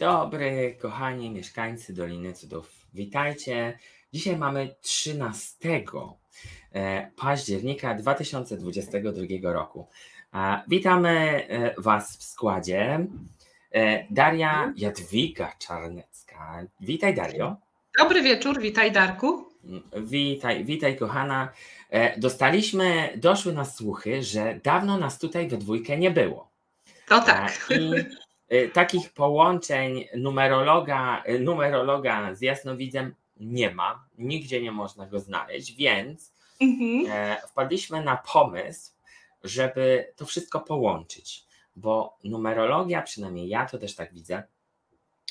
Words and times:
Dobry, 0.00 0.76
kochani 0.82 1.30
mieszkańcy 1.30 1.94
Doliny 1.94 2.32
Cudów. 2.32 2.86
Witajcie. 2.94 3.78
Dzisiaj 4.12 4.36
mamy 4.36 4.74
13 4.80 5.82
e, 6.72 7.10
października 7.16 7.94
2022 7.94 9.52
roku. 9.52 9.88
Witamy 10.68 11.10
e, 11.48 11.74
Was 11.78 12.16
w 12.16 12.22
składzie. 12.22 13.06
E, 13.72 14.04
Daria 14.10 14.72
Jadwiga 14.76 15.52
Czarnecka. 15.58 16.66
Witaj, 16.80 17.14
Dario. 17.14 17.56
Dobry 17.98 18.22
wieczór, 18.22 18.60
witaj, 18.60 18.92
Darku. 18.92 19.48
Witaj, 19.96 20.64
witaj, 20.64 20.96
kochana. 20.96 21.52
Dostaliśmy, 22.16 23.12
doszły 23.16 23.52
nas 23.52 23.76
słuchy, 23.76 24.22
że 24.22 24.60
dawno 24.64 24.98
nas 24.98 25.18
tutaj 25.18 25.48
we 25.48 25.56
dwójkę 25.56 25.98
nie 25.98 26.10
było. 26.10 26.50
To 27.08 27.20
tak. 27.20 27.68
I 27.70 28.29
takich 28.72 29.12
połączeń 29.12 30.04
numerologa, 30.16 31.22
y, 31.28 31.40
numerologa 31.40 32.34
z 32.34 32.40
jasnowidzem 32.40 33.14
nie 33.40 33.74
ma, 33.74 34.04
nigdzie 34.18 34.62
nie 34.62 34.72
można 34.72 35.06
go 35.06 35.20
znaleźć, 35.20 35.76
więc 35.76 36.34
mhm. 36.60 37.06
E, 37.10 37.42
wpadliśmy 37.48 38.04
na 38.04 38.16
pomysł, 38.16 38.92
żeby 39.44 40.12
to 40.16 40.26
wszystko 40.26 40.60
połączyć, 40.60 41.44
bo 41.76 42.18
numerologia, 42.24 43.02
przynajmniej 43.02 43.48
ja 43.48 43.66
to 43.66 43.78
też 43.78 43.94
tak 43.94 44.12
widzę, 44.12 44.42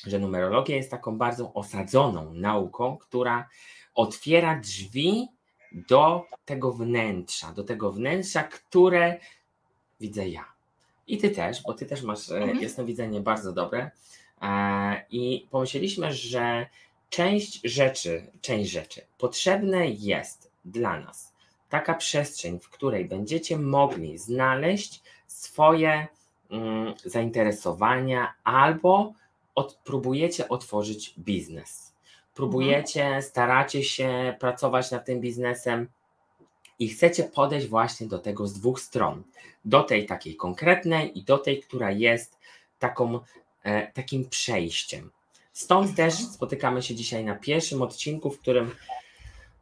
że 0.06 0.20
numerologia 0.20 0.76
jest 0.76 0.92
taką 0.92 1.18
bardzo 1.18 1.54
osadzoną 1.54 2.34
nauką, 2.34 2.98
która 2.98 3.50
otwiera 3.96 4.60
drzwi 4.60 5.28
do 5.72 6.26
tego 6.46 6.74
wnętrza, 6.74 7.54
do 7.54 7.64
tego 7.64 7.92
wnętrza, 7.92 8.44
które 8.44 9.20
widzę 10.00 10.30
ja. 10.30 10.59
I 11.10 11.18
ty 11.18 11.30
też, 11.30 11.62
bo 11.64 11.74
ty 11.74 11.86
też 11.86 12.02
masz 12.04 12.32
e, 12.32 12.38
mhm. 12.38 12.62
jasnowidzenie 12.62 13.22
bardzo 13.22 13.54
dobre. 13.54 13.92
E, 14.42 15.06
I 15.12 15.48
pomyśleliśmy, 15.52 16.14
że 16.14 16.66
część 17.10 17.62
rzeczy, 17.64 18.32
część 18.42 18.72
rzeczy 18.72 19.02
potrzebne 19.18 19.88
jest 19.90 20.52
dla 20.66 21.00
nas 21.00 21.34
taka 21.70 21.94
przestrzeń, 21.94 22.60
w 22.60 22.70
której 22.70 23.06
będziecie 23.06 23.58
mogli 23.58 24.18
znaleźć 24.18 25.02
swoje 25.28 26.08
mm, 26.50 26.94
zainteresowania 27.06 28.34
albo 28.44 29.14
od, 29.56 29.76
próbujecie 29.76 30.50
otworzyć 30.50 31.14
biznes. 31.20 31.96
Próbujecie, 32.36 33.22
staracie 33.22 33.84
się 33.84 34.36
pracować 34.40 34.92
nad 34.92 35.06
tym 35.06 35.22
biznesem 35.22 35.88
i 36.80 36.90
chcecie 36.90 37.24
podejść 37.24 37.68
właśnie 37.68 38.08
do 38.08 38.20
tego 38.20 38.48
z 38.48 38.54
dwóch 38.54 38.82
stron. 38.82 39.24
Do 39.66 39.84
tej 39.84 40.06
takiej 40.06 40.36
konkretnej 40.36 41.20
i 41.20 41.24
do 41.24 41.38
tej, 41.38 41.62
która 41.62 41.92
jest 41.92 42.38
taką, 42.80 43.20
e, 43.64 43.92
takim 43.92 44.30
przejściem. 44.30 45.12
Stąd 45.54 45.96
też 45.96 46.14
spotykamy 46.14 46.82
się 46.82 46.96
dzisiaj 46.96 47.26
na 47.26 47.36
pierwszym 47.36 47.82
odcinku, 47.82 48.32
w 48.32 48.40
którym 48.40 48.76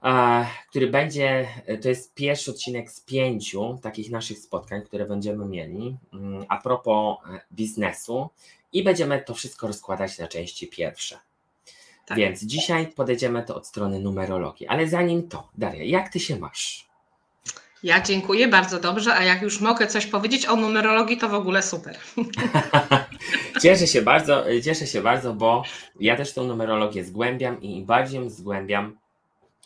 e, 0.04 0.46
który 0.70 0.88
będzie, 0.88 1.48
to 1.82 1.90
jest 1.90 2.14
pierwszy 2.14 2.52
odcinek 2.52 2.92
z 2.92 3.02
pięciu 3.02 3.80
takich 3.82 4.12
naszych 4.12 4.40
spotkań, 4.40 4.82
które 4.82 5.06
będziemy 5.06 5.46
mieli 5.46 5.98
mm, 6.14 6.46
a 6.50 6.58
propos 6.58 7.18
e, 7.34 7.42
biznesu 7.52 8.30
i 8.74 8.84
będziemy 8.84 9.22
to 9.22 9.34
wszystko 9.34 9.68
rozkładać 9.68 10.18
na 10.18 10.28
części 10.28 10.68
pierwsze. 10.68 11.20
Tak. 12.06 12.18
Więc 12.18 12.44
dzisiaj 12.44 12.88
podejdziemy 12.88 13.44
to 13.44 13.56
od 13.56 13.68
strony 13.68 14.00
numerologii. 14.00 14.68
Ale 14.68 14.88
zanim 14.88 15.30
to, 15.30 15.50
Daria, 15.58 15.84
jak 15.84 16.10
ty 16.10 16.20
się 16.20 16.40
masz? 16.40 16.87
Ja 17.84 18.02
dziękuję 18.02 18.48
bardzo 18.48 18.80
dobrze, 18.80 19.16
a 19.16 19.24
jak 19.24 19.42
już 19.42 19.62
mogę 19.62 19.88
coś 19.88 20.06
powiedzieć 20.06 20.46
o 20.46 20.56
numerologii, 20.56 21.18
to 21.18 21.30
w 21.30 21.34
ogóle 21.34 21.64
super. 21.64 21.98
cieszę 23.64 23.88
się 23.88 24.02
bardzo, 24.02 24.44
cieszę 24.64 24.88
się 24.88 25.02
bardzo, 25.02 25.34
bo 25.34 25.64
ja 26.00 26.16
też 26.16 26.34
tą 26.34 26.44
numerologię 26.44 27.04
zgłębiam 27.04 27.62
i 27.62 27.78
im 27.78 27.86
bardziej 27.86 28.30
zgłębiam, 28.30 28.98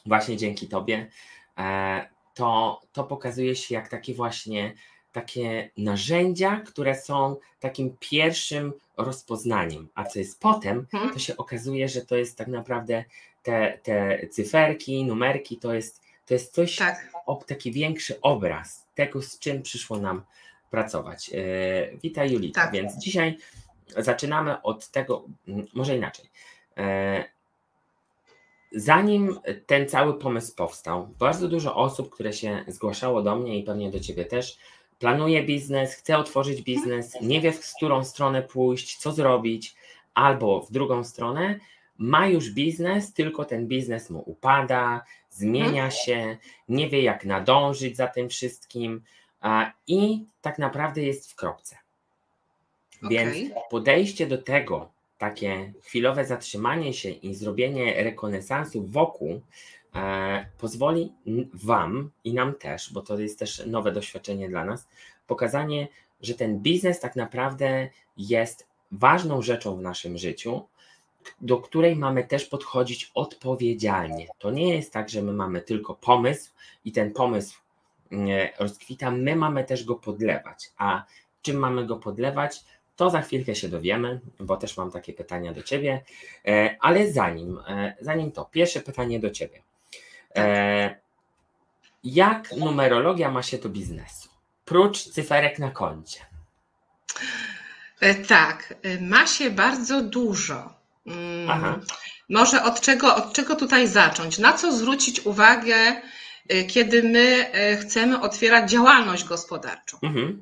właśnie 0.06 0.38
dzięki 0.38 0.68
Tobie, 0.68 1.10
e, 1.58 2.10
to, 2.34 2.82
to 2.94 3.04
pokazuje 3.04 3.56
się 3.56 3.76
jak 3.76 3.90
takie 3.90 4.14
właśnie 4.14 4.74
takie 5.12 5.70
narzędzia, 5.78 6.62
które 6.66 6.96
są 6.96 7.36
takim 7.60 7.98
pierwszym 8.00 8.74
rozpoznaniem, 8.98 9.90
a 9.96 10.04
co 10.04 10.20
jest 10.20 10.40
potem, 10.40 10.88
mhm. 10.94 11.14
to 11.14 11.20
się 11.20 11.38
okazuje, 11.38 11.90
że 11.90 12.02
to 12.02 12.16
jest 12.16 12.38
tak 12.38 12.48
naprawdę 12.48 13.04
te, 13.44 13.80
te 13.84 14.28
cyferki, 14.28 15.06
numerki, 15.06 15.58
to 15.58 15.74
jest, 15.74 16.02
to 16.32 16.36
jest 16.36 16.54
coś 16.54 16.76
tak 16.76 17.12
taki 17.48 17.72
większy 17.72 18.22
obraz 18.22 18.88
tego, 18.96 19.22
z 19.22 19.40
czym 19.40 19.62
przyszło 19.62 19.98
nam 19.98 20.24
pracować. 20.70 21.30
E, 21.34 21.98
witaj 21.98 22.32
Julita, 22.32 22.62
tak. 22.62 22.72
więc 22.74 22.98
dzisiaj 22.98 23.38
zaczynamy 23.98 24.62
od 24.62 24.88
tego, 24.88 25.26
może 25.74 25.98
inaczej. 25.98 26.26
E, 26.78 27.24
zanim 28.72 29.40
ten 29.66 29.90
cały 29.90 30.20
pomysł 30.20 30.56
powstał, 30.56 31.08
bardzo 31.20 31.48
dużo 31.48 31.76
osób, 31.76 32.10
które 32.10 32.34
się 32.34 32.66
zgłaszało 32.68 33.22
do 33.22 33.36
mnie 33.36 33.60
i 33.60 33.64
pewnie 33.64 33.92
do 33.92 34.00
Ciebie 34.00 34.26
też, 34.26 34.58
planuje 35.00 35.44
biznes, 35.44 35.94
chce 35.94 36.18
otworzyć 36.18 36.62
biznes, 36.62 37.18
nie 37.22 37.42
wie 37.42 37.52
w 37.52 37.76
którą 37.76 38.04
stronę 38.04 38.42
pójść, 38.42 38.98
co 38.98 39.12
zrobić, 39.12 39.76
albo 40.14 40.62
w 40.62 40.72
drugą 40.72 41.04
stronę, 41.04 41.60
ma 41.98 42.28
już 42.28 42.50
biznes, 42.50 43.14
tylko 43.14 43.46
ten 43.46 43.68
biznes 43.68 44.10
mu 44.10 44.24
upada, 44.26 45.04
zmienia 45.32 45.86
mhm. 45.86 45.92
się, 45.92 46.38
nie 46.70 46.90
wie 46.90 47.02
jak 47.02 47.26
nadążyć 47.26 47.98
za 47.98 48.08
tym 48.08 48.30
wszystkim 48.30 49.02
i 49.88 50.26
tak 50.42 50.60
naprawdę 50.60 51.02
jest 51.02 51.32
w 51.32 51.36
kropce. 51.36 51.78
Więc 53.10 53.52
okay. 53.52 53.64
podejście 53.70 54.28
do 54.28 54.38
tego, 54.38 54.90
takie 55.18 55.74
chwilowe 55.84 56.26
zatrzymanie 56.26 56.94
się 56.94 57.10
i 57.10 57.36
zrobienie 57.36 58.04
rekonesansu 58.04 58.88
wokół 58.88 59.42
e, 59.96 60.46
pozwoli 60.58 61.12
Wam 61.54 62.12
i 62.24 62.34
nam 62.34 62.56
też, 62.56 62.94
bo 62.94 63.02
to 63.02 63.20
jest 63.20 63.40
też 63.40 63.64
nowe 63.66 63.92
doświadczenie 63.92 64.50
dla 64.50 64.66
nas, 64.66 64.88
pokazanie, 65.28 65.88
że 66.22 66.34
ten 66.34 66.60
biznes 66.60 67.00
tak 67.00 67.16
naprawdę 67.16 67.90
jest 68.18 68.68
ważną 68.92 69.42
rzeczą 69.42 69.76
w 69.76 69.82
naszym 69.82 70.18
życiu, 70.18 70.68
do 71.42 71.58
której 71.58 71.96
mamy 71.96 72.24
też 72.24 72.46
podchodzić 72.46 73.12
odpowiedzialnie. 73.14 74.28
To 74.40 74.52
nie 74.52 74.76
jest 74.76 74.94
tak, 74.94 75.10
że 75.10 75.22
my 75.22 75.34
mamy 75.34 75.62
tylko 75.62 75.96
pomysł 75.96 76.52
i 76.86 76.92
ten 76.92 77.14
pomysł 77.14 77.60
mm, 78.12 78.30
rozkwita, 78.60 79.12
my 79.12 79.36
mamy 79.36 79.64
też 79.64 79.84
go 79.84 79.96
podlewać. 79.96 80.72
A 80.78 81.04
czym 81.42 81.58
mamy 81.58 81.86
go 81.86 81.96
podlewać? 81.96 82.64
To 82.96 83.10
za 83.10 83.22
chwilkę 83.22 83.56
się 83.56 83.70
dowiemy, 83.70 84.20
bo 84.40 84.58
też 84.58 84.78
mam 84.78 84.92
takie 84.92 85.14
pytania 85.14 85.54
do 85.54 85.64
Ciebie. 85.64 86.04
E, 86.48 86.78
ale 86.80 87.12
zanim, 87.12 87.60
e, 87.68 87.96
zanim 88.02 88.32
to, 88.32 88.46
pierwsze 88.46 88.80
pytanie 88.80 89.20
do 89.20 89.30
Ciebie. 89.30 89.62
E, 90.36 90.96
jak 92.04 92.52
numerologia 92.58 93.32
ma 93.32 93.44
się 93.44 93.58
do 93.58 93.70
biznesu? 93.70 94.30
Prócz 94.66 95.04
cyferek 95.04 95.60
na 95.60 95.72
koncie. 95.72 96.20
Tak, 98.28 98.74
ma 99.02 99.28
się 99.28 99.50
bardzo 99.50 100.02
dużo. 100.02 100.81
Mm, 101.06 101.82
może 102.30 102.64
od 102.64 102.82
czego, 102.82 103.16
od 103.16 103.34
czego 103.34 103.56
tutaj 103.56 103.88
zacząć? 103.88 104.38
Na 104.40 104.54
co 104.54 104.72
zwrócić 104.72 105.26
uwagę, 105.26 106.02
y, 106.54 106.64
kiedy 106.66 107.04
my 107.04 107.52
y, 107.74 107.78
chcemy 107.78 108.22
otwierać 108.22 108.72
działalność 108.72 109.24
gospodarczą? 109.24 109.98
Mhm. 110.04 110.42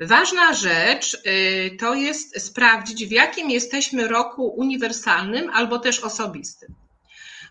Ważna 0.00 0.52
rzecz 0.54 1.14
y, 1.26 1.76
to 1.80 1.94
jest 1.94 2.46
sprawdzić, 2.46 3.06
w 3.06 3.10
jakim 3.10 3.50
jesteśmy 3.50 4.08
roku 4.08 4.46
uniwersalnym 4.46 5.50
albo 5.50 5.78
też 5.78 6.00
osobistym. 6.00 6.74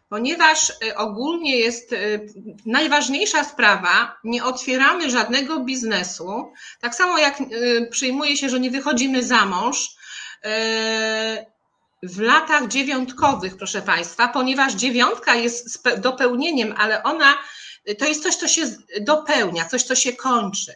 Ponieważ 0.09 0.73
ogólnie 0.95 1.57
jest 1.57 1.95
najważniejsza 2.65 3.43
sprawa, 3.43 4.17
nie 4.23 4.43
otwieramy 4.43 5.09
żadnego 5.09 5.59
biznesu. 5.59 6.53
Tak 6.81 6.95
samo 6.95 7.17
jak 7.17 7.37
przyjmuje 7.91 8.37
się, 8.37 8.49
że 8.49 8.59
nie 8.59 8.71
wychodzimy 8.71 9.23
za 9.23 9.45
mąż, 9.45 9.89
w 12.03 12.19
latach 12.19 12.67
dziewiątkowych, 12.67 13.57
proszę 13.57 13.81
Państwa, 13.81 14.27
ponieważ 14.27 14.73
dziewiątka 14.73 15.35
jest 15.35 15.87
dopełnieniem, 15.97 16.73
ale 16.77 17.03
ona 17.03 17.37
to 17.97 18.05
jest 18.05 18.23
coś, 18.23 18.35
co 18.35 18.47
się 18.47 18.61
dopełnia, 19.01 19.65
coś, 19.65 19.83
co 19.83 19.95
się 19.95 20.13
kończy. 20.13 20.73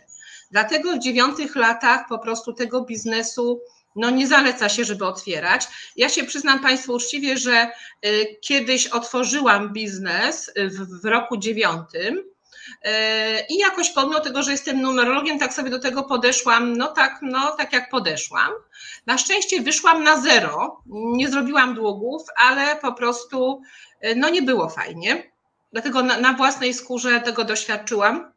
Dlatego 0.52 0.94
w 0.94 1.00
dziewiątych 1.00 1.56
latach 1.56 2.08
po 2.10 2.20
prostu 2.20 2.54
tego 2.54 2.82
biznesu 2.82 3.62
no 3.96 4.10
nie 4.10 4.28
zaleca 4.28 4.70
się, 4.70 4.86
żeby 4.86 5.06
otwierać. 5.06 5.68
Ja 5.96 6.10
się 6.10 6.24
przyznam 6.24 6.60
Państwu 6.60 6.94
uczciwie, 6.94 7.38
że 7.38 7.72
y, 8.06 8.38
kiedyś 8.42 8.88
otworzyłam 8.88 9.74
biznes 9.74 10.52
w, 10.56 11.02
w 11.02 11.06
roku 11.06 11.38
dziewiątym 11.38 12.33
I 13.50 13.58
jakoś 13.58 13.90
pomimo 13.90 14.20
tego, 14.20 14.44
że 14.44 14.52
jestem 14.52 14.82
numerologiem, 14.82 15.40
tak 15.40 15.54
sobie 15.54 15.70
do 15.70 15.80
tego 15.80 16.04
podeszłam, 16.04 16.78
no 16.78 16.88
tak, 16.88 17.20
no 17.22 17.56
tak 17.58 17.74
jak 17.74 17.90
podeszłam. 17.90 18.52
Na 19.06 19.18
szczęście 19.18 19.62
wyszłam 19.62 20.04
na 20.04 20.22
zero, 20.22 20.82
nie 20.86 21.30
zrobiłam 21.30 21.76
długów, 21.76 22.24
ale 22.36 22.76
po 22.76 22.94
prostu 22.94 23.62
e, 24.02 24.16
no 24.16 24.30
nie 24.30 24.42
było 24.42 24.70
fajnie. 24.70 25.32
Dlatego 25.72 26.04
na, 26.04 26.20
na 26.20 26.34
własnej 26.34 26.74
skórze 26.74 27.22
tego 27.22 27.44
doświadczyłam. 27.44 28.34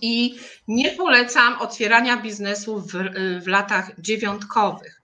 I 0.00 0.38
nie 0.68 0.90
polecam 0.90 1.58
otwierania 1.58 2.16
biznesu 2.16 2.80
w, 2.80 2.92
w 3.44 3.46
latach 3.46 4.00
dziewiątkowych. 4.00 5.02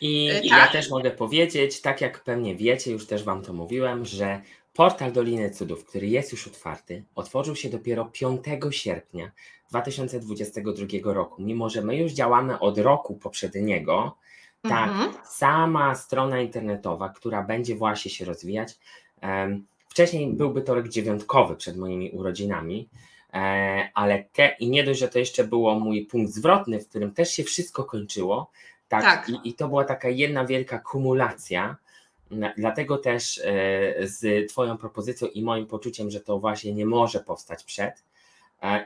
I 0.00 0.30
tak? 0.32 0.44
ja 0.44 0.68
też 0.68 0.90
mogę 0.90 1.10
powiedzieć, 1.10 1.80
tak 1.80 2.00
jak 2.00 2.24
pewnie 2.24 2.56
wiecie, 2.56 2.90
już 2.90 3.06
też 3.06 3.22
Wam 3.22 3.42
to 3.42 3.52
mówiłem, 3.52 4.04
że 4.04 4.40
portal 4.74 5.12
Doliny 5.12 5.50
Cudów, 5.50 5.84
który 5.84 6.06
jest 6.06 6.32
już 6.32 6.46
otwarty, 6.46 7.04
otworzył 7.14 7.56
się 7.56 7.68
dopiero 7.68 8.04
5 8.04 8.40
sierpnia 8.70 9.30
2022 9.70 10.86
roku. 11.04 11.42
Mimo, 11.42 11.70
że 11.70 11.82
my 11.82 11.96
już 11.96 12.12
działamy 12.12 12.58
od 12.58 12.78
roku 12.78 13.14
poprzedniego, 13.14 14.16
tak, 14.62 14.88
mhm. 14.90 15.12
sama 15.24 15.94
strona 15.94 16.40
internetowa, 16.40 17.08
która 17.08 17.42
będzie 17.42 17.76
właśnie 17.76 18.10
się 18.10 18.24
rozwijać. 18.24 18.78
Wcześniej 19.88 20.32
byłby 20.32 20.62
to 20.62 20.74
rok 20.74 20.88
dziewiątkowy 20.88 21.56
przed 21.56 21.76
moimi 21.76 22.10
urodzinami, 22.10 22.88
e, 23.34 23.90
ale 23.94 24.24
te, 24.32 24.56
i 24.60 24.70
nie 24.70 24.84
dość, 24.84 25.00
że 25.00 25.08
to 25.08 25.18
jeszcze 25.18 25.44
było 25.44 25.80
mój 25.80 26.06
punkt 26.06 26.32
zwrotny, 26.32 26.80
w 26.80 26.88
którym 26.88 27.12
też 27.12 27.30
się 27.30 27.44
wszystko 27.44 27.84
kończyło, 27.84 28.50
tak, 28.88 29.02
tak. 29.02 29.28
I, 29.28 29.48
i 29.48 29.54
to 29.54 29.68
była 29.68 29.84
taka 29.84 30.08
jedna 30.08 30.44
wielka 30.44 30.78
kumulacja. 30.78 31.76
Dlatego 32.56 32.98
też 32.98 33.38
e, 33.38 33.42
z 34.08 34.50
Twoją 34.50 34.78
propozycją 34.78 35.28
i 35.28 35.42
moim 35.42 35.66
poczuciem, 35.66 36.10
że 36.10 36.20
to 36.20 36.38
właśnie 36.38 36.72
nie 36.72 36.86
może 36.86 37.20
powstać 37.20 37.64
przed, 37.64 38.04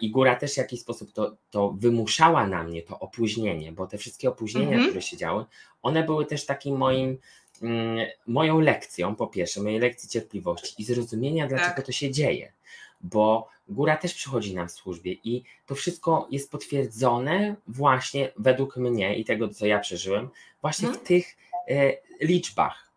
i 0.00 0.10
góra 0.10 0.36
też 0.36 0.54
w 0.54 0.56
jakiś 0.56 0.80
sposób 0.80 1.12
to, 1.12 1.36
to 1.50 1.70
wymuszała 1.70 2.46
na 2.46 2.64
mnie 2.64 2.82
to 2.82 2.98
opóźnienie, 2.98 3.72
bo 3.72 3.86
te 3.86 3.98
wszystkie 3.98 4.28
opóźnienia, 4.28 4.68
mhm. 4.68 4.86
które 4.86 5.02
się 5.02 5.16
działy, 5.16 5.44
one 5.82 6.02
były 6.02 6.26
też 6.26 6.46
takim 6.46 6.76
moim, 6.76 7.18
mm, 7.62 8.06
moją 8.26 8.60
lekcją, 8.60 9.16
po 9.16 9.26
pierwsze, 9.26 9.62
mojej 9.62 9.78
lekcji 9.78 10.08
cierpliwości 10.08 10.74
i 10.78 10.84
zrozumienia, 10.84 11.46
dlaczego 11.46 11.76
tak. 11.76 11.86
to 11.86 11.92
się 11.92 12.10
dzieje. 12.10 12.52
Bo 13.00 13.48
góra 13.68 13.96
też 13.96 14.14
przychodzi 14.14 14.54
nam 14.54 14.68
w 14.68 14.72
służbie 14.72 15.12
i 15.12 15.42
to 15.66 15.74
wszystko 15.74 16.28
jest 16.30 16.50
potwierdzone 16.50 17.56
właśnie 17.66 18.32
według 18.36 18.76
mnie 18.76 19.18
i 19.18 19.24
tego, 19.24 19.48
co 19.48 19.66
ja 19.66 19.78
przeżyłem, 19.78 20.28
właśnie 20.60 20.88
mhm. 20.88 21.04
w 21.04 21.08
tych 21.08 21.36
e, 21.68 21.92
liczbach. 22.20 22.87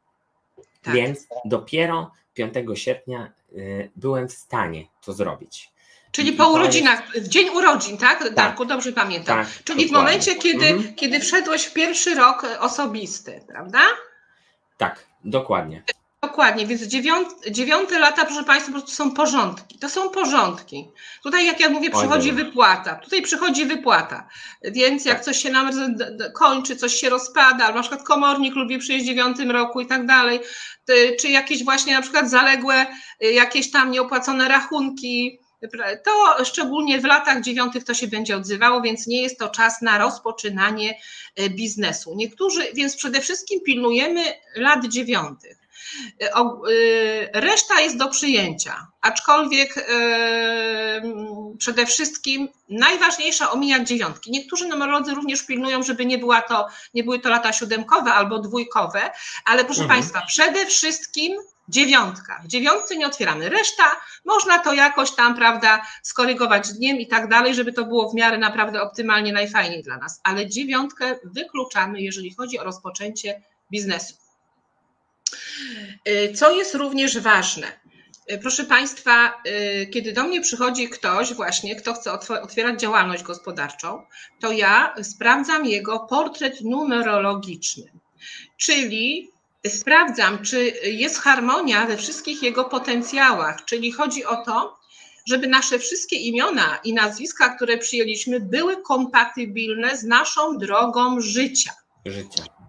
Tak. 0.82 0.94
Więc 0.94 1.28
dopiero 1.46 2.12
5 2.34 2.54
sierpnia 2.76 3.32
e, 3.52 3.58
byłem 3.96 4.28
w 4.28 4.34
stanie 4.34 4.86
to 5.06 5.14
zrobić. 5.14 5.72
Czyli 6.12 6.34
po 6.34 6.50
urodzinach, 6.50 7.12
w 7.16 7.28
dzień 7.28 7.50
urodzin, 7.50 7.98
tak, 7.98 8.20
tak. 8.20 8.34
Darku? 8.34 8.66
Dobrze 8.66 8.92
pamiętam. 8.92 9.38
Tak, 9.38 9.48
Czyli 9.48 9.64
dokładnie. 9.64 9.88
w 9.88 9.92
momencie, 9.92 10.36
kiedy, 10.36 10.66
mhm. 10.66 10.96
kiedy 10.96 11.20
wszedłeś 11.20 11.66
w 11.66 11.74
pierwszy 11.74 12.16
rok 12.16 12.46
osobisty, 12.60 13.42
prawda? 13.48 13.80
Tak, 14.78 15.06
dokładnie. 15.24 15.84
Dokładnie, 16.32 16.68
więc 16.68 16.82
dziewiąt, 16.82 17.28
dziewiąte 17.52 18.00
lata, 18.00 18.26
proszę 18.26 18.44
Państwa, 18.44 18.72
po 18.72 18.78
prostu 18.78 18.96
są 18.96 19.12
porządki. 19.12 19.80
To 19.80 19.90
są 19.90 20.10
porządki. 20.10 20.88
Tutaj, 21.24 21.46
jak 21.46 21.60
ja 21.60 21.70
mówię, 21.70 21.90
przychodzi 21.90 22.32
wypłata. 22.32 22.96
Tutaj 22.96 23.22
przychodzi 23.22 23.66
wypłata. 23.66 24.28
Więc 24.64 25.06
jak 25.06 25.16
tak. 25.16 25.26
coś 25.26 25.38
się 25.38 25.50
nam 25.50 25.70
kończy, 26.36 26.76
coś 26.76 26.94
się 26.94 27.10
rozpada, 27.10 27.66
albo 27.66 27.76
na 27.76 27.82
przykład 27.82 28.04
komornik 28.04 28.56
lubi 28.56 28.78
przyjść 28.78 29.06
w 29.06 29.08
dziewiątym 29.08 29.52
roku 29.52 29.82
i 29.82 29.86
tak 29.86 30.06
dalej, 30.06 30.40
czy 31.20 31.30
jakieś 31.30 31.64
właśnie 31.64 31.94
na 31.94 32.02
przykład 32.02 32.30
zaległe, 32.30 32.86
y, 33.24 33.32
jakieś 33.32 33.72
tam 33.72 33.92
nieopłacone 33.92 34.48
rachunki, 34.48 35.40
to 36.06 36.46
szczególnie 36.46 37.00
w 37.00 37.06
latach 37.06 37.42
dziewiątych 37.42 37.84
to 37.84 37.94
się 37.94 38.08
będzie 38.08 38.38
odzywało, 38.38 38.82
więc 38.82 39.08
nie 39.08 39.22
jest 39.22 39.40
to 39.40 39.50
czas 39.50 39.82
na 39.82 39.98
rozpoczynanie 39.98 40.98
e, 41.36 41.50
biznesu. 41.50 42.14
Niektórzy, 42.16 42.62
więc 42.74 42.96
przede 42.96 43.22
wszystkim 43.22 43.60
pilnujemy 43.66 44.24
lat 44.56 44.86
dziewiątych. 44.88 45.61
E, 46.22 46.36
e, 46.36 47.42
reszta 47.42 47.80
jest 47.80 47.98
do 47.98 48.10
przyjęcia, 48.10 48.88
aczkolwiek 49.02 49.88
przede 51.58 51.86
wszystkim 51.86 52.50
najważniejsza 52.70 53.52
omijać 53.52 53.88
dziewiątki. 53.88 54.32
Niektórzy 54.32 54.68
numerolodzy 54.68 55.14
również 55.14 55.46
pilnują, 55.46 55.84
żeby 55.84 56.06
nie, 56.06 56.18
była 56.18 56.42
to, 56.42 56.68
nie 56.94 57.04
były 57.04 57.20
to 57.20 57.30
lata 57.30 57.54
siódemkowe 57.54 58.14
albo 58.14 58.40
dwójkowe, 58.40 59.12
ale 59.46 59.66
proszę 59.66 59.82
mhm. 59.82 60.00
Państwa, 60.00 60.22
przede 60.28 60.66
wszystkim 60.66 61.34
dziewiątka. 61.70 62.42
W 62.44 62.48
dziewiątce 62.48 62.96
nie 62.96 63.08
otwieramy. 63.08 63.50
Reszta 63.50 63.84
można 64.26 64.60
to 64.60 64.74
jakoś 64.74 65.12
tam, 65.12 65.36
prawda, 65.36 65.86
skorygować 66.04 66.74
dniem 66.74 66.98
i 66.98 67.08
tak 67.08 67.30
dalej, 67.30 67.56
żeby 67.56 67.74
to 67.74 67.86
było 67.86 68.10
w 68.10 68.16
miarę 68.16 68.38
naprawdę 68.38 68.82
optymalnie 68.82 69.34
najfajniej 69.34 69.84
dla 69.84 69.98
nas. 69.98 70.22
Ale 70.24 70.48
dziewiątkę 70.48 71.20
wykluczamy, 71.24 72.02
jeżeli 72.02 72.36
chodzi 72.36 72.60
o 72.60 72.64
rozpoczęcie 72.64 73.42
biznesu. 73.72 74.21
Y, 76.08 76.34
co 76.34 76.52
jest 76.52 76.76
również 76.76 77.20
ważne? 77.20 77.68
Y, 78.32 78.38
proszę 78.38 78.64
Państwa, 78.64 79.42
y, 79.82 79.88
kiedy 79.88 80.14
do 80.14 80.24
mnie 80.24 80.42
przychodzi 80.42 80.90
ktoś, 80.90 81.34
właśnie, 81.34 81.76
kto 81.76 81.94
chce 81.94 82.12
otwierać 82.42 82.82
działalność 82.82 83.24
gospodarczą, 83.24 84.06
to 84.40 84.52
ja 84.52 84.96
sprawdzam 85.04 85.66
jego 85.66 86.00
portret 86.00 86.62
numerologiczny, 86.62 87.92
czyli 88.58 89.30
sprawdzam, 89.68 90.44
czy 90.44 90.74
jest 90.84 91.20
harmonia 91.20 91.86
we 91.86 91.98
wszystkich 91.98 92.44
jego 92.44 92.66
potencjałach, 92.66 93.66
czyli 93.66 93.92
chodzi 93.92 94.26
o 94.26 94.46
to, 94.46 94.82
żeby 95.26 95.48
nasze 95.48 95.80
wszystkie 95.80 96.16
imiona 96.16 96.80
i 96.84 96.94
nazwiska, 96.94 97.56
które 97.56 97.78
przyjęliśmy, 97.78 98.40
były 98.40 98.82
kompatybilne 98.82 99.98
z 99.98 100.04
naszą 100.04 100.58
drogą 100.58 101.22
życia. 101.22 101.72
Życia. 102.06 102.61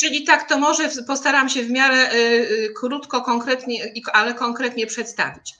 Czyli 0.00 0.24
tak, 0.24 0.48
to 0.48 0.58
może 0.58 0.88
postaram 1.06 1.48
się 1.48 1.62
w 1.62 1.70
miarę 1.70 2.12
y, 2.12 2.16
y, 2.16 2.72
krótko, 2.76 3.22
konkretnie, 3.22 3.92
ale 4.12 4.34
konkretnie 4.34 4.86
przedstawić. 4.86 5.54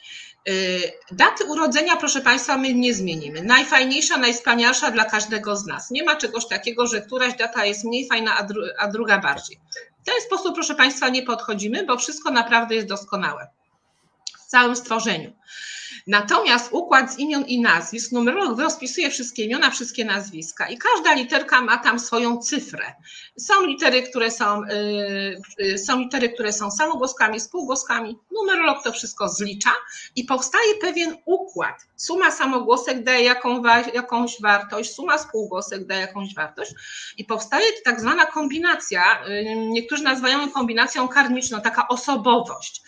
Y, 0.49 0.81
daty 1.13 1.45
urodzenia, 1.45 1.97
proszę 1.97 2.21
Państwa, 2.21 2.57
my 2.57 2.75
nie 2.75 2.95
zmienimy. 2.95 3.43
Najfajniejsza, 3.43 4.19
najwspanialsza 4.19 4.91
dla 4.91 5.05
każdego 5.05 5.57
z 5.57 5.67
nas. 5.67 5.91
Nie 5.91 6.05
ma 6.05 6.17
czegoś 6.17 6.49
takiego, 6.49 6.87
że 6.87 7.01
któraś 7.01 7.35
data 7.37 7.65
jest 7.65 7.85
mniej 7.85 8.09
fajna, 8.09 8.39
a, 8.39 8.43
dru 8.43 8.63
a 8.79 8.89
druga 8.89 9.19
bardziej. 9.19 9.59
W 10.03 10.05
ten 10.05 10.15
sposób, 10.27 10.55
proszę 10.55 10.75
Państwa, 10.75 11.09
nie 11.09 11.23
podchodzimy, 11.23 11.87
bo 11.87 11.97
wszystko 11.97 12.31
naprawdę 12.31 12.75
jest 12.75 12.87
doskonałe 12.87 13.49
w 14.47 14.47
całym 14.47 14.77
stworzeniu. 14.77 15.33
Natomiast 16.11 16.73
układ 16.73 17.15
z 17.15 17.19
imion 17.19 17.45
i 17.45 17.61
nazwisk, 17.61 18.13
numerolog 18.13 18.61
rozpisuje 18.61 19.11
wszystkie 19.11 19.45
imiona, 19.45 19.71
wszystkie 19.71 20.05
nazwiska 20.05 20.69
i 20.69 20.79
każda 20.79 21.15
literka 21.15 21.61
ma 21.61 21.79
tam 21.79 21.99
swoją 21.99 22.39
cyfrę. 22.39 22.95
Są 23.39 23.67
litery, 23.67 24.03
które 24.03 24.31
są, 24.31 24.63
yy, 25.59 25.79
są 25.79 26.01
litery, 26.01 26.29
które 26.29 26.53
są 26.53 26.71
samogłoskami, 26.71 27.41
spółgłoskami. 27.41 28.19
Numerolog 28.33 28.85
to 28.85 28.93
wszystko 28.93 29.29
zlicza 29.29 29.71
i 30.17 30.25
powstaje 30.25 30.75
pewien 30.81 31.17
układ. 31.25 31.87
Suma 31.97 32.31
samogłosek 32.31 33.05
daje 33.05 33.25
jaką, 33.25 33.63
jakąś 33.95 34.41
wartość, 34.41 34.95
suma 34.95 35.19
spółgłosek 35.19 35.87
daje 35.87 36.01
jakąś 36.01 36.35
wartość 36.35 36.73
i 37.17 37.25
powstaje 37.25 37.67
tak 37.85 38.01
zwana 38.01 38.27
kombinacja, 38.27 39.03
yy, 39.29 39.57
niektórzy 39.57 40.03
nazywają 40.03 40.41
ją 40.41 40.51
kombinacją 40.51 41.09
karmiczną, 41.09 41.61
taka 41.61 41.89
osobowość. 41.89 42.83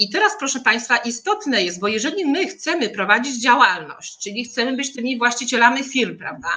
I 0.00 0.10
teraz, 0.10 0.32
proszę 0.38 0.60
Państwa, 0.60 0.96
istotne 0.96 1.64
jest, 1.64 1.80
bo 1.80 1.88
jeżeli 1.88 2.26
my 2.26 2.46
chcemy 2.46 2.88
prowadzić 2.88 3.42
działalność, 3.42 4.18
czyli 4.18 4.44
chcemy 4.44 4.76
być 4.76 4.92
tymi 4.92 5.18
właścicielami 5.18 5.84
firm, 5.84 6.18
prawda, 6.18 6.48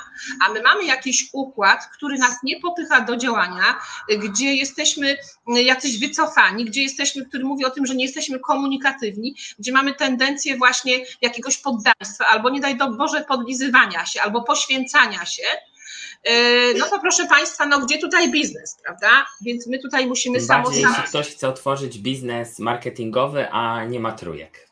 a 0.45 0.53
my 0.53 0.61
mamy 0.61 0.85
jakiś 0.85 1.29
układ, 1.33 1.79
który 1.93 2.17
nas 2.17 2.35
nie 2.43 2.59
popycha 2.59 3.01
do 3.01 3.17
działania, 3.17 3.79
gdzie 4.19 4.55
jesteśmy 4.55 5.17
jacyś 5.47 5.99
wycofani, 5.99 6.65
gdzie 6.65 6.81
jesteśmy, 6.81 7.25
który 7.25 7.45
mówi 7.45 7.65
o 7.65 7.69
tym, 7.69 7.85
że 7.85 7.95
nie 7.95 8.05
jesteśmy 8.05 8.39
komunikatywni, 8.39 9.35
gdzie 9.59 9.71
mamy 9.71 9.93
tendencję 9.93 10.57
właśnie 10.57 10.93
jakiegoś 11.21 11.57
poddaństwa, 11.57 12.25
albo 12.31 12.49
nie 12.49 12.59
daj 12.59 12.77
do 12.77 12.91
Boże 12.91 13.21
podlizywania 13.21 14.05
się, 14.05 14.21
albo 14.21 14.41
poświęcania 14.41 15.25
się, 15.25 15.43
no 16.79 16.85
to 16.89 16.99
proszę 16.99 17.27
Państwa, 17.27 17.65
no 17.65 17.79
gdzie 17.79 17.97
tutaj 17.97 18.31
biznes, 18.31 18.77
prawda? 18.85 19.25
Więc 19.41 19.67
my 19.67 19.79
tutaj 19.79 20.07
musimy 20.07 20.41
samo... 20.41 20.71
Jeśli 20.71 21.03
ktoś 21.07 21.27
chce 21.27 21.49
otworzyć 21.49 21.99
biznes 21.99 22.59
marketingowy, 22.59 23.49
a 23.51 23.85
nie 23.85 23.99
ma 23.99 24.11
trójek. 24.11 24.69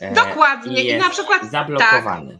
E, 0.00 0.14
Dokładnie. 0.14 0.82
I, 0.82 0.88
I 0.88 0.96
na 0.96 1.10
przykład 1.10 1.50
zablokowany. 1.50 2.38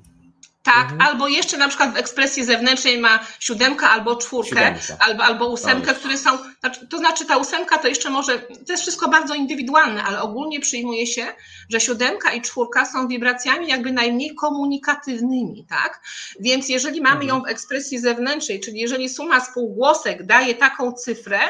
Tak, 0.67 0.75
tak, 0.75 0.93
mhm. 0.93 1.01
albo 1.01 1.29
jeszcze 1.29 1.57
na 1.57 1.69
przykład 1.69 1.95
w 1.95 1.97
ekspresji 1.97 2.45
zewnętrznej 2.45 2.99
ma 2.99 3.19
siódemkę 3.41 3.87
albo 3.89 4.17
czwórkę, 4.17 4.75
albo, 4.99 5.25
albo 5.25 5.49
ósemkę, 5.49 5.95
które 5.95 6.19
są, 6.19 6.31
znaczy, 6.61 6.87
to 6.87 6.99
znaczy 6.99 7.25
ta 7.25 7.37
ósemka 7.37 7.79
to 7.79 7.89
jeszcze 7.89 8.11
może, 8.11 8.39
to 8.39 8.73
jest 8.73 8.83
wszystko 8.83 9.09
bardzo 9.09 9.35
indywidualne, 9.35 10.05
ale 10.05 10.23
ogólnie 10.23 10.61
przyjmuje 10.61 11.07
się, 11.07 11.27
że 11.71 11.81
siódemka 11.81 12.33
i 12.33 12.43
czwórka 12.43 12.87
są 12.87 13.09
wibracjami 13.09 13.69
jakby 13.69 13.93
najmniej 13.93 14.35
komunikatywnymi, 14.35 15.67
tak? 15.69 16.01
Więc 16.41 16.69
jeżeli 16.69 17.01
mamy 17.01 17.21
mhm. 17.21 17.29
ją 17.29 17.43
w 17.43 17.49
ekspresji 17.49 17.99
zewnętrznej, 17.99 18.61
czyli 18.61 18.81
jeżeli 18.81 19.09
suma 19.09 19.41
spółgłosek 19.41 20.27
daje 20.27 20.55
taką 20.55 20.93
cyfrę, 20.93 21.41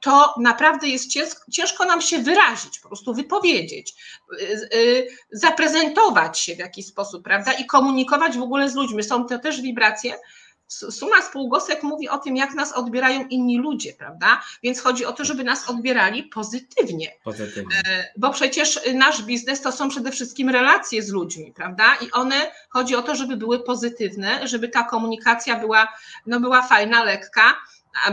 to 0.00 0.34
naprawdę 0.38 0.88
jest 0.88 1.10
ciężko 1.52 1.84
nam 1.84 2.00
się 2.00 2.18
wyrazić, 2.18 2.80
po 2.80 2.88
prostu 2.88 3.14
wypowiedzieć, 3.14 3.94
y, 4.40 4.68
y, 4.74 5.08
zaprezentować 5.32 6.38
się 6.38 6.54
w 6.54 6.58
jakiś 6.58 6.86
sposób, 6.86 7.24
prawda? 7.24 7.52
I 7.52 7.66
komunikować 7.66 8.38
w 8.38 8.42
ogóle 8.42 8.70
z 8.70 8.74
ludźmi. 8.74 9.02
Są 9.02 9.24
to 9.24 9.38
też 9.38 9.60
wibracje. 9.60 10.14
Suma 10.68 11.22
spółgłosek 11.22 11.82
mówi 11.82 12.08
o 12.08 12.18
tym, 12.18 12.36
jak 12.36 12.54
nas 12.54 12.72
odbierają 12.72 13.26
inni 13.26 13.58
ludzie, 13.58 13.92
prawda? 13.92 14.42
Więc 14.62 14.80
chodzi 14.80 15.04
o 15.04 15.12
to, 15.12 15.24
żeby 15.24 15.44
nas 15.44 15.70
odbierali 15.70 16.22
pozytywnie. 16.22 17.12
Pozytywnie. 17.24 17.76
E, 17.86 18.12
bo 18.16 18.30
przecież 18.30 18.80
nasz 18.94 19.22
biznes 19.22 19.60
to 19.60 19.72
są 19.72 19.88
przede 19.88 20.10
wszystkim 20.10 20.48
relacje 20.48 21.02
z 21.02 21.08
ludźmi, 21.08 21.52
prawda? 21.56 21.96
I 22.00 22.10
one 22.10 22.52
chodzi 22.68 22.96
o 22.96 23.02
to, 23.02 23.14
żeby 23.14 23.36
były 23.36 23.64
pozytywne, 23.64 24.48
żeby 24.48 24.68
ta 24.68 24.84
komunikacja 24.84 25.56
była, 25.56 25.88
no 26.26 26.40
była 26.40 26.62
fajna, 26.62 27.04
lekka 27.04 27.54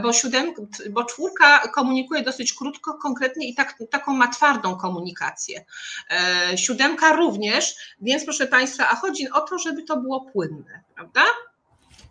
bo, 0.02 0.14
siódem, 0.14 0.54
bo 0.90 1.04
czwórka 1.04 1.68
komunikuje 1.68 2.22
dosyć 2.22 2.54
krótko, 2.54 2.94
konkretnie 2.94 3.50
i 3.50 3.56
tak, 3.56 3.78
taką 3.92 4.14
ma 4.14 4.28
twardą 4.28 4.78
komunikację. 4.78 5.66
E, 6.10 6.58
siódemka 6.58 7.14
również, 7.14 7.76
więc 8.02 8.24
proszę 8.24 8.48
Państwa, 8.48 8.90
a 8.90 8.96
chodzi 8.96 9.30
o 9.30 9.42
to, 9.42 9.60
żeby 9.60 9.84
to 9.84 9.98
było 9.98 10.22
płynne, 10.22 10.84
prawda? 10.96 11.22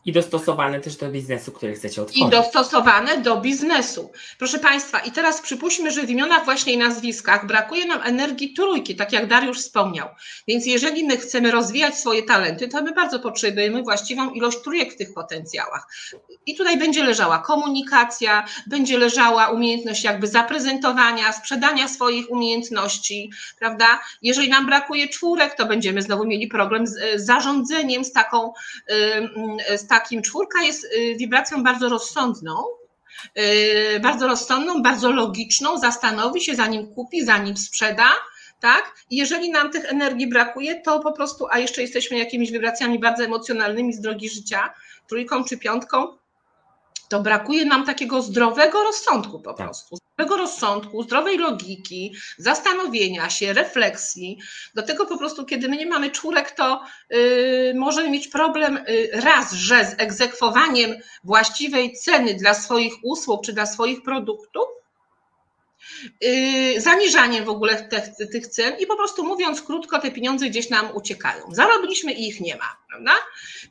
I 0.04 0.12
dostosowane 0.12 0.80
też 0.80 0.96
do 0.96 1.08
biznesu, 1.08 1.52
który 1.52 1.75
chcecie 1.75 2.02
otworzyć. 2.02 2.26
I 2.26 2.30
dostosowane 2.30 3.18
do 3.18 3.37
biznesu. 3.37 4.12
Proszę 4.38 4.58
Państwa, 4.58 4.99
i 4.99 5.12
teraz 5.12 5.40
przypuśćmy, 5.40 5.90
że 5.90 6.02
w 6.02 6.11
imionach 6.11 6.44
właśnie 6.44 6.73
i 6.73 6.78
nazwiskach 6.78 7.46
brakuje 7.46 7.87
nam 7.87 8.00
energii 8.04 8.52
trójki, 8.52 8.96
tak 8.96 9.12
jak 9.12 9.26
Dariusz 9.26 9.58
wspomniał. 9.58 10.08
Więc 10.49 10.66
jeżeli 10.66 11.04
my 11.04 11.16
chcemy 11.16 11.50
rozwijać 11.50 11.99
swoje 11.99 12.23
talenty, 12.23 12.68
to 12.68 12.82
my 12.82 12.92
bardzo 12.92 13.20
potrzebujemy 13.20 13.82
właściwą 13.82 14.30
ilość 14.30 14.58
trójek 14.58 14.92
w 14.92 14.96
tych 14.96 15.14
potencjałach. 15.14 15.87
I 16.46 16.56
tutaj 16.56 16.78
będzie 16.78 17.04
leżała 17.04 17.38
komunikacja, 17.38 18.44
będzie 18.66 18.99
leżała 18.99 19.49
umiejętność 19.49 20.04
jakby 20.04 20.26
zaprezentowania, 20.26 21.32
sprzedania 21.32 21.88
swoich 21.88 22.30
umiejętności, 22.30 23.30
prawda? 23.58 24.00
Jeżeli 24.23 24.49
nam 24.49 24.66
brakuje 24.66 25.08
czwórek, 25.08 25.54
to 25.54 25.66
będziemy 25.66 26.02
znowu 26.02 26.25
mieli 26.25 26.46
problem 26.46 26.87
z 26.87 26.96
zarządzeniem, 27.16 28.04
z 28.04 28.12
taką, 28.12 28.52
z 29.76 29.87
takim, 29.99 30.23
czwórka 30.23 30.63
jest 30.63 30.85
y, 30.85 31.17
wibracją 31.17 31.63
bardzo 31.63 31.89
rozsądną, 31.89 32.65
y, 33.39 34.01
bardzo 34.01 34.27
rozsądną, 34.27 34.83
bardzo 34.83 35.13
logiczną, 35.13 35.79
zastanowi 35.79 36.41
się, 36.41 36.55
zanim 36.55 36.95
kupi, 36.95 37.25
zanim 37.25 37.57
sprzeda, 37.57 38.11
tak? 38.61 38.95
I 39.11 39.17
jeżeli 39.17 39.51
nam 39.51 39.71
tych 39.71 39.85
energii 39.85 40.27
brakuje, 40.29 40.81
to 40.81 41.01
po 41.01 41.13
prostu, 41.13 41.47
a 41.51 41.59
jeszcze 41.59 41.83
jesteśmy 41.83 42.19
jakimiś 42.19 42.51
wibracjami 42.53 42.99
bardzo 42.99 43.25
emocjonalnymi 43.25 43.93
z 43.93 44.01
drogi 44.01 44.29
życia, 44.31 44.75
trójką 45.09 45.45
czy 45.45 45.59
piątką, 45.59 46.19
to 47.09 47.21
brakuje 47.21 47.65
nam 47.65 47.87
takiego 47.87 48.23
zdrowego 48.23 48.83
rozsądku 48.83 49.41
po 49.41 49.53
tak. 49.53 49.67
prostu. 49.67 49.99
Zdrowego 50.14 50.37
rozsądku, 50.37 51.02
zdrowej 51.02 51.38
logiki, 51.38 52.14
zastanowienia 52.38 53.30
się, 53.30 53.52
refleksji. 53.52 54.38
Do 54.75 54.83
tego 54.83 55.06
po 55.06 55.18
prostu, 55.18 55.44
kiedy 55.44 55.68
my 55.68 55.76
nie 55.76 55.87
mamy 55.87 56.11
czwórek, 56.11 56.50
to 56.50 56.83
yy, 57.11 57.73
możemy 57.76 58.11
mieć 58.11 58.28
problem 58.28 58.85
yy, 58.88 59.11
raz, 59.12 59.52
że 59.52 59.85
z 59.85 59.94
egzekwowaniem 59.99 60.94
właściwej 61.25 61.92
ceny 61.92 62.35
dla 62.35 62.54
swoich 62.54 62.94
usług 63.02 63.44
czy 63.44 63.52
dla 63.52 63.66
swoich 63.66 64.02
produktów, 64.02 64.64
zaniżaniem 66.79 67.45
w 67.45 67.49
ogóle 67.49 67.83
tych, 67.83 68.31
tych 68.31 68.47
cen 68.47 68.75
i 68.79 68.87
po 68.87 68.97
prostu 68.97 69.25
mówiąc 69.25 69.62
krótko, 69.62 70.00
te 70.00 70.11
pieniądze 70.11 70.47
gdzieś 70.47 70.71
nam 70.71 70.97
uciekają. 70.97 71.45
Zarobiliśmy 71.53 72.12
i 72.12 72.29
ich 72.29 72.41
nie 72.41 72.57
ma, 72.57 72.76
prawda? 72.88 73.12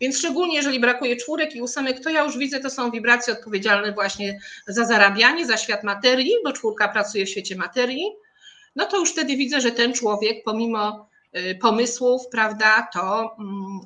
Więc 0.02 0.18
szczególnie 0.18 0.56
jeżeli 0.56 0.80
brakuje 0.80 1.16
czwórek 1.16 1.56
i 1.56 1.62
ósemek, 1.62 2.04
to 2.04 2.10
ja 2.10 2.24
już 2.24 2.38
widzę, 2.38 2.60
to 2.60 2.70
są 2.70 2.92
wibracje 2.92 3.34
odpowiedzialne 3.34 3.92
właśnie 3.92 4.40
za 4.68 4.86
zarabianie, 4.86 5.46
za 5.46 5.58
świat 5.58 5.84
materii, 5.84 6.34
bo 6.44 6.54
czwórka 6.54 6.88
pracuje 6.88 7.26
w 7.26 7.30
świecie 7.30 7.56
materii, 7.56 8.06
no 8.76 8.86
to 8.86 8.98
już 8.98 9.12
wtedy 9.12 9.36
widzę, 9.36 9.62
że 9.62 9.72
ten 9.72 9.94
człowiek 9.94 10.44
pomimo 10.44 11.10
y, 11.38 11.58
pomysłów, 11.62 12.22
prawda, 12.32 12.88
to 12.94 13.36
mm, 13.40 13.80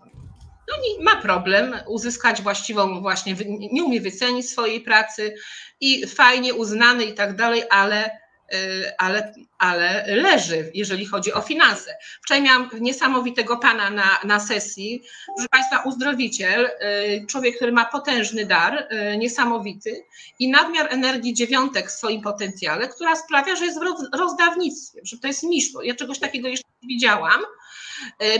no 0.67 0.75
nie, 0.83 1.03
ma 1.03 1.21
problem 1.21 1.75
uzyskać 1.87 2.41
właściwą 2.41 3.01
właśnie, 3.01 3.35
nie 3.71 3.83
umie 3.83 4.01
wycenić 4.01 4.49
swojej 4.49 4.81
pracy 4.81 5.35
i 5.81 6.07
fajnie 6.07 6.53
uznany 6.53 7.05
i 7.05 7.13
tak 7.13 7.35
dalej, 7.35 7.63
ale 7.69 8.27
Y, 8.53 8.97
ale, 8.97 9.33
ale 9.59 10.05
leży, 10.07 10.71
jeżeli 10.73 11.05
chodzi 11.05 11.33
o 11.33 11.41
finanse. 11.41 11.97
Wczoraj 12.23 12.43
miałam 12.43 12.69
niesamowitego 12.79 13.57
pana 13.57 13.89
na, 13.89 14.19
na 14.23 14.39
sesji, 14.39 15.03
proszę 15.35 15.49
Państwa, 15.49 15.83
uzdrowiciel, 15.83 16.65
y, 16.65 17.25
człowiek, 17.29 17.55
który 17.55 17.71
ma 17.71 17.85
potężny 17.85 18.45
dar, 18.45 18.87
y, 19.13 19.17
niesamowity 19.17 20.05
i 20.39 20.49
nadmiar 20.49 20.93
energii 20.93 21.33
dziewiątek 21.33 21.87
w 21.87 21.91
swoim 21.91 22.21
potencjale, 22.21 22.87
która 22.87 23.15
sprawia, 23.15 23.55
że 23.55 23.65
jest 23.65 23.79
w 23.79 24.17
rozdawnictwie, 24.17 25.01
że 25.03 25.17
to 25.17 25.27
jest 25.27 25.43
misz, 25.43 25.65
ja 25.83 25.95
czegoś 25.95 26.19
takiego 26.19 26.47
jeszcze 26.47 26.67
nie 26.83 26.87
widziałam, 26.87 27.41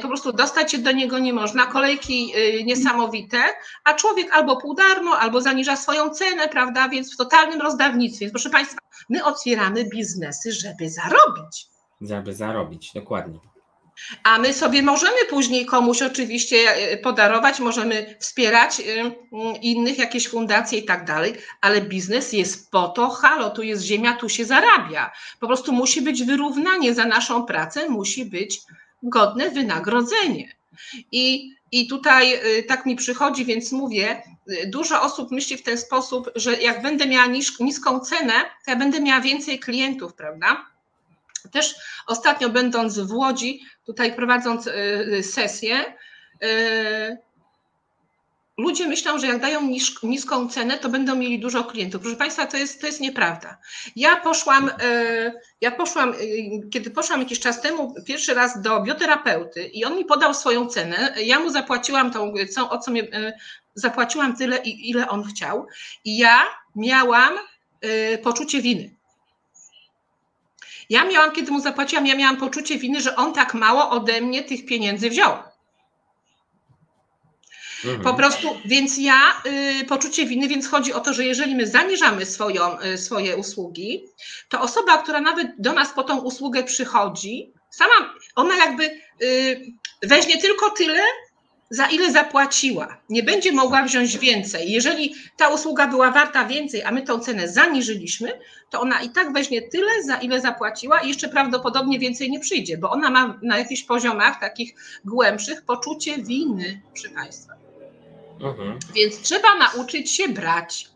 po 0.01 0.07
prostu 0.07 0.33
dostać 0.33 0.71
się 0.71 0.77
do 0.77 0.91
niego 0.91 1.19
nie 1.19 1.33
można, 1.33 1.65
kolejki 1.65 2.33
e, 2.35 2.63
niesamowite, 2.63 3.37
a 3.83 3.93
człowiek 3.93 4.33
albo 4.33 4.57
pół 4.57 4.73
darmo, 4.73 5.19
albo 5.19 5.41
zaniża 5.41 5.75
swoją 5.75 6.09
cenę, 6.09 6.47
prawda, 6.47 6.89
więc 6.89 7.13
w 7.13 7.17
totalnym 7.17 7.61
rozdawnictwie. 7.61 8.25
Więc 8.25 8.33
proszę 8.33 8.49
Państwa, 8.49 8.77
my 9.09 9.25
otwieramy 9.25 9.85
biznesy, 9.85 10.51
żeby 10.51 10.89
zarobić. 10.89 11.67
Żeby 12.01 12.33
zarobić, 12.33 12.91
dokładnie. 12.93 13.39
A 14.23 14.39
my 14.39 14.53
sobie 14.53 14.81
możemy 14.81 15.17
później 15.29 15.65
komuś 15.65 16.01
oczywiście 16.01 16.57
e, 16.57 16.97
podarować, 16.97 17.59
możemy 17.59 18.15
wspierać 18.19 18.81
innych, 19.61 19.97
jakieś 19.97 20.27
fundacje 20.27 20.79
i 20.79 20.85
tak 20.85 21.05
dalej, 21.05 21.35
ale 21.61 21.81
biznes 21.81 22.33
jest 22.33 22.71
po 22.71 22.87
to, 22.87 23.09
halo, 23.09 23.49
tu 23.49 23.63
jest 23.63 23.83
ziemia, 23.83 24.13
tu 24.13 24.29
się 24.29 24.45
zarabia. 24.45 25.11
Po 25.39 25.47
prostu 25.47 25.73
musi 25.73 26.01
być 26.01 26.23
wyrównanie 26.23 26.93
za 26.93 27.05
naszą 27.05 27.45
pracę, 27.45 27.89
musi 27.89 28.25
być 28.25 28.59
godne 29.03 29.49
wynagrodzenie. 29.49 30.51
I, 31.11 31.55
I 31.71 31.87
tutaj 31.87 32.33
y, 32.59 32.63
tak 32.63 32.85
mi 32.85 32.95
przychodzi, 32.95 33.45
więc 33.45 33.71
mówię, 33.71 34.21
y, 34.51 34.67
dużo 34.67 35.01
osób 35.01 35.31
myśli 35.31 35.57
w 35.57 35.63
ten 35.63 35.77
sposób, 35.77 36.31
że 36.35 36.61
jak 36.61 36.81
będę 36.81 37.05
miała 37.05 37.27
niską 37.59 37.99
cenę, 37.99 38.33
to 38.65 38.71
ja 38.71 38.77
będę 38.77 38.99
miała 38.99 39.21
więcej 39.21 39.59
klientów, 39.59 40.13
prawda? 40.13 40.65
Też 41.51 41.75
ostatnio 42.07 42.49
będąc 42.49 42.99
w 42.99 43.13
Łodzi, 43.13 43.61
tutaj 43.85 44.15
prowadząc 44.15 44.67
y, 44.67 45.23
sesję, 45.23 45.97
ludzie 48.57 48.87
myślą, 48.87 49.19
że 49.19 49.27
jak 49.27 49.41
dają 49.41 49.61
niską 50.03 50.49
cenę, 50.49 50.77
to 50.77 50.89
będą 50.89 51.15
mieli 51.15 51.39
dużo 51.39 51.63
klientów. 51.63 52.01
Proszę 52.01 52.17
Państwa, 52.17 52.47
to 52.47 52.57
jest, 52.57 52.81
to 52.81 52.87
jest 52.87 52.99
nieprawda. 52.99 53.57
Ja 53.95 54.15
poszłam, 54.15 54.71
e, 54.81 55.33
ja 55.61 55.71
poszłam, 55.71 56.09
e, 56.09 56.15
kiedy 56.69 56.91
poszłam 56.91 57.19
jakiś 57.19 57.39
czas 57.39 57.61
temu 57.61 57.95
pierwszy 58.05 58.33
raz 58.33 58.61
do 58.61 58.81
bioterapeuty 58.81 59.67
i 59.67 59.85
on 59.85 59.97
mi 59.97 60.05
podał 60.05 60.33
swoją 60.33 60.67
cenę, 60.67 61.13
ja 61.23 61.39
mu 61.39 61.49
zapłaciłam 61.49 62.11
tą, 62.11 62.33
o 62.69 62.77
co 62.77 62.91
mnie, 62.91 63.03
e, 63.03 63.33
zapłaciłam 63.75 64.35
tyle, 64.35 64.57
ile 64.57 65.09
on 65.09 65.23
chciał 65.23 65.67
i 66.05 66.17
ja 66.17 66.43
miałam 66.75 67.33
poczucie 68.23 68.61
winy. 68.61 68.95
Ja 70.89 71.05
miałam, 71.05 71.31
kiedy 71.31 71.51
mu 71.51 71.59
zapłaciłam, 71.59 72.07
ja 72.07 72.15
miałam 72.15 72.37
poczucie 72.37 72.77
winy, 72.77 73.01
że 73.01 73.15
on 73.15 73.33
tak 73.33 73.53
mało 73.53 73.89
ode 73.89 74.21
mnie 74.21 74.43
tych 74.43 74.65
pieniędzy 74.65 75.09
wziął. 75.09 75.37
Mhm. 77.85 78.01
Po 78.01 78.13
prostu, 78.13 78.57
więc 78.65 78.97
ja 78.97 79.41
y, 79.81 79.85
poczucie 79.85 80.25
winy, 80.25 80.47
więc 80.47 80.67
chodzi 80.67 80.93
o 80.93 80.99
to, 80.99 81.13
że 81.13 81.25
jeżeli 81.25 81.55
my 81.55 81.67
zaniżamy 81.67 82.25
swoją, 82.25 82.81
y, 82.81 82.97
swoje 82.97 83.37
usługi, 83.37 84.03
to 84.49 84.61
osoba, 84.61 84.97
która 84.97 85.21
nawet 85.21 85.47
do 85.59 85.73
nas 85.73 85.93
po 85.93 86.03
tą 86.03 86.17
usługę 86.17 86.63
przychodzi, 86.63 87.53
sama 87.69 88.13
ona 88.35 88.57
jakby 88.57 88.99
y, 89.21 89.65
weźmie 90.03 90.37
tylko 90.37 90.69
tyle, 90.69 90.99
za 91.69 91.85
ile 91.85 92.11
zapłaciła. 92.11 92.97
Nie 93.09 93.23
będzie 93.23 93.51
mogła 93.51 93.83
wziąć 93.83 94.17
więcej. 94.17 94.71
Jeżeli 94.71 95.15
ta 95.37 95.49
usługa 95.49 95.87
była 95.87 96.11
warta 96.11 96.45
więcej, 96.45 96.83
a 96.83 96.91
my 96.91 97.01
tą 97.01 97.19
cenę 97.19 97.47
zaniżyliśmy, 97.47 98.39
to 98.69 98.81
ona 98.81 99.01
i 99.01 99.09
tak 99.09 99.33
weźmie 99.33 99.61
tyle, 99.61 100.03
za 100.03 100.17
ile 100.17 100.41
zapłaciła 100.41 100.99
i 100.99 101.07
jeszcze 101.07 101.29
prawdopodobnie 101.29 101.99
więcej 101.99 102.31
nie 102.31 102.39
przyjdzie, 102.39 102.77
bo 102.77 102.89
ona 102.89 103.09
ma 103.09 103.39
na 103.41 103.57
jakichś 103.57 103.83
poziomach 103.83 104.39
takich 104.39 104.75
głębszych 105.05 105.65
poczucie 105.65 106.17
winy 106.17 106.81
przy 106.93 107.09
Państwa. 107.09 107.66
Mhm. 108.39 108.79
Więc 108.95 109.21
trzeba 109.21 109.55
nauczyć 109.57 110.11
się 110.11 110.29
brać. 110.29 110.89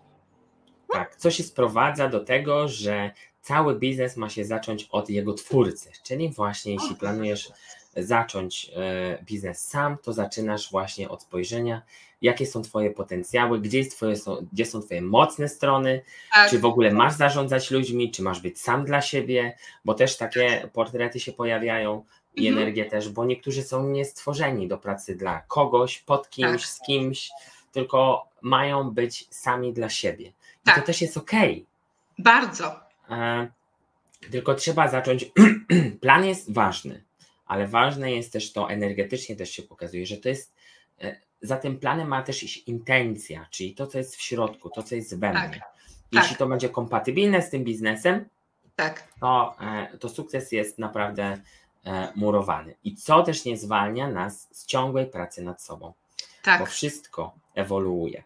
Tak, 0.94 1.16
co 1.16 1.32
się 1.32 1.44
sprowadza 1.44 2.10
do 2.10 2.20
tego, 2.20 2.68
że 2.68 3.12
cały 3.42 3.80
biznes 3.80 4.18
ma 4.18 4.30
się 4.30 4.46
zacząć 4.46 4.88
od 4.92 5.10
jego 5.10 5.34
twórcy. 5.34 5.92
Czyli 6.04 6.30
właśnie 6.30 6.74
jeśli 6.74 6.96
planujesz 6.96 7.52
zacząć 7.98 8.72
e, 8.76 9.24
biznes 9.24 9.68
sam, 9.68 9.98
to 9.98 10.14
zaczynasz 10.14 10.72
właśnie 10.72 11.10
od 11.10 11.24
spojrzenia, 11.24 11.82
jakie 12.22 12.46
są 12.46 12.62
Twoje 12.62 12.92
potencjały, 12.92 13.62
gdzie, 13.62 13.78
jest 13.78 13.96
twoje, 13.96 14.16
gdzie 14.54 14.66
są 14.66 14.82
Twoje 14.82 15.02
mocne 15.02 15.50
strony, 15.50 16.02
tak. 16.32 16.50
czy 16.50 16.60
w 16.60 16.66
ogóle 16.66 16.92
masz 16.92 17.14
zarządzać 17.14 17.72
ludźmi, 17.72 18.12
czy 18.12 18.24
masz 18.24 18.40
być 18.40 18.62
sam 18.62 18.86
dla 18.86 19.02
siebie, 19.02 19.58
bo 19.86 19.94
też 19.94 20.18
takie 20.18 20.70
portrety 20.74 21.20
się 21.20 21.32
pojawiają 21.32 22.06
i 22.36 22.48
mhm. 22.48 22.64
energię 22.64 22.86
też, 22.86 23.10
bo 23.10 23.26
niektórzy 23.26 23.64
są 23.64 23.88
niestworzeni 23.88 24.68
do 24.68 24.78
pracy 24.78 25.16
dla 25.16 25.42
kogoś, 25.48 26.00
pod 26.00 26.30
kimś, 26.30 26.62
tak. 26.62 26.72
z 26.72 26.82
kimś, 26.82 27.30
tylko 27.72 28.26
mają 28.42 28.92
być 28.92 29.28
sami 29.30 29.74
dla 29.74 29.90
siebie. 29.90 30.28
I 30.28 30.34
tak. 30.64 30.76
to 30.76 30.82
też 30.82 31.02
jest 31.02 31.18
okej. 31.18 31.52
Okay. 31.52 31.66
Bardzo. 32.20 32.80
E, 33.10 33.48
tylko 34.32 34.56
trzeba 34.56 34.88
zacząć. 34.88 35.26
Plan 36.02 36.26
jest 36.26 36.54
ważny, 36.54 37.04
ale 37.46 37.68
ważne 37.68 38.12
jest 38.12 38.34
też 38.34 38.54
to, 38.54 38.70
energetycznie 38.70 39.36
też 39.36 39.52
się 39.52 39.64
pokazuje, 39.64 40.06
że 40.06 40.18
to 40.18 40.30
jest. 40.30 40.54
E, 41.02 41.16
za 41.42 41.58
tym 41.58 41.80
planem 41.80 42.08
ma 42.08 42.24
też 42.24 42.44
iść 42.44 42.58
intencja, 42.58 43.48
czyli 43.50 43.76
to, 43.76 43.88
co 43.88 43.98
jest 43.98 44.16
w 44.16 44.22
środku, 44.22 44.70
to, 44.70 44.84
co 44.84 44.96
jest 44.96 45.20
we 45.20 45.30
mnie. 45.30 45.60
Tak. 45.60 45.72
Jeśli 46.12 46.30
tak. 46.30 46.38
to 46.38 46.48
będzie 46.48 46.70
kompatybilne 46.70 47.42
z 47.42 47.50
tym 47.50 47.64
biznesem, 47.64 48.26
tak. 48.76 49.08
to, 49.20 49.56
e, 49.62 49.98
to 49.98 50.10
sukces 50.10 50.52
jest 50.52 50.80
naprawdę 50.80 51.38
murowany. 52.16 52.76
I 52.84 52.96
co 52.96 53.24
też 53.24 53.46
nie 53.46 53.58
zwalnia 53.58 54.08
nas 54.08 54.48
z 54.52 54.66
ciągłej 54.66 55.06
pracy 55.06 55.42
nad 55.42 55.62
sobą. 55.62 55.94
Tak. 56.44 56.60
Bo 56.60 56.66
wszystko 56.66 57.34
ewoluuje. 57.56 58.24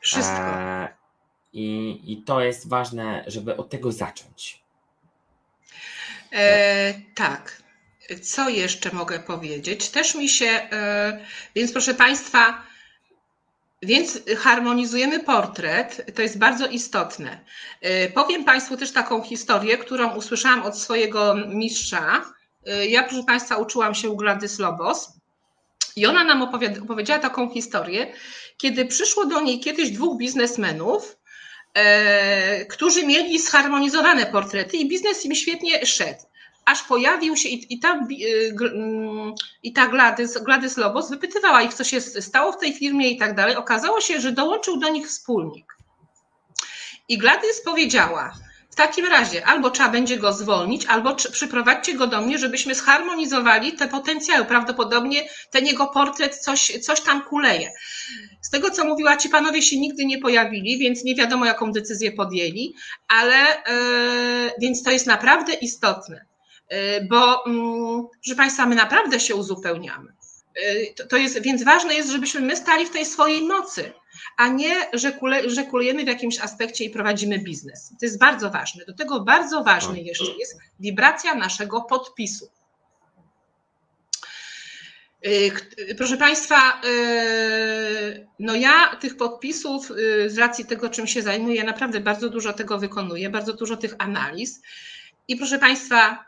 Wszystko. 0.00 0.36
E, 0.36 0.88
I 1.52 2.00
i 2.12 2.22
to 2.22 2.40
jest 2.40 2.68
ważne, 2.68 3.24
żeby 3.26 3.56
od 3.56 3.70
tego 3.70 3.92
zacząć. 3.92 4.62
E, 6.32 6.94
tak. 7.14 7.62
Co 8.22 8.48
jeszcze 8.48 8.92
mogę 8.92 9.18
powiedzieć? 9.20 9.90
Też 9.90 10.14
mi 10.14 10.28
się, 10.28 10.46
e, 10.46 11.20
więc 11.54 11.72
proszę 11.72 11.94
Państwa, 11.94 12.62
więc 13.82 14.18
harmonizujemy 14.38 15.20
portret, 15.20 16.06
to 16.14 16.22
jest 16.22 16.38
bardzo 16.38 16.66
istotne. 16.66 17.40
E, 17.80 18.08
powiem 18.08 18.44
Państwu 18.44 18.76
też 18.76 18.92
taką 18.92 19.22
historię, 19.22 19.78
którą 19.78 20.14
usłyszałam 20.14 20.62
od 20.62 20.78
swojego 20.78 21.34
mistrza. 21.34 22.24
E, 22.66 22.86
ja, 22.86 23.02
proszę 23.02 23.24
Państwa, 23.26 23.56
uczyłam 23.56 23.94
się 23.94 24.10
u 24.10 24.16
Gladys 24.16 24.58
Lobos 24.58 25.12
i 25.96 26.06
ona 26.06 26.24
nam 26.24 26.42
opowiedziała 26.42 27.18
taką 27.18 27.50
historię, 27.50 28.12
kiedy 28.56 28.86
przyszło 28.86 29.26
do 29.26 29.40
niej 29.40 29.60
kiedyś 29.60 29.90
dwóch 29.90 30.18
biznesmenów, 30.18 31.16
e, 31.74 32.66
którzy 32.66 33.06
mieli 33.06 33.38
zharmonizowane 33.38 34.26
portrety 34.26 34.76
i 34.76 34.88
biznes 34.88 35.24
im 35.24 35.34
świetnie 35.34 35.86
szedł 35.86 36.24
aż 36.64 36.82
pojawił 36.82 37.36
się 37.36 37.48
i, 37.48 37.74
i, 37.74 37.78
ta, 37.78 38.06
y, 38.10 38.54
mm, 38.74 39.34
i 39.62 39.72
ta 39.72 39.86
Gladys, 39.86 40.38
Gladys 40.38 40.76
Lobos 40.76 41.10
wypytywała 41.10 41.62
ich, 41.62 41.74
co 41.74 41.84
się 41.84 42.00
stało 42.00 42.52
w 42.52 42.58
tej 42.58 42.72
firmie 42.72 43.10
i 43.10 43.18
tak 43.18 43.34
dalej. 43.34 43.56
Okazało 43.56 44.00
się, 44.00 44.20
że 44.20 44.32
dołączył 44.32 44.76
do 44.76 44.88
nich 44.88 45.08
wspólnik. 45.08 45.76
I 47.08 47.18
Gladys 47.18 47.62
powiedziała, 47.64 48.32
w 48.74 48.76
takim 48.76 49.06
razie 49.06 49.46
albo 49.46 49.70
trzeba 49.70 49.88
będzie 49.88 50.16
go 50.16 50.32
zwolnić, 50.32 50.86
albo 50.86 51.14
przyprowadźcie 51.14 51.94
go 51.94 52.06
do 52.06 52.20
mnie, 52.20 52.38
żebyśmy 52.38 52.74
zharmonizowali 52.74 53.72
te 53.72 53.88
potencjały. 53.88 54.44
Prawdopodobnie 54.44 55.28
ten 55.50 55.66
jego 55.66 55.86
portret 55.86 56.36
coś, 56.36 56.72
coś 56.82 57.00
tam 57.00 57.22
kuleje. 57.22 57.70
Z 58.42 58.50
tego, 58.50 58.70
co 58.70 58.84
mówiła, 58.84 59.16
ci 59.16 59.28
panowie 59.28 59.62
się 59.62 59.80
nigdy 59.80 60.04
nie 60.04 60.18
pojawili, 60.18 60.78
więc 60.78 61.04
nie 61.04 61.14
wiadomo, 61.14 61.46
jaką 61.46 61.72
decyzję 61.72 62.12
podjęli, 62.12 62.74
ale 63.08 63.36
yy, 63.36 64.52
więc 64.60 64.82
to 64.82 64.90
jest 64.90 65.06
naprawdę 65.06 65.52
istotne. 65.52 66.24
Y, 66.72 67.06
bo 67.10 67.46
mm, 67.46 68.06
proszę 68.24 68.36
Państwa, 68.36 68.66
my 68.66 68.74
naprawdę 68.74 69.20
się 69.20 69.34
uzupełniamy. 69.34 70.12
Y, 70.62 70.94
to, 71.08 71.16
jest, 71.16 71.42
więc 71.42 71.64
ważne 71.64 71.94
jest, 71.94 72.10
żebyśmy 72.10 72.40
my 72.40 72.56
stali 72.56 72.86
w 72.86 72.90
tej 72.90 73.06
swojej 73.06 73.42
mocy, 73.42 73.92
a 74.36 74.48
nie, 74.48 74.74
że, 74.92 75.12
kule, 75.12 75.50
że 75.50 75.64
kulejemy 75.64 76.04
w 76.04 76.08
jakimś 76.08 76.40
aspekcie 76.40 76.84
i 76.84 76.90
prowadzimy 76.90 77.38
biznes. 77.38 77.88
To 78.00 78.06
jest 78.06 78.18
bardzo 78.18 78.50
ważne. 78.50 78.84
Do 78.84 78.94
tego 78.94 79.20
bardzo 79.20 79.64
ważne 79.64 79.94
tak. 79.94 80.06
jeszcze 80.06 80.32
jest 80.38 80.58
wibracja 80.80 81.34
naszego 81.34 81.82
podpisu. 81.82 82.48
Y, 85.26 85.94
proszę 85.96 86.16
Państwa, 86.16 86.80
no 88.38 88.54
ja 88.54 88.96
tych 88.96 89.16
podpisów 89.16 89.92
z 90.26 90.38
racji 90.38 90.64
tego, 90.64 90.88
czym 90.88 91.06
się 91.06 91.22
zajmuję, 91.22 91.64
naprawdę 91.64 92.00
bardzo 92.00 92.28
dużo 92.28 92.52
tego 92.52 92.78
wykonuję, 92.78 93.30
bardzo 93.30 93.52
dużo 93.52 93.76
tych 93.76 93.94
analiz. 93.98 94.62
I 95.28 95.36
proszę 95.36 95.58
Państwa, 95.58 96.24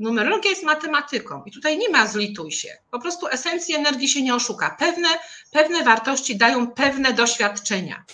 numerologia 0.00 0.50
jest 0.50 0.62
matematyką 0.62 1.42
i 1.46 1.52
tutaj 1.52 1.78
nie 1.78 1.88
ma 1.88 2.06
zlituj 2.06 2.52
się. 2.52 2.68
Po 2.90 2.98
prostu 2.98 3.28
esencji 3.28 3.74
energii 3.74 4.08
się 4.08 4.22
nie 4.22 4.34
oszuka. 4.34 4.76
Pewne, 4.78 5.08
pewne 5.52 5.84
wartości 5.84 6.36
dają 6.36 6.70
pewne 6.70 7.12
doświadczenia. 7.12 8.04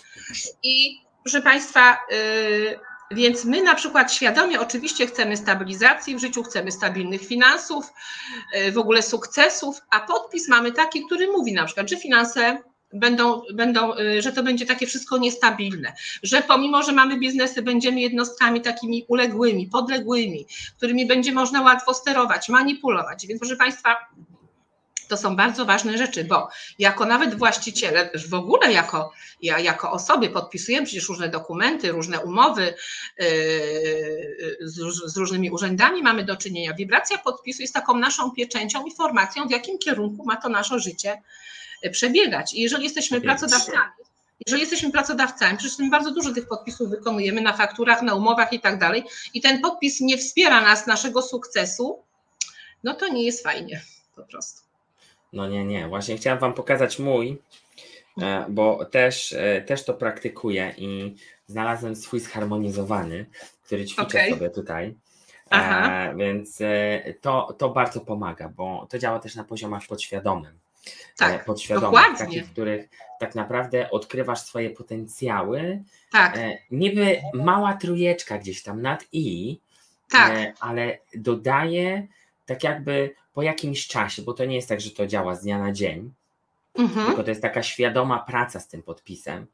I 0.63 1.01
proszę 1.23 1.43
Państwa, 1.43 1.99
yy, 2.11 2.79
więc 3.11 3.45
my 3.45 3.63
na 3.63 3.75
przykład 3.75 4.13
świadomie 4.13 4.61
oczywiście 4.61 5.07
chcemy 5.07 5.37
stabilizacji 5.37 6.17
w 6.17 6.21
życiu, 6.21 6.43
chcemy 6.43 6.73
stabilnych 6.73 7.27
finansów, 7.27 7.87
yy, 8.55 8.73
w 8.73 8.79
ogóle 8.79 9.03
sukcesów, 9.03 9.81
a 9.91 10.01
podpis 10.01 10.49
mamy 10.49 10.73
taki, 10.73 11.07
który 11.07 11.27
mówi 11.33 11.53
na 11.53 11.65
przykład, 11.65 11.91
że 11.91 11.97
finanse 11.97 12.59
będą, 12.99 13.43
będą, 13.55 13.99
y, 13.99 14.23
że 14.23 14.33
to 14.33 14.43
będzie 14.43 14.67
takie 14.67 14.87
wszystko 14.87 15.19
niestabilne, 15.19 15.93
że 16.23 16.43
pomimo, 16.43 16.83
że 16.83 16.93
mamy 16.93 17.19
biznesy, 17.19 17.63
będziemy 17.63 18.01
jednostkami 18.01 18.61
takimi 18.61 19.05
uległymi, 19.09 19.67
podległymi, 19.67 20.47
którymi 20.77 21.07
będzie 21.07 21.33
można 21.33 21.63
łatwo 21.63 21.95
sterować, 21.95 22.49
manipulować. 22.49 23.27
Więc 23.27 23.41
proszę 23.41 23.57
Państwa, 23.57 23.97
to 25.09 25.17
są 25.17 25.37
bardzo 25.37 25.65
ważne 25.65 25.99
rzeczy, 25.99 26.25
bo 26.25 26.49
jako 26.79 27.05
nawet 27.07 27.39
właściciele, 27.39 28.11
w 28.29 28.35
ogóle 28.35 28.73
jako, 28.73 29.13
ja, 29.43 29.59
jako 29.59 29.93
osoby 29.93 30.31
podpisujemy 30.31 30.87
przecież 30.87 31.09
różne 31.09 31.29
dokumenty, 31.29 31.93
różne 31.93 32.21
umowy 32.21 32.75
yy, 33.19 33.27
z, 34.61 34.75
z, 35.13 35.17
różnymi 35.17 35.51
urzędami 35.51 36.03
mamy 36.03 36.25
do 36.25 36.37
czynienia. 36.37 36.75
Wibracja 36.75 37.19
podpisu 37.19 37.63
jest 37.63 37.75
taką 37.75 37.99
naszą 37.99 38.31
pieczęcią, 38.31 38.85
informacją, 38.85 39.49
w 39.49 39.51
jakim 39.51 39.79
kierunku 39.79 40.25
ma 40.25 40.37
to 40.37 40.49
nasze 40.49 40.81
życie 40.81 41.23
przebiegać. 41.91 42.55
I 42.55 42.61
jeżeli 42.61 42.85
jesteśmy 42.85 43.21
pracodawcami, 43.21 43.93
jeżeli 44.47 44.61
jesteśmy 44.61 44.93
pracodawcami, 44.93 45.59
przecież 45.59 45.79
my 45.79 45.91
bardzo 45.91 46.11
dużo 46.11 46.35
tych 46.35 46.49
podpisów 46.49 46.91
wykonujemy 46.91 47.41
na 47.41 47.53
fakturach, 47.53 48.03
na 48.03 48.15
umowach 48.15 48.53
i 48.53 48.61
tak 48.61 48.79
dalej, 48.79 49.05
i 49.35 49.41
ten 49.41 49.61
podpis 49.61 50.01
nie 50.01 50.19
wspiera 50.19 50.61
nas, 50.61 50.87
naszego 50.87 51.23
sukcesu, 51.23 52.03
no 52.85 52.95
to 52.95 53.09
nie 53.09 53.25
jest 53.25 53.43
fajnie 53.43 53.83
po 54.17 54.23
prostu. 54.23 54.63
No 55.33 55.49
nie, 55.49 55.65
nie. 55.65 55.89
Właśnie 55.89 56.17
chciałam 56.17 56.39
Wam 56.39 56.55
pokazać 56.55 56.99
mój, 56.99 57.39
e, 58.23 58.47
bo 58.49 58.85
też, 58.85 59.33
e, 59.33 59.63
też 59.63 59.85
to 59.85 59.95
praktykuję 59.95 60.75
i 60.77 61.15
znalazłem 61.47 61.97
swój 61.97 62.21
zharmonizowany, 62.21 63.27
który 63.65 63.85
ćwiczę 63.85 64.03
okay. 64.03 64.31
sobie 64.31 64.51
tutaj. 64.51 64.95
E, 65.51 66.15
więc 66.17 66.59
to, 67.21 67.55
to 67.59 67.69
bardzo 67.69 68.01
pomaga, 68.01 68.49
bo 68.49 68.87
to 68.91 68.99
działa 68.99 69.19
też 69.19 69.35
na 69.35 69.45
poziomach 69.45 69.87
podświadomym 69.87 70.66
tak, 71.17 71.45
podświadomych, 71.45 72.19
takich, 72.19 72.47
w 72.47 72.53
których 72.53 72.89
tak 73.21 73.35
naprawdę 73.35 73.91
odkrywasz 73.91 74.41
swoje 74.41 74.71
potencjały. 74.71 75.83
Tak. 76.13 76.37
E, 76.37 76.59
niby 76.71 77.21
mała 77.35 77.75
trójeczka 77.75 78.39
gdzieś 78.39 78.63
tam 78.63 78.83
nad 78.83 79.05
i, 79.13 79.59
tak. 80.11 80.31
E, 80.31 80.53
ale 80.61 80.99
dodaje 81.15 82.07
tak 82.47 82.65
jakby 82.65 83.15
po 83.35 83.43
jakimś 83.43 83.87
czasie, 83.87 84.23
bo 84.23 84.33
to 84.33 84.45
nie 84.45 84.57
jest 84.57 84.69
tak, 84.69 84.81
że 84.81 84.91
to 84.91 85.07
działa 85.07 85.35
z 85.35 85.43
dnia 85.43 85.59
na 85.59 85.73
dzień, 85.73 86.13
mhm. 86.75 87.07
tylko 87.07 87.23
to 87.23 87.31
jest 87.31 87.43
taka 87.43 87.63
świadoma 87.63 88.19
praca 88.19 88.61
z 88.61 88.69
tym 88.69 88.83
podpisem. 88.83 89.47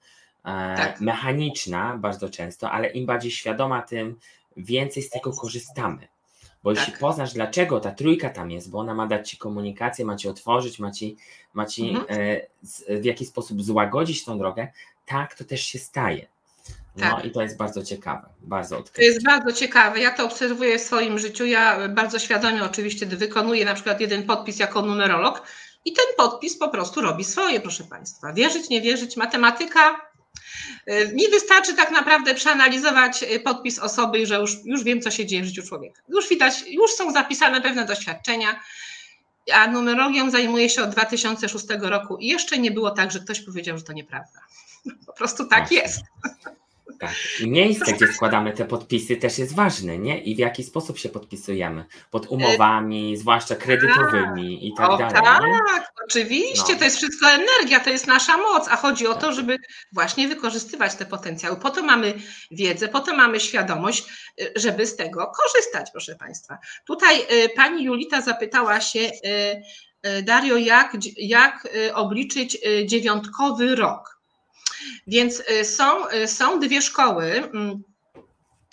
E, 0.45 0.75
tak. 0.77 1.01
Mechaniczna 1.01 1.97
bardzo 1.99 2.31
często, 2.31 2.71
ale 2.71 2.88
im 2.88 3.07
bardziej 3.07 3.31
świadoma, 3.31 3.83
tym 3.83 4.18
więcej 4.57 5.03
z 5.03 5.11
tego 5.11 5.33
korzystamy. 5.33 6.09
Bo 6.62 6.75
tak. 6.75 6.79
jeśli 6.79 7.01
poznasz, 7.01 7.33
dlaczego 7.33 7.81
ta 7.81 7.90
trójka 7.90 8.31
tam 8.31 8.51
jest, 8.51 8.70
bo 8.70 8.79
ona 8.79 8.94
ma 8.94 9.07
dać 9.07 9.31
ci 9.31 9.37
komunikację, 9.37 10.05
ma 10.05 10.16
ci 10.16 10.29
otworzyć, 10.29 10.79
ma 10.79 10.90
ci, 10.90 11.16
ma 11.55 11.66
ci 11.66 11.90
mhm. 11.90 12.20
e, 12.88 13.01
w 13.01 13.05
jakiś 13.05 13.29
sposób 13.29 13.62
złagodzić 13.62 14.25
tą 14.25 14.38
drogę, 14.38 14.68
tak 15.07 15.35
to 15.35 15.44
też 15.44 15.62
się 15.62 15.79
staje. 15.79 16.27
No 16.96 17.11
tak. 17.11 17.25
i 17.25 17.31
to 17.31 17.42
jest 17.42 17.57
bardzo 17.57 17.83
ciekawe, 17.83 18.29
bardzo 18.40 18.79
odkryte. 18.79 18.96
To 18.96 19.03
jest 19.03 19.25
bardzo 19.25 19.53
ciekawe. 19.53 20.01
Ja 20.01 20.11
to 20.11 20.25
obserwuję 20.25 20.79
w 20.79 20.83
swoim 20.83 21.18
życiu. 21.18 21.46
Ja 21.46 21.88
bardzo 21.88 22.18
świadomie 22.18 22.64
oczywiście 22.64 23.07
wykonuję 23.07 23.64
na 23.64 23.75
przykład 23.75 24.01
jeden 24.01 24.22
podpis 24.22 24.59
jako 24.59 24.83
numerolog 24.83 25.42
i 25.85 25.92
ten 25.92 26.07
podpis 26.16 26.59
po 26.59 26.68
prostu 26.68 27.01
robi 27.01 27.25
swoje, 27.25 27.61
proszę 27.61 27.85
Państwa. 27.85 28.33
Wierzyć, 28.33 28.68
nie 28.68 28.81
wierzyć, 28.81 29.16
matematyka 29.16 30.12
mi 31.14 31.29
wystarczy 31.31 31.75
tak 31.75 31.90
naprawdę 31.90 32.35
przeanalizować 32.35 33.23
y, 33.23 33.40
podpis 33.40 33.79
osoby 33.79 34.18
i 34.18 34.27
że 34.27 34.35
już, 34.35 34.57
już 34.64 34.85
wiem, 34.85 35.01
co 35.01 35.11
się 35.11 35.27
dzieje 35.27 35.42
w 35.42 35.47
życiu 35.47 35.62
człowieka. 35.62 36.03
Już 36.09 36.29
widać, 36.29 36.64
już 36.68 36.90
są 36.90 37.12
zapisane 37.12 37.61
pewne 37.61 37.85
doświadczenia, 37.85 38.61
a 39.53 39.66
numerologią 39.66 40.31
zajmuję 40.31 40.68
się 40.68 40.83
od 40.83 40.90
2006 40.90 41.66
roku 41.81 42.16
i 42.16 42.27
jeszcze 42.27 42.59
nie 42.59 42.71
było 42.71 42.90
tak, 42.90 43.12
że 43.12 43.21
ktoś 43.21 43.40
powiedział, 43.40 43.79
że 43.79 43.85
to 43.85 43.92
nieprawda. 43.92 44.40
Po 45.07 45.12
prostu 45.12 45.47
tak 45.47 45.73
jest. 45.73 46.01
Tak. 47.03 47.15
I 47.41 47.51
miejsce, 47.51 47.93
gdzie 47.93 48.07
składamy 48.07 48.53
te 48.53 48.65
podpisy, 48.65 49.17
też 49.17 49.38
jest 49.38 49.55
ważne, 49.55 49.99
nie? 49.99 50.23
I 50.23 50.35
w 50.35 50.38
jaki 50.38 50.65
sposób 50.65 50.99
się 50.99 51.09
podpisujemy? 51.09 51.85
Pod 52.11 52.27
umowami, 52.27 53.17
zwłaszcza 53.17 53.57
kredytowymi 53.57 54.69
i 54.69 54.73
tak 54.77 54.91
o, 54.91 54.97
dalej. 54.97 55.12
Tak, 55.12 55.43
nie? 55.45 55.61
oczywiście, 56.05 56.73
no. 56.73 56.79
to 56.79 56.85
jest 56.85 56.97
wszystko 56.97 57.31
energia, 57.31 57.81
to 57.81 57.91
jest 57.91 58.07
nasza 58.07 58.37
moc, 58.37 58.69
a 58.69 58.77
chodzi 58.77 59.07
o 59.07 59.15
to, 59.15 59.27
tak. 59.27 59.35
żeby 59.35 59.59
właśnie 59.93 60.29
wykorzystywać 60.29 60.95
te 60.95 61.07
potencjały. 61.07 61.57
Po 61.57 61.71
to 61.71 61.83
mamy 61.83 62.15
wiedzę, 62.51 62.88
po 62.88 63.01
to 63.01 63.17
mamy 63.17 63.41
świadomość, 63.41 64.05
y, 64.41 64.53
żeby 64.57 64.87
z 64.87 64.97
tego 64.97 65.33
korzystać, 65.43 65.91
proszę 65.91 66.17
Państwa. 66.17 66.59
Tutaj 66.87 67.21
y, 67.21 67.49
pani 67.57 67.85
Julita 67.85 68.21
zapytała 68.21 68.81
się, 68.81 69.01
y, 69.01 70.23
Dario, 70.23 70.57
jak, 70.57 70.97
jak 71.17 71.69
obliczyć 71.95 72.59
dziewiątkowy 72.87 73.77
rok? 73.77 74.12
Więc 75.07 75.43
y, 75.51 75.65
są, 75.65 76.11
y, 76.11 76.29
są 76.29 76.61
dwie 76.61 76.83
szkoły. 76.83 77.33
Mm, 77.55 77.83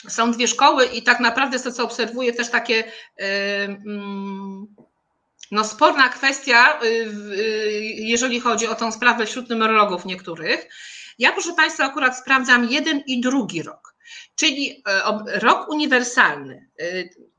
są 0.08 0.32
dwie 0.32 0.48
szkoły 0.48 0.86
i 0.86 1.04
tak 1.04 1.20
naprawdę 1.20 1.60
to, 1.60 1.72
co 1.72 1.84
obserwuję, 1.84 2.34
też 2.34 2.50
takie 2.50 2.84
y, 2.84 3.24
mm, 3.86 4.68
no, 5.52 5.64
sporna 5.64 6.10
kwestia, 6.10 6.80
jeżeli 7.96 8.40
chodzi 8.40 8.68
o 8.68 8.76
tą 8.76 8.92
sprawę 8.92 9.26
wśród 9.26 9.50
numerologów 9.50 10.06
niektórych. 10.06 10.68
Ja, 11.20 11.32
proszę 11.32 11.54
Państwa, 11.54 11.86
akurat 11.86 12.18
sprawdzam 12.18 12.70
jeden 12.70 13.04
i 13.08 13.22
drugi 13.22 13.64
rok, 13.64 13.96
czyli 14.36 14.84
rok 15.26 15.70
uniwersalny. 15.70 16.70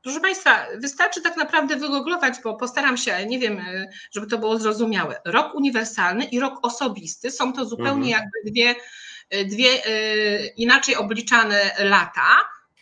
Proszę 0.03 0.19
Państwa, 0.19 0.65
wystarczy 0.77 1.21
tak 1.21 1.37
naprawdę 1.37 1.75
wygooglować, 1.75 2.33
bo 2.43 2.55
postaram 2.55 2.97
się, 2.97 3.25
nie 3.25 3.39
wiem, 3.39 3.59
e, 3.59 3.87
żeby 4.11 4.27
to 4.27 4.37
było 4.37 4.59
zrozumiałe. 4.59 5.21
Rok 5.25 5.55
uniwersalny 5.55 6.25
i 6.25 6.39
rok 6.39 6.59
osobisty 6.61 7.31
są 7.31 7.53
to 7.53 7.65
zupełnie 7.65 8.15
mhm. 8.15 8.23
jakby 8.23 8.51
dwie, 8.51 8.75
dwie 9.45 9.69
inaczej 10.57 10.95
obliczane 10.95 11.71
lata. 11.79 12.27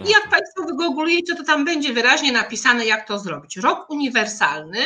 I 0.06 0.10
jak 0.10 0.30
Państwo 0.30 0.64
wygooglujecie, 0.64 1.36
to 1.36 1.44
tam 1.44 1.66
będzie 1.66 1.94
wyraźnie 1.94 2.32
napisane, 2.32 2.86
jak 2.86 3.08
to 3.08 3.20
zrobić. 3.20 3.58
Rok 3.58 3.90
uniwersalny 3.90 4.80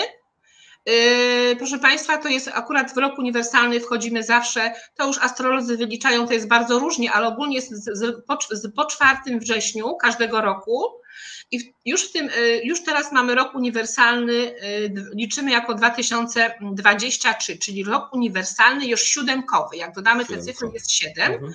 proszę 1.57 1.79
Państwa, 1.79 2.17
to 2.17 2.29
jest 2.29 2.47
akurat 2.47 2.93
w 2.93 2.97
rok 2.97 3.19
uniwersalny 3.19 3.79
wchodzimy 3.79 4.23
zawsze, 4.23 4.73
to 4.95 5.07
już 5.07 5.17
astrolodzy 5.17 5.77
wyliczają, 5.77 6.27
to 6.27 6.33
jest 6.33 6.47
bardzo 6.47 6.79
różnie, 6.79 7.11
ale 7.11 7.27
ogólnie 7.27 7.55
jest 7.55 7.71
z, 7.71 7.97
z, 7.97 8.25
po, 8.27 8.37
z, 8.51 8.75
po 8.75 8.85
4 8.85 9.39
wrześniu 9.39 9.95
każdego 9.95 10.41
roku 10.41 11.03
i 11.51 11.73
już, 11.85 12.09
w 12.09 12.11
tym, 12.11 12.25
yy, 12.25 12.61
już 12.63 12.83
teraz 12.83 13.11
mamy 13.11 13.35
rok 13.35 13.55
uniwersalny, 13.55 14.33
yy, 14.33 14.93
liczymy 15.15 15.51
jako 15.51 15.73
2023, 15.73 17.57
czyli 17.57 17.83
rok 17.83 18.13
uniwersalny 18.13 18.85
już 18.85 19.01
siódemkowy. 19.01 19.77
Jak 19.77 19.95
dodamy 19.95 20.25
te 20.25 20.37
cyfry, 20.37 20.67
jest 20.73 20.91
7. 20.91 21.53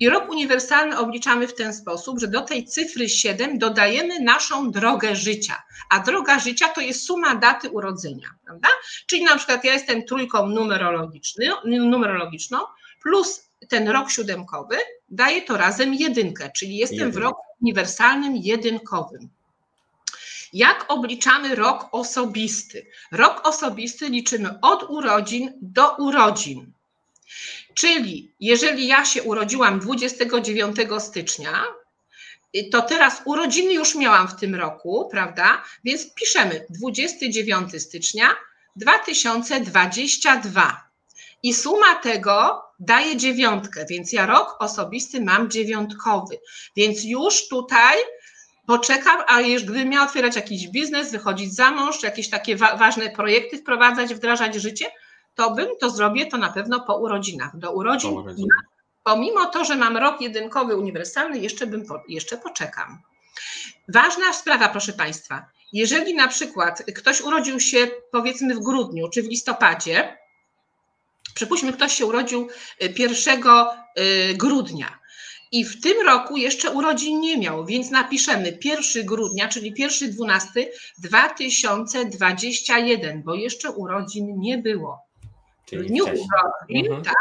I 0.00 0.08
rok 0.08 0.28
uniwersalny 0.30 0.98
obliczamy 0.98 1.48
w 1.48 1.54
ten 1.54 1.74
sposób, 1.74 2.20
że 2.20 2.28
do 2.28 2.40
tej 2.40 2.64
cyfry 2.64 3.08
7 3.08 3.58
dodajemy 3.58 4.20
naszą 4.20 4.70
drogę 4.70 5.16
życia. 5.16 5.62
A 5.90 5.98
droga 5.98 6.38
życia 6.38 6.68
to 6.68 6.80
jest 6.80 7.04
suma 7.06 7.34
daty 7.34 7.70
urodzenia, 7.70 8.28
prawda? 8.44 8.68
Czyli 9.06 9.24
na 9.24 9.36
przykład 9.36 9.64
ja 9.64 9.72
jestem 9.72 10.04
trójką 10.04 10.46
numerologiczną 11.64 12.58
plus 13.02 13.48
ten 13.68 13.88
rok 13.88 14.10
siódemkowy, 14.10 14.76
daje 15.08 15.42
to 15.42 15.56
razem 15.56 15.94
jedynkę, 15.94 16.50
czyli 16.56 16.76
jestem 16.76 16.98
Jedynka. 16.98 17.20
w 17.20 17.22
roku 17.22 17.42
uniwersalnym 17.62 18.36
jedynkowym. 18.36 19.28
Jak 20.52 20.84
obliczamy 20.88 21.54
rok 21.54 21.88
osobisty? 21.92 22.86
Rok 23.12 23.48
osobisty 23.48 24.08
liczymy 24.08 24.60
od 24.60 24.90
urodzin 24.90 25.52
do 25.62 25.96
urodzin. 25.96 26.72
Czyli 27.78 28.32
jeżeli 28.40 28.86
ja 28.86 29.04
się 29.04 29.22
urodziłam 29.22 29.80
29 29.80 30.76
stycznia, 30.98 31.64
to 32.72 32.82
teraz 32.82 33.22
urodziny 33.24 33.72
już 33.72 33.94
miałam 33.94 34.28
w 34.28 34.36
tym 34.36 34.54
roku, 34.54 35.08
prawda? 35.10 35.62
Więc 35.84 36.14
piszemy 36.14 36.66
29 36.70 37.82
stycznia 37.82 38.28
2022. 38.76 40.88
I 41.42 41.54
suma 41.54 41.94
tego 41.94 42.64
daje 42.80 43.16
dziewiątkę, 43.16 43.86
więc 43.90 44.12
ja 44.12 44.26
rok 44.26 44.56
osobisty 44.58 45.20
mam 45.20 45.50
dziewiątkowy. 45.50 46.38
Więc 46.76 47.04
już 47.04 47.48
tutaj 47.48 47.96
poczekam, 48.66 49.22
a 49.26 49.40
już 49.40 49.64
gdybym 49.64 49.88
miała 49.88 50.06
otwierać 50.06 50.36
jakiś 50.36 50.68
biznes, 50.68 51.12
wychodzić 51.12 51.54
za 51.54 51.70
mąż, 51.70 52.02
jakieś 52.02 52.30
takie 52.30 52.56
wa 52.56 52.76
ważne 52.76 53.10
projekty 53.10 53.58
wprowadzać, 53.58 54.14
wdrażać 54.14 54.54
życie, 54.54 54.86
to 55.38 55.50
bym 55.50 55.68
to 55.80 55.90
zrobię 55.90 56.26
to 56.26 56.36
na 56.36 56.52
pewno 56.52 56.80
po 56.80 56.96
urodzinach. 56.96 57.56
Do 57.56 57.72
urodzin, 57.72 58.10
po 58.10 58.20
urodzinach. 58.20 58.64
pomimo 59.04 59.46
to, 59.46 59.64
że 59.64 59.76
mam 59.76 59.96
rok 59.96 60.20
jedynkowy 60.20 60.76
uniwersalny, 60.76 61.38
jeszcze 61.38 61.66
bym 61.66 61.86
po, 61.86 62.02
jeszcze 62.08 62.36
poczekam. 62.36 62.98
Ważna 63.88 64.32
sprawa, 64.32 64.68
proszę 64.68 64.92
Państwa. 64.92 65.46
Jeżeli 65.72 66.14
na 66.14 66.28
przykład 66.28 66.82
ktoś 66.94 67.20
urodził 67.20 67.60
się 67.60 67.90
powiedzmy 68.12 68.54
w 68.54 68.60
grudniu 68.60 69.08
czy 69.08 69.22
w 69.22 69.26
listopadzie, 69.26 70.18
przypuśćmy, 71.34 71.72
ktoś 71.72 71.92
się 71.92 72.06
urodził 72.06 72.48
1 72.98 73.16
y, 73.16 73.20
y, 74.00 74.34
grudnia 74.34 74.98
i 75.52 75.64
w 75.64 75.80
tym 75.80 76.06
roku 76.06 76.36
jeszcze 76.36 76.70
urodzin 76.70 77.20
nie 77.20 77.38
miał, 77.38 77.66
więc 77.66 77.90
napiszemy 77.90 78.58
1 78.64 79.06
grudnia, 79.06 79.48
czyli 79.48 79.74
1 79.76 80.10
12 80.10 80.70
2021, 80.98 83.22
bo 83.22 83.34
jeszcze 83.34 83.70
urodzin 83.70 84.38
nie 84.38 84.58
było. 84.58 85.07
Czyli 85.68 85.82
w 85.82 85.86
dniu 85.86 86.04
urodzin, 86.04 86.86
mhm. 86.86 87.02
tak, 87.02 87.14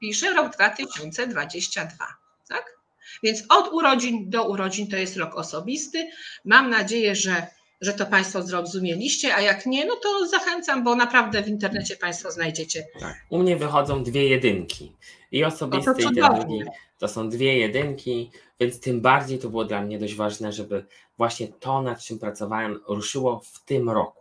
pisze 0.00 0.34
rok 0.34 0.52
2022, 0.52 2.06
tak? 2.48 2.80
Więc 3.22 3.44
od 3.48 3.72
urodzin 3.72 4.30
do 4.30 4.48
urodzin 4.48 4.90
to 4.90 4.96
jest 4.96 5.16
rok 5.16 5.34
osobisty. 5.34 6.10
Mam 6.44 6.70
nadzieję, 6.70 7.14
że, 7.14 7.46
że 7.80 7.92
to 7.92 8.06
Państwo 8.06 8.42
zrozumieliście, 8.42 9.34
a 9.34 9.40
jak 9.40 9.66
nie, 9.66 9.86
no 9.86 9.96
to 9.96 10.26
zachęcam, 10.26 10.84
bo 10.84 10.96
naprawdę 10.96 11.42
w 11.42 11.48
internecie 11.48 11.96
Państwo 11.96 12.30
znajdziecie. 12.30 12.86
Tak. 13.00 13.16
U 13.30 13.38
mnie 13.38 13.56
wychodzą 13.56 14.04
dwie 14.04 14.28
jedynki. 14.28 14.92
I 15.32 15.44
osobisty, 15.44 16.02
i 16.02 16.14
ten 16.14 16.34
drugi. 16.34 16.62
To 16.98 17.08
są 17.08 17.28
dwie 17.28 17.58
jedynki, 17.58 18.30
więc 18.60 18.80
tym 18.80 19.00
bardziej 19.00 19.38
to 19.38 19.48
było 19.48 19.64
dla 19.64 19.82
mnie 19.82 19.98
dość 19.98 20.14
ważne, 20.14 20.52
żeby 20.52 20.84
właśnie 21.18 21.48
to, 21.48 21.82
nad 21.82 22.00
czym 22.02 22.18
pracowałem, 22.18 22.80
ruszyło 22.88 23.40
w 23.44 23.64
tym 23.64 23.90
roku. 23.90 24.19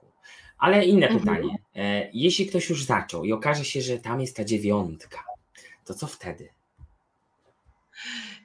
Ale 0.60 0.86
inne 0.86 1.08
mhm. 1.08 1.20
pytanie. 1.20 1.58
E, 1.76 2.10
jeśli 2.14 2.48
ktoś 2.48 2.70
już 2.70 2.84
zaczął 2.84 3.26
i 3.26 3.34
okaże 3.34 3.66
się, 3.66 3.82
że 3.82 3.98
tam 3.98 4.22
jest 4.22 4.36
ta 4.36 4.44
dziewiątka, 4.44 5.24
to 5.86 5.94
co 5.94 6.08
wtedy? 6.08 6.50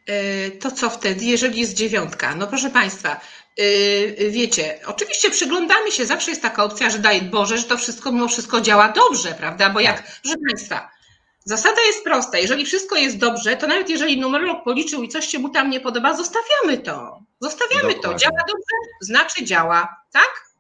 E, 0.07 0.50
to 0.50 0.70
co 0.70 0.90
wtedy, 0.90 1.24
jeżeli 1.24 1.61
jest 1.61 1.74
dziewiątka? 1.74 2.35
No 2.35 2.46
proszę 2.46 2.70
Państwa, 2.70 3.20
e, 3.59 4.31
wiecie, 4.31 4.81
oczywiście 4.87 5.31
przyglądamy 5.31 5.92
się, 5.92 6.07
zawsze 6.07 6.31
jest 6.31 6.42
taka 6.42 6.64
opcja, 6.64 6.90
że 6.90 6.98
daje 6.98 7.22
Boże, 7.22 7.59
że 7.59 7.64
to 7.64 7.77
wszystko 7.77 8.12
mimo 8.12 8.29
wszystko 8.29 8.61
działa 8.61 8.92
dobrze, 8.92 9.35
prawda? 9.38 9.70
Bo 9.70 9.81
jak, 9.81 9.96
tak. 9.96 10.20
proszę 10.22 10.37
Państwa, 10.48 10.90
zasada 11.44 11.83
jest 11.83 12.05
prosta. 12.05 12.38
Jeżeli 12.38 12.66
wszystko 12.66 12.96
jest 12.96 13.18
dobrze, 13.18 13.57
to 13.57 13.66
nawet 13.66 13.90
jeżeli 13.90 14.20
numerolog 14.20 14.64
policzył 14.64 15.03
i 15.03 15.09
coś 15.09 15.27
się 15.27 15.38
mu 15.38 15.48
tam 15.48 15.70
nie 15.70 15.81
podoba, 15.81 16.16
zostawiamy 16.16 16.79
to. 16.79 17.18
Zostawiamy 17.40 17.94
Dokładnie. 17.94 18.03
to. 18.03 18.14
Działa 18.14 18.40
dobrze, 18.48 18.77
znaczy 19.00 19.44
działa, 19.44 19.96
tak? 20.12 20.54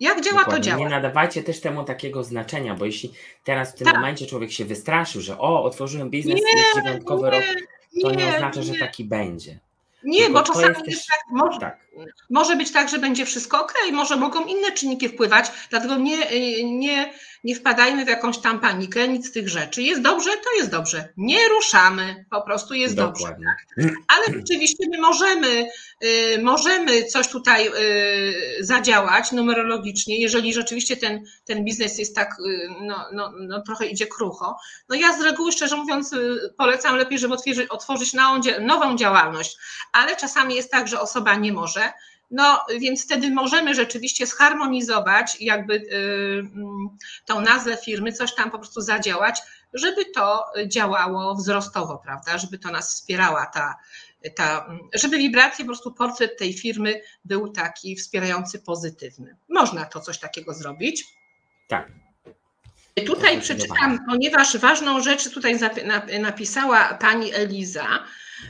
Jak 0.00 0.20
działa 0.20 0.38
Dokładnie. 0.38 0.64
to 0.64 0.66
działa? 0.70 0.78
Nie 0.78 0.88
nadawajcie 0.88 1.42
też 1.42 1.60
temu 1.60 1.84
takiego 1.84 2.24
znaczenia, 2.24 2.74
bo 2.74 2.84
jeśli 2.84 3.12
teraz 3.44 3.72
w 3.72 3.74
tym 3.74 3.84
tak. 3.84 3.94
momencie 3.94 4.26
człowiek 4.26 4.52
się 4.52 4.64
wystraszył, 4.64 5.20
że 5.20 5.38
o, 5.38 5.64
otworzyłem 5.64 6.10
biznes, 6.10 6.34
nie, 6.34 6.60
jest 6.60 6.74
dziewiątkowy 6.74 7.24
nie, 7.24 7.30
rok, 7.30 7.44
to 8.02 8.10
nie, 8.10 8.16
nie 8.16 8.34
oznacza, 8.34 8.62
że 8.62 8.74
taki 8.74 9.04
będzie. 9.04 9.58
Nie, 10.04 10.24
Tylko 10.24 10.40
bo 10.40 10.46
czasami 10.46 10.66
jest, 10.68 10.86
jest 10.86 11.06
tak, 11.08 11.20
może, 11.30 11.60
tak. 11.60 11.80
może 12.30 12.56
być 12.56 12.72
tak, 12.72 12.88
że 12.88 12.98
będzie 12.98 13.26
wszystko 13.26 13.64
ok, 13.64 13.74
może 13.92 14.16
mogą 14.16 14.44
inne 14.46 14.72
czynniki 14.72 15.08
wpływać, 15.08 15.46
dlatego 15.70 15.96
nie, 15.96 16.18
nie, 16.64 17.12
nie 17.44 17.54
wpadajmy 17.54 18.04
w 18.04 18.08
jakąś 18.08 18.38
tam 18.38 18.60
panikę, 18.60 19.08
nic 19.08 19.28
z 19.28 19.32
tych 19.32 19.48
rzeczy. 19.48 19.82
Jest 19.82 20.02
dobrze, 20.02 20.30
to 20.30 20.52
jest 20.58 20.70
dobrze. 20.70 21.08
Nie 21.16 21.48
ruszamy, 21.48 22.24
po 22.30 22.42
prostu 22.42 22.74
jest 22.74 22.94
Dokładnie. 22.94 23.46
dobrze. 23.76 23.94
Ale 24.08 24.38
rzeczywiście 24.38 24.84
my 24.90 24.98
możemy, 24.98 25.68
y, 26.04 26.42
możemy 26.42 27.04
coś 27.04 27.28
tutaj 27.28 27.68
y, 27.68 28.64
zadziałać 28.64 29.32
numerologicznie, 29.32 30.20
jeżeli 30.20 30.54
rzeczywiście 30.54 30.96
ten, 30.96 31.24
ten 31.44 31.64
biznes 31.64 31.98
jest 31.98 32.14
tak, 32.14 32.36
y, 32.46 32.68
no, 32.80 33.04
no, 33.12 33.32
no 33.40 33.62
trochę 33.62 33.86
idzie 33.86 34.06
krucho. 34.06 34.56
No 34.88 34.94
ja 34.94 35.18
z 35.18 35.20
reguły, 35.20 35.52
szczerze 35.52 35.76
mówiąc, 35.76 36.14
polecam 36.56 36.96
lepiej, 36.96 37.18
żeby 37.18 37.36
otworzyć 37.68 38.12
nową 38.60 38.96
działalność, 38.96 39.58
ale 39.92 40.16
czasami 40.16 40.54
jest 40.54 40.70
tak, 40.70 40.88
że 40.88 41.00
osoba 41.00 41.34
nie 41.34 41.52
może, 41.52 41.92
no 42.30 42.64
więc 42.80 43.04
wtedy 43.04 43.30
możemy 43.30 43.74
rzeczywiście 43.74 44.26
zharmonizować 44.26 45.40
jakby 45.40 45.74
y, 45.74 45.86
mm, 46.38 46.88
tą 47.26 47.40
nazwę 47.40 47.76
firmy, 47.76 48.12
coś 48.12 48.34
tam 48.34 48.50
po 48.50 48.58
prostu 48.58 48.80
zadziałać, 48.80 49.40
żeby 49.74 50.04
to 50.04 50.44
działało 50.66 51.34
wzrostowo, 51.34 51.98
prawda, 52.04 52.38
żeby 52.38 52.58
to 52.58 52.70
nas 52.70 52.94
wspierała 52.94 53.46
ta, 53.46 53.74
ta, 54.36 54.68
żeby 54.94 55.18
wibracje, 55.18 55.64
po 55.64 55.68
prostu 55.68 55.92
portret 55.92 56.38
tej 56.38 56.52
firmy 56.52 57.00
był 57.24 57.48
taki 57.48 57.96
wspierający, 57.96 58.58
pozytywny. 58.58 59.36
Można 59.48 59.84
to 59.84 60.00
coś 60.00 60.18
takiego 60.18 60.54
zrobić. 60.54 61.04
Tak. 61.68 61.88
Tutaj 63.06 63.40
przeczytam, 63.40 63.98
ponieważ 64.06 64.56
ważną 64.56 65.00
rzecz 65.00 65.30
tutaj 65.30 65.58
napisała 66.20 66.94
pani 66.94 67.34
Eliza, 67.34 67.86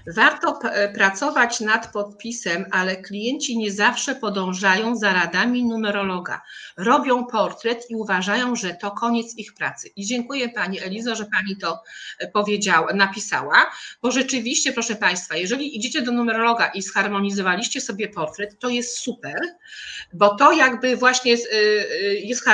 Warto 0.07 0.59
e, 0.62 0.92
pracować 0.92 1.61
nad 1.61 1.92
podpisem, 1.92 2.64
ale 2.70 2.96
klienci 2.96 3.59
nie 3.59 3.72
zawsze 3.72 4.14
podążają 4.14 4.96
za 4.96 5.12
radami 5.12 5.64
numerologa. 5.64 6.42
Robią 6.77 7.27
portret 7.27 7.90
i 7.90 7.96
uważają, 7.96 8.57
że 8.57 8.74
to 8.74 8.90
koniec 8.90 9.37
ich 9.37 9.55
pracy. 9.55 9.90
I 9.96 10.05
dziękuję 10.05 10.48
Pani 10.48 10.81
Elizo, 10.81 11.14
że 11.14 11.24
Pani 11.24 11.57
to 11.57 11.83
e, 12.18 12.29
powiedziała, 12.29 12.92
napisała, 12.92 13.70
bo 14.03 14.11
rzeczywiście, 14.11 14.72
proszę 14.72 14.96
Państwa, 14.96 15.37
jeżeli 15.37 15.77
idziecie 15.77 16.03
do 16.03 16.12
numerologa 16.12 16.66
i 16.66 16.83
zharmonizowaliście 16.83 17.81
sobie 17.81 18.09
portret, 18.09 18.59
to 18.59 18.68
jest 18.68 18.98
super, 18.98 19.40
bo 20.12 20.35
to 20.35 20.53
jakby 20.53 20.96
właśnie 20.96 21.31
jest, 21.31 21.48
e, 21.53 21.57
jest, 22.14 22.44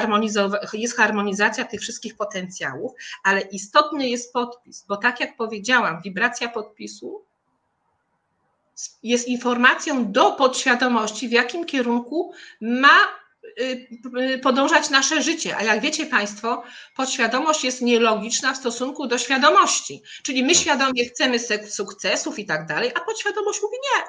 jest 0.73 0.97
harmonizacja 0.97 1.65
tych 1.65 1.81
wszystkich 1.81 2.17
potencjałów, 2.17 2.93
ale 3.25 3.41
istotny 3.41 4.09
jest 4.09 4.33
podpis, 4.33 4.85
bo 4.89 4.97
tak 4.97 5.21
jak 5.21 5.37
powiedziałam, 5.37 6.03
wibracja 6.03 6.49
podpisu 6.49 7.24
jest 9.03 9.29
informacją 9.29 10.13
do 10.13 10.33
podświadomości, 10.33 11.29
w 11.29 11.33
jakim 11.33 11.65
kierunku 11.65 12.33
ma 12.61 12.99
y, 13.61 13.89
y, 14.21 14.39
podążać 14.39 14.91
nasze 14.91 15.23
życie. 15.23 15.57
A 15.57 15.63
jak 15.63 15.81
wiecie 15.81 16.07
Państwo, 16.07 16.63
podświadomość 16.97 17.65
jest 17.65 17.83
nielogiczna 17.83 18.53
w 18.53 18.57
stosunku 18.57 19.07
do 19.07 19.19
świadomości. 19.19 20.03
Czyli 20.23 20.45
my 20.45 20.55
świadomie 20.55 21.05
chcemy 21.05 21.39
sukcesów 21.69 22.39
i 22.39 22.47
tak 22.47 22.67
dalej, 22.67 22.93
a 22.95 23.01
podświadomość 23.01 23.63
mówi 23.63 23.77
nie. 23.77 24.05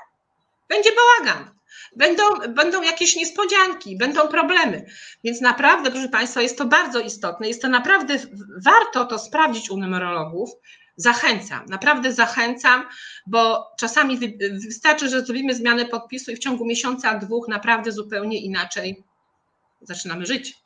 Będzie 0.69 0.89
bałagan. 0.95 1.56
Będą, 1.95 2.23
będą 2.49 2.82
jakieś 2.82 3.15
niespodzianki, 3.15 3.97
będą 3.97 4.28
problemy. 4.28 4.86
Więc 5.23 5.41
naprawdę, 5.41 5.91
proszę 5.91 6.10
Państwa, 6.10 6.41
jest 6.41 6.58
to 6.58 6.65
bardzo 6.65 6.99
istotne. 6.99 7.47
Jest 7.47 7.62
to 7.62 7.67
naprawdę, 7.67 8.17
warto 8.65 9.06
to 9.06 9.19
sprawdzić 9.19 9.69
u 9.69 9.78
numerologów, 9.78 10.49
Zachęcam, 10.97 11.65
naprawdę 11.65 12.13
zachęcam, 12.13 12.84
bo 13.27 13.67
czasami 13.77 14.19
wystarczy, 14.65 15.10
że 15.10 15.25
zrobimy 15.25 15.55
zmianę 15.55 15.86
podpisu 15.86 16.31
i 16.31 16.36
w 16.36 16.39
ciągu 16.39 16.65
miesiąca, 16.65 17.19
dwóch 17.19 17.47
naprawdę 17.47 17.91
zupełnie 17.91 18.41
inaczej 18.41 19.03
zaczynamy 19.81 20.25
żyć 20.25 20.65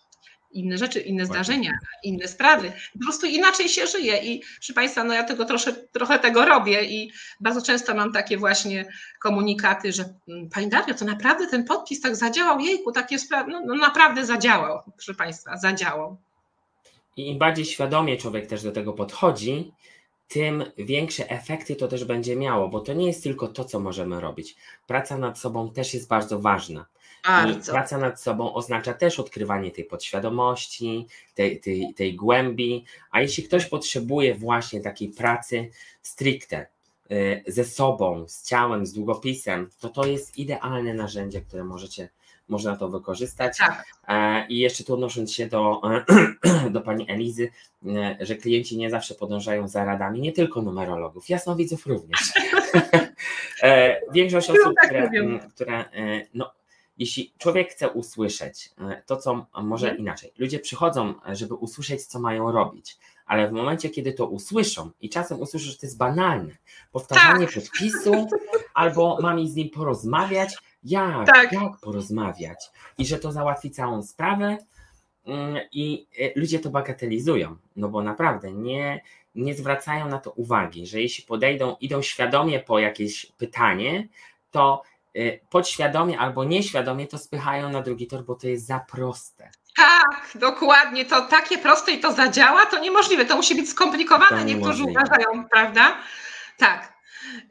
inne 0.51 0.77
rzeczy, 0.77 0.99
inne 0.99 1.25
zdarzenia, 1.25 1.71
inne 2.03 2.27
sprawy. 2.27 2.71
Po 2.93 2.99
prostu 2.99 3.25
inaczej 3.25 3.69
się 3.69 3.87
żyje 3.87 4.17
i 4.17 4.43
proszę 4.55 4.73
Państwa, 4.73 5.03
no 5.03 5.13
ja 5.13 5.23
tego 5.23 5.45
trosze, 5.45 5.73
trochę 5.73 6.19
tego 6.19 6.45
robię 6.45 6.83
i 6.83 7.11
bardzo 7.39 7.61
często 7.61 7.95
mam 7.95 8.13
takie 8.13 8.37
właśnie 8.37 8.85
komunikaty, 9.21 9.91
że 9.91 10.03
mm, 10.27 10.49
Pani 10.49 10.69
Dario, 10.69 10.93
to 10.93 11.05
naprawdę 11.05 11.47
ten 11.47 11.63
podpis 11.63 12.01
tak 12.01 12.15
zadziałał, 12.15 12.59
jejku, 12.59 12.91
takie 12.91 13.19
sprawy, 13.19 13.51
no, 13.51 13.61
no 13.65 13.75
naprawdę 13.75 14.25
zadziałał, 14.25 14.81
proszę 14.95 15.13
Państwa, 15.13 15.57
zadziałał. 15.57 16.17
I 17.17 17.27
im 17.27 17.39
bardziej 17.39 17.65
świadomie 17.65 18.17
człowiek 18.17 18.47
też 18.47 18.63
do 18.63 18.71
tego 18.71 18.93
podchodzi, 18.93 19.71
tym 20.29 20.63
większe 20.77 21.29
efekty 21.29 21.75
to 21.75 21.87
też 21.87 22.05
będzie 22.05 22.35
miało, 22.35 22.69
bo 22.69 22.79
to 22.79 22.93
nie 22.93 23.07
jest 23.07 23.23
tylko 23.23 23.47
to, 23.47 23.65
co 23.65 23.79
możemy 23.79 24.21
robić. 24.21 24.55
Praca 24.87 25.17
nad 25.17 25.39
sobą 25.39 25.71
też 25.73 25.93
jest 25.93 26.07
bardzo 26.07 26.39
ważna. 26.39 26.85
Bardzo. 27.23 27.71
Praca 27.71 27.97
nad 27.97 28.21
sobą 28.21 28.53
oznacza 28.53 28.93
też 28.93 29.19
odkrywanie 29.19 29.71
tej 29.71 29.85
podświadomości, 29.85 31.07
tej, 31.35 31.59
tej, 31.59 31.93
tej 31.93 32.15
głębi. 32.15 32.85
A 33.11 33.21
jeśli 33.21 33.43
ktoś 33.43 33.65
potrzebuje 33.65 34.35
właśnie 34.35 34.81
takiej 34.81 35.09
pracy 35.09 35.69
stricte 36.01 36.67
y, 37.11 37.43
ze 37.47 37.65
sobą, 37.65 38.25
z 38.27 38.43
ciałem, 38.43 38.85
z 38.85 38.93
długopisem, 38.93 39.69
to 39.79 39.89
to 39.89 40.05
jest 40.05 40.37
idealne 40.37 40.93
narzędzie, 40.93 41.41
które 41.41 41.63
możecie 41.63 42.09
można 42.49 42.77
to 42.77 42.89
wykorzystać. 42.89 43.57
Tak. 43.57 43.85
E, 44.07 44.47
I 44.47 44.59
jeszcze 44.59 44.83
tu 44.83 44.93
odnosząc 44.93 45.33
się 45.33 45.47
do, 45.47 45.81
do 46.71 46.81
pani 46.81 47.11
Elizy, 47.11 47.49
e, 47.85 48.17
że 48.21 48.35
klienci 48.35 48.77
nie 48.77 48.89
zawsze 48.89 49.15
podążają 49.15 49.67
za 49.67 49.85
radami, 49.85 50.21
nie 50.21 50.31
tylko 50.31 50.61
numerologów, 50.61 51.29
jasnowidzów 51.29 51.85
również. 51.85 52.19
E, 53.63 54.01
większość 54.11 54.49
osób, 54.49 54.73
tak 54.81 54.85
które, 54.85 55.09
które 55.55 55.85
no, 56.33 56.51
jeśli 56.97 57.33
człowiek 57.37 57.71
chce 57.71 57.89
usłyszeć 57.89 58.71
to, 59.05 59.17
co 59.17 59.45
może 59.63 59.87
mhm. 59.87 59.99
inaczej, 59.99 60.31
ludzie 60.37 60.59
przychodzą, 60.59 61.13
żeby 61.33 61.53
usłyszeć, 61.53 62.05
co 62.05 62.19
mają 62.19 62.51
robić, 62.51 62.97
ale 63.25 63.47
w 63.47 63.51
momencie, 63.51 63.89
kiedy 63.89 64.13
to 64.13 64.27
usłyszą 64.27 64.89
i 65.01 65.09
czasem 65.09 65.39
usłyszą, 65.39 65.65
że 65.65 65.77
to 65.77 65.85
jest 65.85 65.97
banalne, 65.97 66.57
powtarzanie 66.91 67.45
tak. 67.45 67.55
podpisu, 67.55 68.27
albo 68.73 69.17
mam 69.21 69.47
z 69.47 69.55
nim 69.55 69.69
porozmawiać, 69.69 70.57
jak, 70.83 71.27
tak. 71.27 71.51
jak 71.51 71.79
porozmawiać 71.81 72.71
i 72.97 73.05
że 73.05 73.19
to 73.19 73.31
załatwi 73.31 73.71
całą 73.71 74.03
sprawę 74.03 74.57
mm, 75.25 75.57
i 75.71 76.07
e, 76.19 76.39
ludzie 76.39 76.59
to 76.59 76.69
bagatelizują, 76.69 77.55
no 77.75 77.89
bo 77.89 78.03
naprawdę 78.03 78.51
nie, 78.51 79.01
nie 79.35 79.55
zwracają 79.55 80.07
na 80.07 80.19
to 80.19 80.31
uwagi, 80.31 80.87
że 80.87 81.01
jeśli 81.01 81.23
podejdą, 81.23 81.75
idą 81.81 82.01
świadomie 82.01 82.59
po 82.59 82.79
jakieś 82.79 83.25
pytanie, 83.37 84.07
to 84.51 84.83
e, 85.15 85.37
podświadomie 85.37 86.19
albo 86.19 86.43
nieświadomie 86.43 87.07
to 87.07 87.17
spychają 87.17 87.69
na 87.69 87.81
drugi 87.81 88.07
tor, 88.07 88.23
bo 88.23 88.35
to 88.35 88.47
jest 88.47 88.65
za 88.65 88.79
proste. 88.79 89.51
Tak, 89.75 90.31
dokładnie. 90.35 91.05
To 91.05 91.21
takie 91.21 91.57
proste 91.57 91.91
i 91.91 91.99
to 91.99 92.13
zadziała, 92.13 92.65
to 92.65 92.79
niemożliwe. 92.79 93.25
To 93.25 93.35
musi 93.35 93.55
być 93.55 93.69
skomplikowane, 93.69 94.45
niektórzy 94.45 94.83
uważają, 94.83 95.49
prawda? 95.51 95.97
Tak. 96.57 96.98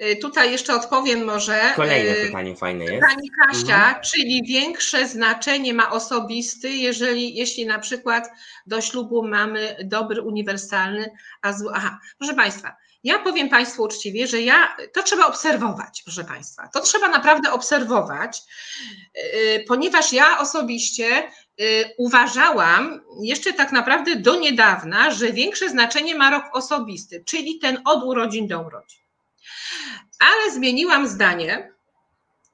Y, 0.02 0.16
tutaj 0.16 0.52
jeszcze 0.52 0.74
odpowiem 0.74 1.24
może. 1.24 1.60
Kolejne 1.76 2.10
y, 2.10 2.26
pytanie 2.26 2.56
fajne 2.56 2.84
jest. 2.84 3.06
Pani 3.08 3.30
Kasia, 3.30 3.86
mhm. 3.86 4.02
czyli 4.02 4.42
większe 4.42 5.08
znaczenie 5.08 5.74
ma 5.74 5.90
osobisty, 5.90 6.70
jeżeli, 6.70 7.34
jeśli 7.34 7.66
na 7.66 7.78
przykład 7.78 8.30
do 8.66 8.80
ślubu 8.80 9.28
mamy 9.28 9.76
dobry, 9.84 10.22
uniwersalny, 10.22 11.10
a 11.42 11.52
zły. 11.52 11.72
Aha, 11.74 11.98
proszę 12.18 12.34
Państwa, 12.34 12.76
ja 13.04 13.18
powiem 13.18 13.48
Państwu 13.48 13.82
uczciwie, 13.82 14.26
że 14.26 14.40
ja 14.40 14.76
to 14.92 15.02
trzeba 15.02 15.26
obserwować, 15.26 16.02
proszę 16.04 16.24
Państwa. 16.24 16.68
To 16.68 16.80
trzeba 16.80 17.08
naprawdę 17.08 17.52
obserwować, 17.52 18.42
y, 19.16 19.64
ponieważ 19.68 20.12
ja 20.12 20.38
osobiście 20.38 21.30
uważałam 21.96 23.00
jeszcze 23.22 23.52
tak 23.52 23.72
naprawdę 23.72 24.16
do 24.16 24.36
niedawna, 24.36 25.10
że 25.10 25.32
większe 25.32 25.68
znaczenie 25.68 26.14
ma 26.14 26.30
rok 26.30 26.44
osobisty, 26.52 27.24
czyli 27.26 27.58
ten 27.58 27.78
od 27.84 28.04
urodzin 28.04 28.46
do 28.46 28.60
urodzin. 28.60 29.07
Ale 30.18 30.50
zmieniłam 30.50 31.08
zdanie 31.08 31.72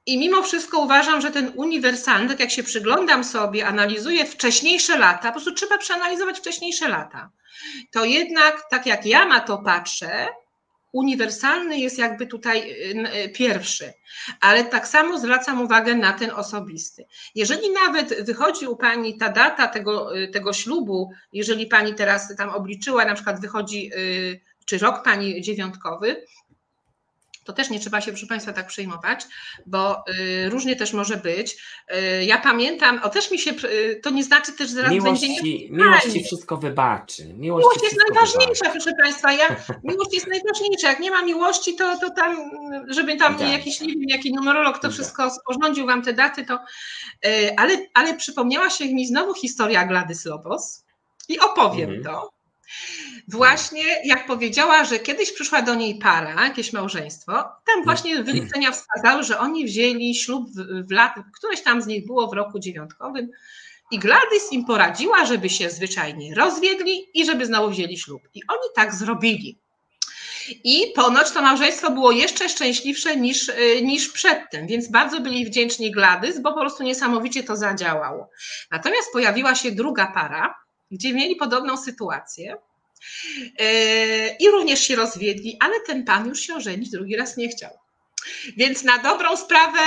i 0.05 0.17
mimo 0.17 0.41
wszystko 0.41 0.79
uważam, 0.79 1.21
że 1.21 1.31
ten 1.31 1.51
uniwersalny, 1.55 2.29
tak 2.29 2.39
jak 2.39 2.51
się 2.51 2.63
przyglądam 2.63 3.23
sobie, 3.23 3.67
analizuję 3.67 4.25
wcześniejsze 4.25 4.97
lata, 4.97 5.27
po 5.27 5.31
prostu 5.31 5.53
trzeba 5.53 5.77
przeanalizować 5.77 6.39
wcześniejsze 6.39 6.87
lata. 6.87 7.29
To 7.91 8.05
jednak, 8.05 8.63
tak 8.69 8.85
jak 8.85 9.05
ja 9.05 9.25
na 9.25 9.39
to 9.39 9.57
patrzę, 9.57 10.27
uniwersalny 10.95 11.79
jest 11.79 11.97
jakby 11.97 12.27
tutaj 12.27 12.71
y, 12.71 13.25
y, 13.25 13.29
pierwszy, 13.29 13.93
ale 14.41 14.63
tak 14.63 14.87
samo 14.87 15.19
zwracam 15.19 15.61
uwagę 15.61 15.95
na 15.95 16.13
ten 16.13 16.31
osobisty. 16.31 17.05
Jeżeli 17.35 17.71
nawet 17.71 18.25
wychodzi 18.25 18.67
u 18.67 18.75
Pani 18.75 19.17
ta 19.17 19.29
data 19.29 19.67
tego, 19.67 20.17
y, 20.17 20.27
tego 20.27 20.53
ślubu, 20.53 21.11
jeżeli 21.33 21.67
Pani 21.67 21.95
teraz 21.95 22.35
tam 22.35 22.49
obliczyła, 22.49 23.05
na 23.05 23.13
przykład 23.13 23.41
wychodzi, 23.41 23.91
czy 24.65 24.77
rok 24.77 25.03
Pani 25.03 25.41
dziewiątkowy, 25.41 26.25
to 27.45 27.53
też 27.53 27.69
nie 27.69 27.79
trzeba 27.79 28.01
się, 28.01 28.11
proszę 28.11 28.27
Państwa, 28.27 28.53
tak 28.53 28.67
przejmować, 28.67 29.25
bo 29.65 30.03
y, 30.09 30.49
różnie 30.49 30.75
też 30.75 30.93
może 30.93 31.17
być. 31.17 31.57
Y, 32.21 32.25
ja 32.25 32.37
pamiętam, 32.37 32.99
o 33.03 33.09
też 33.09 33.31
mi 33.31 33.39
się, 33.39 33.51
y, 33.51 33.99
to 34.03 34.09
nie 34.09 34.23
znaczy 34.23 34.51
też, 34.51 34.69
że 34.69 34.75
zaraz 34.75 34.91
miłości, 34.91 35.27
będzie 35.27 35.43
nie... 35.43 35.69
Miłość 35.69 36.25
wszystko 36.25 36.57
wybaczy. 36.57 37.33
Miłość, 37.33 37.63
miłość 37.63 37.83
jest 37.83 37.97
najważniejsza, 38.07 38.65
wybaczy. 38.65 38.71
proszę 38.71 38.91
Państwa. 39.03 39.33
Ja, 39.33 39.55
miłość 39.83 40.13
jest 40.13 40.27
najważniejsza. 40.27 40.89
Jak 40.89 40.99
nie 40.99 41.11
ma 41.11 41.21
miłości, 41.21 41.75
to, 41.75 41.99
to 41.99 42.09
tam, 42.09 42.37
żeby 42.87 43.17
tam 43.17 43.37
tak. 43.37 43.51
jakiś, 43.51 43.81
nie 43.81 43.87
wiem, 43.87 44.03
jaki 44.07 44.33
numerolog 44.33 44.75
to 44.75 44.81
tak. 44.81 44.91
wszystko 44.91 45.29
sporządził 45.31 45.85
Wam 45.85 46.01
te 46.01 46.13
daty, 46.13 46.45
to 46.45 46.59
ale, 47.57 47.77
ale 47.93 48.13
przypomniała 48.13 48.69
się 48.69 48.93
mi 48.93 49.07
znowu 49.07 49.33
historia 49.33 49.85
Gladys 49.85 50.25
Lobos 50.25 50.85
i 51.29 51.39
opowiem 51.39 51.89
mhm. 51.89 52.03
to. 52.03 52.34
Właśnie 53.27 53.83
jak 54.05 54.27
powiedziała, 54.27 54.85
że 54.85 54.99
kiedyś 54.99 55.31
przyszła 55.31 55.61
do 55.61 55.75
niej 55.75 55.95
para, 55.95 56.43
jakieś 56.43 56.73
małżeństwo, 56.73 57.31
tam 57.65 57.83
właśnie 57.83 58.23
wyliczenia 58.23 58.71
wskazały, 58.71 59.23
że 59.23 59.39
oni 59.39 59.65
wzięli 59.65 60.15
ślub 60.15 60.49
w, 60.49 60.87
w 60.87 60.91
lat, 60.91 61.13
któreś 61.33 61.61
tam 61.61 61.81
z 61.81 61.87
nich 61.87 62.05
było 62.05 62.27
w 62.27 62.33
roku 62.33 62.59
dziewiątkowym 62.59 63.31
i 63.91 63.99
Gladys 63.99 64.51
im 64.51 64.65
poradziła, 64.65 65.25
żeby 65.25 65.49
się 65.49 65.69
zwyczajnie 65.69 66.35
rozwiedli 66.35 67.09
i 67.13 67.25
żeby 67.25 67.45
znowu 67.45 67.69
wzięli 67.69 67.97
ślub. 67.97 68.21
I 68.33 68.41
oni 68.47 68.69
tak 68.75 68.95
zrobili. 68.95 69.59
I 70.63 70.93
ponoć 70.95 71.31
to 71.31 71.41
małżeństwo 71.41 71.91
było 71.91 72.11
jeszcze 72.11 72.49
szczęśliwsze 72.49 73.17
niż, 73.17 73.49
y, 73.49 73.81
niż 73.83 74.09
przedtem, 74.09 74.67
więc 74.67 74.87
bardzo 74.87 75.19
byli 75.19 75.45
wdzięczni 75.45 75.91
Gladys, 75.91 76.41
bo 76.41 76.53
po 76.53 76.59
prostu 76.59 76.83
niesamowicie 76.83 77.43
to 77.43 77.55
zadziałało. 77.55 78.29
Natomiast 78.71 79.13
pojawiła 79.13 79.55
się 79.55 79.71
druga 79.71 80.07
para, 80.07 80.55
gdzie 80.95 81.13
mieli 81.13 81.35
podobną 81.35 81.77
sytuację. 81.77 82.57
E, 83.59 84.35
I 84.35 84.49
również 84.49 84.79
się 84.79 84.95
rozwiedli, 84.95 85.57
ale 85.59 85.79
ten 85.79 86.05
pan 86.05 86.27
już 86.27 86.39
się 86.39 86.55
ożenić 86.55 86.89
drugi 86.89 87.15
raz 87.15 87.37
nie 87.37 87.49
chciał. 87.49 87.71
Więc 88.57 88.83
na 88.83 88.97
dobrą 88.97 89.37
sprawę 89.37 89.79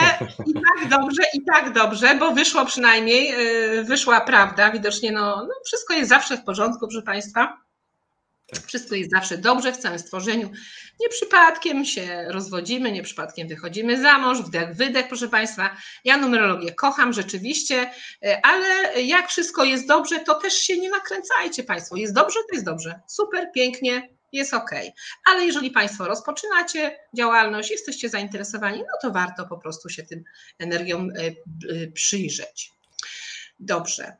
i 0.47 0.53
tak 0.55 0.91
dobrze, 0.91 1.23
i 1.35 1.45
tak 1.53 1.73
dobrze, 1.73 2.15
bo 2.15 2.33
wyszło 2.33 2.67
przynajmniej, 2.67 3.31
e, 3.31 3.83
wyszła 3.83 4.21
prawda. 4.21 4.71
Widocznie 4.71 5.13
no, 5.13 5.37
no 5.37 5.55
wszystko 5.67 5.95
jest 5.95 6.09
zawsze 6.09 6.37
w 6.37 6.45
porządku, 6.45 6.89
proszę 6.89 7.03
Państwa. 7.03 7.68
Tak. 8.53 8.67
Wszystko 8.67 8.95
jest 8.95 9.11
zawsze 9.11 9.39
dobrze 9.39 9.73
w 9.73 9.77
całym 9.77 9.99
stworzeniu. 9.99 10.51
Nie 11.01 11.09
przypadkiem 11.09 11.85
się 11.85 12.25
rozwodzimy, 12.29 12.93
nie 12.93 13.03
przypadkiem 13.03 13.49
wychodzimy 13.49 14.03
za 14.03 14.19
mąż, 14.19 14.39
wdech, 14.43 14.77
wydech, 14.77 15.09
proszę 15.09 15.29
Państwa. 15.29 15.77
Ja 16.05 16.17
numerologię 16.17 16.75
kocham 16.75 17.13
rzeczywiście, 17.13 17.91
e, 18.25 18.41
ale 18.47 19.03
jak 19.03 19.29
wszystko 19.29 19.65
jest 19.65 19.89
dobrze, 19.89 20.21
to 20.21 20.35
też 20.35 20.55
się 20.55 20.79
nie 20.79 20.91
nakręcajcie 20.91 21.65
Państwo. 21.65 21.97
Jest 21.97 22.15
dobrze, 22.15 22.39
to 22.49 22.55
jest 22.55 22.65
dobrze. 22.65 23.01
Super, 23.07 23.51
pięknie, 23.55 24.09
jest 24.33 24.55
ok. 24.55 24.71
Ale 25.25 25.45
jeżeli 25.45 25.71
Państwo 25.71 26.09
rozpoczynacie 26.09 26.99
działalność, 27.17 27.71
jesteście 27.71 28.09
zainteresowani, 28.09 28.79
no 28.79 28.99
to 29.03 29.11
warto 29.11 29.47
po 29.47 29.59
prostu 29.59 29.89
się 29.89 30.03
tym 30.03 30.25
energiom 30.59 31.11
e, 31.11 31.87
przyjrzeć. 31.87 32.73
Dobrze. 33.61 34.17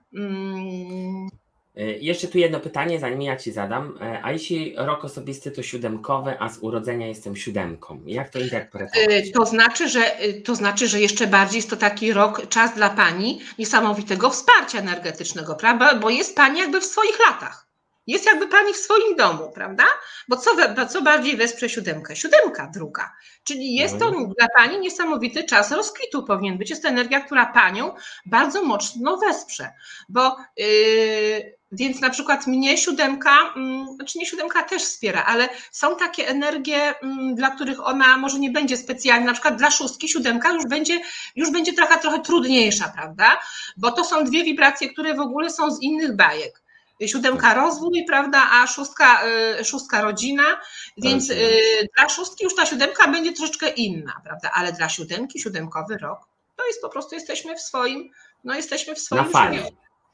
E, 1.79 1.83
jeszcze 1.85 2.29
tu 2.29 2.39
jedno 2.39 2.61
pytanie, 2.61 3.01
zanim 3.01 3.23
ja 3.23 3.37
Ci 3.37 3.53
zadam. 3.53 3.99
E, 4.01 4.21
a 4.23 4.33
jeśli 4.33 4.75
rok 4.77 5.05
osobisty 5.05 5.51
to 5.51 5.63
siódemkowy, 5.63 6.41
a 6.41 6.49
z 6.49 6.59
urodzenia 6.59 7.07
jestem 7.07 7.37
siódemką, 7.37 8.01
jak 8.07 8.31
to 8.31 8.39
interpretować? 8.39 9.09
E, 9.09 9.23
to 9.23 9.47
znaczy, 9.47 9.89
że, 9.89 10.17
to 10.45 10.55
znaczy, 10.55 10.89
że 10.89 11.01
jeszcze 11.01 11.27
bardziej 11.27 11.59
jest 11.59 11.71
to 11.71 11.77
taki 11.77 12.13
rok, 12.13 12.49
czas 12.49 12.75
dla 12.75 12.91
Pani 12.91 13.41
niesamowitego 13.59 14.31
wsparcia 14.31 14.79
energetycznego, 14.79 15.55
prawda? 15.55 15.95
Bo 15.95 16.11
jest 16.11 16.37
Pani 16.37 16.59
jakby 16.59 16.81
w 16.81 16.85
swoich 16.85 17.19
latach. 17.29 17.68
Jest 18.09 18.27
jakby 18.27 18.49
pani 18.49 18.75
w 18.75 18.77
swoim 18.77 19.17
domu, 19.17 19.51
prawda? 19.55 19.85
Bo 20.29 20.37
co, 20.37 20.51
co 20.89 21.03
bardziej 21.03 21.37
wesprze 21.37 21.69
siódemkę? 21.69 22.17
Siódemka 22.17 22.71
druga. 22.75 23.13
Czyli 23.45 23.75
jest 23.75 23.99
to 23.99 24.09
mhm. 24.09 24.33
dla 24.39 24.47
pani 24.57 24.79
niesamowity 24.79 25.45
czas 25.45 25.73
rozkwitu 25.73 26.23
powinien 26.23 26.59
być. 26.59 26.71
Jest 26.71 26.83
to 26.83 26.89
energia, 26.89 27.21
która 27.21 27.47
panią 27.47 27.95
bardzo 28.27 28.63
mocno 28.63 29.17
wesprze. 29.17 29.73
Bo 30.09 30.37
yy, 30.57 31.59
więc 31.73 32.01
na 32.01 32.11
przykład 32.11 32.47
mnie 32.47 32.79
siódemka, 32.79 33.53
mm, 33.57 33.87
znaczy 33.95 34.19
nie 34.19 34.27
siódemka 34.27 34.63
też 34.63 34.83
wspiera, 34.83 35.25
ale 35.25 35.49
są 35.71 35.97
takie 35.97 36.29
energie, 36.29 36.99
mm, 37.03 37.35
dla 37.35 37.51
których 37.51 37.87
ona 37.87 38.17
może 38.17 38.39
nie 38.39 38.51
będzie 38.51 38.77
specjalnie, 38.77 39.27
na 39.27 39.33
przykład 39.33 39.57
dla 39.57 39.71
szóstki 39.71 40.09
siódemka 40.09 40.53
już 40.53 40.67
będzie, 40.67 41.01
już 41.37 41.51
będzie 41.51 41.73
trochę, 41.73 41.99
trochę 41.99 42.21
trudniejsza, 42.21 42.93
prawda? 42.97 43.41
Bo 43.77 43.91
to 43.91 44.05
są 44.05 44.25
dwie 44.25 44.45
wibracje, 44.45 44.89
które 44.89 45.15
w 45.15 45.21
ogóle 45.21 45.51
są 45.51 45.71
z 45.71 45.83
innych 45.83 46.17
bajek. 46.17 46.68
Siódemka 47.07 47.55
rozwój, 47.55 48.05
prawda, 48.07 48.51
a 48.53 48.67
szóstka, 48.67 49.23
y, 49.61 49.65
szóstka 49.65 50.01
rodzina, 50.01 50.61
więc 50.97 51.31
y, 51.31 51.89
dla 51.97 52.09
szóstki 52.09 52.45
już 52.45 52.55
ta 52.55 52.67
siódemka 52.67 53.09
będzie 53.09 53.33
troszeczkę 53.33 53.69
inna, 53.69 54.21
prawda, 54.25 54.51
ale 54.55 54.73
dla 54.73 54.89
siódemki, 54.89 55.41
siódemkowy 55.41 55.99
rok, 55.99 56.29
to 56.57 56.67
jest 56.67 56.83
po 56.83 56.89
prostu 56.89 57.15
jesteśmy 57.15 57.57
w 57.57 57.61
swoim, 57.61 58.11
no 58.45 58.55
jesteśmy 58.55 58.95
w 58.95 58.99
swoim 58.99 59.25
na 59.25 59.29
fali. 59.31 59.59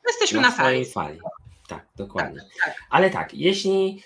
Jesteśmy 0.06 0.40
na, 0.40 0.48
na 0.48 0.54
fali. 0.54 0.84
fali. 0.84 1.20
Tak, 1.68 1.86
dokładnie. 1.96 2.40
Tak, 2.40 2.64
tak. 2.64 2.82
Ale 2.90 3.10
tak, 3.10 3.34
jeśli 3.34 4.02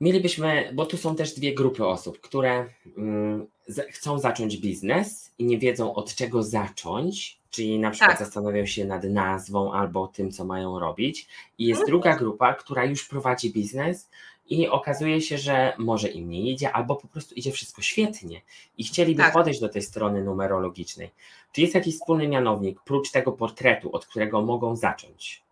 mielibyśmy, 0.00 0.70
bo 0.74 0.86
tu 0.86 0.96
są 0.96 1.16
też 1.16 1.32
dwie 1.32 1.54
grupy 1.54 1.86
osób, 1.86 2.20
które 2.20 2.66
mm, 2.96 3.46
chcą 3.90 4.18
zacząć 4.18 4.56
biznes 4.56 5.30
i 5.38 5.44
nie 5.44 5.58
wiedzą 5.58 5.94
od 5.94 6.14
czego 6.14 6.42
zacząć, 6.42 7.40
czyli 7.54 7.78
na 7.78 7.90
przykład 7.90 8.18
tak. 8.18 8.26
zastanawiają 8.26 8.66
się 8.66 8.84
nad 8.84 9.04
nazwą 9.04 9.72
albo 9.72 10.08
tym, 10.08 10.30
co 10.30 10.44
mają 10.44 10.78
robić. 10.78 11.28
I 11.58 11.64
jest 11.66 11.80
mhm. 11.80 11.90
druga 11.90 12.16
grupa, 12.16 12.54
która 12.54 12.84
już 12.84 13.08
prowadzi 13.08 13.52
biznes 13.52 14.10
i 14.48 14.68
okazuje 14.68 15.20
się, 15.20 15.38
że 15.38 15.72
może 15.78 16.08
im 16.08 16.28
nie 16.28 16.50
idzie, 16.50 16.72
albo 16.72 16.96
po 16.96 17.08
prostu 17.08 17.34
idzie 17.34 17.52
wszystko 17.52 17.82
świetnie 17.82 18.40
i 18.78 18.84
chcieliby 18.84 19.22
tak. 19.22 19.32
podejść 19.32 19.60
do 19.60 19.68
tej 19.68 19.82
strony 19.82 20.24
numerologicznej. 20.24 21.10
Czy 21.52 21.60
jest 21.60 21.74
jakiś 21.74 21.94
wspólny 21.94 22.28
mianownik, 22.28 22.80
prócz 22.84 23.10
tego 23.10 23.32
portretu, 23.32 23.96
od 23.96 24.06
którego 24.06 24.42
mogą 24.42 24.76
zacząć? 24.76 25.43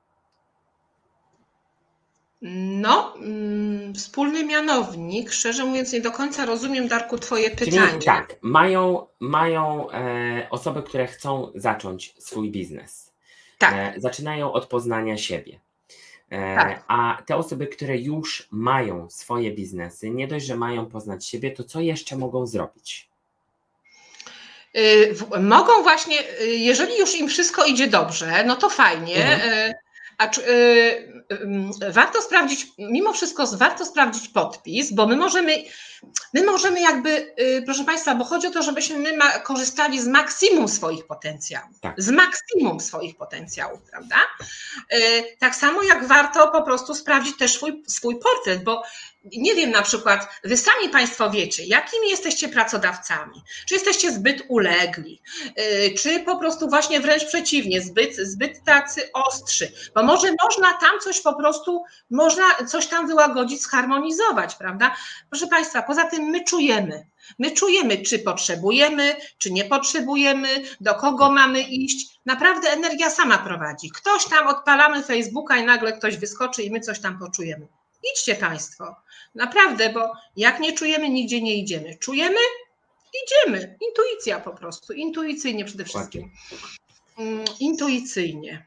No, 2.44 3.14
mm, 3.16 3.94
wspólny 3.94 4.44
mianownik, 4.44 5.32
szczerze 5.32 5.64
mówiąc, 5.64 5.92
nie 5.92 6.00
do 6.00 6.10
końca 6.10 6.46
rozumiem, 6.46 6.88
Darku, 6.88 7.18
Twoje 7.18 7.50
pytanie. 7.50 7.88
Czyli, 7.88 8.04
tak, 8.04 8.36
mają, 8.42 9.06
mają 9.20 9.90
e, 9.90 10.46
osoby, 10.50 10.82
które 10.82 11.06
chcą 11.06 11.52
zacząć 11.54 12.14
swój 12.18 12.50
biznes. 12.50 13.12
Tak. 13.58 13.74
E, 13.74 14.00
zaczynają 14.00 14.52
od 14.52 14.66
poznania 14.66 15.16
siebie. 15.16 15.60
E, 16.30 16.56
tak. 16.56 16.84
A 16.88 17.22
te 17.26 17.36
osoby, 17.36 17.66
które 17.66 17.98
już 17.98 18.48
mają 18.50 19.10
swoje 19.10 19.52
biznesy, 19.52 20.10
nie 20.10 20.28
dość, 20.28 20.46
że 20.46 20.56
mają 20.56 20.86
poznać 20.86 21.26
siebie, 21.26 21.50
to 21.50 21.64
co 21.64 21.80
jeszcze 21.80 22.16
mogą 22.16 22.46
zrobić? 22.46 23.08
Y, 24.76 25.14
mogą 25.40 25.82
właśnie, 25.82 26.16
y, 26.40 26.46
jeżeli 26.46 26.98
już 26.98 27.14
im 27.14 27.28
wszystko 27.28 27.64
idzie 27.64 27.86
dobrze, 27.86 28.44
no 28.44 28.56
to 28.56 28.70
fajnie. 28.70 29.16
Mhm. 29.16 29.70
Y, 29.70 29.74
a 30.18 30.28
czy, 30.28 30.42
warto 31.90 32.22
sprawdzić, 32.22 32.66
mimo 32.78 33.12
wszystko 33.12 33.46
warto 33.46 33.84
sprawdzić 33.84 34.28
podpis, 34.28 34.92
bo 34.92 35.06
my 35.06 35.16
możemy, 35.16 35.64
my 36.34 36.44
możemy 36.44 36.80
jakby, 36.80 37.34
y, 37.40 37.62
proszę 37.64 37.84
Państwa, 37.84 38.14
bo 38.14 38.24
chodzi 38.24 38.46
o 38.46 38.50
to, 38.50 38.62
żebyśmy 38.62 38.98
my 38.98 39.18
korzystali 39.42 40.00
z 40.00 40.06
maksimum 40.06 40.68
swoich 40.68 41.06
potencjałów, 41.06 41.80
tak. 41.80 41.94
z 42.02 42.10
maksimum 42.10 42.80
swoich 42.80 43.16
potencjałów, 43.16 43.80
prawda? 43.90 44.16
Y, 44.92 44.96
tak 45.38 45.56
samo 45.56 45.82
jak 45.82 46.06
warto 46.06 46.48
po 46.48 46.62
prostu 46.62 46.94
sprawdzić 46.94 47.36
też 47.36 47.54
swój, 47.54 47.82
swój 47.86 48.18
portret, 48.18 48.64
bo 48.64 48.82
nie 49.24 49.54
wiem, 49.54 49.70
na 49.70 49.82
przykład, 49.82 50.28
wy 50.44 50.56
sami 50.56 50.88
Państwo 50.88 51.30
wiecie, 51.30 51.64
jakimi 51.66 52.08
jesteście 52.08 52.48
pracodawcami. 52.48 53.42
Czy 53.68 53.74
jesteście 53.74 54.12
zbyt 54.12 54.42
ulegli, 54.48 55.22
y, 55.58 55.94
czy 55.94 56.20
po 56.20 56.36
prostu 56.38 56.68
właśnie 56.68 57.00
wręcz 57.00 57.24
przeciwnie, 57.24 57.80
zbyt, 57.80 58.16
zbyt 58.16 58.64
tacy 58.64 59.12
ostrzy, 59.12 59.72
bo 59.94 60.02
może 60.02 60.28
można 60.42 60.72
tam 60.72 61.00
coś 61.00 61.20
po 61.20 61.34
prostu, 61.34 61.84
można 62.10 62.44
coś 62.68 62.86
tam 62.86 63.06
wyłagodzić, 63.06 63.62
zharmonizować, 63.62 64.54
prawda? 64.54 64.96
Proszę 65.30 65.46
Państwa, 65.46 65.82
poza 65.82 66.04
tym 66.04 66.22
my 66.22 66.44
czujemy, 66.44 67.06
My 67.38 67.50
czujemy, 67.50 67.98
czy 68.02 68.18
potrzebujemy, 68.18 69.16
czy 69.38 69.52
nie 69.52 69.64
potrzebujemy, 69.64 70.48
do 70.80 70.94
kogo 70.94 71.30
mamy 71.30 71.60
iść. 71.60 72.18
Naprawdę 72.26 72.70
energia 72.70 73.10
sama 73.10 73.38
prowadzi. 73.38 73.90
Ktoś 73.90 74.24
tam 74.24 74.46
odpalamy 74.46 75.02
Facebooka 75.02 75.56
i 75.56 75.64
nagle 75.64 75.92
ktoś 75.92 76.16
wyskoczy 76.16 76.62
i 76.62 76.70
my 76.70 76.80
coś 76.80 77.00
tam 77.00 77.18
poczujemy. 77.18 77.66
Idźcie 78.12 78.34
Państwo. 78.34 78.96
Naprawdę, 79.34 79.92
bo 79.92 80.12
jak 80.36 80.60
nie 80.60 80.72
czujemy, 80.72 81.08
nigdzie 81.10 81.42
nie 81.42 81.54
idziemy. 81.54 81.96
Czujemy, 81.98 82.38
idziemy. 83.24 83.78
Intuicja 83.88 84.40
po 84.40 84.50
prostu. 84.50 84.92
Intuicyjnie 84.92 85.64
przede 85.64 85.84
wszystkim. 85.84 86.30
Mm, 87.18 87.44
intuicyjnie. 87.60 88.66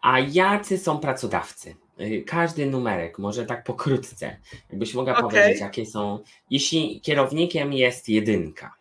A 0.00 0.18
jacy 0.18 0.78
są 0.78 0.98
pracodawcy? 0.98 1.76
Y, 2.00 2.24
każdy 2.26 2.66
numerek, 2.66 3.18
może 3.18 3.46
tak 3.46 3.64
pokrótce, 3.64 4.36
jakbyś 4.70 4.94
mogła 4.94 5.16
okay. 5.16 5.30
powiedzieć, 5.30 5.60
jakie 5.60 5.86
są, 5.86 6.18
jeśli 6.50 7.00
kierownikiem 7.00 7.72
jest 7.72 8.08
jedynka. 8.08 8.74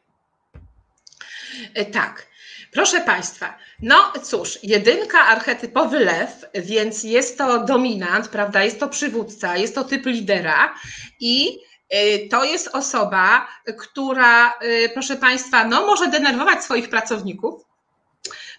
E, 1.74 1.86
tak. 1.86 2.28
Proszę 2.75 3.01
Państwa, 3.01 3.57
no 3.81 4.13
cóż, 4.23 4.59
jedynka 4.63 5.19
archetypowy 5.19 5.99
lew, 5.99 6.45
więc 6.53 7.03
jest 7.03 7.38
to 7.38 7.63
dominant, 7.65 8.27
prawda? 8.27 8.63
Jest 8.63 8.79
to 8.79 8.89
przywódca, 8.89 9.57
jest 9.57 9.75
to 9.75 9.83
typ 9.83 10.05
lidera 10.05 10.75
i 11.19 11.59
y, 11.93 12.27
to 12.31 12.43
jest 12.43 12.67
osoba, 12.67 13.47
która, 13.79 14.53
y, 14.63 14.89
proszę 14.93 15.15
Państwa, 15.15 15.65
no 15.65 15.85
może 15.85 16.07
denerwować 16.07 16.63
swoich 16.63 16.89
pracowników, 16.89 17.65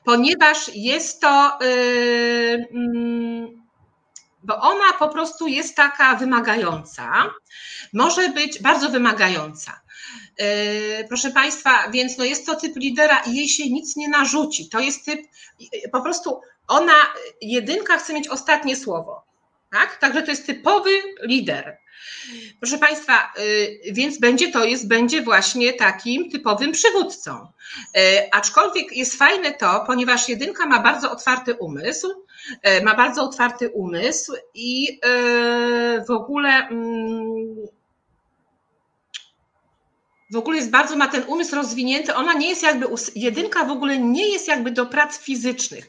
ponieważ 0.05 0.71
jest 0.75 1.21
to, 1.21 1.59
y, 1.63 2.69
mm, 2.75 3.63
bo 4.43 4.61
ona 4.61 4.93
po 4.99 5.09
prostu 5.09 5.47
jest 5.47 5.77
taka 5.77 6.15
wymagająca, 6.15 7.31
może 7.93 8.29
być 8.29 8.63
bardzo 8.63 8.91
wymagająca. 8.91 9.86
E, 10.39 11.05
proszę 11.05 11.31
Państwa, 11.31 11.91
więc 11.91 12.19
no 12.19 12.25
jest 12.25 12.47
to 12.47 12.57
typ 12.57 12.77
lidera 12.77 13.19
i 13.19 13.37
jej 13.37 13.49
się 13.49 13.71
nic 13.71 13.97
nie 13.97 14.09
narzuci. 14.09 14.69
To 14.69 14.81
jest 14.81 15.05
typ, 15.05 15.21
po 15.93 16.01
prostu 16.03 16.41
ona, 16.69 16.95
jedynka 17.41 17.99
chce 17.99 18.15
mieć 18.15 18.29
ostatnie 18.29 18.77
słowo. 18.77 19.25
Tak? 19.71 19.97
Także 19.97 20.23
to 20.23 20.31
jest 20.31 20.47
typowy 20.47 20.91
lider. 21.23 21.79
Proszę 22.61 22.79
Państwa, 22.79 23.33
y, 23.39 23.93
więc 23.93 24.19
będzie 24.19 24.53
to 24.53 24.65
jest, 24.65 24.89
będzie 24.89 25.23
właśnie 25.23 25.73
takim 25.73 26.31
typowym 26.31 26.73
przywódcą. 26.73 27.47
E, 27.97 28.29
aczkolwiek 28.33 28.97
jest 28.97 29.19
fajne 29.19 29.53
to, 29.53 29.85
ponieważ 29.87 30.29
jedynka 30.29 30.67
ma 30.67 30.83
bardzo 30.83 31.13
otwarty 31.13 31.55
umysł, 31.55 32.09
e, 32.63 32.85
ma 32.85 32.95
bardzo 32.95 33.23
otwarty 33.23 33.69
umysł 33.69 34.33
i 34.55 35.01
w 36.09 36.11
ogóle 36.11 36.49
mm, 36.49 37.57
w 40.31 40.37
ogóle 40.37 40.57
jest 40.57 40.71
bardzo, 40.71 40.97
ma 40.97 41.09
ten 41.09 41.25
umysł 41.27 41.55
rozwinięty, 41.55 42.15
ona 42.15 42.33
nie 42.33 42.49
jest 42.49 42.63
jakby, 42.63 42.87
jedynka 43.15 43.65
w 43.65 43.71
ogóle 43.71 43.99
nie 43.99 44.29
jest 44.29 44.49
jakby 44.49 44.71
do 44.71 44.87
prac 44.87 45.19
fizycznych. 45.19 45.89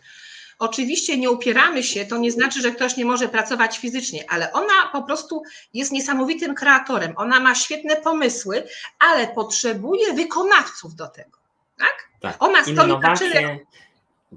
Oczywiście 0.60 1.18
nie 1.18 1.32
upieramy 1.32 1.84
się, 1.84 2.06
to 2.06 2.18
nie 2.18 2.32
znaczy, 2.32 2.62
że 2.62 2.72
ktoś 2.72 2.98
nie 2.98 3.06
może 3.06 3.30
pracować 3.30 3.78
fizycznie, 3.78 4.26
ale 4.30 4.52
ona 4.52 4.90
po 4.92 5.04
prostu 5.04 5.44
jest 5.74 5.92
niesamowitym 5.92 6.56
kreatorem. 6.56 7.14
Ona 7.18 7.40
ma 7.40 7.56
świetne 7.56 7.96
pomysły, 7.96 8.64
ale 9.00 9.28
potrzebuje 9.28 10.14
wykonawców 10.14 10.96
do 10.96 11.08
tego. 11.08 11.38
Tak? 11.80 12.10
tak. 12.22 12.36
Ona 12.40 12.62
stoi 12.62 12.74
Innowacje. 12.74 13.28
na 13.28 13.34
czele. 13.34 13.60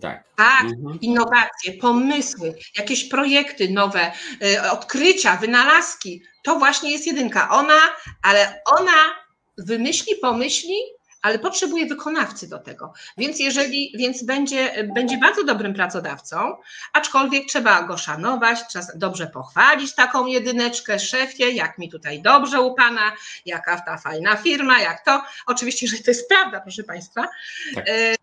Tak. 0.00 0.24
tak, 0.36 0.62
mhm. 0.62 1.00
innowacje, 1.00 1.72
pomysły, 1.80 2.54
jakieś 2.78 3.08
projekty 3.08 3.70
nowe, 3.70 4.12
y, 4.42 4.70
odkrycia, 4.70 5.36
wynalazki. 5.36 6.22
To 6.42 6.58
właśnie 6.58 6.90
jest 6.90 7.06
jedynka. 7.06 7.50
Ona, 7.50 7.78
ale 8.22 8.62
ona 8.66 9.19
wymyśli, 9.64 10.16
pomyśli, 10.16 10.76
ale 11.22 11.38
potrzebuje 11.38 11.86
wykonawcy 11.86 12.48
do 12.48 12.58
tego. 12.58 12.92
Więc 13.18 13.40
jeżeli, 13.40 13.92
więc 13.98 14.22
będzie, 14.22 14.88
będzie 14.94 15.18
bardzo 15.18 15.44
dobrym 15.44 15.74
pracodawcą, 15.74 16.56
aczkolwiek 16.92 17.46
trzeba 17.48 17.82
go 17.82 17.96
szanować, 17.96 18.58
trzeba 18.68 18.86
dobrze 18.94 19.26
pochwalić 19.26 19.94
taką 19.94 20.26
jedyneczkę, 20.26 20.98
szefie, 20.98 21.50
jak 21.50 21.78
mi 21.78 21.90
tutaj 21.90 22.22
dobrze 22.22 22.60
u 22.60 22.74
pana, 22.74 23.12
jaka 23.46 23.80
ta 23.80 23.98
fajna 23.98 24.36
firma, 24.36 24.80
jak 24.80 25.04
to. 25.04 25.22
Oczywiście, 25.46 25.86
że 25.86 25.96
to 25.96 26.10
jest 26.10 26.28
prawda, 26.28 26.60
proszę 26.60 26.84
Państwa. 26.84 27.28
Tak. 27.74 27.88
E, 27.88 28.14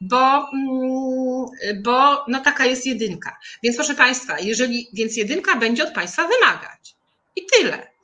bo, 0.00 0.50
mm, 0.52 1.82
bo 1.82 2.24
no 2.28 2.40
taka 2.40 2.66
jest 2.66 2.86
jedynka. 2.86 3.38
Więc 3.62 3.76
proszę 3.76 3.94
Państwa, 3.94 4.38
jeżeli, 4.38 4.88
więc 4.92 5.16
jedynka 5.16 5.56
będzie 5.56 5.84
od 5.84 5.94
Państwa 5.94 6.22
wymagać. 6.22 6.94
I 7.36 7.46
tyle. 7.46 7.95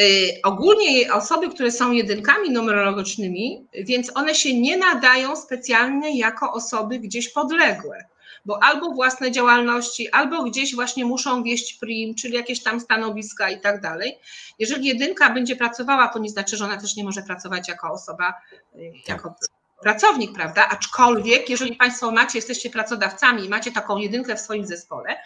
Y, 0.00 0.40
ogólnie 0.44 1.14
osoby, 1.14 1.48
które 1.48 1.70
są 1.70 1.92
jedynkami 1.92 2.50
numerologicznymi, 2.50 3.66
więc 3.74 4.16
one 4.16 4.34
się 4.34 4.60
nie 4.60 4.76
nadają 4.76 5.36
specjalnie 5.36 6.18
jako 6.18 6.52
osoby 6.52 6.98
gdzieś 6.98 7.28
podległe, 7.28 8.04
bo 8.44 8.62
albo 8.62 8.90
własne 8.90 9.30
działalności, 9.30 10.10
albo 10.10 10.42
gdzieś 10.42 10.74
właśnie 10.74 11.04
muszą 11.04 11.42
wieść 11.42 11.74
prim, 11.74 12.14
czyli 12.14 12.34
jakieś 12.34 12.62
tam 12.62 12.80
stanowiska 12.80 13.50
i 13.50 13.60
tak 13.60 13.80
dalej. 13.80 14.18
Jeżeli 14.58 14.86
jedynka 14.86 15.30
będzie 15.30 15.56
pracowała, 15.56 16.08
to 16.08 16.18
nie 16.18 16.30
znaczy, 16.30 16.56
że 16.56 16.64
ona 16.64 16.80
też 16.80 16.96
nie 16.96 17.04
może 17.04 17.22
pracować 17.22 17.68
jako 17.68 17.92
osoba, 17.92 18.34
y, 18.76 18.92
jako 19.08 19.34
pracownik, 19.82 20.32
prawda? 20.32 20.68
Aczkolwiek, 20.68 21.50
jeżeli 21.50 21.76
Państwo 21.76 22.10
macie, 22.10 22.38
jesteście 22.38 22.70
pracodawcami 22.70 23.44
i 23.44 23.48
macie 23.48 23.72
taką 23.72 23.96
jedynkę 23.96 24.36
w 24.36 24.40
swoim 24.40 24.66
zespole, 24.66 25.16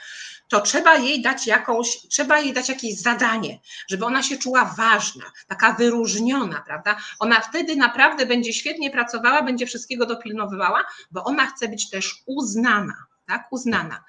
to 0.52 0.60
trzeba 0.60 0.96
jej 0.96 1.22
dać 1.22 1.46
jakąś, 1.46 1.98
trzeba 2.08 2.40
jej 2.40 2.52
dać 2.52 2.68
jakieś 2.68 2.98
zadanie, 2.98 3.58
żeby 3.90 4.04
ona 4.04 4.22
się 4.22 4.38
czuła 4.38 4.64
ważna, 4.64 5.24
taka 5.48 5.72
wyróżniona, 5.72 6.62
prawda? 6.66 6.96
Ona 7.18 7.40
wtedy 7.40 7.76
naprawdę 7.76 8.26
będzie 8.26 8.52
świetnie 8.52 8.90
pracowała, 8.90 9.42
będzie 9.42 9.66
wszystkiego 9.66 10.06
dopilnowywała, 10.06 10.84
bo 11.10 11.24
ona 11.24 11.46
chce 11.46 11.68
być 11.68 11.90
też 11.90 12.22
uznana, 12.26 12.94
tak? 13.26 13.48
Uznana. 13.50 14.04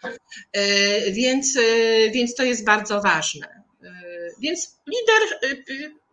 E, 0.53 1.11
więc, 1.11 1.57
e, 1.57 2.11
więc 2.11 2.35
to 2.35 2.43
jest 2.43 2.65
bardzo 2.65 3.01
ważne. 3.01 3.63
E, 3.83 3.91
więc 4.39 4.79
lider 4.87 5.53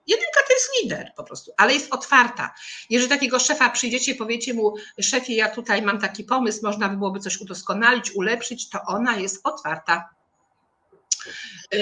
Jedynka 0.06 0.40
to 0.48 0.54
jest 0.54 0.70
lider 0.82 1.12
po 1.16 1.24
prostu, 1.24 1.52
ale 1.56 1.74
jest 1.74 1.94
otwarta. 1.94 2.54
Jeżeli 2.90 3.10
takiego 3.10 3.38
szefa 3.38 3.70
przyjdziecie, 3.70 4.14
powiecie 4.14 4.54
mu, 4.54 4.74
szefie, 5.00 5.34
ja 5.34 5.48
tutaj 5.48 5.82
mam 5.82 5.98
taki 6.00 6.24
pomysł, 6.24 6.60
można 6.62 6.88
by 6.88 6.96
byłoby 6.96 7.20
coś 7.20 7.40
udoskonalić, 7.40 8.10
ulepszyć, 8.10 8.68
to 8.68 8.78
ona 8.86 9.16
jest 9.16 9.40
otwarta 9.44 10.19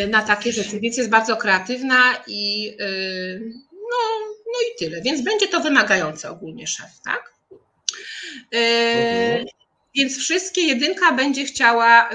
na 0.09 0.23
takie 0.23 0.53
rzeczy, 0.53 0.81
więc 0.81 0.97
jest 0.97 1.11
bardzo 1.11 1.37
kreatywna 1.37 2.23
i 2.27 2.73
y, 2.81 3.53
no, 3.73 3.99
no 4.47 4.61
i 4.61 4.79
tyle. 4.79 5.03
Więc 5.03 5.23
będzie 5.23 5.49
to 5.49 5.61
wymagające 5.61 6.31
ogólnie 6.31 6.67
szef, 6.67 7.01
tak? 7.05 7.33
Y, 8.55 8.59
mhm. 8.59 9.47
Więc 9.95 10.19
wszystkie 10.19 10.61
jedynka 10.61 11.13
będzie 11.13 11.45
chciała 11.45 12.11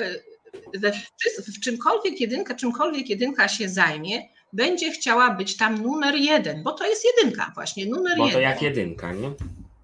w 1.48 1.60
czymkolwiek 1.60 2.22
jedynka, 2.22 2.56
czymkolwiek 2.56 3.10
jedynka 3.10 3.48
się 3.48 3.70
zajmie, 3.70 4.22
będzie 4.54 4.92
chciała 4.92 5.32
być 5.32 5.58
tam 5.58 5.82
numer 5.82 6.16
jeden, 6.16 6.64
bo 6.64 6.72
to 6.72 6.88
jest 6.88 7.06
jedynka 7.06 7.52
właśnie, 7.56 7.86
numer 7.86 8.18
bo 8.18 8.26
jeden. 8.28 8.28
Bo 8.28 8.34
to 8.34 8.40
jak 8.40 8.62
jedynka, 8.62 9.14
nie? 9.14 9.32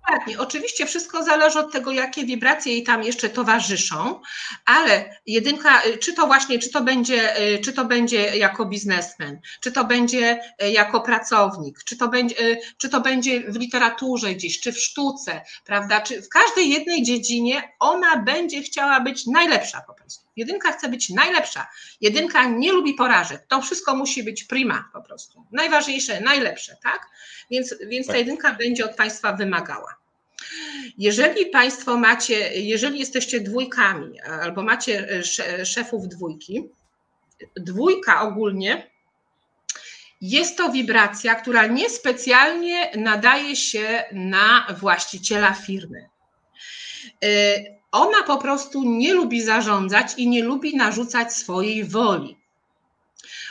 Dokładnie. 0.09 0.39
Oczywiście 0.39 0.85
wszystko 0.85 1.23
zależy 1.23 1.59
od 1.59 1.71
tego, 1.71 1.91
jakie 1.91 2.25
wibracje 2.25 2.73
jej 2.73 2.83
tam 2.83 3.03
jeszcze 3.03 3.29
towarzyszą, 3.29 4.21
ale 4.65 5.19
jedynka, 5.25 5.81
czy 5.99 6.13
to 6.13 6.27
właśnie, 6.27 6.59
czy 6.59 6.69
to 6.69 6.81
będzie, 6.81 7.41
y, 7.41 7.59
czy 7.59 7.73
to 7.73 7.85
będzie 7.85 8.37
jako 8.37 8.65
biznesmen, 8.65 9.39
czy 9.61 9.71
to 9.71 9.85
będzie 9.85 10.41
y, 10.63 10.69
jako 10.71 11.01
pracownik, 11.01 11.83
czy 11.83 11.97
to 11.97 12.07
będzie, 12.07 12.57
czy 12.77 12.89
to 12.89 13.01
będzie 13.01 13.51
w 13.51 13.55
literaturze 13.55 14.35
gdzieś, 14.35 14.59
czy 14.59 14.71
w 14.73 14.79
sztuce, 14.79 15.41
prawda? 15.65 16.01
Czy 16.01 16.21
w 16.21 16.29
każdej 16.29 16.69
jednej 16.69 17.03
dziedzinie 17.03 17.75
ona 17.79 18.17
będzie 18.17 18.61
chciała 18.61 18.99
być 18.99 19.27
najlepsza 19.27 19.81
po 19.87 19.93
prostu. 19.93 20.28
Jedynka 20.39 20.71
chce 20.71 20.89
być 20.89 21.09
najlepsza. 21.09 21.67
Jedynka 22.01 22.45
nie 22.45 22.71
lubi 22.71 22.93
porażek. 22.93 23.45
To 23.47 23.61
wszystko 23.61 23.95
musi 23.95 24.23
być 24.23 24.43
prima 24.43 24.89
po 24.93 25.01
prostu. 25.01 25.45
Najważniejsze, 25.51 26.21
najlepsze, 26.21 26.77
tak? 26.83 26.99
Więc, 27.51 27.75
więc 27.87 28.07
ta 28.07 28.13
tak. 28.13 28.19
jedynka 28.19 28.53
będzie 28.53 28.85
od 28.85 28.95
Państwa 28.95 29.33
wymagała. 29.33 29.95
Jeżeli 30.97 31.45
Państwo 31.45 31.97
macie, 31.97 32.61
jeżeli 32.61 32.99
jesteście 32.99 33.39
dwójkami 33.39 34.21
albo 34.21 34.63
macie 34.63 35.23
szefów 35.65 36.07
dwójki, 36.07 36.69
dwójka 37.55 38.21
ogólnie 38.21 38.89
jest 40.21 40.57
to 40.57 40.71
wibracja, 40.71 41.35
która 41.35 41.67
niespecjalnie 41.67 42.91
nadaje 42.95 43.55
się 43.55 44.03
na 44.11 44.67
właściciela 44.79 45.53
firmy. 45.53 46.09
Ona 47.91 48.23
po 48.23 48.37
prostu 48.37 48.83
nie 48.83 49.13
lubi 49.13 49.41
zarządzać 49.41 50.13
i 50.17 50.29
nie 50.29 50.43
lubi 50.43 50.77
narzucać 50.77 51.33
swojej 51.33 51.85
woli. 51.85 52.39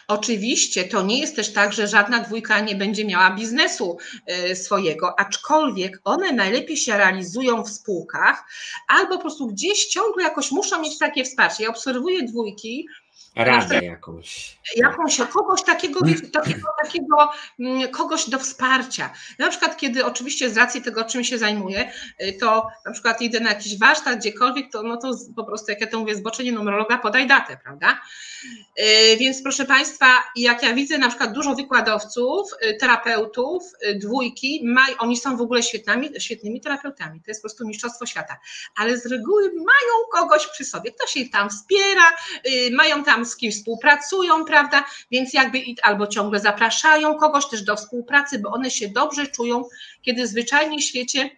Oczywiście 0.08 0.84
to 0.84 1.02
nie 1.02 1.20
jest 1.20 1.36
też 1.36 1.52
tak, 1.52 1.72
że 1.72 1.88
żadna 1.88 2.20
dwójka 2.20 2.60
nie 2.60 2.74
będzie 2.74 3.04
miała 3.04 3.30
biznesu 3.30 3.98
e, 4.26 4.56
swojego, 4.56 5.20
aczkolwiek 5.20 6.00
one 6.04 6.32
najlepiej 6.32 6.76
się 6.76 6.96
realizują 6.96 7.64
w 7.64 7.70
spółkach 7.70 8.44
albo 8.88 9.16
po 9.16 9.20
prostu 9.20 9.46
gdzieś 9.46 9.86
ciągle 9.86 10.22
jakoś 10.22 10.50
muszą 10.50 10.82
mieć 10.82 10.98
takie 10.98 11.24
wsparcie. 11.24 11.64
Ja 11.64 11.70
obserwuję 11.70 12.22
dwójki, 12.22 12.88
radę 13.44 13.84
jakąś. 13.84 14.58
Jakąś, 14.76 15.18
kogoś 15.32 15.62
takiego, 15.62 16.00
takiego, 16.32 16.68
takiego, 16.82 17.30
mm, 17.60 17.88
kogoś 17.88 18.30
do 18.30 18.38
wsparcia. 18.38 19.12
Na 19.38 19.50
przykład, 19.50 19.76
kiedy 19.76 20.04
oczywiście 20.04 20.50
z 20.50 20.56
racji 20.56 20.82
tego, 20.82 21.04
czym 21.04 21.24
się 21.24 21.38
zajmuję, 21.38 21.92
y, 22.22 22.32
to 22.40 22.68
na 22.86 22.92
przykład 22.92 23.22
idę 23.22 23.40
na 23.40 23.48
jakiś 23.48 23.78
warsztat, 23.78 24.18
gdziekolwiek, 24.18 24.72
to 24.72 24.82
no 24.82 24.96
to 24.96 25.10
po 25.36 25.44
prostu, 25.44 25.70
jak 25.70 25.80
ja 25.80 25.86
to 25.86 25.98
mówię, 25.98 26.14
zboczenie 26.14 26.52
numerologa, 26.52 26.98
podaj 26.98 27.26
datę, 27.26 27.58
prawda? 27.64 28.00
Y, 29.12 29.16
więc 29.16 29.42
proszę 29.42 29.64
Państwa, 29.64 30.06
jak 30.36 30.62
ja 30.62 30.74
widzę 30.74 30.98
na 30.98 31.08
przykład 31.08 31.32
dużo 31.32 31.54
wykładowców, 31.54 32.50
y, 32.62 32.76
terapeutów, 32.80 33.62
dwójki, 33.94 34.62
maj, 34.64 34.94
oni 34.98 35.16
są 35.16 35.36
w 35.36 35.40
ogóle 35.40 35.62
świetnymi, 35.62 36.10
świetnymi 36.18 36.60
terapeutami, 36.60 37.20
to 37.20 37.30
jest 37.30 37.42
po 37.42 37.48
prostu 37.48 37.66
mistrzostwo 37.66 38.06
świata, 38.06 38.36
ale 38.76 38.98
z 38.98 39.06
reguły 39.06 39.52
mają 39.54 39.94
kogoś 40.12 40.46
przy 40.46 40.64
sobie, 40.64 40.92
ktoś 40.92 41.16
ich 41.16 41.30
tam 41.30 41.50
wspiera, 41.50 42.10
mają 42.72 43.04
tam 43.08 43.24
z 43.26 43.36
współpracują, 43.50 44.44
prawda? 44.44 44.84
Więc 45.10 45.34
jakby 45.34 45.62
albo 45.82 46.06
ciągle 46.06 46.40
zapraszają 46.40 47.14
kogoś 47.14 47.48
też 47.48 47.62
do 47.62 47.76
współpracy, 47.76 48.38
bo 48.38 48.50
one 48.50 48.70
się 48.70 48.88
dobrze 48.88 49.26
czują, 49.26 49.64
kiedy 50.02 50.26
zwyczajnie 50.26 50.78
w 50.78 50.84
świecie 50.84 51.30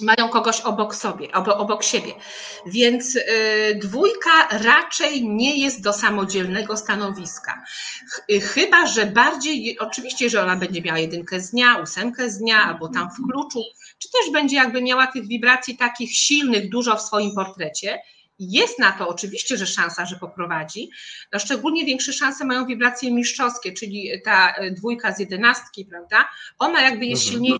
mają 0.00 0.28
kogoś 0.28 0.60
obok 0.60 0.94
sobie, 0.94 1.32
obok 1.32 1.84
siebie. 1.84 2.12
Więc 2.66 3.16
y, 3.16 3.22
dwójka 3.74 4.48
raczej 4.50 5.28
nie 5.28 5.56
jest 5.56 5.82
do 5.82 5.92
samodzielnego 5.92 6.76
stanowiska. 6.76 7.64
Chyba, 8.42 8.86
że 8.86 9.06
bardziej, 9.06 9.78
oczywiście, 9.78 10.30
że 10.30 10.42
ona 10.42 10.56
będzie 10.56 10.82
miała 10.82 10.98
jedynkę 10.98 11.40
z 11.40 11.50
dnia, 11.50 11.78
ósemkę 11.82 12.30
z 12.30 12.38
dnia, 12.38 12.62
albo 12.64 12.88
tam 12.88 13.08
w 13.10 13.32
kluczu, 13.32 13.62
czy 13.98 14.08
też 14.10 14.32
będzie 14.32 14.56
jakby 14.56 14.82
miała 14.82 15.06
tych 15.06 15.26
wibracji 15.26 15.76
takich 15.76 16.16
silnych 16.16 16.70
dużo 16.70 16.96
w 16.96 17.02
swoim 17.02 17.34
portrecie 17.34 18.02
jest 18.40 18.78
na 18.78 18.92
to 18.92 19.08
oczywiście, 19.08 19.56
że 19.56 19.66
szansa, 19.66 20.06
że 20.06 20.16
poprowadzi. 20.16 20.90
No 21.32 21.38
szczególnie 21.38 21.84
większe 21.84 22.12
szanse 22.12 22.44
mają 22.44 22.66
wibracje 22.66 23.12
mistrzowskie, 23.12 23.72
czyli 23.72 24.10
ta 24.24 24.54
e, 24.54 24.70
dwójka 24.70 25.12
z 25.12 25.18
jedenastki, 25.18 25.84
prawda? 25.84 26.28
Ona 26.58 26.82
jakby 26.82 27.06
jest 27.06 27.34
mhm. 27.34 27.58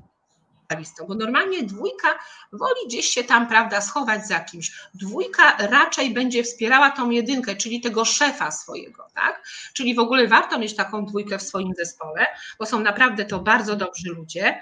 Bo 1.09 1.15
normalnie 1.15 1.63
dwójka 1.63 2.19
woli 2.53 2.81
gdzieś 2.87 3.07
się 3.07 3.25
tam, 3.25 3.49
prawda, 3.49 3.81
schować 3.81 4.27
za 4.27 4.41
kimś. 4.41 4.73
Dwójka 4.95 5.57
raczej 5.59 6.15
będzie 6.15 6.45
wspierała 6.45 6.91
tą 6.91 7.11
jedynkę, 7.11 7.57
czyli 7.57 7.81
tego 7.81 8.05
szefa 8.05 8.51
swojego, 8.51 9.07
tak? 9.15 9.49
Czyli 9.73 9.95
w 9.95 9.99
ogóle 9.99 10.29
warto 10.29 10.59
mieć 10.59 10.77
taką 10.77 11.05
dwójkę 11.07 11.39
w 11.39 11.43
swoim 11.43 11.75
zespole, 11.75 12.27
bo 12.59 12.67
są 12.67 12.81
naprawdę 12.81 13.25
to 13.25 13.39
bardzo 13.39 13.77
dobrzy 13.77 14.11
ludzie. 14.11 14.61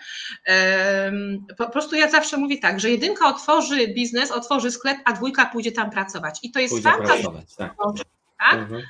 Po 1.56 1.70
prostu 1.70 1.96
ja 1.96 2.10
zawsze 2.10 2.36
mówię 2.36 2.58
tak, 2.58 2.80
że 2.80 2.90
jedynka 2.90 3.28
otworzy 3.28 3.88
biznes, 3.88 4.30
otworzy 4.30 4.70
sklep, 4.70 4.98
a 5.04 5.12
dwójka 5.12 5.46
pójdzie 5.46 5.72
tam 5.72 5.90
pracować. 5.90 6.38
I 6.42 6.50
to 6.50 6.60
jest 6.60 6.82
fantastyczne. 6.82 7.44
Tak? 7.56 7.76
tak? 8.38 8.54
Mhm. 8.54 8.82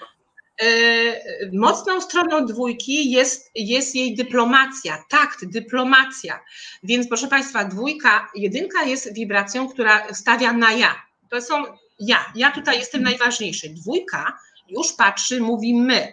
Y, 0.63 1.51
mocną 1.53 2.01
stroną 2.01 2.47
dwójki 2.47 3.11
jest, 3.11 3.51
jest 3.55 3.95
jej 3.95 4.15
dyplomacja, 4.15 5.05
takt, 5.11 5.45
dyplomacja. 5.45 6.41
Więc 6.83 7.09
proszę 7.09 7.29
Państwa, 7.29 7.65
dwójka, 7.65 8.29
jedynka 8.35 8.83
jest 8.83 9.15
wibracją, 9.15 9.69
która 9.69 10.15
stawia 10.15 10.53
na 10.53 10.73
ja. 10.73 11.03
To 11.31 11.43
są 11.43 11.65
ja, 12.01 12.33
ja 12.35 12.51
tutaj 12.51 12.79
jestem 12.79 13.03
najważniejszy. 13.03 13.69
Dwójka 13.69 14.39
już 14.69 14.93
patrzy, 14.93 15.41
mówi 15.41 15.75
my. 15.75 16.13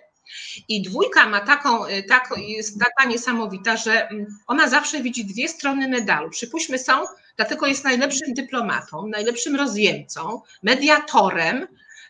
I 0.68 0.82
dwójka 0.82 1.30
ma 1.30 1.40
taką, 1.42 1.88
y, 1.88 2.04
tak, 2.04 2.30
jest 2.38 2.80
taka 2.80 3.10
niesamowita, 3.10 3.78
że 3.78 4.10
mm, 4.10 4.26
ona 4.48 4.70
zawsze 4.70 5.02
widzi 5.02 5.26
dwie 5.26 5.50
strony 5.50 5.88
medalu. 5.88 6.30
Przypuśćmy 6.30 6.80
są, 6.80 6.94
dlatego 7.38 7.68
jest 7.68 7.84
najlepszym 7.84 8.34
dyplomatą, 8.34 9.08
najlepszym 9.08 9.56
rozjemcą, 9.56 10.42
mediatorem. 10.64 11.68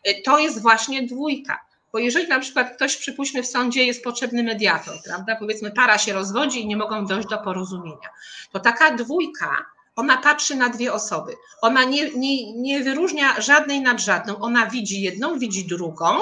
Y, 0.07 0.21
to 0.25 0.39
jest 0.39 0.61
właśnie 0.61 1.03
dwójka. 1.03 1.64
Bo 1.95 1.99
jeżeli 1.99 2.27
na 2.27 2.39
przykład 2.39 2.75
ktoś, 2.75 2.97
przypuśćmy 2.97 3.43
w 3.43 3.47
sądzie, 3.47 3.85
jest 3.85 4.03
potrzebny 4.03 4.43
mediator, 4.43 4.95
prawda? 5.03 5.35
Powiedzmy, 5.35 5.71
para 5.71 5.97
się 5.97 6.13
rozwodzi 6.13 6.61
i 6.61 6.67
nie 6.67 6.77
mogą 6.77 7.05
dojść 7.05 7.27
do 7.27 7.37
porozumienia, 7.37 8.09
to 8.51 8.59
taka 8.59 8.95
dwójka, 8.95 9.65
ona 9.95 10.17
patrzy 10.17 10.55
na 10.55 10.69
dwie 10.69 10.93
osoby. 10.93 11.33
Ona 11.61 11.83
nie, 11.83 12.11
nie, 12.11 12.53
nie 12.53 12.83
wyróżnia 12.83 13.41
żadnej 13.41 13.81
nad 13.81 14.01
żadną. 14.01 14.37
Ona 14.37 14.67
widzi 14.67 15.01
jedną, 15.01 15.39
widzi 15.39 15.67
drugą. 15.67 16.19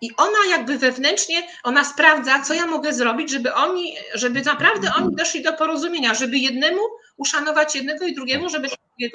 I 0.00 0.10
ona 0.16 0.38
jakby 0.50 0.78
wewnętrznie, 0.78 1.42
ona 1.62 1.84
sprawdza, 1.84 2.42
co 2.42 2.54
ja 2.54 2.66
mogę 2.66 2.92
zrobić, 2.92 3.30
żeby 3.30 3.54
oni, 3.54 3.96
żeby 4.14 4.42
naprawdę 4.42 4.94
oni 4.94 5.16
doszli 5.16 5.42
do 5.42 5.52
porozumienia, 5.52 6.14
żeby 6.14 6.38
jednemu 6.38 6.80
uszanować 7.20 7.74
jednego 7.74 8.06
i 8.06 8.14
drugiego, 8.14 8.48
żeby, 8.48 8.68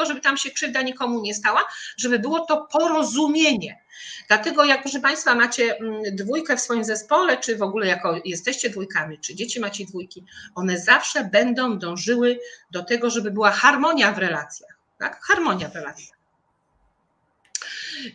żeby 0.07 0.21
tam 0.21 0.37
się 0.37 0.51
krzywda 0.51 0.81
nikomu 0.81 1.21
nie 1.21 1.33
stała, 1.33 1.67
żeby 1.97 2.19
było 2.19 2.39
to 2.39 2.67
porozumienie. 2.71 3.79
Dlatego 4.27 4.65
jak 4.65 4.81
proszę 4.81 4.99
Państwa 4.99 5.35
macie 5.35 5.77
mm, 5.77 6.01
dwójkę 6.15 6.57
w 6.57 6.61
swoim 6.61 6.83
zespole, 6.83 7.37
czy 7.37 7.57
w 7.57 7.61
ogóle 7.61 7.87
jako 7.87 8.21
jesteście 8.25 8.69
dwójkami, 8.69 9.19
czy 9.19 9.35
dzieci 9.35 9.59
macie 9.59 9.85
dwójki, 9.85 10.25
one 10.55 10.79
zawsze 10.79 11.23
będą 11.23 11.79
dążyły 11.79 12.39
do 12.71 12.83
tego, 12.83 13.09
żeby 13.09 13.31
była 13.31 13.51
harmonia 13.51 14.11
w 14.11 14.17
relacjach. 14.17 14.79
Tak? 14.99 15.21
Harmonia 15.23 15.69
w 15.69 15.75
relacjach. 15.75 16.14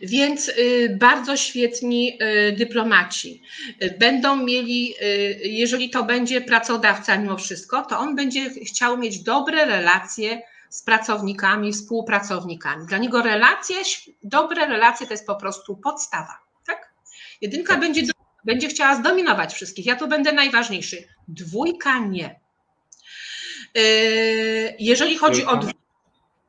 Więc 0.01 0.49
y, 0.49 0.97
bardzo 0.99 1.37
świetni 1.37 2.17
y, 2.21 2.51
dyplomaci 2.51 3.41
będą 3.99 4.35
mieli, 4.35 4.93
jeżeli 5.43 5.89
to 5.89 6.03
będzie 6.03 6.41
pracodawca 6.41 7.17
mimo 7.17 7.37
wszystko, 7.37 7.85
to 7.85 7.99
on 7.99 8.15
będzie 8.15 8.49
chciał 8.49 8.97
mieć 8.97 9.19
dobre 9.19 9.65
relacje 9.65 10.41
z 10.69 10.83
pracownikami, 10.83 11.73
współpracownikami. 11.73 12.85
Dla 12.85 12.97
niego 12.97 13.21
relacje, 13.21 13.75
dobre 14.23 14.67
relacje 14.67 15.07
to 15.07 15.13
jest 15.13 15.27
po 15.27 15.35
prostu 15.35 15.77
podstawa. 15.77 16.37
Tak? 16.65 16.93
Jedynka 17.41 17.73
tak. 17.73 17.81
Będzie, 17.81 18.01
będzie 18.45 18.67
chciała 18.67 18.95
zdominować 18.95 19.53
wszystkich. 19.53 19.85
Ja 19.85 19.95
tu 19.95 20.07
będę 20.07 20.31
najważniejszy. 20.31 21.03
Dwójka 21.27 21.99
nie. 21.99 22.39
Jeżeli 24.79 25.17
chodzi 25.17 25.45
o 25.45 25.59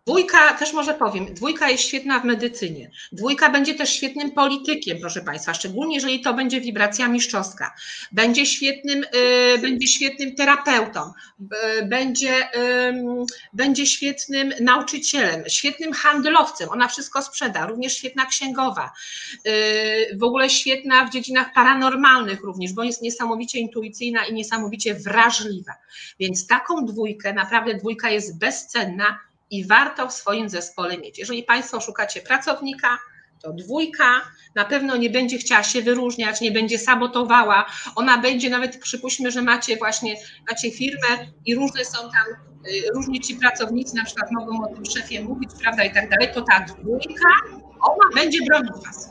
Dwójka, 0.07 0.55
też 0.55 0.73
może 0.73 0.95
powiem, 0.95 1.35
dwójka 1.35 1.71
jest 1.71 1.83
świetna 1.83 2.21
w 2.21 2.25
medycynie. 2.25 2.91
Dwójka 3.13 3.51
będzie 3.51 3.75
też 3.75 3.91
świetnym 3.91 4.31
politykiem, 4.31 4.99
proszę 5.01 5.21
Państwa, 5.21 5.55
szczególnie 5.55 5.95
jeżeli 5.95 6.21
to 6.21 6.35
będzie 6.35 6.61
wibracja 6.61 7.09
mistrzowska. 7.09 7.75
Będzie 8.13 8.47
świetnym, 8.47 9.05
y, 9.55 9.59
będzie 9.59 9.87
świetnym 9.87 10.35
terapeutą, 10.35 11.01
y, 11.81 11.87
będzie, 11.87 12.57
y, 12.57 12.95
będzie 13.53 13.87
świetnym 13.87 14.53
nauczycielem, 14.61 15.45
świetnym 15.49 15.93
handlowcem. 15.93 16.69
Ona 16.69 16.89
wszystko 16.89 17.23
sprzeda, 17.23 17.67
również 17.67 17.97
świetna 17.97 18.27
księgowa, 18.27 18.91
y, 19.47 20.17
w 20.19 20.23
ogóle 20.23 20.51
świetna 20.51 21.07
w 21.07 21.11
dziedzinach 21.11 21.53
paranormalnych 21.55 22.41
również, 22.41 22.73
bo 22.73 22.85
jest 22.85 23.03
niesamowicie 23.03 23.59
intuicyjna 23.59 24.25
i 24.25 24.35
niesamowicie 24.35 24.95
wrażliwa. 24.95 25.73
Więc 26.21 26.47
taką 26.47 26.87
dwójkę, 26.87 27.33
naprawdę 27.33 27.75
dwójka 27.75 28.11
jest 28.11 28.39
bezcenna 28.39 29.32
i 29.53 29.67
warto 29.67 30.09
w 30.09 30.13
swoim 30.13 30.49
zespole 30.49 30.99
mieć. 30.99 31.19
Jeżeli 31.19 31.43
Państwo 31.43 31.81
szukacie 31.81 32.21
pracownika, 32.21 32.99
to 33.43 33.53
dwójka 33.53 34.05
na 34.55 34.65
pewno 34.65 34.97
nie 34.97 35.11
będzie 35.11 35.39
chciała 35.39 35.63
się 35.63 35.83
wyróżniać, 35.83 36.41
nie 36.41 36.51
będzie 36.51 36.79
sabotowała. 36.79 37.67
Ona 37.97 38.19
będzie 38.19 38.51
nawet, 38.51 38.79
przypuśćmy, 38.79 39.31
że 39.31 39.43
macie 39.43 39.77
właśnie, 39.77 40.17
macie 40.51 40.71
firmę 40.71 41.09
i 41.47 41.55
różne 41.55 41.85
są 41.85 41.99
tam, 41.99 42.27
y, 42.67 42.83
różni 42.95 43.21
ci 43.21 43.37
pracownicy 43.37 43.97
na 43.97 44.05
przykład 44.05 44.31
mogą 44.33 44.65
o 44.65 44.75
tym 44.75 44.85
szefie 44.87 45.23
mówić, 45.23 45.51
prawda, 45.63 45.85
i 45.85 45.95
tak 45.95 46.11
dalej, 46.11 46.35
to 46.35 46.43
ta 46.43 46.61
dwójka, 46.61 47.29
ona 47.81 48.15
będzie 48.15 48.39
bronić 48.47 48.87
Was. 48.87 49.09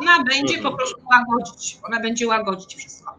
Ona 0.00 0.24
będzie 0.24 0.58
po 0.58 0.76
prostu 0.76 1.02
łagodzić, 1.10 1.78
ona 1.82 2.00
będzie 2.00 2.26
łagodzić 2.26 2.76
wszystko. 2.76 3.18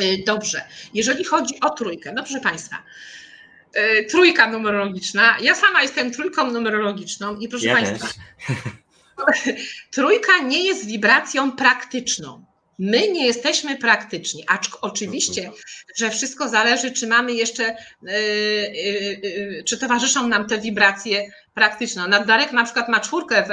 Y, 0.00 0.22
dobrze, 0.26 0.64
jeżeli 0.94 1.24
chodzi 1.24 1.60
o 1.60 1.70
trójkę, 1.70 2.12
no 2.12 2.22
proszę 2.22 2.40
Państwa, 2.40 2.76
trójka 4.10 4.50
numerologiczna. 4.50 5.36
Ja 5.40 5.54
sama 5.54 5.82
jestem 5.82 6.10
trójką 6.10 6.50
numerologiczną 6.50 7.36
i 7.36 7.48
proszę 7.48 7.66
ja 7.66 7.74
Państwa, 7.74 8.08
trójka 9.94 10.38
nie 10.38 10.64
jest 10.64 10.86
wibracją 10.86 11.52
praktyczną. 11.52 12.49
My 12.82 13.08
nie 13.08 13.26
jesteśmy 13.26 13.76
praktyczni, 13.76 14.44
acz 14.48 14.70
oczywiście, 14.80 15.50
że 15.96 16.10
wszystko 16.10 16.48
zależy, 16.48 16.92
czy 16.92 17.06
mamy 17.06 17.32
jeszcze, 17.32 17.76
yy, 18.02 18.12
yy, 19.22 19.64
czy 19.64 19.78
towarzyszą 19.78 20.28
nam 20.28 20.46
te 20.46 20.58
wibracje 20.58 21.30
praktyczne. 21.54 22.24
Darek 22.26 22.52
na 22.52 22.64
przykład 22.64 22.88
ma 22.88 23.00
czwórkę 23.00 23.44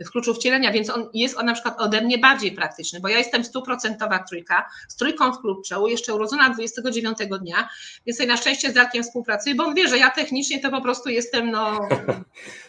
w, 0.00 0.06
w 0.06 0.10
kluczu 0.10 0.34
wcielenia, 0.34 0.72
więc 0.72 0.90
on 0.90 1.10
jest 1.14 1.38
on 1.38 1.46
na 1.46 1.52
przykład 1.52 1.80
ode 1.80 2.00
mnie 2.00 2.18
bardziej 2.18 2.52
praktyczny, 2.52 3.00
bo 3.00 3.08
ja 3.08 3.18
jestem 3.18 3.44
stuprocentowa 3.44 4.18
trójka, 4.18 4.68
z 4.88 4.96
trójką 4.96 5.32
w 5.32 5.40
kluczu, 5.40 5.88
jeszcze 5.88 6.14
urodzona 6.14 6.50
29 6.50 7.18
dnia, 7.40 7.68
więc 8.06 8.18
na 8.26 8.36
szczęście 8.36 8.70
z 8.70 8.74
Darkiem 8.74 9.02
współpracuję, 9.02 9.54
bo 9.54 9.64
on 9.64 9.74
wie, 9.74 9.88
że 9.88 9.98
ja 9.98 10.10
technicznie 10.10 10.60
to 10.60 10.70
po 10.70 10.80
prostu 10.80 11.08
jestem 11.08 11.50
no 11.50 11.80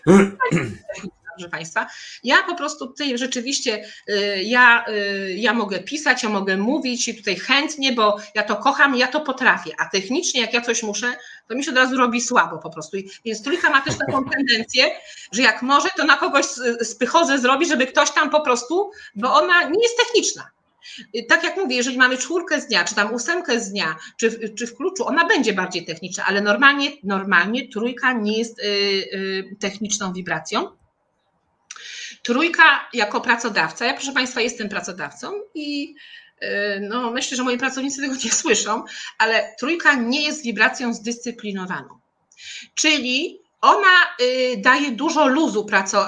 proszę 1.38 1.50
Państwa. 1.50 1.88
Ja 2.24 2.44
po 2.44 2.56
prostu 2.56 2.88
tutaj 2.88 3.18
rzeczywiście, 3.18 3.86
y, 4.10 4.44
ja, 4.44 4.86
y, 4.90 5.36
ja 5.38 5.54
mogę 5.54 5.80
pisać, 5.80 6.24
ja 6.24 6.30
mogę 6.30 6.58
mówić 6.58 7.08
i 7.08 7.16
tutaj 7.16 7.36
chętnie, 7.36 7.94
bo 7.94 8.18
ja 8.36 8.44
to 8.44 8.56
kocham, 8.56 8.96
ja 8.96 9.08
to 9.08 9.22
potrafię, 9.22 9.72
a 9.80 9.90
technicznie 9.90 10.42
jak 10.42 10.54
ja 10.54 10.62
coś 10.62 10.84
muszę, 10.84 11.14
to 11.48 11.56
mi 11.56 11.64
się 11.64 11.72
od 11.72 11.78
razu 11.78 11.98
robi 11.98 12.22
słabo 12.22 12.58
po 12.58 12.70
prostu. 12.70 12.98
Więc 13.26 13.44
trójka 13.44 13.70
ma 13.70 13.82
też 13.82 13.98
taką 13.98 14.26
tendencję, 14.36 14.92
że 15.32 15.42
jak 15.42 15.62
może, 15.62 15.90
to 15.98 16.06
na 16.06 16.18
kogoś 16.18 16.46
spychodzę 16.82 17.40
zrobi, 17.40 17.66
żeby 17.66 17.88
ktoś 17.88 18.12
tam 18.12 18.30
po 18.30 18.42
prostu, 18.42 18.92
bo 19.16 19.34
ona 19.34 19.64
nie 19.64 19.84
jest 19.84 19.98
techniczna. 19.98 20.52
Tak 21.28 21.44
jak 21.44 21.58
mówię, 21.58 21.76
jeżeli 21.76 21.98
mamy 21.98 22.18
czwórkę 22.18 22.62
z 22.62 22.68
dnia, 22.68 22.84
czy 22.84 22.96
tam 22.96 23.14
ósemkę 23.14 23.60
z 23.60 23.72
dnia, 23.72 23.96
czy, 24.18 24.54
czy 24.56 24.68
w 24.68 24.76
kluczu, 24.76 25.08
ona 25.08 25.26
będzie 25.26 25.54
bardziej 25.54 25.86
techniczna, 25.86 26.24
ale 26.28 26.42
normalnie, 26.42 26.92
normalnie 27.04 27.68
trójka 27.70 28.14
nie 28.14 28.38
jest 28.38 28.60
y, 28.60 29.56
techniczną 29.60 30.14
wibracją. 30.14 30.68
Trójka 32.24 32.90
jako 32.94 33.22
pracodawca, 33.22 33.86
ja 33.86 33.94
proszę 33.94 34.12
Państwa 34.12 34.42
jestem 34.42 34.70
pracodawcą 34.70 35.32
i 35.56 35.96
y, 36.44 36.48
no, 36.90 37.12
myślę, 37.12 37.38
że 37.38 37.44
moi 37.44 37.58
pracownicy 37.58 38.02
tego 38.02 38.16
nie 38.24 38.32
słyszą, 38.32 38.84
ale 39.18 39.56
trójka 39.60 39.96
nie 39.96 40.24
jest 40.24 40.44
wibracją 40.44 40.94
zdyscyplinowaną. 40.94 42.00
Czyli 42.76 43.42
ona 43.62 44.16
y, 44.22 44.58
daje 44.58 44.92
dużo 44.92 45.28
luzu 45.28 45.68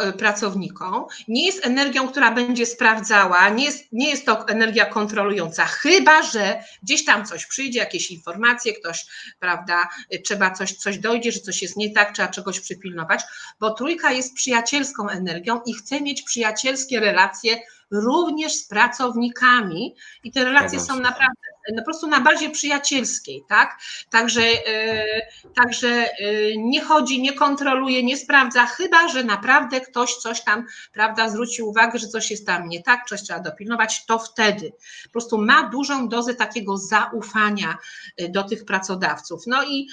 y, 0.10 0.14
pracownikom, 0.14 1.06
nie 1.28 1.46
jest 1.46 1.66
energią, 1.66 2.08
która 2.08 2.32
będzie 2.32 2.66
sprawdzała, 2.66 3.50
nie 3.50 3.66
jest, 3.66 3.88
nie 3.92 4.10
jest 4.10 4.26
to 4.26 4.48
energia 4.48 4.86
kontrolująca, 4.86 5.66
chyba 5.66 6.24
że 6.24 6.64
gdzieś 6.84 7.06
tam 7.06 7.26
coś 7.26 7.46
przyjdzie, 7.46 7.80
jakieś 7.80 8.12
informacje, 8.12 8.74
ktoś, 8.74 9.06
prawda, 9.40 9.90
y, 10.14 10.20
trzeba 10.20 10.52
coś, 10.52 10.74
coś 10.74 10.98
dojdzie, 10.98 11.32
że 11.32 11.40
coś 11.40 11.62
jest 11.62 11.78
nie 11.78 11.94
tak, 11.94 12.14
trzeba 12.14 12.28
czegoś 12.28 12.60
przypilnować, 12.60 13.22
bo 13.60 13.74
trójka 13.74 14.12
jest 14.12 14.36
przyjacielską 14.36 15.10
energią 15.10 15.62
i 15.66 15.74
chce 15.74 16.02
mieć 16.02 16.22
przyjacielskie 16.22 17.00
relacje 17.00 17.58
również 17.92 18.54
z 18.54 18.68
pracownikami 18.68 19.96
i 20.24 20.32
te 20.32 20.46
relacje 20.46 20.80
są 20.80 21.00
naprawdę 21.00 21.42
no, 21.74 21.82
po 21.82 21.86
prostu 21.86 22.08
na 22.08 22.22
bazie 22.22 22.50
przyjacielskiej, 22.50 23.44
tak? 23.48 23.80
Także, 24.10 24.42
yy, 24.42 25.22
także 25.56 25.88
yy, 25.88 26.54
nie 26.58 26.82
chodzi, 26.82 27.22
nie 27.22 27.34
kontroluje, 27.34 28.04
nie 28.04 28.18
sprawdza, 28.18 28.66
chyba 28.66 29.08
że 29.08 29.24
naprawdę 29.24 29.82
ktoś 29.82 30.16
coś 30.16 30.44
tam, 30.44 30.66
prawda, 30.94 31.30
zwróci 31.30 31.62
uwagę, 31.62 32.00
że 32.00 32.08
coś 32.08 32.32
jest 32.32 32.46
tam 32.46 32.70
nie 32.70 32.84
tak, 32.84 33.10
coś 33.10 33.22
trzeba 33.22 33.40
dopilnować, 33.40 34.06
to 34.06 34.20
wtedy 34.20 34.72
po 35.04 35.12
prostu 35.12 35.38
ma 35.38 35.70
dużą 35.70 36.10
dozę 36.10 36.36
takiego 36.36 36.78
zaufania 36.78 37.78
y, 38.22 38.30
do 38.30 38.44
tych 38.44 38.66
pracodawców. 38.66 39.44
No 39.48 39.64
i 39.64 39.88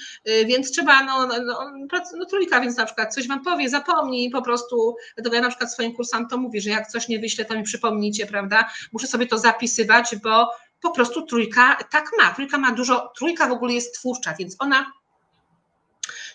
więc 0.45 0.71
trzeba, 0.71 1.03
no, 1.03 1.27
no, 1.27 1.35
no, 1.43 1.71
no, 2.17 2.25
trójka, 2.25 2.61
więc 2.61 2.77
na 2.77 2.85
przykład 2.85 3.13
coś 3.13 3.27
wam 3.27 3.43
powie, 3.43 3.69
zapomnij 3.69 4.29
po 4.29 4.41
prostu, 4.41 4.95
dlatego 5.15 5.35
ja 5.35 5.41
na 5.41 5.49
przykład 5.49 5.73
swoim 5.73 5.93
kursantom 5.93 6.41
mówię, 6.41 6.61
że 6.61 6.69
jak 6.69 6.87
coś 6.87 7.07
nie 7.07 7.19
wyślę, 7.19 7.45
to 7.45 7.55
mi 7.55 7.63
przypomnijcie, 7.63 8.25
prawda, 8.25 8.69
muszę 8.91 9.07
sobie 9.07 9.27
to 9.27 9.37
zapisywać, 9.37 10.15
bo 10.15 10.49
po 10.81 10.91
prostu 10.91 11.25
trójka 11.25 11.77
tak 11.91 12.11
ma. 12.17 12.33
Trójka 12.33 12.57
ma 12.57 12.71
dużo, 12.71 13.13
trójka 13.17 13.47
w 13.47 13.51
ogóle 13.51 13.73
jest 13.73 13.95
twórcza, 13.95 14.33
więc 14.39 14.55
ona, 14.59 14.91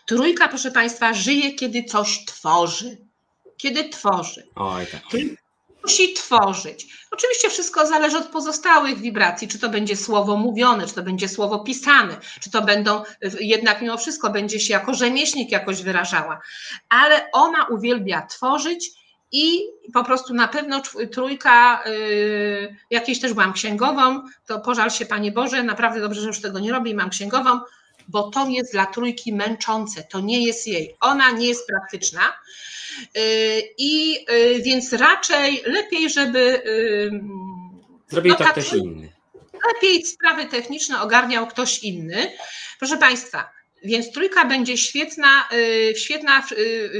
trójka, 0.06 0.48
proszę 0.48 0.70
Państwa, 0.70 1.12
żyje, 1.12 1.54
kiedy 1.54 1.84
coś 1.84 2.24
tworzy. 2.24 2.98
Kiedy 3.56 3.88
tworzy. 3.88 4.48
Oj, 4.54 4.86
tak. 4.86 5.02
Musi 5.82 6.14
tworzyć. 6.14 6.86
Oczywiście 7.10 7.50
wszystko 7.50 7.86
zależy 7.86 8.18
od 8.18 8.26
pozostałych 8.26 8.98
wibracji, 8.98 9.48
czy 9.48 9.58
to 9.58 9.68
będzie 9.68 9.96
słowo 9.96 10.36
mówione, 10.36 10.86
czy 10.86 10.94
to 10.94 11.02
będzie 11.02 11.28
słowo 11.28 11.58
pisane, 11.58 12.16
czy 12.40 12.50
to 12.50 12.62
będą, 12.62 13.02
jednak 13.40 13.82
mimo 13.82 13.98
wszystko 13.98 14.30
będzie 14.30 14.60
się 14.60 14.72
jako 14.72 14.94
rzemieślnik 14.94 15.50
jakoś 15.50 15.82
wyrażała, 15.82 16.40
ale 16.88 17.30
ona 17.32 17.66
uwielbia 17.66 18.26
tworzyć 18.26 19.01
i 19.32 19.60
po 19.92 20.04
prostu 20.04 20.34
na 20.34 20.48
pewno 20.48 20.82
trójka, 21.12 21.84
yy, 21.86 22.76
jakieś 22.90 23.20
też 23.20 23.32
byłam 23.32 23.52
księgową, 23.52 24.22
to 24.46 24.60
pożal 24.60 24.90
się 24.90 25.06
Panie 25.06 25.32
Boże, 25.32 25.62
naprawdę 25.62 26.00
dobrze, 26.00 26.20
że 26.20 26.26
już 26.26 26.40
tego 26.40 26.58
nie 26.58 26.72
robię 26.72 26.90
i 26.90 26.94
mam 26.94 27.10
księgową, 27.10 27.60
bo 28.08 28.30
to 28.30 28.48
jest 28.48 28.72
dla 28.72 28.86
trójki 28.86 29.32
męczące, 29.32 30.02
to 30.02 30.20
nie 30.20 30.46
jest 30.46 30.66
jej, 30.66 30.96
ona 31.00 31.30
nie 31.30 31.46
jest 31.46 31.66
praktyczna. 31.66 32.20
Yy, 33.14 33.22
I 33.78 34.12
yy, 34.12 34.62
więc 34.62 34.92
raczej 34.92 35.62
lepiej, 35.66 36.10
żeby. 36.10 36.62
Zrobił 38.08 38.32
no, 38.32 38.44
to 38.44 38.52
ktoś 38.52 38.72
inny. 38.72 39.12
Lepiej 39.74 40.06
sprawy 40.06 40.46
techniczne 40.46 41.00
ogarniał 41.00 41.46
ktoś 41.46 41.82
inny. 41.82 42.32
Proszę 42.78 42.96
Państwa, 42.96 43.50
więc 43.84 44.12
trójka 44.12 44.44
będzie 44.44 44.78
świetna, 44.78 45.48
świetna 45.96 46.42
w, 46.42 46.50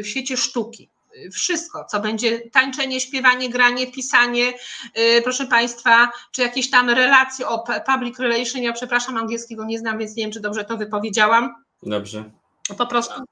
w 0.03 0.07
świecie 0.07 0.37
sztuki 0.37 0.89
wszystko, 1.33 1.85
co 1.85 2.01
będzie 2.01 2.41
tańczenie, 2.41 3.01
śpiewanie, 3.01 3.49
granie, 3.51 3.87
pisanie, 3.87 4.53
y, 4.99 5.23
proszę 5.23 5.47
Państwa, 5.47 6.11
czy 6.33 6.43
jakieś 6.43 6.71
tam 6.71 6.91
relacje 6.91 7.49
o 7.49 7.65
public 7.87 8.19
relation, 8.19 8.63
ja 8.63 8.73
przepraszam, 8.73 9.17
angielskiego 9.17 9.65
nie 9.65 9.79
znam, 9.79 9.99
więc 9.99 10.17
nie 10.17 10.25
wiem, 10.25 10.33
czy 10.33 10.41
dobrze 10.41 10.65
to 10.65 10.77
wypowiedziałam. 10.77 11.55
Dobrze. 11.83 12.31
Po 12.79 12.87
prostu. 12.87 13.23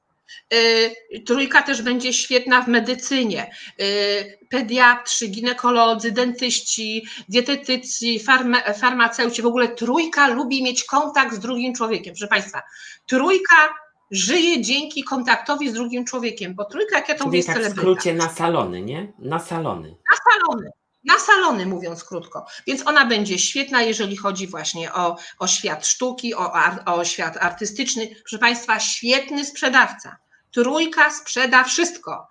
Y, 0.54 1.20
trójka 1.26 1.62
też 1.62 1.82
będzie 1.82 2.12
świetna 2.12 2.62
w 2.62 2.68
medycynie. 2.68 3.50
Y, 3.80 4.38
pediatrzy, 4.48 5.28
ginekolodzy, 5.28 6.12
dentyści, 6.12 7.06
dietetycy, 7.28 8.06
farmaceuci. 8.80 9.42
W 9.42 9.46
ogóle 9.46 9.68
trójka 9.68 10.28
lubi 10.28 10.62
mieć 10.62 10.84
kontakt 10.84 11.34
z 11.34 11.38
drugim 11.38 11.74
człowiekiem. 11.74 12.14
Proszę 12.14 12.28
Państwa, 12.28 12.62
trójka 13.06 13.56
żyje 14.10 14.62
dzięki 14.62 15.04
kontaktowi 15.04 15.70
z 15.70 15.72
drugim 15.72 16.04
człowiekiem, 16.04 16.54
bo 16.54 16.64
trójka, 16.64 16.96
jak 16.96 17.08
ja 17.08 17.14
to 17.14 17.24
Czyli 17.24 17.26
mówię, 17.26 17.44
tak 17.44 17.62
w 17.62 17.70
skrócie 17.70 18.14
na 18.14 18.28
salony, 18.28 18.82
nie? 18.82 19.12
Na 19.18 19.38
salony. 19.38 19.96
Na 20.10 20.16
salony. 20.32 20.70
Na 21.04 21.18
salony, 21.18 21.66
mówiąc 21.66 22.04
krótko. 22.04 22.46
Więc 22.66 22.86
ona 22.86 23.06
będzie 23.06 23.38
świetna, 23.38 23.82
jeżeli 23.82 24.16
chodzi 24.16 24.46
właśnie 24.46 24.92
o, 24.92 25.16
o 25.38 25.46
świat 25.46 25.86
sztuki, 25.86 26.34
o, 26.34 26.52
o 26.86 27.04
świat 27.04 27.36
artystyczny. 27.36 28.06
Proszę 28.06 28.38
Państwa, 28.38 28.80
świetny 28.80 29.44
sprzedawca. 29.44 30.16
Trójka 30.52 31.10
sprzeda 31.10 31.64
wszystko 31.64 32.26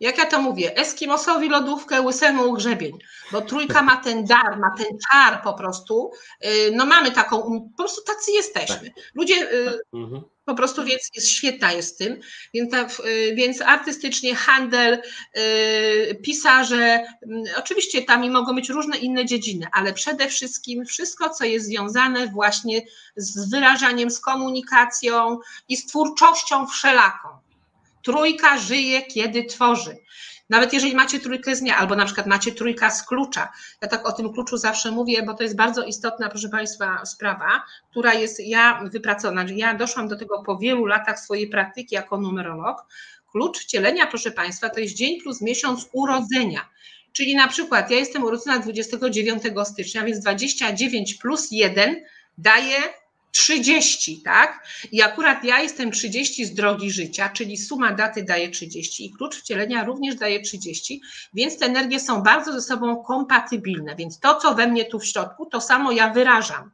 jak 0.00 0.18
ja 0.18 0.26
to 0.26 0.42
mówię, 0.42 0.76
Eskimosowi 0.76 1.48
lodówkę, 1.48 2.00
łysemu 2.00 2.52
grzebień, 2.52 2.98
bo 3.32 3.40
trójka 3.40 3.82
ma 3.82 3.96
ten 3.96 4.24
dar, 4.24 4.58
ma 4.58 4.74
ten 4.78 4.86
czar 5.10 5.42
po 5.42 5.54
prostu, 5.54 6.10
y, 6.44 6.70
no 6.72 6.86
mamy 6.86 7.10
taką, 7.10 7.60
po 7.76 7.82
prostu 7.82 8.02
tacy 8.04 8.32
jesteśmy. 8.32 8.90
Tak. 8.90 9.04
Ludzie 9.14 9.52
y, 9.52 9.78
mhm. 9.92 10.22
po 10.44 10.54
prostu, 10.54 10.84
więc 10.84 11.08
jest 11.14 11.28
świetna 11.28 11.72
jest 11.72 11.98
tym, 11.98 12.20
więc, 12.54 12.74
y, 12.74 13.34
więc 13.34 13.62
artystycznie 13.62 14.34
handel, 14.34 15.02
pisarze, 16.22 17.04
oczywiście 17.56 18.02
tam 18.02 18.30
mogą 18.30 18.54
być 18.54 18.68
różne 18.68 18.98
inne 18.98 19.26
dziedziny, 19.26 19.66
ale 19.72 19.92
przede 19.92 20.28
wszystkim 20.28 20.84
wszystko, 20.84 21.30
co 21.30 21.44
jest 21.44 21.66
związane 21.66 22.26
właśnie 22.26 22.82
z 23.16 23.50
wyrażaniem, 23.50 24.10
z 24.10 24.20
komunikacją 24.20 25.38
i 25.68 25.76
z 25.76 25.86
twórczością 25.86 26.66
wszelaką. 26.66 27.49
Trójka 28.02 28.58
żyje, 28.58 29.02
kiedy 29.02 29.44
tworzy. 29.44 29.96
Nawet 30.50 30.72
jeżeli 30.72 30.94
macie 30.94 31.20
trójkę 31.20 31.56
z 31.56 31.60
dnia, 31.60 31.76
albo 31.76 31.96
na 31.96 32.04
przykład 32.04 32.26
macie 32.26 32.52
trójka 32.52 32.90
z 32.90 33.06
klucza. 33.06 33.52
Ja 33.82 33.88
tak 33.88 34.08
o 34.08 34.12
tym 34.12 34.32
kluczu 34.32 34.56
zawsze 34.56 34.90
mówię, 34.90 35.22
bo 35.22 35.34
to 35.34 35.42
jest 35.42 35.56
bardzo 35.56 35.84
istotna, 35.84 36.28
proszę 36.28 36.48
Państwa, 36.48 37.04
sprawa, 37.06 37.62
która 37.90 38.14
jest 38.14 38.40
ja 38.40 38.80
wypracowana. 38.92 39.44
Ja 39.54 39.74
doszłam 39.74 40.08
do 40.08 40.16
tego 40.16 40.42
po 40.42 40.58
wielu 40.58 40.86
latach 40.86 41.20
swojej 41.20 41.48
praktyki 41.48 41.94
jako 41.94 42.20
numerolog. 42.20 42.86
Klucz 43.32 43.58
wcielenia, 43.58 44.06
proszę 44.06 44.30
Państwa, 44.30 44.68
to 44.68 44.80
jest 44.80 44.94
dzień 44.94 45.20
plus 45.20 45.40
miesiąc 45.40 45.88
urodzenia. 45.92 46.68
Czyli 47.12 47.34
na 47.34 47.48
przykład 47.48 47.90
ja 47.90 47.96
jestem 47.96 48.24
urodzona 48.24 48.58
29 48.58 49.42
stycznia, 49.64 50.04
więc 50.04 50.20
29 50.20 51.14
plus 51.14 51.48
1 51.50 51.96
daje 52.38 52.78
30, 53.32 54.22
tak? 54.22 54.68
I 54.92 55.02
akurat 55.02 55.44
ja 55.44 55.60
jestem 55.60 55.90
30 55.90 56.44
z 56.44 56.54
drogi 56.54 56.90
życia, 56.90 57.28
czyli 57.28 57.56
suma 57.56 57.92
daty 57.92 58.22
daje 58.22 58.50
30 58.50 59.06
i 59.06 59.12
klucz 59.12 59.36
wcielenia 59.36 59.84
również 59.84 60.14
daje 60.14 60.42
30, 60.42 61.00
więc 61.34 61.58
te 61.58 61.66
energie 61.66 62.00
są 62.00 62.22
bardzo 62.22 62.52
ze 62.52 62.62
sobą 62.62 63.02
kompatybilne. 63.02 63.96
Więc 63.96 64.18
to, 64.18 64.34
co 64.34 64.54
we 64.54 64.66
mnie 64.66 64.84
tu 64.84 64.98
w 64.98 65.06
środku, 65.06 65.46
to 65.46 65.60
samo 65.60 65.92
ja 65.92 66.12
wyrażam. 66.12 66.70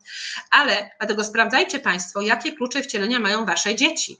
Ale 0.51 0.91
dlatego 0.99 1.25
sprawdzajcie 1.25 1.79
Państwo, 1.79 2.21
jakie 2.21 2.53
klucze 2.53 2.83
wcielenia 2.83 3.19
mają 3.19 3.47
Wasze 3.47 3.75
dzieci. 3.75 4.17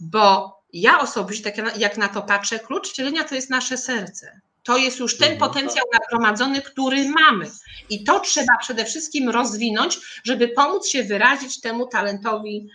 Bo 0.00 0.58
ja 0.72 1.00
osobiście, 1.00 1.50
tak 1.50 1.78
jak 1.78 1.96
na 1.96 2.08
to 2.08 2.22
patrzę, 2.22 2.58
klucz 2.58 2.90
wcielenia 2.90 3.24
to 3.24 3.34
jest 3.34 3.50
nasze 3.50 3.78
serce. 3.78 4.40
To 4.62 4.76
jest 4.76 4.98
już 4.98 5.18
ten 5.18 5.32
mhm. 5.32 5.50
potencjał 5.50 5.86
nagromadzony, 5.92 6.62
który 6.62 7.08
mamy. 7.08 7.50
I 7.90 8.04
to 8.04 8.20
trzeba 8.20 8.58
przede 8.60 8.84
wszystkim 8.84 9.28
rozwinąć, 9.28 9.98
żeby 10.24 10.48
pomóc 10.48 10.88
się 10.88 11.04
wyrazić 11.04 11.60
temu 11.60 11.86
talentowi, 11.86 12.68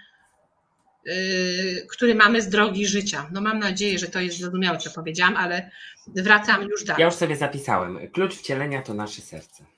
yy, 1.05 1.13
który 1.89 2.15
mamy 2.15 2.41
z 2.41 2.49
drogi 2.49 2.87
życia. 2.87 3.29
No 3.31 3.41
mam 3.41 3.59
nadzieję, 3.59 3.99
że 3.99 4.07
to 4.07 4.19
jest 4.19 4.37
zrozumiałe, 4.37 4.77
co 4.77 4.91
powiedziałam, 4.91 5.35
ale 5.35 5.71
wracam 6.07 6.63
już 6.63 6.83
dalej. 6.83 6.99
Ja 7.01 7.05
już 7.05 7.15
sobie 7.15 7.35
zapisałem. 7.35 8.11
Klucz 8.11 8.35
wcielenia 8.35 8.81
to 8.81 8.93
nasze 8.93 9.21
serce. 9.21 9.76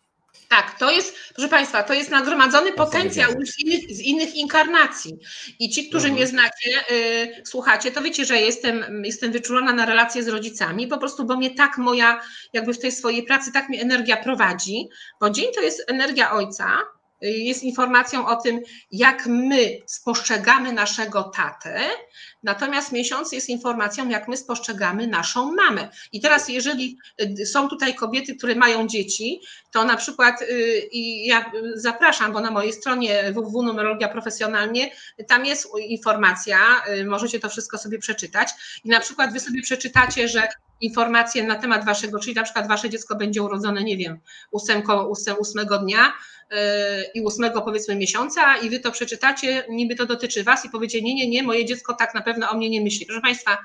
Tak, 0.50 0.80
to 0.80 0.92
jest, 0.92 1.16
proszę 1.34 1.50
Państwa, 1.50 1.84
to 1.84 1.94
jest 1.94 2.12
nagromadzony 2.12 2.72
potencjał 2.74 3.32
z 3.32 3.60
innych, 3.60 3.96
z 3.96 4.00
innych 4.00 4.36
inkarnacji. 4.36 5.20
I 5.60 5.70
ci, 5.70 5.90
którzy 5.90 6.08
mhm. 6.08 6.16
mnie 6.16 6.28
znacie, 6.28 6.92
y, 6.92 7.42
słuchacie, 7.46 7.92
to 7.92 8.02
wiecie, 8.02 8.26
że 8.26 8.38
jestem, 8.38 9.04
jestem 9.06 9.32
wyczulona 9.32 9.74
na 9.74 9.86
relacje 9.86 10.24
z 10.24 10.28
rodzicami, 10.28 10.88
po 10.88 10.98
prostu, 10.98 11.26
bo 11.26 11.38
mnie 11.38 11.56
tak 11.56 11.78
moja, 11.78 12.22
jakby 12.54 12.74
w 12.74 12.80
tej 12.80 12.92
swojej 12.92 13.24
pracy, 13.24 13.52
tak 13.52 13.70
mnie 13.70 13.82
energia 13.82 14.18
prowadzi, 14.18 14.90
bo 15.20 15.30
dzień 15.30 15.46
to 15.56 15.62
jest 15.62 15.84
energia 15.88 16.32
ojca, 16.32 16.80
jest 17.22 17.64
informacją 17.64 18.28
o 18.28 18.36
tym, 18.36 18.62
jak 18.92 19.28
my 19.28 19.82
spostrzegamy 19.86 20.74
naszego 20.74 21.24
tatę, 21.24 21.82
natomiast 22.44 22.92
miesiąc 22.92 23.32
jest 23.32 23.50
informacją, 23.50 24.10
jak 24.10 24.28
my 24.28 24.38
spostrzegamy 24.38 25.08
naszą 25.08 25.56
mamę. 25.56 25.90
I 26.12 26.22
teraz, 26.22 26.50
jeżeli 26.50 26.98
y, 27.42 27.46
są 27.46 27.70
tutaj 27.70 27.96
kobiety, 27.96 28.36
które 28.36 28.56
mają 28.56 28.88
dzieci, 28.88 29.42
to 29.72 29.84
na 29.84 29.98
przykład 29.98 30.42
y, 30.42 30.90
i 30.92 31.26
ja 31.26 31.52
zapraszam, 31.76 32.34
bo 32.34 32.40
na 32.40 32.52
mojej 32.52 32.74
stronie 32.74 33.34
www 33.34 33.64
numerologia 33.64 34.10
profesjonalnie, 34.10 34.92
tam 35.28 35.46
jest 35.46 35.68
informacja, 35.88 36.58
y, 36.88 37.06
możecie 37.06 37.40
to 37.40 37.50
wszystko 37.50 37.78
sobie 37.78 38.00
przeczytać 38.00 38.50
i 38.84 38.90
na 38.90 39.00
przykład 39.00 39.34
wy 39.34 39.40
sobie 39.40 39.62
przeczytacie, 39.62 40.28
że 40.28 40.48
informacje 40.82 41.44
na 41.44 41.56
temat 41.56 41.86
waszego, 41.86 42.20
czyli 42.20 42.36
na 42.36 42.44
przykład 42.44 42.68
wasze 42.68 42.90
dziecko 42.90 43.16
będzie 43.16 43.44
urodzone, 43.44 43.84
nie 43.84 43.98
wiem, 43.98 44.20
ósemko, 44.52 45.08
ósem, 45.08 45.36
ósmego 45.40 45.78
dnia, 45.78 46.14
i 47.14 47.22
ósmego 47.22 47.62
powiedzmy 47.62 47.96
miesiąca 47.96 48.58
i 48.58 48.70
wy 48.70 48.80
to 48.80 48.92
przeczytacie, 48.92 49.64
niby 49.70 49.96
to 49.96 50.06
dotyczy 50.06 50.44
was 50.44 50.66
i 50.66 50.70
powiecie, 50.70 51.02
nie, 51.02 51.16
nie, 51.16 51.30
nie, 51.30 51.44
moje 51.44 51.66
dziecko 51.66 51.94
tak 51.94 52.14
na 52.14 52.22
pewno 52.22 52.50
o 52.50 52.58
mnie 52.58 52.70
nie 52.70 52.82
myśli. 52.82 53.06
Proszę 53.06 53.22
Państwa, 53.22 53.58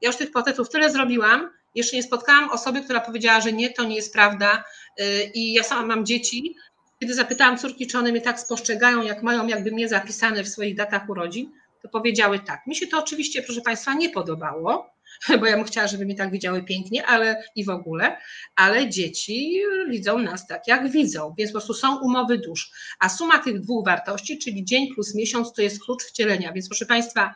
ja 0.00 0.06
już 0.06 0.16
tych 0.16 0.30
portretów 0.30 0.68
tyle 0.68 0.90
zrobiłam, 0.90 1.50
jeszcze 1.74 1.96
nie 1.96 2.02
spotkałam 2.02 2.50
osoby, 2.50 2.82
która 2.82 3.00
powiedziała, 3.00 3.40
że 3.40 3.52
nie, 3.52 3.70
to 3.70 3.84
nie 3.84 3.96
jest 3.96 4.12
prawda 4.12 4.64
e, 4.98 5.24
i 5.24 5.52
ja 5.52 5.62
sama 5.62 5.86
mam 5.86 6.06
dzieci. 6.06 6.56
Kiedy 7.00 7.14
zapytałam 7.14 7.58
córki, 7.58 7.86
czy 7.86 7.98
one 7.98 8.10
mnie 8.12 8.20
tak 8.20 8.40
spostrzegają, 8.40 9.02
jak 9.02 9.22
mają 9.22 9.46
jakby 9.46 9.70
mnie 9.70 9.88
zapisane 9.88 10.44
w 10.44 10.48
swoich 10.48 10.76
datach 10.76 11.08
urodzin, 11.08 11.52
to 11.82 11.88
powiedziały 11.88 12.38
tak. 12.38 12.66
Mi 12.66 12.76
się 12.76 12.86
to 12.86 12.98
oczywiście, 12.98 13.42
proszę 13.42 13.60
Państwa, 13.60 13.94
nie 13.94 14.08
podobało, 14.08 14.90
bo 15.40 15.46
ja 15.46 15.56
bym 15.56 15.64
chciała, 15.64 15.86
żeby 15.86 16.04
mnie 16.04 16.14
tak 16.14 16.30
widziały 16.30 16.64
pięknie, 16.64 17.06
ale 17.06 17.42
i 17.56 17.64
w 17.64 17.68
ogóle, 17.68 18.16
ale 18.56 18.88
dzieci 18.88 19.60
widzą 19.90 20.18
nas 20.18 20.46
tak, 20.46 20.68
jak 20.68 20.90
widzą, 20.90 21.34
więc 21.38 21.50
po 21.50 21.58
prostu 21.58 21.74
są 21.74 22.00
umowy 22.00 22.38
dusz. 22.38 22.72
A 23.00 23.08
suma 23.08 23.38
tych 23.38 23.60
dwóch 23.60 23.84
wartości, 23.84 24.38
czyli 24.38 24.64
dzień 24.64 24.94
plus 24.94 25.14
miesiąc, 25.14 25.52
to 25.52 25.62
jest 25.62 25.84
klucz 25.84 26.04
wcielenia. 26.04 26.52
Więc 26.52 26.68
proszę 26.68 26.86
Państwa, 26.86 27.34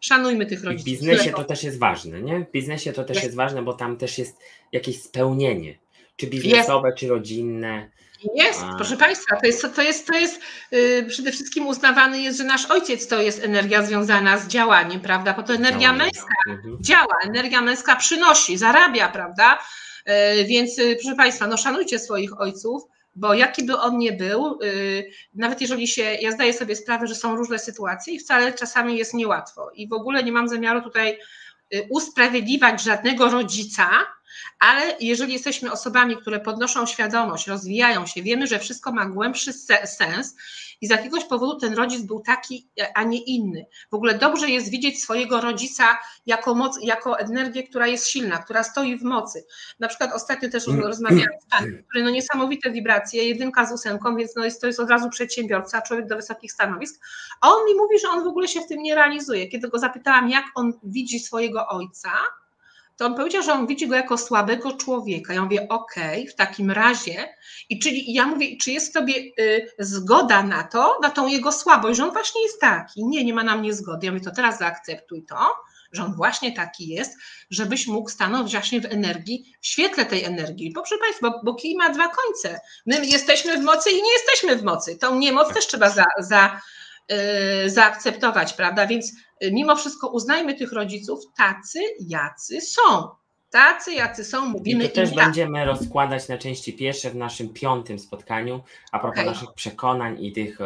szanujmy 0.00 0.46
tych 0.46 0.64
rodziców. 0.64 0.86
W 0.86 0.90
biznesie 0.90 1.30
to 1.30 1.44
też 1.44 1.62
jest 1.62 1.78
ważne, 1.78 2.22
nie? 2.22 2.44
W 2.44 2.50
biznesie 2.50 2.92
to 2.92 3.04
też 3.04 3.14
jest, 3.14 3.24
jest 3.24 3.36
ważne, 3.36 3.62
bo 3.62 3.72
tam 3.72 3.96
też 3.96 4.18
jest 4.18 4.36
jakieś 4.72 5.02
spełnienie, 5.02 5.78
czy 6.16 6.26
biznesowe, 6.26 6.88
jest. 6.88 6.98
czy 6.98 7.08
rodzinne. 7.08 7.90
Jest, 8.34 8.60
proszę 8.76 8.96
Państwa, 8.96 9.36
to 9.36 9.46
jest, 9.46 9.74
to 9.74 9.82
jest, 9.82 10.06
to 10.06 10.18
jest 10.18 10.40
yy, 10.70 11.06
przede 11.08 11.32
wszystkim 11.32 11.66
uznawany 11.66 12.20
jest, 12.20 12.38
że 12.38 12.44
nasz 12.44 12.70
ojciec 12.70 13.08
to 13.08 13.22
jest 13.22 13.44
energia 13.44 13.82
związana 13.82 14.38
z 14.38 14.48
działaniem, 14.48 15.00
prawda? 15.00 15.32
Bo 15.32 15.42
to 15.42 15.52
energia 15.52 15.92
męska 15.92 16.34
mhm. 16.48 16.78
działa, 16.80 17.14
energia 17.24 17.60
męska 17.60 17.96
przynosi, 17.96 18.58
zarabia, 18.58 19.08
prawda? 19.08 19.58
Yy, 20.06 20.44
więc 20.44 20.78
yy, 20.78 20.96
proszę 20.96 21.16
Państwa, 21.16 21.46
no 21.46 21.56
szanujcie 21.56 21.98
swoich 21.98 22.40
ojców, 22.40 22.82
bo 23.18 23.34
jaki 23.34 23.64
by 23.64 23.78
on 23.78 23.98
nie 23.98 24.12
był, 24.12 24.58
y, 24.62 25.10
nawet 25.34 25.60
jeżeli 25.60 25.88
się, 25.88 26.02
ja 26.02 26.32
zdaję 26.32 26.52
sobie 26.52 26.76
sprawę, 26.76 27.06
że 27.06 27.14
są 27.14 27.36
różne 27.36 27.58
sytuacje 27.58 28.14
i 28.14 28.18
wcale 28.18 28.52
czasami 28.52 28.96
jest 28.96 29.14
niełatwo. 29.14 29.70
I 29.74 29.88
w 29.88 29.92
ogóle 29.92 30.22
nie 30.24 30.32
mam 30.32 30.48
zamiaru 30.48 30.82
tutaj 30.82 31.18
y, 31.74 31.86
usprawiedliwiać 31.90 32.82
żadnego 32.82 33.30
rodzica, 33.30 33.88
ale 34.58 34.96
jeżeli 35.00 35.32
jesteśmy 35.32 35.72
osobami, 35.72 36.16
które 36.16 36.40
podnoszą 36.40 36.86
świadomość, 36.86 37.46
rozwijają 37.46 38.06
się, 38.06 38.22
wiemy, 38.22 38.46
że 38.46 38.58
wszystko 38.58 38.92
ma 38.92 39.06
głębszy 39.06 39.52
sens 39.84 40.36
i 40.80 40.86
z 40.86 40.90
jakiegoś 40.90 41.24
powodu 41.24 41.60
ten 41.60 41.74
rodzic 41.74 42.02
był 42.02 42.20
taki, 42.20 42.68
a 42.94 43.02
nie 43.02 43.22
inny. 43.24 43.66
W 43.90 43.94
ogóle 43.94 44.14
dobrze 44.14 44.48
jest 44.48 44.70
widzieć 44.70 45.02
swojego 45.02 45.40
rodzica 45.40 45.98
jako 46.26 46.54
moc, 46.54 46.78
jako 46.82 47.18
energię, 47.18 47.62
która 47.62 47.86
jest 47.86 48.08
silna, 48.08 48.38
która 48.38 48.62
stoi 48.64 48.98
w 48.98 49.02
mocy. 49.02 49.44
Na 49.80 49.88
przykład 49.88 50.12
ostatnio 50.14 50.50
też 50.50 50.68
mm. 50.68 50.80
rozmawiałam 50.80 51.40
z 51.46 51.50
panem, 51.50 51.84
który 51.88 52.04
no 52.04 52.10
niesamowite 52.10 52.70
wibracje, 52.70 53.28
jedynka 53.28 53.66
z 53.66 53.72
ósemką, 53.72 54.16
więc 54.16 54.36
no 54.36 54.44
jest, 54.44 54.60
to 54.60 54.66
jest 54.66 54.80
od 54.80 54.90
razu 54.90 55.10
przedsiębiorca, 55.10 55.82
człowiek 55.82 56.06
do 56.06 56.16
wysokich 56.16 56.52
stanowisk, 56.52 57.00
a 57.40 57.48
on 57.48 57.66
mi 57.66 57.74
mówi, 57.74 57.98
że 57.98 58.08
on 58.08 58.24
w 58.24 58.26
ogóle 58.26 58.48
się 58.48 58.60
w 58.60 58.66
tym 58.66 58.82
nie 58.82 58.94
realizuje. 58.94 59.48
Kiedy 59.48 59.68
go 59.68 59.78
zapytałam, 59.78 60.30
jak 60.30 60.44
on 60.54 60.72
widzi 60.82 61.20
swojego 61.20 61.68
ojca, 61.68 62.10
to 62.98 63.06
on 63.06 63.14
powiedział, 63.14 63.42
że 63.42 63.52
on 63.52 63.66
widzi 63.66 63.88
go 63.88 63.94
jako 63.94 64.18
słabego 64.18 64.72
człowieka. 64.72 65.34
Ja 65.34 65.42
mówię, 65.42 65.68
okej, 65.68 66.22
okay, 66.22 66.32
w 66.32 66.34
takim 66.34 66.70
razie. 66.70 67.34
I 67.68 67.78
czyli 67.78 68.12
ja 68.14 68.26
mówię, 68.26 68.56
czy 68.60 68.70
jest 68.70 68.92
sobie 68.92 69.14
y, 69.40 69.68
zgoda 69.78 70.42
na 70.42 70.62
to, 70.62 70.98
na 71.02 71.10
tą 71.10 71.28
jego 71.28 71.52
słabość, 71.52 71.96
że 71.96 72.04
on 72.04 72.12
właśnie 72.12 72.42
jest 72.42 72.60
taki. 72.60 73.04
Nie, 73.04 73.24
nie 73.24 73.34
ma 73.34 73.44
na 73.44 73.56
mnie 73.56 73.74
zgody. 73.74 74.06
Ja 74.06 74.12
mówię, 74.12 74.24
to 74.24 74.30
teraz 74.30 74.58
zaakceptuj 74.58 75.24
to, 75.24 75.54
że 75.92 76.04
on 76.04 76.14
właśnie 76.14 76.52
taki 76.52 76.88
jest, 76.88 77.18
żebyś 77.50 77.86
mógł 77.86 78.10
stanąć 78.10 78.52
właśnie 78.52 78.80
w 78.80 78.84
energii, 78.84 79.54
w 79.60 79.66
świetle 79.66 80.06
tej 80.06 80.24
energii. 80.24 80.72
Bo 80.72 80.80
proszę 80.80 80.98
Państwa, 80.98 81.30
bo, 81.30 81.40
bo 81.44 81.54
kij 81.54 81.76
ma 81.76 81.90
dwa 81.90 82.08
końce. 82.08 82.60
My 82.86 83.06
jesteśmy 83.06 83.58
w 83.58 83.62
mocy 83.62 83.90
i 83.90 84.02
nie 84.02 84.12
jesteśmy 84.12 84.56
w 84.56 84.62
mocy. 84.62 84.96
Tą 84.96 85.18
niemoc 85.18 85.54
też 85.54 85.66
trzeba 85.66 85.90
za, 85.90 86.04
za, 86.18 86.60
zaakceptować, 87.66 88.52
prawda? 88.52 88.86
Więc 88.86 89.12
mimo 89.52 89.76
wszystko 89.76 90.08
uznajmy 90.08 90.54
tych 90.54 90.72
rodziców 90.72 91.24
tacy, 91.36 91.80
jacy 92.00 92.60
są. 92.60 93.08
Tacy, 93.50 93.92
jacy 93.92 94.24
są, 94.24 94.46
mówimy 94.46 94.84
I 94.84 94.88
to 94.88 94.94
też 94.94 95.14
będziemy 95.14 95.64
rozkładać 95.64 96.28
na 96.28 96.38
części 96.38 96.72
pierwsze 96.72 97.10
w 97.10 97.16
naszym 97.16 97.48
piątym 97.48 97.98
spotkaniu, 97.98 98.62
a 98.92 98.98
propos 98.98 99.18
okay. 99.18 99.30
naszych 99.30 99.52
przekonań 99.52 100.24
i 100.24 100.32
tych 100.32 100.60
e, 100.60 100.64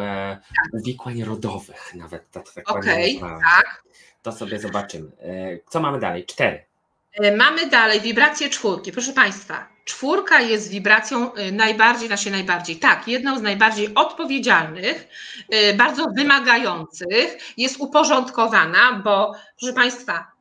tak. 0.56 0.80
uwikłań 0.80 1.24
rodowych, 1.24 1.94
nawet 1.94 2.30
tak, 2.30 2.52
tak 2.52 2.70
okay, 2.70 3.18
tak. 3.20 3.84
To 4.22 4.32
sobie 4.32 4.58
zobaczymy. 4.58 5.10
E, 5.20 5.58
co 5.68 5.80
mamy 5.80 6.00
dalej? 6.00 6.26
Cztery. 6.26 6.64
E, 7.12 7.36
mamy 7.36 7.66
dalej 7.66 8.00
wibrację 8.00 8.50
czwórki. 8.50 8.92
Proszę 8.92 9.12
Państwa, 9.12 9.68
czwórka 9.84 10.40
jest 10.40 10.70
wibracją 10.70 11.34
e, 11.34 11.52
najbardziej, 11.52 12.08
na 12.08 12.16
się 12.16 12.30
najbardziej, 12.30 12.76
tak, 12.76 13.08
jedną 13.08 13.38
z 13.38 13.42
najbardziej 13.42 13.94
odpowiedzialnych, 13.94 15.08
e, 15.50 15.74
bardzo 15.74 16.06
wymagających, 16.16 17.54
jest 17.56 17.76
uporządkowana, 17.78 19.00
bo 19.04 19.34
proszę 19.58 19.74
Państwa, 19.74 20.32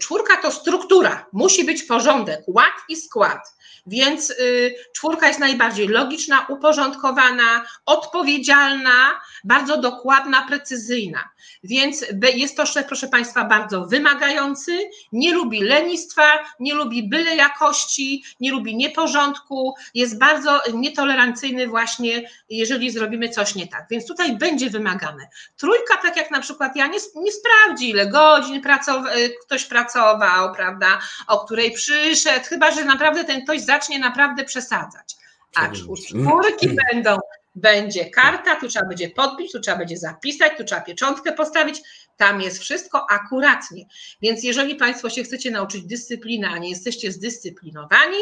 czwórka 0.00 0.36
to 0.36 0.52
struktura, 0.52 1.26
musi 1.32 1.64
być 1.64 1.82
porządek, 1.82 2.40
ład 2.46 2.72
i 2.88 2.96
skład. 2.96 3.54
Więc 3.86 4.30
y, 4.30 4.74
czwórka 4.96 5.28
jest 5.28 5.40
najbardziej 5.40 5.88
logiczna, 5.88 6.46
uporządkowana, 6.48 7.64
odpowiedzialna, 7.86 9.20
bardzo 9.44 9.76
dokładna, 9.76 10.46
precyzyjna. 10.48 11.28
Więc 11.64 12.04
jest 12.34 12.56
to, 12.56 12.64
proszę 12.86 13.08
Państwa, 13.08 13.44
bardzo 13.44 13.86
wymagający, 13.86 14.78
nie 15.12 15.34
lubi 15.34 15.60
lenistwa, 15.60 16.22
nie 16.60 16.74
lubi 16.74 17.08
byle 17.08 17.36
jakości, 17.36 18.24
nie 18.40 18.50
lubi 18.50 18.76
nieporządku, 18.76 19.74
jest 19.94 20.18
bardzo 20.18 20.60
nietolerancyjny 20.74 21.68
właśnie, 21.68 22.30
jeżeli 22.48 22.90
zrobimy 22.90 23.28
coś 23.28 23.54
nie 23.54 23.66
tak. 23.66 23.86
Więc 23.90 24.06
tutaj 24.06 24.36
będzie 24.36 24.70
wymagane. 24.70 25.28
Trójka, 25.56 25.96
tak 26.02 26.16
jak 26.16 26.30
na 26.30 26.40
przykład 26.40 26.76
ja, 26.76 26.86
nie, 26.86 26.98
nie 27.14 27.32
sprawdzi, 27.32 27.90
ile 27.90 28.06
godzin 28.06 28.60
pracow 28.60 29.04
ktoś 29.46 29.64
pracował, 29.64 30.54
prawda, 30.54 30.98
o 31.26 31.44
której 31.44 31.72
przyszedł, 31.72 32.44
chyba 32.44 32.70
że 32.70 32.84
naprawdę 32.84 33.24
ten 33.24 33.44
ktoś 33.44 33.60
zacznie 33.70 33.98
naprawdę 33.98 34.44
przesadzać. 34.44 35.16
A 35.56 35.68
czwórki 35.68 36.68
będą, 36.68 37.18
będzie 37.54 38.10
karta, 38.10 38.56
tu 38.56 38.68
trzeba 38.68 38.88
będzie 38.88 39.08
podbić, 39.10 39.52
tu 39.52 39.60
trzeba 39.60 39.76
będzie 39.78 39.96
zapisać, 39.96 40.52
tu 40.56 40.64
trzeba 40.64 40.80
pieczątkę 40.80 41.32
postawić, 41.32 41.82
tam 42.16 42.40
jest 42.40 42.58
wszystko 42.58 43.10
akuratnie. 43.10 43.84
Więc 44.22 44.44
jeżeli 44.44 44.74
Państwo 44.74 45.10
się 45.10 45.22
chcecie 45.22 45.50
nauczyć 45.50 45.86
dyscypliny, 45.86 46.48
a 46.48 46.58
nie 46.58 46.70
jesteście 46.70 47.12
zdyscyplinowani, 47.12 48.18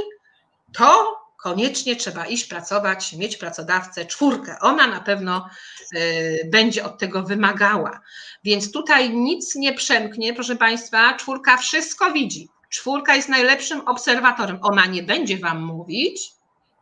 to 0.73 1.19
koniecznie 1.43 1.97
trzeba 1.97 2.27
iść 2.27 2.45
pracować, 2.45 3.13
mieć 3.13 3.37
pracodawcę 3.37 4.07
czwórkę. 4.07 4.57
Ona 4.61 4.87
na 4.87 5.01
pewno 5.01 5.49
y, 5.95 6.51
będzie 6.53 6.85
od 6.85 6.99
tego 6.99 7.23
wymagała. 7.23 8.01
Więc 8.45 8.73
tutaj 8.73 9.11
nic 9.11 9.55
nie 9.55 9.75
przemknie, 9.75 10.35
proszę 10.35 10.57
Państwa, 10.57 11.15
czwórka 11.15 11.57
wszystko 11.57 12.13
widzi. 12.13 12.49
Czwórka 12.69 13.17
jest 13.17 13.29
najlepszym 13.29 13.81
obserwatorem. 13.81 14.59
Ona 14.63 14.87
nie 14.87 15.03
będzie 15.03 15.39
Wam 15.39 15.63
mówić, 15.63 16.33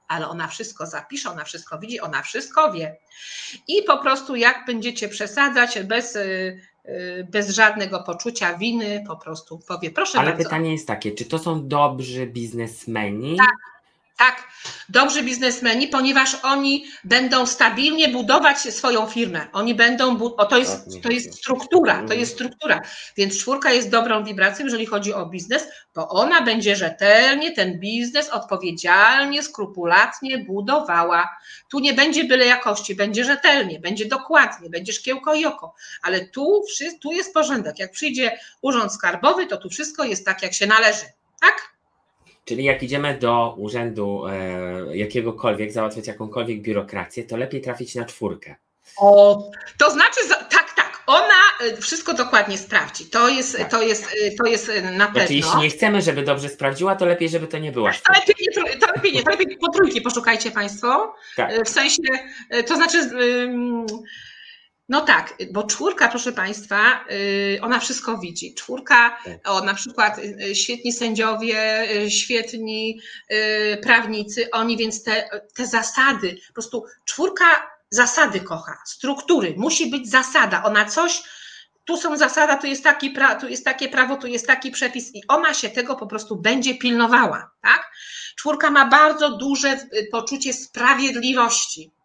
ale 0.08 0.28
ona 0.28 0.48
wszystko 0.48 0.86
zapisze, 0.86 1.30
ona 1.30 1.44
wszystko 1.44 1.78
widzi, 1.78 2.00
ona 2.00 2.22
wszystko 2.22 2.72
wie. 2.72 2.96
I 3.68 3.82
po 3.82 3.98
prostu 3.98 4.36
jak 4.36 4.66
będziecie 4.66 5.08
przesadzać 5.08 5.82
bez, 5.82 6.16
y, 6.16 6.60
y, 6.88 7.26
bez 7.30 7.50
żadnego 7.50 8.02
poczucia 8.02 8.58
winy, 8.58 9.04
po 9.06 9.16
prostu 9.16 9.58
powie, 9.58 9.90
proszę 9.90 10.18
ale 10.18 10.28
bardzo. 10.28 10.40
Ale 10.40 10.44
pytanie 10.44 10.72
jest 10.72 10.86
takie, 10.86 11.12
czy 11.12 11.24
to 11.24 11.38
są 11.38 11.68
dobrzy 11.68 12.26
biznesmeni? 12.26 13.36
Tak, 13.36 13.75
tak, 14.16 14.48
dobrzy 14.88 15.22
biznesmeni, 15.22 15.88
ponieważ 15.88 16.36
oni 16.42 16.86
będą 17.04 17.46
stabilnie 17.46 18.08
budować 18.08 18.58
swoją 18.58 19.06
firmę. 19.06 19.46
Oni 19.52 19.74
będą, 19.74 20.22
o, 20.36 20.46
to 20.46 20.58
jest, 20.58 20.84
tak, 20.92 21.02
to 21.02 21.10
jest 21.10 21.34
struktura, 21.34 22.02
to 22.08 22.14
jest 22.14 22.32
struktura. 22.32 22.80
Więc 23.16 23.38
czwórka 23.38 23.72
jest 23.72 23.90
dobrą 23.90 24.24
wibracją, 24.24 24.64
jeżeli 24.64 24.86
chodzi 24.86 25.14
o 25.14 25.26
biznes, 25.26 25.68
bo 25.94 26.08
ona 26.08 26.40
będzie 26.42 26.76
rzetelnie 26.76 27.52
ten 27.52 27.80
biznes 27.80 28.28
odpowiedzialnie, 28.28 29.42
skrupulatnie 29.42 30.38
budowała. 30.38 31.36
Tu 31.70 31.78
nie 31.78 31.92
będzie 31.92 32.24
byle 32.24 32.46
jakości, 32.46 32.94
będzie 32.94 33.24
rzetelnie, 33.24 33.80
będzie 33.80 34.06
dokładnie, 34.06 34.70
będzie 34.70 34.92
szkiełko 34.92 35.34
i 35.34 35.46
oko, 35.46 35.74
ale 36.02 36.20
tu, 36.20 36.62
tu 37.02 37.12
jest 37.12 37.34
porządek. 37.34 37.78
Jak 37.78 37.92
przyjdzie 37.92 38.38
urząd 38.62 38.92
skarbowy, 38.92 39.46
to 39.46 39.56
tu 39.56 39.70
wszystko 39.70 40.04
jest 40.04 40.24
tak, 40.24 40.42
jak 40.42 40.52
się 40.52 40.66
należy. 40.66 41.04
Tak? 41.40 41.75
Czyli 42.46 42.64
jak 42.64 42.82
idziemy 42.82 43.18
do 43.18 43.54
urzędu 43.58 44.26
e, 44.26 44.96
jakiegokolwiek, 44.96 45.72
załatwiać 45.72 46.06
jakąkolwiek 46.06 46.60
biurokrację, 46.60 47.24
to 47.24 47.36
lepiej 47.36 47.60
trafić 47.60 47.94
na 47.94 48.04
czwórkę. 48.04 48.56
O, 48.96 49.42
to 49.78 49.90
znaczy, 49.90 50.20
tak, 50.50 50.72
tak, 50.76 51.02
ona 51.06 51.34
e, 51.60 51.76
wszystko 51.76 52.14
dokładnie 52.14 52.58
sprawdzi. 52.58 53.06
To 53.06 53.28
jest, 53.28 53.58
tak. 53.58 53.70
to 53.70 53.82
jest, 53.82 54.04
e, 54.04 54.30
to 54.30 54.46
jest 54.46 54.68
e, 54.68 54.82
na 54.82 54.90
znaczy, 54.90 55.12
pewno. 55.12 55.20
Znaczy, 55.20 55.34
jeśli 55.34 55.60
nie 55.60 55.70
chcemy, 55.70 56.02
żeby 56.02 56.22
dobrze 56.22 56.48
sprawdziła, 56.48 56.96
to 56.96 57.06
lepiej, 57.06 57.28
żeby 57.28 57.46
to 57.46 57.58
nie 57.58 57.72
była 57.72 57.92
To 57.92 58.12
lepiej 58.12 58.34
nie, 58.40 58.78
to 58.80 58.86
lepiej 58.86 59.12
nie, 59.12 59.22
to 59.22 59.30
lepiej 59.30 59.58
po 59.58 59.68
trójki 59.68 60.00
poszukajcie 60.00 60.50
Państwo. 60.50 61.14
Tak. 61.36 61.64
W 61.64 61.68
sensie, 61.68 62.02
to 62.66 62.76
znaczy. 62.76 63.10
No 64.88 65.00
tak, 65.00 65.34
bo 65.52 65.64
czwórka, 65.64 66.08
proszę 66.08 66.32
Państwa, 66.32 67.04
y, 67.10 67.58
ona 67.62 67.80
wszystko 67.80 68.18
widzi. 68.18 68.54
Czwórka, 68.54 69.18
tak. 69.24 69.38
o, 69.44 69.64
na 69.64 69.74
przykład 69.74 70.18
y, 70.18 70.54
świetni 70.54 70.92
sędziowie, 70.92 71.86
y, 72.02 72.10
świetni 72.10 73.00
prawnicy, 73.82 74.50
oni 74.50 74.76
więc 74.76 75.02
te, 75.02 75.40
te 75.54 75.66
zasady, 75.66 76.36
po 76.48 76.52
prostu 76.52 76.84
czwórka 77.04 77.44
zasady 77.90 78.40
kocha, 78.40 78.78
struktury, 78.86 79.54
musi 79.56 79.90
być 79.90 80.10
zasada, 80.10 80.62
ona 80.64 80.84
coś, 80.84 81.22
tu 81.84 81.96
są 81.96 82.16
zasada, 82.16 82.56
tu 82.56 82.66
jest, 82.66 82.84
taki 82.84 83.10
pra, 83.10 83.34
tu 83.34 83.48
jest 83.48 83.64
takie 83.64 83.88
prawo, 83.88 84.16
tu 84.16 84.26
jest 84.26 84.46
taki 84.46 84.70
przepis 84.70 85.14
i 85.14 85.22
ona 85.28 85.54
się 85.54 85.70
tego 85.70 85.96
po 85.96 86.06
prostu 86.06 86.36
będzie 86.36 86.74
pilnowała, 86.74 87.50
tak? 87.62 87.90
Czwórka 88.36 88.70
ma 88.70 88.88
bardzo 88.88 89.36
duże 89.36 89.80
poczucie 90.12 90.52
sprawiedliwości 90.52 91.95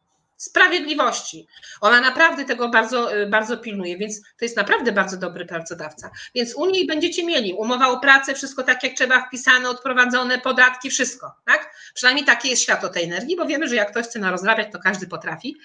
sprawiedliwości. 0.41 1.47
Ona 1.81 2.01
naprawdę 2.01 2.45
tego 2.45 2.69
bardzo, 2.69 3.17
y, 3.17 3.27
bardzo 3.27 3.57
pilnuje, 3.57 3.97
więc 3.97 4.21
to 4.21 4.45
jest 4.45 4.57
naprawdę 4.57 4.91
bardzo 4.91 5.17
dobry 5.17 5.45
pracodawca. 5.45 6.11
Więc 6.35 6.55
u 6.55 6.65
niej 6.65 6.87
będziecie 6.87 7.25
mieli 7.25 7.53
umowa 7.53 7.87
o 7.87 7.99
pracę, 7.99 8.33
wszystko 8.33 8.63
tak 8.63 8.83
jak 8.83 8.93
trzeba, 8.93 9.27
wpisane, 9.27 9.69
odprowadzone, 9.69 10.39
podatki, 10.39 10.89
wszystko, 10.89 11.31
tak? 11.45 11.75
Przynajmniej 11.93 12.25
taki 12.25 12.49
jest 12.49 12.61
świat 12.61 12.83
o 12.83 12.89
tej 12.89 13.03
energii, 13.03 13.35
bo 13.35 13.45
wiemy, 13.45 13.67
że 13.67 13.75
jak 13.75 13.91
ktoś 13.91 14.05
chce 14.05 14.19
narozrabiać, 14.19 14.67
to 14.71 14.79
każdy 14.79 15.07
potrafi, 15.07 15.55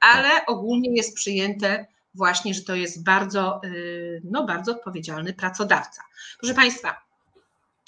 ale 0.00 0.46
ogólnie 0.46 0.96
jest 0.96 1.14
przyjęte 1.14 1.86
właśnie, 2.14 2.54
że 2.54 2.62
to 2.62 2.74
jest 2.74 3.04
bardzo, 3.04 3.60
y, 3.64 4.20
no 4.24 4.46
bardzo 4.46 4.72
odpowiedzialny 4.72 5.32
pracodawca. 5.32 6.02
Proszę 6.38 6.54
Państwa, 6.54 7.09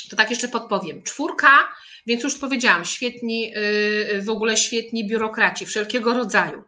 to 0.08 0.16
tak 0.16 0.30
jeszcze 0.30 0.48
podpowiem. 0.48 1.02
Czwórka 1.02 1.68
więc 2.06 2.22
już 2.22 2.38
powiedziałam, 2.38 2.84
świetni, 2.84 3.56
y, 3.56 4.22
w 4.22 4.30
ogóle 4.30 4.56
świetni 4.56 5.08
biurokraci 5.08 5.66
wszelkiego 5.66 6.14
rodzaju, 6.14 6.64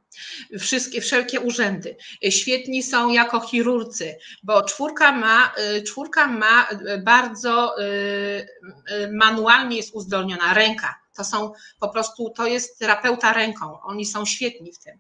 wszystkie, 0.59 1.01
wszelkie 1.01 1.41
urzędy. 1.41 1.97
Świetni 2.31 2.83
są 2.83 3.13
jako 3.13 3.41
chirurcy, 3.41 4.17
bo 4.43 4.63
czwórka 4.63 5.13
ma, 5.13 5.53
y, 5.77 5.83
czwórka 5.83 6.27
ma 6.27 6.69
bardzo 7.05 7.75
y, 7.83 8.47
manualnie 9.13 9.77
jest 9.77 9.95
uzdolniona 9.95 10.55
ręka 10.55 11.04
to 11.17 11.25
są 11.25 11.53
po 11.81 11.89
prostu, 11.89 12.31
to 12.31 12.47
jest 12.47 12.79
terapeuta 12.79 13.33
ręką. 13.33 13.81
Oni 13.83 14.07
są 14.07 14.27
świetni 14.27 14.73
w 14.73 14.79
tym. 14.79 14.99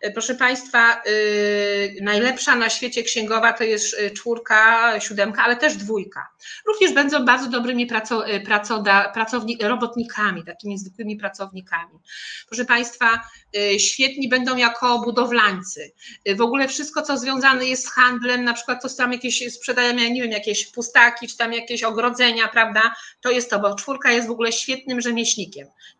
E, 0.00 0.10
proszę 0.10 0.34
Państwa, 0.34 1.02
yy, 1.06 2.02
najlepsza 2.02 2.56
na 2.56 2.70
świecie 2.70 3.02
księgowa 3.02 3.52
to 3.52 3.64
jest 3.64 3.96
e, 3.98 4.10
czwórka, 4.10 4.92
siódemka, 5.00 5.42
ale 5.44 5.56
też 5.56 5.76
dwójka. 5.76 6.28
Również 6.66 6.92
będą 6.92 7.24
bardzo 7.24 7.50
dobrymi 7.50 7.88
pracowni, 9.14 9.58
robotnikami, 9.62 10.44
takimi 10.44 10.78
zwykłymi 10.78 11.16
pracownikami. 11.16 11.98
Proszę 12.48 12.64
Państwa, 12.64 13.20
świetni 13.78 14.28
będą 14.28 14.56
jako 14.56 14.98
budowlańcy. 14.98 15.92
W 16.36 16.40
ogóle 16.40 16.68
wszystko, 16.68 17.02
co 17.02 17.18
związane 17.18 17.66
jest 17.66 17.84
z 17.84 17.90
handlem, 17.90 18.44
na 18.44 18.54
przykład 18.54 18.82
to 18.82 18.88
tam 18.88 19.12
jakieś 19.12 19.52
sprzedajemy, 19.52 20.10
nie 20.10 20.22
wiem, 20.22 20.30
jakieś 20.30 20.66
pustaki, 20.66 21.28
czy 21.28 21.36
tam 21.36 21.52
jakieś 21.52 21.82
ogrodzenia, 21.82 22.48
prawda? 22.48 22.94
To 23.20 23.30
jest 23.30 23.50
to, 23.50 23.60
bo 23.60 23.74
czwórka 23.74 24.12
jest 24.12 24.28
w 24.28 24.30
ogóle 24.30 24.52
świetnym 24.52 25.00
rzemieślnikiem 25.00 25.47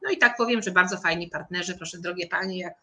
no 0.02 0.10
i 0.10 0.18
tak 0.18 0.36
powiem, 0.36 0.62
że 0.62 0.70
bardzo 0.70 0.96
fajni 0.96 1.28
partnerzy, 1.28 1.76
proszę 1.76 1.98
drogie 1.98 2.26
panie, 2.26 2.58
jak 2.58 2.74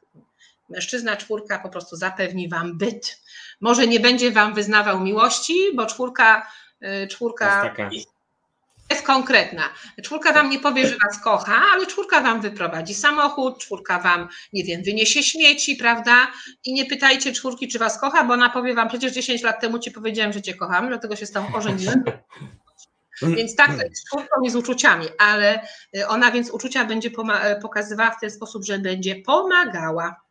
mężczyzna 0.70 1.18
czwórka 1.18 1.60
po 1.60 1.70
prostu 1.70 1.96
zapewni 1.96 2.50
wam 2.50 2.78
byt. 2.78 3.22
Może 3.62 3.88
nie 3.88 4.00
będzie 4.00 4.32
wam 4.32 4.54
wyznawał 4.54 5.00
miłości, 5.00 5.54
bo 5.76 5.86
czwórka, 5.86 6.48
y, 7.04 7.08
czwórka 7.08 7.74
jest, 8.90 9.06
konkretna. 9.06 9.70
Czwórka 10.04 10.34
wam 10.34 10.50
nie 10.50 10.60
powie, 10.60 10.88
że 10.88 10.96
was 11.08 11.24
kocha, 11.24 11.62
ale 11.74 11.86
czwórka 11.86 12.22
wam 12.22 12.42
wyprowadzi 12.42 12.94
samochód, 12.94 13.60
czwórka 13.60 14.00
wam, 14.00 14.28
nie 14.54 14.64
wiem, 14.64 14.84
wyniesie 14.84 15.24
śmieci, 15.24 15.76
prawda? 15.76 16.28
I 16.66 16.74
nie 16.74 16.86
pytajcie 16.86 17.34
czwórki, 17.34 17.68
czy 17.68 17.80
was 17.80 18.00
kocha, 18.00 18.24
bo 18.24 18.34
ona 18.34 18.50
powie 18.50 18.74
wam, 18.74 18.90
przecież 18.90 19.12
10 19.12 19.44
lat 19.44 19.62
temu 19.62 19.80
ci 19.80 19.92
powiedziałem, 19.92 20.34
że 20.34 20.42
cię 20.42 20.54
kocham, 20.54 20.88
dlatego 20.88 21.16
się 21.16 21.26
z 21.26 21.32
tą 21.32 21.56
ożeniłem. 21.56 22.04
Mm. 23.22 23.36
Więc 23.36 23.56
tak, 23.56 23.78
to 23.78 23.84
jest 23.84 24.08
czwórką 24.08 24.50
z 24.50 24.56
uczuciami, 24.56 25.08
ale 25.18 25.68
y, 25.98 26.08
ona 26.08 26.32
więc 26.32 26.50
uczucia 26.50 26.86
będzie 26.86 27.10
y, 27.10 27.62
pokazywała 27.62 28.12
w 28.12 28.20
ten 28.20 28.32
sposób, 28.32 28.66
że 28.66 28.80
będzie 28.80 29.16
pomagała. 29.16 30.22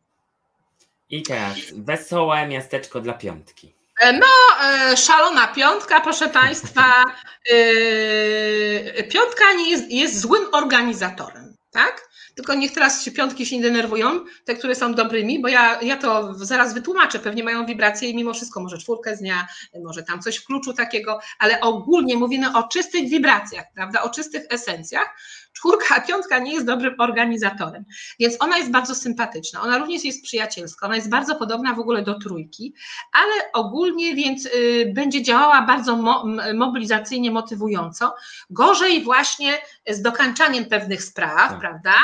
I 1.11 1.23
teraz 1.23 1.57
wesołe 1.73 2.49
miasteczko 2.49 3.01
dla 3.01 3.13
piątki. 3.13 3.75
E, 4.01 4.13
no, 4.13 4.27
e, 4.63 4.97
szalona 4.97 5.47
piątka, 5.49 6.01
proszę 6.01 6.29
Państwa. 6.29 7.05
E, 7.51 9.03
piątka 9.03 9.53
nie 9.53 9.71
jest, 9.71 9.91
jest 9.91 10.21
złym 10.21 10.45
organizatorem, 10.53 11.54
tak? 11.75 12.09
Tylko 12.35 12.55
niech 12.55 12.73
teraz 12.73 13.05
się 13.05 13.13
piątki 13.13 13.47
się 13.47 13.57
nie 13.57 13.63
denerwują, 13.63 14.25
te, 14.45 14.55
które 14.55 14.75
są 14.75 14.95
dobrymi, 14.95 15.43
bo 15.43 15.49
ja, 15.49 15.81
ja 15.83 15.97
to 15.97 16.35
zaraz 16.35 16.75
wytłumaczę, 16.75 17.19
pewnie 17.19 17.45
mają 17.45 17.67
wibracje 17.67 18.09
i 18.09 18.17
mimo 18.17 18.35
wszystko 18.35 18.61
może 18.61 18.79
czwórkę 18.79 19.17
z 19.17 19.19
dnia, 19.19 19.47
może 19.85 20.03
tam 20.03 20.23
coś 20.23 20.37
w 20.37 20.45
kluczu 20.47 20.73
takiego, 20.73 21.19
ale 21.39 21.61
ogólnie 21.61 22.17
mówimy 22.17 22.57
o 22.57 22.69
czystych 22.69 23.09
wibracjach, 23.09 23.65
prawda, 23.75 24.03
o 24.03 24.11
czystych 24.11 24.45
esencjach, 24.51 25.17
czwórka, 25.55 26.01
piątka 26.01 26.39
nie 26.39 26.53
jest 26.53 26.67
dobrym 26.67 26.95
organizatorem. 26.99 27.85
Więc 28.19 28.37
ona 28.41 28.59
jest 28.59 28.71
bardzo 28.71 28.95
sympatyczna. 28.95 29.63
Ona 29.63 29.79
również 29.79 30.05
jest 30.05 30.23
przyjacielska. 30.23 30.87
Ona 30.87 30.97
jest 30.97 31.11
bardzo 31.11 31.37
podobna 31.37 31.75
w 31.75 31.79
ogóle 31.79 32.03
do 32.03 32.19
trójki, 32.19 32.75
ale 33.13 33.53
ogólnie 33.53 34.15
więc 34.15 34.47
y, 34.47 34.93
będzie 34.95 35.23
działała 35.23 35.63
bardzo 35.63 35.97
mo 35.97 36.25
mobilizacyjnie, 36.55 37.31
motywująco. 37.31 38.15
Gorzej 38.51 39.03
właśnie 39.03 39.53
z 39.89 40.03
dokańczaniem 40.03 40.65
pewnych 40.65 41.03
spraw, 41.03 41.51
tak. 41.51 41.61
prawda? 41.61 41.95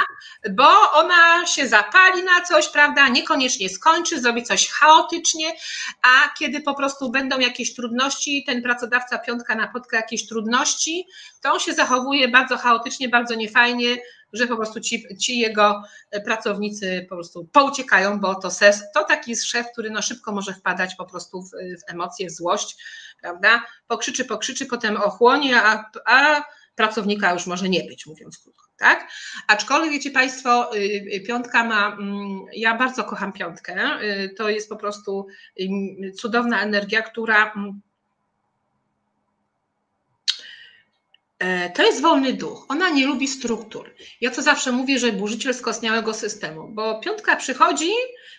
Bo 0.50 0.92
ona 0.92 1.46
się 1.46 1.68
zapali 1.68 2.22
na 2.22 2.40
coś, 2.40 2.68
prawda? 2.68 3.08
Niekoniecznie 3.08 3.68
skończy, 3.68 4.20
zrobi 4.20 4.42
coś 4.42 4.68
chaotycznie, 4.68 5.52
a 6.02 6.38
kiedy 6.38 6.60
po 6.60 6.74
prostu 6.74 7.10
będą 7.10 7.38
jakieś 7.38 7.74
trudności, 7.74 8.44
ten 8.46 8.62
pracodawca 8.62 9.18
piątka 9.18 9.54
napotka 9.54 9.96
jakieś 9.96 10.26
trudności, 10.26 11.06
to 11.42 11.52
on 11.52 11.60
się 11.60 11.72
zachowuje 11.72 12.28
bardzo 12.28 12.56
chaotycznie, 12.56 13.08
bardzo 13.08 13.34
niefajnie, 13.40 13.96
że 14.32 14.46
po 14.46 14.56
prostu 14.56 14.80
ci, 14.80 15.16
ci 15.18 15.38
jego 15.38 15.82
pracownicy 16.24 17.06
po 17.08 17.14
prostu 17.14 17.48
pouciekają, 17.52 18.20
bo 18.20 18.34
to, 18.34 18.50
ses, 18.50 18.82
to 18.94 19.04
taki 19.04 19.30
jest 19.30 19.44
szef, 19.44 19.66
który 19.72 19.90
no 19.90 20.02
szybko 20.02 20.32
może 20.32 20.54
wpadać 20.54 20.94
po 20.94 21.04
prostu 21.04 21.42
w, 21.42 21.50
w 21.50 21.90
emocje, 21.92 22.28
w 22.28 22.30
złość, 22.30 22.76
prawda? 23.20 23.66
Pokrzyczy, 23.88 24.24
pokrzyczy, 24.24 24.66
potem 24.66 24.96
ochłonie, 24.96 25.62
a, 25.62 25.90
a 26.06 26.44
pracownika 26.74 27.32
już 27.32 27.46
może 27.46 27.68
nie 27.68 27.84
być, 27.84 28.06
mówiąc 28.06 28.38
krótko. 28.38 28.66
Tak? 28.78 29.08
Aczkolwiek 29.48 29.92
wiecie 29.92 30.10
Państwo, 30.10 30.76
y, 30.76 30.78
y, 31.14 31.20
piątka 31.26 31.64
ma, 31.64 31.92
mm, 31.92 32.40
ja 32.52 32.76
bardzo 32.76 33.04
kocham 33.04 33.32
piątkę, 33.32 33.98
y, 34.02 34.34
to 34.36 34.48
jest 34.48 34.68
po 34.68 34.76
prostu 34.76 35.26
cudowna 36.20 36.62
energia, 36.62 37.02
która 37.02 37.52
mm, 37.52 37.80
E, 41.22 41.29
to 41.74 41.82
jest 41.82 42.00
wolny 42.00 42.32
duch. 42.32 42.66
Ona 42.68 42.90
nie 42.90 43.06
lubi 43.06 43.28
struktur. 43.28 43.94
Ja 44.20 44.30
to 44.30 44.42
zawsze 44.42 44.72
mówię, 44.72 44.98
że 44.98 45.12
burzyciel 45.12 45.54
skostniałego 45.54 46.14
systemu, 46.14 46.68
bo 46.68 47.00
piątka 47.00 47.36
przychodzi, 47.36 47.90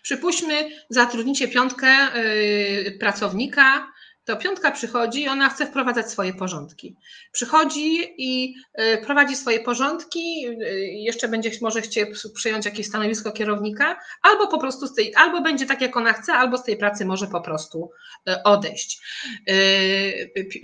przypuśćmy, 0.01 0.69
zatrudnicie 0.89 1.47
piątkę 1.47 1.87
yy, 1.87 2.91
pracownika, 2.99 3.91
to 4.25 4.37
piątka 4.37 4.71
przychodzi 4.71 5.21
i 5.21 5.27
ona 5.27 5.49
chce 5.49 5.65
wprowadzać 5.65 6.11
swoje 6.11 6.33
porządki. 6.33 6.95
Przychodzi 7.31 8.13
i 8.17 8.55
e, 8.73 8.97
prowadzi 8.97 9.35
swoje 9.35 9.59
porządki, 9.59 10.45
e, 10.47 10.73
jeszcze 10.81 11.27
będzie 11.27 11.51
może 11.61 11.81
chcieć 11.81 12.09
przyjąć 12.35 12.65
jakieś 12.65 12.87
stanowisko 12.87 13.31
kierownika, 13.31 13.99
albo 14.21 14.47
po 14.47 14.57
prostu 14.57 14.87
z 14.87 14.93
tej, 14.93 15.15
albo 15.15 15.41
będzie 15.41 15.65
tak, 15.65 15.81
jak 15.81 15.97
ona 15.97 16.13
chce, 16.13 16.33
albo 16.33 16.57
z 16.57 16.63
tej 16.63 16.77
pracy 16.77 17.05
może 17.05 17.27
po 17.27 17.41
prostu 17.41 17.91
e, 18.27 18.43
odejść. 18.43 19.01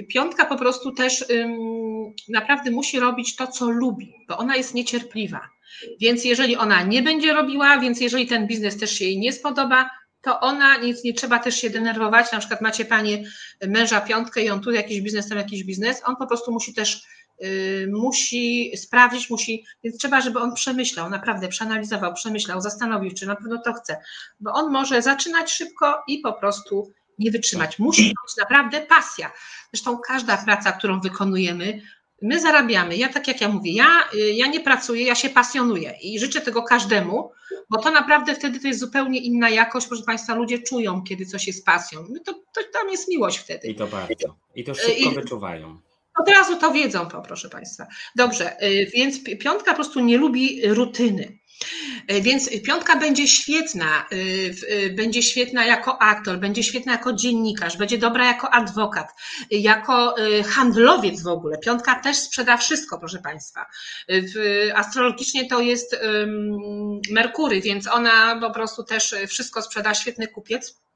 Piątka 0.09 0.45
po 0.45 0.57
prostu 0.57 0.91
też 0.91 1.25
naprawdę 2.29 2.71
musi 2.71 2.99
robić 2.99 3.35
to, 3.35 3.47
co 3.47 3.69
lubi, 3.69 4.13
bo 4.27 4.37
ona 4.37 4.55
jest 4.55 4.73
niecierpliwa. 4.73 5.49
Więc 5.99 6.25
jeżeli 6.25 6.55
ona 6.55 6.83
nie 6.83 7.03
będzie 7.03 7.33
robiła, 7.33 7.79
więc 7.79 8.01
jeżeli 8.01 8.27
ten 8.27 8.47
biznes 8.47 8.77
też 8.77 8.91
się 8.91 9.05
jej 9.05 9.19
nie 9.19 9.33
spodoba, 9.33 9.89
to 10.21 10.39
ona, 10.39 10.77
nic 10.77 11.03
nie 11.03 11.13
trzeba 11.13 11.39
też 11.39 11.61
się 11.61 11.69
denerwować, 11.69 12.31
na 12.31 12.39
przykład 12.39 12.61
macie 12.61 12.85
panie 12.85 13.23
męża 13.67 14.01
piątkę 14.01 14.41
i 14.41 14.49
on 14.49 14.61
tu 14.61 14.71
jakiś 14.71 15.01
biznes, 15.01 15.29
tam 15.29 15.37
jakiś 15.37 15.63
biznes, 15.63 16.01
on 16.05 16.15
po 16.15 16.27
prostu 16.27 16.51
musi 16.51 16.73
też 16.73 17.03
y, 17.43 17.89
musi 17.93 18.71
sprawdzić, 18.77 19.29
musi, 19.29 19.65
więc 19.83 19.97
trzeba, 19.97 20.21
żeby 20.21 20.39
on 20.39 20.53
przemyślał, 20.53 21.09
naprawdę 21.09 21.47
przeanalizował, 21.47 22.13
przemyślał, 22.13 22.61
zastanowił, 22.61 23.11
czy 23.13 23.25
na 23.25 23.35
pewno 23.35 23.61
to 23.65 23.73
chce, 23.73 23.97
bo 24.39 24.53
on 24.53 24.71
może 24.71 25.01
zaczynać 25.01 25.51
szybko 25.51 26.03
i 26.07 26.19
po 26.19 26.33
prostu 26.33 26.93
nie 27.19 27.31
wytrzymać. 27.31 27.79
Musi 27.79 28.03
być 28.03 28.37
naprawdę 28.37 28.81
pasja. 28.81 29.31
Zresztą 29.73 29.97
każda 29.97 30.37
praca, 30.37 30.71
którą 30.71 30.99
wykonujemy, 30.99 31.81
my 32.21 32.39
zarabiamy. 32.39 32.97
Ja 32.97 33.09
tak 33.09 33.27
jak 33.27 33.41
ja 33.41 33.49
mówię, 33.49 33.71
ja, 33.73 34.09
y, 34.13 34.33
ja 34.33 34.47
nie 34.47 34.59
pracuję, 34.59 35.05
ja 35.05 35.15
się 35.15 35.29
pasjonuję 35.29 35.93
i 36.01 36.19
życzę 36.19 36.41
tego 36.41 36.63
każdemu, 36.63 37.31
bo 37.69 37.81
to 37.81 37.91
naprawdę 37.91 38.35
wtedy 38.35 38.59
to 38.59 38.67
jest 38.67 38.79
zupełnie 38.79 39.19
inna 39.19 39.49
jakość. 39.49 39.87
Proszę 39.87 40.03
Państwa, 40.03 40.35
ludzie 40.35 40.59
czują, 40.59 41.03
kiedy 41.03 41.25
coś 41.25 41.47
jest 41.47 41.65
pasją. 41.65 42.03
To, 42.25 42.33
to 42.33 42.61
tam 42.73 42.89
jest 42.89 43.09
miłość 43.09 43.37
wtedy. 43.37 43.67
I 43.67 43.75
to 43.75 43.87
bardzo. 43.87 44.35
I 44.55 44.63
to 44.63 44.73
szybko 44.73 45.11
I, 45.11 45.15
wyczuwają. 45.15 45.79
Od 46.19 46.29
razu 46.29 46.55
to 46.55 46.71
wiedzą, 46.71 47.05
to, 47.05 47.21
proszę 47.21 47.49
Państwa. 47.49 47.87
Dobrze, 48.15 48.63
y, 48.63 48.91
więc 48.93 49.23
piątka 49.39 49.71
po 49.71 49.75
prostu 49.75 49.99
nie 49.99 50.17
lubi 50.17 50.61
rutyny. 50.65 51.37
E, 52.07 52.21
więc 52.21 52.49
piątka 52.65 52.95
będzie 52.95 53.27
świetna, 53.27 54.05
y, 54.11 54.15
y, 54.71 54.93
będzie 54.95 55.23
świetna 55.23 55.65
jako 55.65 56.01
aktor, 56.01 56.39
będzie 56.39 56.63
świetna 56.63 56.91
jako 56.91 57.13
dziennikarz, 57.13 57.77
będzie 57.77 57.97
dobra 57.97 58.25
jako 58.25 58.53
adwokat, 58.53 59.07
jako 59.51 60.15
handlowiec 60.47 61.23
w 61.23 61.27
ogóle. 61.27 61.57
Piątka 61.57 61.99
też 61.99 62.17
sprzeda 62.17 62.57
wszystko, 62.57 62.99
proszę 62.99 63.19
Państwa. 63.19 63.65
Astrologicznie 64.75 65.49
to 65.49 65.59
jest 65.59 65.99
Merkury, 67.11 67.61
więc 67.61 67.87
ona 67.87 68.39
po 68.39 68.51
prostu 68.51 68.83
też 68.83 69.15
wszystko 69.27 69.61
sprzeda, 69.61 69.93
świetny 69.93 70.27
kupiec. 70.27 70.86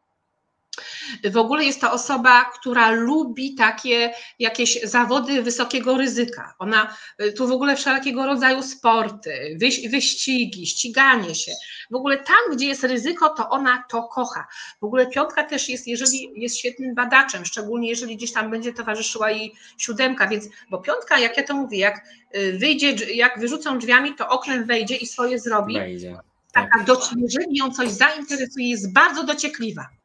W 1.31 1.37
ogóle 1.37 1.65
jest 1.65 1.81
to 1.81 1.91
osoba, 1.91 2.45
która 2.45 2.91
lubi 2.91 3.55
takie 3.55 4.13
jakieś 4.39 4.81
zawody 4.83 5.41
wysokiego 5.41 5.97
ryzyka. 5.97 6.53
Ona 6.59 6.97
tu 7.37 7.47
w 7.47 7.51
ogóle 7.51 7.75
wszelkiego 7.75 8.25
rodzaju 8.25 8.63
sporty, 8.63 9.57
wyścigi, 9.91 10.67
ściganie 10.67 11.35
się. 11.35 11.51
W 11.91 11.95
ogóle 11.95 12.17
tam, 12.17 12.55
gdzie 12.55 12.65
jest 12.65 12.83
ryzyko, 12.83 13.29
to 13.29 13.49
ona 13.49 13.83
to 13.89 14.03
kocha. 14.03 14.47
W 14.81 14.83
ogóle 14.83 15.07
piątka 15.07 15.43
też 15.43 15.69
jest, 15.69 15.87
jeżeli 15.87 16.31
jest 16.35 16.57
świetnym 16.57 16.95
badaczem, 16.95 17.45
szczególnie 17.45 17.89
jeżeli 17.89 18.17
gdzieś 18.17 18.33
tam 18.33 18.51
będzie 18.51 18.73
towarzyszyła 18.73 19.31
jej 19.31 19.53
siódemka, 19.77 20.27
więc, 20.27 20.45
bo 20.69 20.77
piątka, 20.77 21.19
jak 21.19 21.37
ja 21.37 21.43
to 21.43 21.55
mówię, 21.55 21.77
jak 21.77 22.05
y, 22.35 22.57
wyjdzie, 22.57 22.91
jak 23.15 23.39
wyrzucą 23.39 23.79
drzwiami, 23.79 24.15
to 24.15 24.27
oknem 24.27 24.65
wejdzie 24.65 24.95
i 24.95 25.07
swoje 25.07 25.39
zrobi. 25.39 25.73
Wejdzie. 25.73 26.17
Tak. 26.53 26.69
Taka, 26.87 27.05
jeżeli 27.17 27.57
ją 27.57 27.71
coś 27.71 27.89
zainteresuje, 27.89 28.69
jest 28.69 28.93
bardzo 28.93 29.23
dociekliwa. 29.23 30.00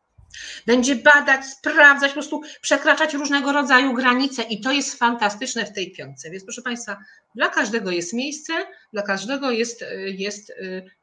Będzie 0.67 0.97
badać, 0.97 1.47
sprawdzać, 1.47 2.11
po 2.11 2.15
prostu 2.15 2.43
przekraczać 2.61 3.15
różnego 3.15 3.53
rodzaju 3.53 3.95
granice 3.95 4.43
i 4.43 4.61
to 4.61 4.73
jest 4.73 4.99
fantastyczne 4.99 5.67
w 5.67 5.73
tej 5.73 5.93
piątce. 5.93 6.31
Więc 6.31 6.45
proszę 6.45 6.63
Państwa, 6.63 6.97
dla 7.35 7.49
każdego 7.49 7.91
jest 7.91 8.13
miejsce, 8.13 8.53
dla 8.93 9.03
każdego 9.03 9.51
jest, 9.51 9.85
jest, 10.07 10.53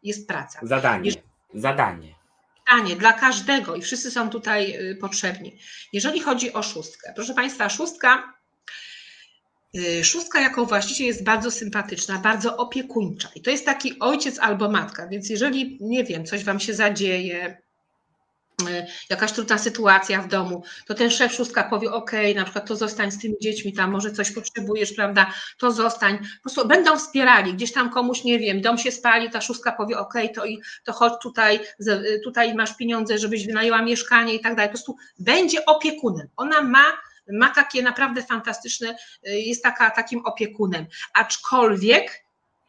jest 0.03 0.27
praca. 0.27 0.59
Zadanie. 0.63 1.11
Zadanie. 1.53 2.15
Zadanie 2.67 2.95
dla 2.95 3.13
każdego 3.13 3.75
i 3.75 3.81
wszyscy 3.81 4.11
są 4.11 4.29
tutaj 4.29 4.91
y, 4.91 4.95
potrzebni. 4.95 5.57
Jeżeli 5.93 6.19
chodzi 6.19 6.53
o 6.53 6.63
szóstkę, 6.63 7.13
proszę 7.15 7.33
Państwa, 7.33 7.69
szóstka 7.69 8.33
y, 9.75 10.03
Szóstka 10.03 10.41
jako 10.41 10.65
właściciel 10.65 11.07
jest 11.07 11.23
bardzo 11.23 11.51
sympatyczna, 11.51 12.19
bardzo 12.19 12.57
opiekuńcza. 12.57 13.29
I 13.35 13.41
to 13.41 13.51
jest 13.51 13.65
taki 13.65 13.99
ojciec 13.99 14.39
albo 14.39 14.69
matka, 14.69 15.07
więc 15.07 15.29
jeżeli, 15.29 15.77
nie 15.81 16.03
wiem, 16.03 16.25
coś 16.25 16.43
wam 16.43 16.59
się 16.59 16.73
zadzieje, 16.73 17.57
jakaś 19.09 19.31
trudna 19.31 19.57
sytuacja 19.57 20.21
w 20.21 20.27
domu, 20.27 20.63
to 20.87 20.93
ten 20.93 21.09
szef 21.09 21.33
szóstka 21.33 21.63
powie, 21.63 21.91
ok, 21.91 22.11
na 22.35 22.43
przykład 22.43 22.67
to 22.67 22.75
zostań 22.75 23.11
z 23.11 23.19
tymi 23.19 23.35
dziećmi, 23.41 23.73
tam 23.73 23.91
może 23.91 24.11
coś 24.11 24.31
potrzebujesz, 24.31 24.93
prawda, 24.93 25.33
to 25.57 25.71
zostań, 25.71 26.17
po 26.17 26.41
prostu 26.43 26.67
będą 26.67 26.97
wspierali, 26.97 27.53
gdzieś 27.53 27.73
tam 27.73 27.89
komuś, 27.89 28.23
nie 28.23 28.39
wiem, 28.39 28.61
dom 28.61 28.77
się 28.77 28.91
spali, 28.91 29.29
ta 29.29 29.41
szóstka 29.41 29.71
powie, 29.71 29.99
ok, 29.99 30.13
to, 30.35 30.45
i, 30.45 30.61
to 30.83 30.93
chodź 30.93 31.13
tutaj, 31.21 31.59
tutaj 32.23 32.55
masz 32.55 32.77
pieniądze, 32.77 33.17
żebyś 33.17 33.47
wynajęła 33.47 33.81
mieszkanie 33.81 34.33
i 34.33 34.39
tak 34.39 34.55
dalej, 34.55 34.69
po 34.69 34.73
prostu 34.73 34.95
będzie 35.19 35.65
opiekunem, 35.65 36.27
ona 36.37 36.61
ma 36.61 36.83
ma 37.31 37.49
takie 37.49 37.83
naprawdę 37.83 38.23
fantastyczne, 38.23 38.95
y, 39.27 39.31
jest 39.31 39.63
taka 39.63 39.91
takim 39.91 40.25
opiekunem, 40.25 40.85
aczkolwiek 41.13 42.22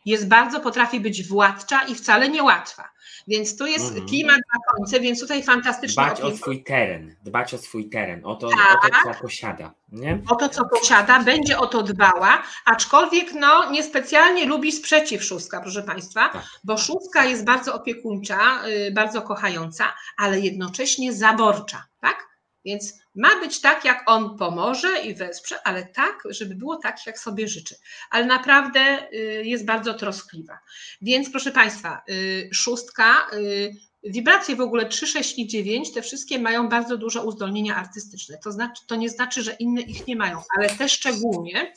jest 0.05 0.29
bardzo, 0.29 0.61
potrafi 0.61 1.01
być 1.01 1.29
władcza 1.29 1.83
i 1.83 1.95
wcale 1.95 2.29
niełatwa. 2.29 2.95
Więc 3.29 3.59
tu 3.59 3.67
jest 3.67 3.89
mhm. 3.89 4.07
klimat 4.07 4.41
na 4.55 4.61
końcu, 4.73 5.01
więc 5.03 5.21
tutaj 5.21 5.43
fantastycznie. 5.43 6.05
Dbać 6.05 6.21
o 6.21 6.37
swój 6.37 6.65
teren, 6.65 7.17
dbać 7.25 7.55
o 7.55 7.59
swój 7.59 7.89
teren, 7.89 8.21
o 8.25 8.37
to, 8.37 8.49
tak. 8.49 8.85
o 8.85 8.89
to 8.89 9.15
co 9.15 9.21
posiada. 9.21 9.75
Nie? 9.93 10.19
O 10.29 10.37
to, 10.37 10.49
co 10.49 10.65
posiada, 10.65 11.23
będzie 11.23 11.59
o 11.59 11.67
to 11.67 11.83
dbała, 11.83 12.43
aczkolwiek 12.65 13.33
no, 13.35 13.71
niespecjalnie 13.71 14.47
lubi 14.47 14.73
sprzeciw 14.73 15.25
szóstka, 15.25 15.61
proszę 15.61 15.83
Państwa, 15.83 16.29
tak. 16.29 16.43
bo 16.65 16.79
szóstka 16.79 17.25
jest 17.25 17.45
bardzo 17.45 17.75
opiekuńcza, 17.75 18.39
yy, 18.67 18.93
bardzo 18.93 19.23
kochająca, 19.23 19.95
ale 20.17 20.41
jednocześnie 20.41 21.13
zaborcza, 21.13 21.85
tak? 22.01 22.34
Więc 22.65 22.95
ma 23.15 23.41
być 23.41 23.61
tak, 23.61 23.85
jak 23.85 24.03
on 24.07 24.39
pomoże 24.39 25.01
i 25.03 25.15
wesprze, 25.15 25.57
ale 25.65 25.87
tak, 25.87 26.23
żeby 26.31 26.55
było 26.55 26.77
tak, 26.77 27.07
jak 27.07 27.19
sobie 27.19 27.49
życzy. 27.49 27.75
Ale 28.11 28.27
naprawdę 28.27 29.09
y, 29.13 29.43
jest 29.45 29.65
bardzo 29.65 29.95
troskliwa. 29.95 30.59
Więc 31.03 31.31
proszę 31.31 31.53
Państwa, 31.53 32.03
y, 32.09 32.51
szóstka 32.53 33.27
y, 33.33 33.75
wibracje 34.05 34.57
w 34.57 34.61
ogóle 34.61 34.87
3, 34.87 35.07
6 35.07 35.39
i 35.39 35.47
9, 35.47 35.93
te 35.93 36.03
wszystkie 36.03 36.39
mają 36.39 36.69
bardzo 36.69 36.97
duże 36.97 37.23
uzdolnienia 37.23 37.77
artystyczne. 37.77 38.39
To, 38.45 38.53
znaczy, 38.53 38.83
to 38.87 38.97
nie 38.97 39.09
znaczy, 39.09 39.43
że 39.43 39.53
inne 39.53 39.81
ich 39.81 40.07
nie 40.07 40.17
mają, 40.17 40.43
ale 40.57 40.71
te 40.71 40.89
szczególnie 40.89 41.73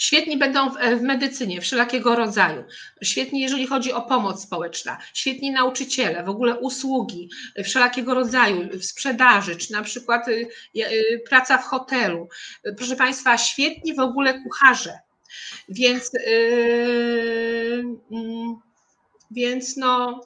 Świetni 0.00 0.36
będą 0.36 0.70
w, 0.70 0.74
w, 0.74 1.02
medycynie 1.02 1.60
wszelakiego 1.60 2.16
rodzaju. 2.16 2.64
Świetni, 3.02 3.40
jeżeli 3.40 3.66
chodzi 3.66 3.92
o 3.92 4.02
pomoc 4.02 4.42
społeczna. 4.42 4.98
Świetni 5.14 5.50
nauczyciele, 5.50 6.24
w 6.24 6.28
ogóle 6.28 6.58
usługi 6.58 7.30
wszelakiego 7.64 8.14
rodzaju, 8.14 8.68
w 8.78 8.84
sprzedaży, 8.84 9.56
czy 9.56 9.72
na 9.72 9.82
przykład 9.82 10.28
y, 10.28 10.48
y, 10.76 11.22
praca 11.28 11.58
w 11.58 11.64
hotelu. 11.64 12.28
Proszę 12.76 12.96
Państwa, 12.96 13.38
świetni 13.38 13.94
w 13.94 14.00
ogóle 14.00 14.42
kucharze. 14.42 14.98
Więc, 15.68 16.10
yy, 16.26 17.84
więc 19.30 19.76
no, 19.76 20.20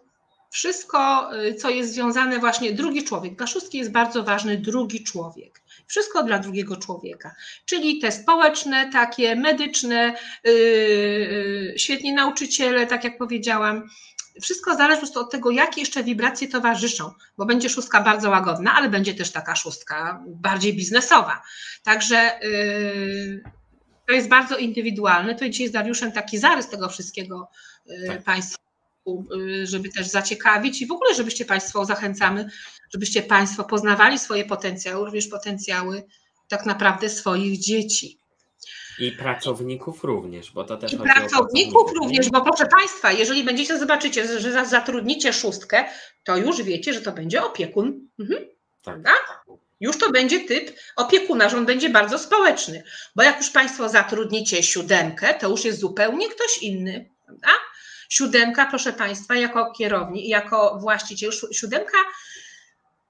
wszystko, 0.51 1.31
y, 1.45 1.55
co 1.55 1.71
jest 1.71 1.93
związane 1.93 2.39
właśnie, 2.39 2.73
drugi 2.73 3.05
człowiek. 3.05 3.35
Dla 3.35 3.47
szóstki 3.47 3.79
jest 3.79 3.93
bardzo 3.93 4.23
ważny 4.23 4.59
drugi 4.59 5.05
człowiek. 5.05 5.64
Wszystko 5.87 6.23
dla 6.23 6.39
drugiego 6.39 6.77
człowieka, 6.77 7.35
czyli 7.65 7.99
te 7.99 8.13
społeczne, 8.13 8.91
takie 8.93 9.37
medyczne, 9.37 10.15
yy, 10.45 11.75
świetni 11.77 12.13
nauczyciele, 12.13 12.87
tak 12.87 13.05
jak 13.05 13.19
powiedziałam. 13.19 13.89
Wszystko 14.43 14.75
zależy 14.75 14.97
po 14.97 15.01
prostu 15.01 15.21
od 15.21 15.31
tego, 15.31 15.51
jakie 15.51 15.81
jeszcze 15.81 16.05
wibracje 16.05 16.49
towarzyszą, 16.49 17.13
bo 17.39 17.47
będzie 17.47 17.71
szóstka 17.71 18.01
bardzo 18.01 18.31
łagodna, 18.31 18.75
ale 18.75 18.89
będzie 18.89 19.15
też 19.15 19.33
taka 19.33 19.57
szóstka 19.57 20.23
bardziej 20.27 20.75
biznesowa. 20.75 21.43
Także 21.83 22.39
yy, 22.43 23.43
to 24.07 24.13
jest 24.13 24.29
bardzo 24.29 24.57
indywidualne. 24.57 25.35
To 25.35 25.49
dzisiaj 25.49 25.69
z 25.69 25.73
Dariuszem 25.73 26.13
taki 26.13 26.39
zarys 26.39 26.69
tego 26.69 26.89
wszystkiego 26.89 27.51
yy, 27.87 28.09
tak. 28.09 28.23
Państwu 28.23 28.65
Y, 29.07 29.67
żeby 29.67 29.89
też 29.89 30.07
zaciekawić 30.07 30.83
i 30.83 30.87
w 30.87 30.93
ogóle, 30.93 31.15
żebyście 31.15 31.45
Państwo 31.45 31.85
zachęcamy, 31.85 32.51
żebyście 32.95 33.23
Państwo 33.23 33.65
poznawali 33.65 34.19
swoje 34.19 34.45
potencjały, 34.45 35.05
również 35.05 35.27
potencjały 35.27 36.03
tak 36.49 36.67
naprawdę 36.67 37.09
swoich 37.09 37.59
dzieci. 37.59 38.19
I 38.99 39.13
pracowników 39.13 40.05
również, 40.05 40.51
bo 40.51 40.65
to 40.65 40.77
też 40.77 40.93
I 40.93 40.97
pracowników 40.97 41.93
również, 41.93 42.31
bo 42.31 42.41
proszę 42.41 42.67
Państwa, 42.67 43.13
jeżeli 43.13 43.45
będziecie 43.45 43.79
zobaczycie, 43.79 44.41
że 44.41 44.67
zatrudnicie 44.67 45.33
szóstkę, 45.33 45.85
to 46.25 46.37
już 46.37 46.63
wiecie, 46.63 46.93
że 46.93 47.01
to 47.01 47.13
będzie 47.13 47.43
opiekun. 47.43 48.09
Mhm. 48.19 48.45
Tak. 48.83 49.45
Już 49.81 49.99
to 49.99 50.11
będzie 50.11 50.41
typ 50.41 50.77
opiekuna, 50.97 51.49
że 51.49 51.57
on 51.57 51.67
będzie 51.67 51.89
bardzo 51.89 52.19
społeczny, 52.19 52.83
bo 53.17 53.23
jak 53.23 53.39
już 53.39 53.51
Państwo 53.51 53.89
zatrudnicie 53.89 54.63
siódemkę, 54.63 55.35
to 55.35 55.49
już 55.49 55.65
jest 55.65 55.81
zupełnie 55.81 56.29
ktoś 56.29 56.59
inny. 56.59 57.11
Prawda? 57.27 57.49
Siódemka, 58.09 58.67
proszę 58.67 58.93
Państwa, 58.93 59.37
jako 59.37 59.73
kierownik, 59.73 60.29
jako 60.29 60.79
właściciel, 60.81 61.31
siódemka, 61.53 61.99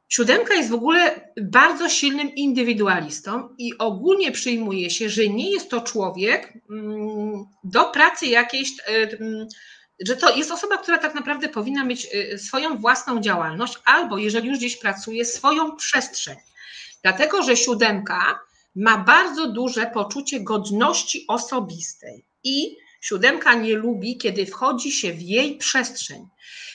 siódemka 0.08 0.54
jest 0.54 0.70
w 0.70 0.74
ogóle 0.74 1.32
bardzo 1.42 1.88
silnym 1.88 2.34
indywidualistą 2.34 3.48
i 3.58 3.78
ogólnie 3.78 4.32
przyjmuje 4.32 4.90
się, 4.90 5.08
że 5.08 5.28
nie 5.28 5.50
jest 5.50 5.70
to 5.70 5.80
człowiek 5.80 6.52
mm, 6.70 7.44
do 7.64 7.84
pracy 7.84 8.26
jakiejś, 8.26 8.70
e, 8.80 8.92
mm, 8.92 9.46
że 10.06 10.16
to 10.16 10.36
jest 10.36 10.50
osoba, 10.50 10.76
która 10.76 10.98
tak 10.98 11.14
naprawdę 11.14 11.48
powinna 11.48 11.84
mieć 11.84 12.08
e, 12.12 12.38
swoją 12.38 12.78
własną 12.78 13.20
działalność, 13.20 13.74
albo 13.84 14.18
jeżeli 14.18 14.48
już 14.48 14.58
gdzieś 14.58 14.76
pracuje, 14.76 15.24
swoją 15.24 15.76
przestrzeń. 15.76 16.36
Dlatego, 17.02 17.42
że 17.42 17.56
siódemka 17.56 18.40
ma 18.74 18.98
bardzo 18.98 19.46
duże 19.46 19.86
poczucie 19.86 20.40
godności 20.40 21.24
osobistej 21.28 22.24
i 22.44 22.76
Siódemka 23.04 23.54
nie 23.54 23.76
lubi, 23.76 24.18
kiedy 24.18 24.46
wchodzi 24.46 24.92
się 24.92 25.12
w 25.12 25.22
jej 25.22 25.58
przestrzeń. 25.58 26.28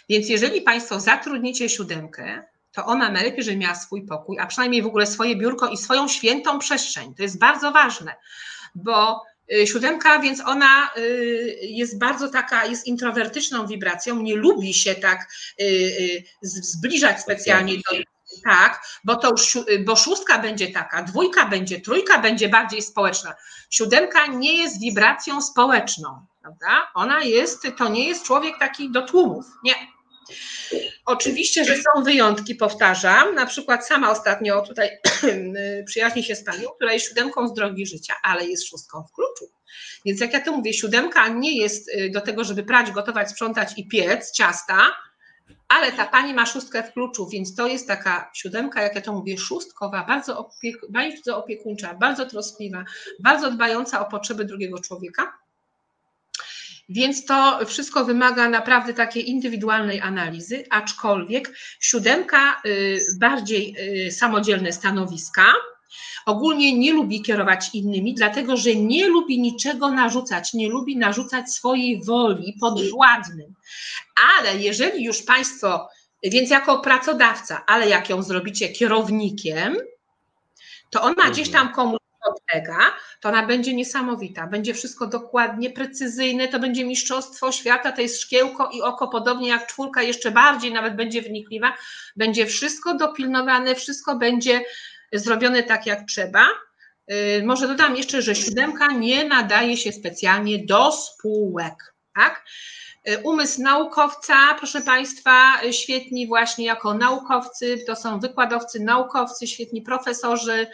Więc 0.10 0.30
jeżeli 0.30 0.62
Państwo 0.62 1.00
zatrudnicie 1.00 1.70
siódemkę, 1.70 2.44
to 2.72 2.86
ona 2.86 3.12
najlepiej, 3.12 3.44
żeby 3.44 3.58
miała 3.58 3.76
swój 3.76 4.06
pokój, 4.06 4.40
a 4.40 4.48
przynajmniej 4.48 4.82
w 4.82 4.88
ogóle 4.88 5.08
swoje 5.08 5.36
biurko 5.36 5.68
i 5.68 5.78
swoją 5.78 6.08
świętą 6.08 6.60
przestrzeń. 6.60 7.16
To 7.16 7.24
jest 7.24 7.40
bardzo 7.40 7.72
ważne, 7.72 8.16
bo 8.76 9.24
y, 9.54 9.68
siódemka, 9.68 10.20
więc 10.20 10.42
ona 10.46 10.90
y, 10.98 11.58
jest 11.62 12.00
bardzo 12.00 12.30
taka, 12.30 12.66
jest 12.66 12.88
introwertyczną 12.88 13.68
wibracją, 13.68 14.22
nie 14.22 14.36
lubi 14.36 14.74
się 14.74 14.96
tak 14.96 15.28
y, 15.62 16.24
zbliżać 16.42 17.22
specjalnie 17.22 17.74
do 17.76 17.98
tak, 18.44 18.82
bo 19.04 19.16
to 19.16 19.30
już, 19.30 19.58
bo 19.86 19.96
szóstka 19.96 20.40
będzie 20.40 20.68
taka, 20.68 21.04
dwójka 21.04 21.46
będzie, 21.46 21.82
trójka 21.82 22.20
będzie 22.20 22.50
bardziej 22.50 22.82
społeczna. 22.82 23.36
Siódemka 23.70 24.28
nie 24.28 24.58
jest 24.58 24.80
wibracją 24.80 25.42
społeczną, 25.42 26.26
prawda? 26.42 26.92
Ona 26.94 27.24
jest, 27.24 27.68
to 27.78 27.90
nie 27.90 28.08
jest 28.08 28.24
człowiek 28.24 28.60
taki 28.60 28.92
do 28.92 29.02
tłumów, 29.02 29.46
nie. 29.64 29.74
Oczywiście, 31.06 31.66
że 31.66 31.76
są 31.76 32.04
wyjątki, 32.04 32.56
powtarzam. 32.56 33.36
Na 33.36 33.46
przykład 33.46 33.88
sama 33.88 34.12
ostatnio 34.12 34.62
tutaj 34.62 34.90
przyjaźni 35.88 36.24
się 36.24 36.36
z 36.36 36.44
panią, 36.44 36.70
która 36.76 36.94
jest 36.94 37.08
siódemką 37.08 37.48
z 37.48 37.54
drogi 37.54 37.86
życia, 37.86 38.14
ale 38.24 38.46
jest 38.46 38.68
szóstką 38.68 39.04
w 39.04 39.12
kluczu. 39.12 39.46
Więc 40.06 40.22
jak 40.22 40.34
ja 40.34 40.42
to 40.42 40.52
mówię, 40.52 40.74
siódemka 40.74 41.28
nie 41.28 41.58
jest 41.58 41.90
y, 41.90 42.10
do 42.14 42.22
tego, 42.22 42.44
żeby 42.44 42.64
prać, 42.64 42.92
gotować, 42.92 43.30
sprzątać 43.30 43.74
i 43.78 43.88
piec 43.88 44.32
ciasta, 44.32 44.78
ale 45.68 45.92
ta 45.92 46.06
pani 46.06 46.34
ma 46.34 46.46
szóstkę 46.46 46.84
w 46.84 46.94
kluczu, 46.94 47.30
więc 47.30 47.56
to 47.56 47.68
jest 47.68 47.88
taka 47.88 48.32
siódemka, 48.34 48.82
jak 48.82 48.96
ja 48.96 49.02
to 49.02 49.14
mówię, 49.14 49.38
szóstkowa, 49.38 50.06
bardzo, 50.08 50.38
opiek 50.38 50.76
bardzo 50.90 51.38
opiekuńcza, 51.38 51.94
bardzo 51.94 52.26
troskliwa, 52.26 52.86
bardzo 53.20 53.52
dbająca 53.52 54.08
o 54.08 54.12
potrzeby 54.12 54.46
drugiego 54.46 54.80
człowieka. 54.80 55.34
Więc 56.90 57.26
to 57.26 57.60
wszystko 57.66 58.06
wymaga 58.06 58.50
naprawdę 58.50 58.94
takiej 58.94 59.30
indywidualnej 59.30 60.02
analizy, 60.02 60.64
aczkolwiek 60.70 61.54
siódemka 61.80 62.62
y, 62.66 63.00
bardziej 63.20 63.76
y, 64.08 64.12
samodzielne 64.12 64.74
stanowiska, 64.74 65.54
Ogólnie 66.26 66.78
nie 66.78 66.94
lubi 66.94 67.22
kierować 67.22 67.70
innymi, 67.74 68.14
dlatego 68.14 68.58
że 68.58 68.76
nie 68.76 69.08
lubi 69.08 69.40
niczego 69.42 69.92
narzucać, 69.92 70.54
nie 70.54 70.70
lubi 70.70 70.98
narzucać 70.98 71.54
swojej 71.54 72.04
woli 72.04 72.58
podwładnym. 72.60 73.54
Ale 74.38 74.58
jeżeli 74.58 75.04
już 75.04 75.24
Państwo, 75.24 75.90
więc 76.24 76.50
jako 76.50 76.80
pracodawca, 76.80 77.64
ale 77.68 77.90
jak 77.90 78.10
ją 78.10 78.24
zrobicie 78.24 78.70
kierownikiem, 78.70 79.78
to 80.90 81.02
ona 81.02 81.12
mhm. 81.12 81.32
gdzieś 81.32 81.50
tam 81.50 81.74
komuś 81.74 81.99
to 83.20 83.30
ona 83.30 83.46
będzie 83.46 83.74
niesamowita. 83.74 84.48
Będzie 84.48 84.74
wszystko 84.74 85.08
dokładnie 85.08 85.70
precyzyjne, 85.70 86.48
to 86.48 86.60
będzie 86.60 86.86
mistrzostwo 86.86 87.52
świata, 87.52 87.92
to 87.92 88.02
jest 88.02 88.22
szkiełko 88.22 88.70
i 88.74 88.82
oko, 88.82 89.08
podobnie 89.08 89.50
jak 89.50 89.68
czwórka, 89.68 90.02
jeszcze 90.02 90.32
bardziej 90.32 90.74
nawet 90.74 90.96
będzie 90.96 91.22
wnikliwa. 91.22 91.74
Będzie 92.16 92.46
wszystko 92.46 92.94
dopilnowane, 92.94 93.76
wszystko 93.76 94.16
będzie 94.16 94.62
zrobione 95.14 95.64
tak 95.64 95.86
jak 95.86 96.08
trzeba. 96.08 96.48
Y, 97.12 97.44
może 97.46 97.68
dodam 97.68 97.96
jeszcze, 97.96 98.22
że 98.22 98.36
siódemka 98.36 98.88
nie 98.88 99.26
nadaje 99.26 99.78
się 99.78 99.92
specjalnie 99.92 100.66
do 100.66 100.92
spółek. 100.92 101.96
Tak? 102.16 102.46
Y, 103.10 103.22
umysł 103.24 103.62
naukowca, 103.62 104.56
proszę 104.58 104.82
Państwa, 104.82 105.62
świetni 105.72 106.28
właśnie 106.28 106.66
jako 106.66 106.94
naukowcy, 106.94 107.84
to 107.88 107.96
są 107.96 108.20
wykładowcy, 108.20 108.80
naukowcy, 108.80 109.48
świetni 109.48 109.82
profesorzy, 109.82 110.68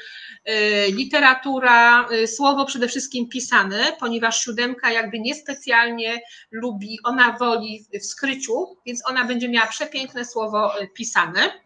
y, 0.49 0.91
literatura, 0.91 2.07
słowo 2.25 2.65
przede 2.65 2.87
wszystkim 2.87 3.29
pisane, 3.29 3.93
ponieważ 3.99 4.43
siódemka 4.43 4.91
jakby 4.91 5.19
niespecjalnie 5.19 6.21
lubi, 6.51 6.99
ona 7.03 7.37
woli 7.39 7.85
w 8.01 8.05
skryciu, 8.05 8.77
więc 8.85 9.09
ona 9.09 9.25
będzie 9.25 9.49
miała 9.49 9.67
przepiękne 9.67 10.25
słowo 10.25 10.73
pisane. 10.93 11.65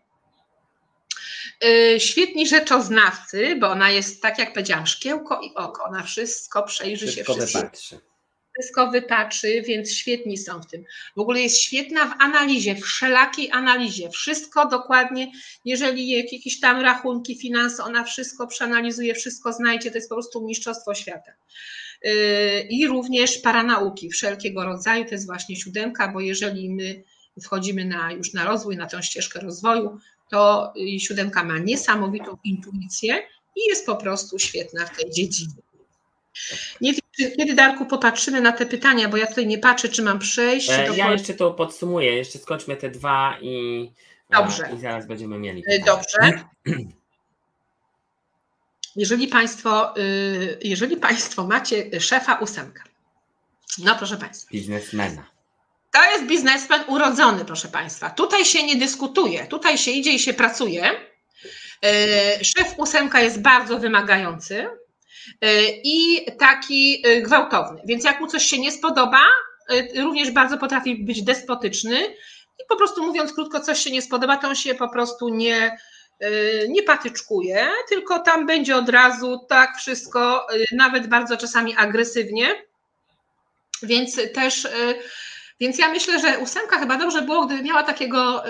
Świetni 1.98 2.48
rzeczoznawcy, 2.48 3.56
bo 3.56 3.70
ona 3.70 3.90
jest, 3.90 4.22
tak 4.22 4.40
jak 4.40 4.54
powiedziałam, 4.54 4.88
szkiełko 4.88 5.42
i 5.42 5.56
oko, 5.56 5.84
ona 5.84 6.04
wszystko 6.04 6.64
przejrzy 6.64 7.08
wszystko 7.08 7.34
się, 7.34 7.40
wszystko 7.40 7.60
wypatrzy. 7.60 8.09
Wszystko 8.60 8.92
wypatrzy, 8.92 9.62
więc 9.62 9.92
świetni 9.92 10.38
są 10.38 10.62
w 10.62 10.66
tym. 10.66 10.84
W 11.16 11.20
ogóle 11.20 11.42
jest 11.42 11.58
świetna 11.58 12.06
w 12.06 12.22
analizie, 12.22 12.76
wszelakiej 12.76 13.52
analizie. 13.52 14.10
Wszystko 14.10 14.68
dokładnie, 14.68 15.32
jeżeli 15.66 16.10
jakieś 16.10 16.60
tam 16.60 16.82
rachunki, 16.82 17.38
finanse, 17.38 17.84
ona 17.84 18.04
wszystko 18.04 18.48
przeanalizuje, 18.48 19.16
wszystko 19.16 19.54
znajdzie, 19.54 19.92
to 19.92 19.98
jest 19.98 20.10
po 20.10 20.16
prostu 20.16 20.46
mistrzostwo 20.46 20.96
świata. 20.96 21.32
Y, 22.06 22.68
I 22.70 22.88
również 22.88 23.38
paranauki 23.38 24.10
wszelkiego 24.10 24.66
rodzaju, 24.66 25.06
to 25.06 25.12
jest 25.12 25.26
właśnie 25.26 25.56
siódemka, 25.56 26.08
bo 26.08 26.20
jeżeli 26.20 26.70
my 26.70 27.04
wchodzimy 27.44 27.86
na, 27.86 28.12
już 28.12 28.34
na 28.34 28.46
rozwój, 28.46 28.78
na 28.78 28.86
tę 28.86 29.04
ścieżkę 29.04 29.40
rozwoju, 29.40 30.00
to 30.30 30.74
siódemka 31.00 31.44
ma 31.44 31.58
niesamowitą 31.58 32.38
intuicję 32.44 33.24
i 33.56 33.70
jest 33.70 33.86
po 33.86 33.96
prostu 33.96 34.40
świetna 34.40 34.86
w 34.86 34.98
tej 34.98 35.12
dziedzinie. 35.12 35.54
Nie 36.82 36.92
wiem, 36.94 36.99
czy 37.20 37.32
kiedy 37.32 37.54
Darku 37.54 37.86
popatrzymy 37.86 38.42
na 38.42 38.52
te 38.52 38.66
pytania, 38.66 39.10
bo 39.10 39.18
ja 39.18 39.28
tutaj 39.28 39.48
nie 39.48 39.58
patrzę, 39.58 39.90
czy 39.90 40.04
mam 40.04 40.20
przejść. 40.20 40.70
E, 40.70 40.98
ja 40.98 41.12
jeszcze 41.12 41.34
to 41.34 41.52
podsumuję, 41.52 42.16
jeszcze 42.16 42.40
skończmy 42.40 42.76
te 42.76 42.90
dwa 42.90 43.38
i, 43.42 43.92
Dobrze. 44.30 44.70
i 44.78 44.80
zaraz 44.80 45.08
będziemy 45.08 45.40
mieli. 45.40 45.64
Pytania. 45.64 45.86
Dobrze. 45.86 46.44
Jeżeli 48.96 49.28
Państwo, 49.28 49.98
y, 49.98 50.60
jeżeli 50.64 50.98
państwo 50.98 51.48
macie 51.48 52.00
szefa 52.00 52.36
ósemka, 52.36 52.84
no 53.78 53.96
proszę 53.96 54.18
Państwa. 54.18 54.52
Biznesmena. 54.52 55.26
To 55.92 56.04
jest 56.12 56.26
biznesmen 56.26 56.82
urodzony, 56.88 57.46
proszę 57.46 57.68
Państwa. 57.68 58.10
Tutaj 58.10 58.46
się 58.46 58.64
nie 58.64 58.76
dyskutuje, 58.76 59.48
tutaj 59.48 59.78
się 59.78 59.92
idzie 59.92 60.12
i 60.12 60.20
się 60.20 60.34
pracuje. 60.34 60.92
E, 61.86 62.46
szef 62.46 62.74
ósemka 62.78 63.22
jest 63.22 63.42
bardzo 63.42 63.80
wymagający 63.80 64.60
e, 64.64 64.70
i 65.84 66.26
taki 66.40 67.04
e, 67.06 67.22
gwałtowny. 67.22 67.82
Więc 67.86 68.04
jak 68.04 68.20
mu 68.22 68.28
coś 68.28 68.44
się 68.44 68.60
nie 68.60 68.72
spodoba, 68.72 69.22
również 69.96 70.32
bardzo 70.32 70.58
potrafi 70.58 70.96
być 70.96 71.24
despotyczny 71.24 72.08
i 72.60 72.64
po 72.70 72.76
prostu 72.76 73.04
mówiąc 73.04 73.34
krótko, 73.34 73.60
coś 73.60 73.80
się 73.80 73.92
nie 73.92 74.02
spodoba, 74.02 74.38
to 74.38 74.48
on 74.48 74.56
się 74.56 74.76
po 74.76 74.90
prostu 74.90 75.30
nie, 75.30 75.78
nie 76.68 76.84
patyczkuje, 76.84 77.68
tylko 77.90 78.20
tam 78.20 78.46
będzie 78.46 78.76
od 78.76 78.90
razu 78.90 79.46
tak 79.50 79.78
wszystko, 79.78 80.48
nawet 80.72 81.08
bardzo 81.08 81.38
czasami 81.38 81.76
agresywnie. 81.76 82.56
Więc 83.84 84.20
też 84.34 84.68
więc 85.60 85.80
ja 85.80 85.90
myślę, 85.90 86.20
że 86.20 86.40
ósemka 86.40 86.80
chyba 86.80 86.98
dobrze 86.98 87.22
było, 87.22 87.46
gdyby 87.46 87.64
miała 87.64 87.84
takiego, 87.84 88.44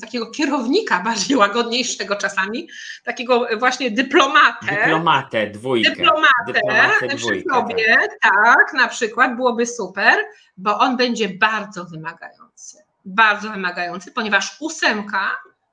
takiego 0.00 0.30
kierownika 0.30 1.00
bardziej 1.00 1.36
łagodniejszego 1.36 2.16
czasami, 2.16 2.68
takiego 3.04 3.48
właśnie 3.58 3.90
dyplomatę. 3.90 4.66
Dyplomatę, 4.66 5.50
dwójkę. 5.50 5.90
Dyplomatę, 5.90 6.28
dyplomatę 6.46 7.08
dwójkę, 7.08 7.54
sobie, 7.54 7.96
tak. 8.20 8.32
tak, 8.44 8.72
na 8.74 8.88
przykład, 8.88 9.36
byłoby 9.36 9.66
super, 9.66 10.14
bo 10.56 10.78
on 10.78 10.96
będzie 10.96 11.28
bardzo 11.28 11.84
wymagający. 11.84 12.78
Bardzo 13.04 13.50
wymagający, 13.50 14.12
ponieważ 14.12 14.56
ósemka 14.60 15.30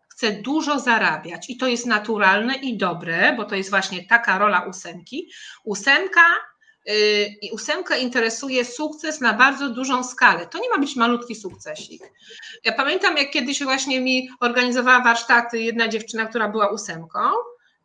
chce 0.09 0.31
dużo 0.31 0.79
zarabiać 0.79 1.49
i 1.49 1.57
to 1.57 1.67
jest 1.67 1.85
naturalne 1.85 2.55
i 2.55 2.77
dobre, 2.77 3.33
bo 3.37 3.45
to 3.45 3.55
jest 3.55 3.69
właśnie 3.69 4.03
taka 4.03 4.37
rola 4.37 4.61
ósemki. 4.61 5.31
Ósemka 5.63 6.21
i 7.41 7.51
ósemkę 7.51 7.99
interesuje 7.99 8.65
sukces 8.65 9.21
na 9.21 9.33
bardzo 9.33 9.69
dużą 9.69 10.03
skalę. 10.03 10.47
To 10.47 10.59
nie 10.59 10.69
ma 10.69 10.77
być 10.77 10.95
malutki 10.95 11.35
sukcesik. 11.35 12.01
Ja 12.63 12.71
pamiętam, 12.73 13.17
jak 13.17 13.31
kiedyś 13.31 13.63
właśnie 13.63 13.99
mi 13.99 14.29
organizowała 14.39 15.03
warsztaty 15.03 15.59
jedna 15.59 15.87
dziewczyna, 15.87 16.25
która 16.25 16.49
była 16.49 16.69
ósemką 16.69 17.19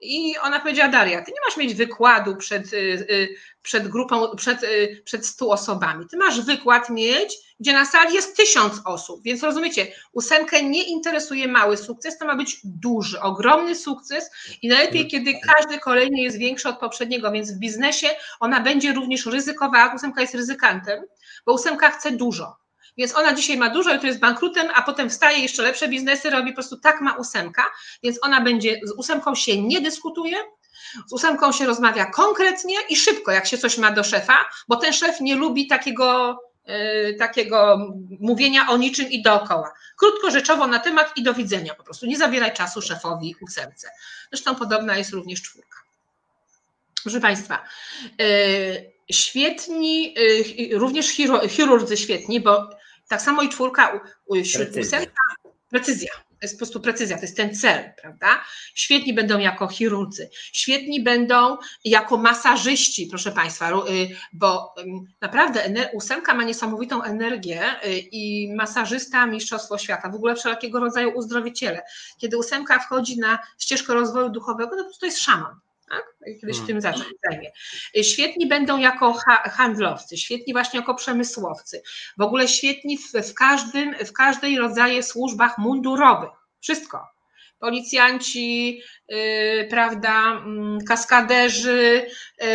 i 0.05 0.39
ona 0.39 0.61
powiedziała, 0.61 0.89
Daria, 0.89 1.23
ty 1.23 1.33
nie 1.33 1.41
masz 1.47 1.57
mieć 1.57 1.75
wykładu 1.75 2.37
przed, 2.37 2.73
y, 2.73 2.77
y, 3.11 3.29
przed 3.63 3.89
grupą, 3.89 4.37
przed, 4.37 4.59
przed 5.05 5.27
stu 5.27 5.51
osobami. 5.51 6.07
Ty 6.11 6.17
masz 6.17 6.41
wykład 6.41 6.91
mieć, 6.91 7.37
gdzie 7.61 7.73
na 7.73 7.85
sali 7.85 8.15
jest 8.15 8.37
tysiąc 8.37 8.75
osób. 8.85 9.23
Więc 9.23 9.43
rozumiecie, 9.43 9.87
ósemkę 10.13 10.63
nie 10.63 10.83
interesuje 10.83 11.49
mały 11.49 11.77
sukces, 11.77 12.19
to 12.19 12.27
ma 12.27 12.37
być 12.37 12.61
duży, 12.65 13.21
ogromny 13.21 13.75
sukces 13.75 14.31
i 14.63 14.69
najlepiej, 14.69 15.09
kiedy 15.09 15.33
każdy 15.47 15.79
kolejny 15.79 16.21
jest 16.21 16.39
większy 16.39 16.69
od 16.69 16.79
poprzedniego, 16.79 17.33
więc 17.33 17.53
w 17.53 17.59
biznesie 17.59 18.09
ona 18.41 18.61
będzie 18.61 18.93
również 18.93 19.27
ryzykowała. 19.27 19.95
Ósemka 19.95 20.21
jest 20.21 20.35
ryzykantem, 20.35 21.05
bo 21.47 21.53
ósemka 21.53 21.91
chce 21.91 22.11
dużo. 22.11 22.64
Więc 22.97 23.17
ona 23.17 23.35
dzisiaj 23.35 23.57
ma 23.57 23.71
dużo 23.71 23.99
to 23.99 24.07
jest 24.07 24.19
bankrutem, 24.19 24.69
a 24.75 24.83
potem 24.83 25.11
wstaje, 25.11 25.39
jeszcze 25.39 25.63
lepsze 25.63 25.89
biznesy 25.89 26.31
robi, 26.31 26.51
po 26.51 26.55
prostu 26.55 26.77
tak 26.77 27.01
ma 27.01 27.13
ósemka, 27.17 27.65
więc 28.03 28.19
ona 28.23 28.41
będzie, 28.41 28.81
z 28.85 28.93
ósemką 28.93 29.35
się 29.35 29.63
nie 29.63 29.81
dyskutuje, 29.81 30.37
z 31.07 31.13
ósemką 31.13 31.53
się 31.53 31.67
rozmawia 31.67 32.07
konkretnie 32.07 32.77
i 32.89 32.97
szybko, 32.97 33.33
jak 33.33 33.47
się 33.47 33.59
coś 33.59 33.79
ma 33.79 33.91
do 33.91 34.05
szefa, 34.05 34.45
bo 34.69 34.77
ten 34.77 34.93
szef 34.93 35.21
nie 35.21 35.37
lubi 35.37 35.67
takiego, 35.67 36.39
yy, 36.67 37.15
takiego 37.19 37.89
mówienia 38.21 38.69
o 38.69 38.77
niczym 38.77 39.11
i 39.11 39.23
dookoła. 39.23 39.73
Krótko, 39.97 40.31
rzeczowo 40.31 40.67
na 40.67 40.79
temat 40.79 41.13
i 41.17 41.23
do 41.23 41.35
widzenia 41.35 41.75
po 41.75 41.85
prostu. 41.85 42.07
Nie 42.07 42.17
zabieraj 42.17 42.53
czasu 42.53 42.83
szefowi 42.83 43.37
ósemce. 43.41 43.91
Zresztą 44.33 44.55
podobna 44.55 44.97
jest 44.97 45.11
również 45.11 45.43
czwórka. 45.43 45.79
Proszę 47.03 47.21
Państwa, 47.21 47.65
yy, 48.19 48.93
świetni, 49.11 50.15
yy, 50.15 50.79
również 50.79 51.07
chirurdzy 51.49 51.97
świetni, 51.97 52.41
bo 52.41 52.71
tak 53.09 53.23
samo 53.23 53.43
i 53.43 53.49
czwórka, 53.49 54.01
ósemka, 54.27 55.23
precyzja. 55.71 56.11
To 56.13 56.47
jest 56.47 56.55
po 56.55 56.59
prostu 56.59 56.81
precyzja, 56.81 57.17
to 57.17 57.23
jest 57.23 57.37
ten 57.37 57.55
cel, 57.55 57.93
prawda? 58.03 58.45
Świetni 58.75 59.15
będą 59.15 59.39
jako 59.39 59.69
chirurdzy, 59.69 60.31
świetni 60.33 61.03
będą 61.03 61.57
jako 61.85 62.17
masażyści, 62.17 63.07
proszę 63.07 63.33
Państwa, 63.33 63.71
y, 63.71 64.17
bo 64.33 64.75
naprawdę 65.21 65.91
ósemka 65.93 66.35
ma 66.35 66.45
niesamowitą 66.45 67.03
energię 67.03 67.63
y, 67.87 67.99
i 67.99 68.55
masażysta 68.55 69.27
Mistrzostwo 69.27 69.79
Świata, 69.79 70.09
w 70.09 70.15
ogóle 70.15 70.37
wszelkiego 70.37 70.81
rodzaju 70.81 71.11
uzdrowiciele. 71.11 71.83
Kiedy 72.19 72.39
ósemka 72.39 72.79
wchodzi 72.79 73.19
na 73.19 73.39
ścieżkę 73.59 73.95
rozwoju 73.95 74.29
duchowego, 74.29 74.71
to 74.71 74.83
po 74.83 74.89
prostu 74.89 75.07
jest 75.07 75.19
szaman 75.19 75.57
tak? 75.89 76.05
Kiedyś 76.41 76.57
hmm. 76.57 76.67
tym 76.67 76.81
zajmie. 76.81 77.51
Świetni 78.03 78.47
będą 78.47 78.79
jako 78.79 79.15
handlowcy, 79.45 80.17
świetni 80.17 80.53
właśnie 80.53 80.81
jako 80.81 80.95
przemysłowcy, 80.95 81.83
w 82.19 82.23
ogóle 82.23 82.49
świetni 82.49 82.99
w, 82.99 83.13
w 83.13 83.35
każdym, 83.35 83.95
w 83.95 84.13
każdej 84.13 84.59
rodzaju 84.59 85.03
służbach 85.03 85.59
mundurowych. 85.59 86.31
Wszystko. 86.61 87.15
Policjanci, 87.59 88.81
yy, 89.09 89.67
prawda, 89.71 90.43
yy, 90.47 90.85
kaskaderzy, 90.89 92.07
yy, 92.41 92.47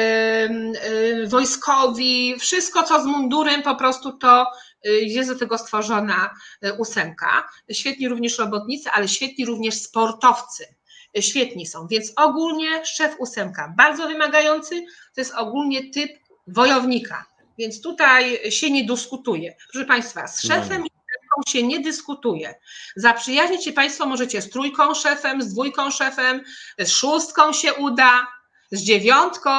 yy, 1.22 1.28
wojskowi, 1.28 2.36
wszystko 2.40 2.84
co 2.84 3.04
z 3.04 3.06
mundurem, 3.06 3.62
po 3.62 3.76
prostu 3.76 4.18
to 4.18 4.46
y, 4.86 4.90
jest 4.92 5.30
do 5.30 5.40
tego 5.40 5.58
stworzona 5.58 6.30
y, 6.66 6.74
ósemka. 6.74 7.50
Świetni 7.72 8.08
również 8.08 8.38
robotnicy, 8.40 8.90
ale 8.90 9.08
świetni 9.08 9.46
również 9.46 9.76
sportowcy 9.76 10.79
świetni 11.20 11.66
są. 11.66 11.88
Więc 11.88 12.14
ogólnie 12.16 12.86
szef 12.86 13.16
ósemka, 13.20 13.74
bardzo 13.78 14.08
wymagający, 14.08 14.86
to 15.16 15.22
jest 15.22 15.34
ogólnie 15.36 15.92
typ 15.92 16.12
wojownika. 16.48 17.26
Więc 17.58 17.82
tutaj 17.82 18.52
się 18.52 18.72
nie 18.72 18.84
dyskutuje. 18.86 19.56
Proszę 19.72 19.88
Państwa, 19.88 20.28
z 20.28 20.42
szefem 20.42 20.86
i 20.86 20.90
ósemką 20.90 21.42
się 21.48 21.64
nie 21.64 21.80
dyskutuje. 21.80 22.56
Zaprzyjaźnić 22.96 23.64
się 23.64 23.74
Państwo 23.74 24.06
możecie 24.06 24.42
z 24.42 24.50
trójką 24.50 24.94
szefem, 24.94 25.42
z 25.42 25.54
dwójką 25.54 25.92
szefem, 25.92 26.44
z 26.80 26.92
szóstką 26.92 27.54
się 27.54 27.74
uda, 27.74 28.28
z 28.72 28.82
dziewiątką, 28.82 29.50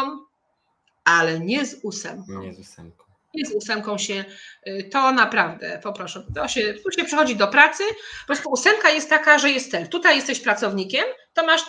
ale 1.04 1.40
nie 1.40 1.66
z 1.66 1.84
ósemką. 1.84 2.40
Nie 2.40 2.54
z 2.54 2.58
ósemką 2.58 3.10
i 3.34 3.46
z 3.46 3.52
ósemką 3.54 3.98
się, 3.98 4.24
y, 4.66 4.88
to 4.92 5.12
naprawdę, 5.12 5.80
poproszę, 5.82 6.26
to 6.34 6.48
się, 6.48 6.74
tu 6.74 6.92
się 6.92 7.04
przychodzi 7.04 7.36
do 7.36 7.48
pracy, 7.48 7.82
po 8.20 8.26
prostu 8.26 8.50
ósemka 8.50 8.90
jest 8.90 9.10
taka, 9.10 9.38
że 9.38 9.50
jest 9.50 9.70
cel. 9.70 9.88
Tutaj 9.88 10.16
jesteś 10.16 10.40
pracownikiem, 10.40 11.04
to 11.34 11.46
masz, 11.46 11.62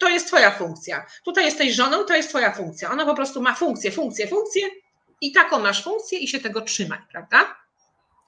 to 0.00 0.08
jest 0.08 0.26
twoja 0.26 0.50
funkcja. 0.50 1.06
Tutaj 1.24 1.44
jesteś 1.44 1.74
żoną, 1.74 2.04
to 2.04 2.16
jest 2.16 2.28
twoja 2.28 2.52
funkcja. 2.52 2.90
Ona 2.90 3.06
po 3.06 3.14
prostu 3.14 3.42
ma 3.42 3.54
funkcję, 3.54 3.90
funkcję, 3.90 4.28
funkcję 4.28 4.62
i 5.20 5.32
taką 5.32 5.58
masz 5.58 5.84
funkcję 5.84 6.18
i 6.18 6.28
się 6.28 6.40
tego 6.40 6.60
trzymaj, 6.60 6.98
prawda? 7.10 7.56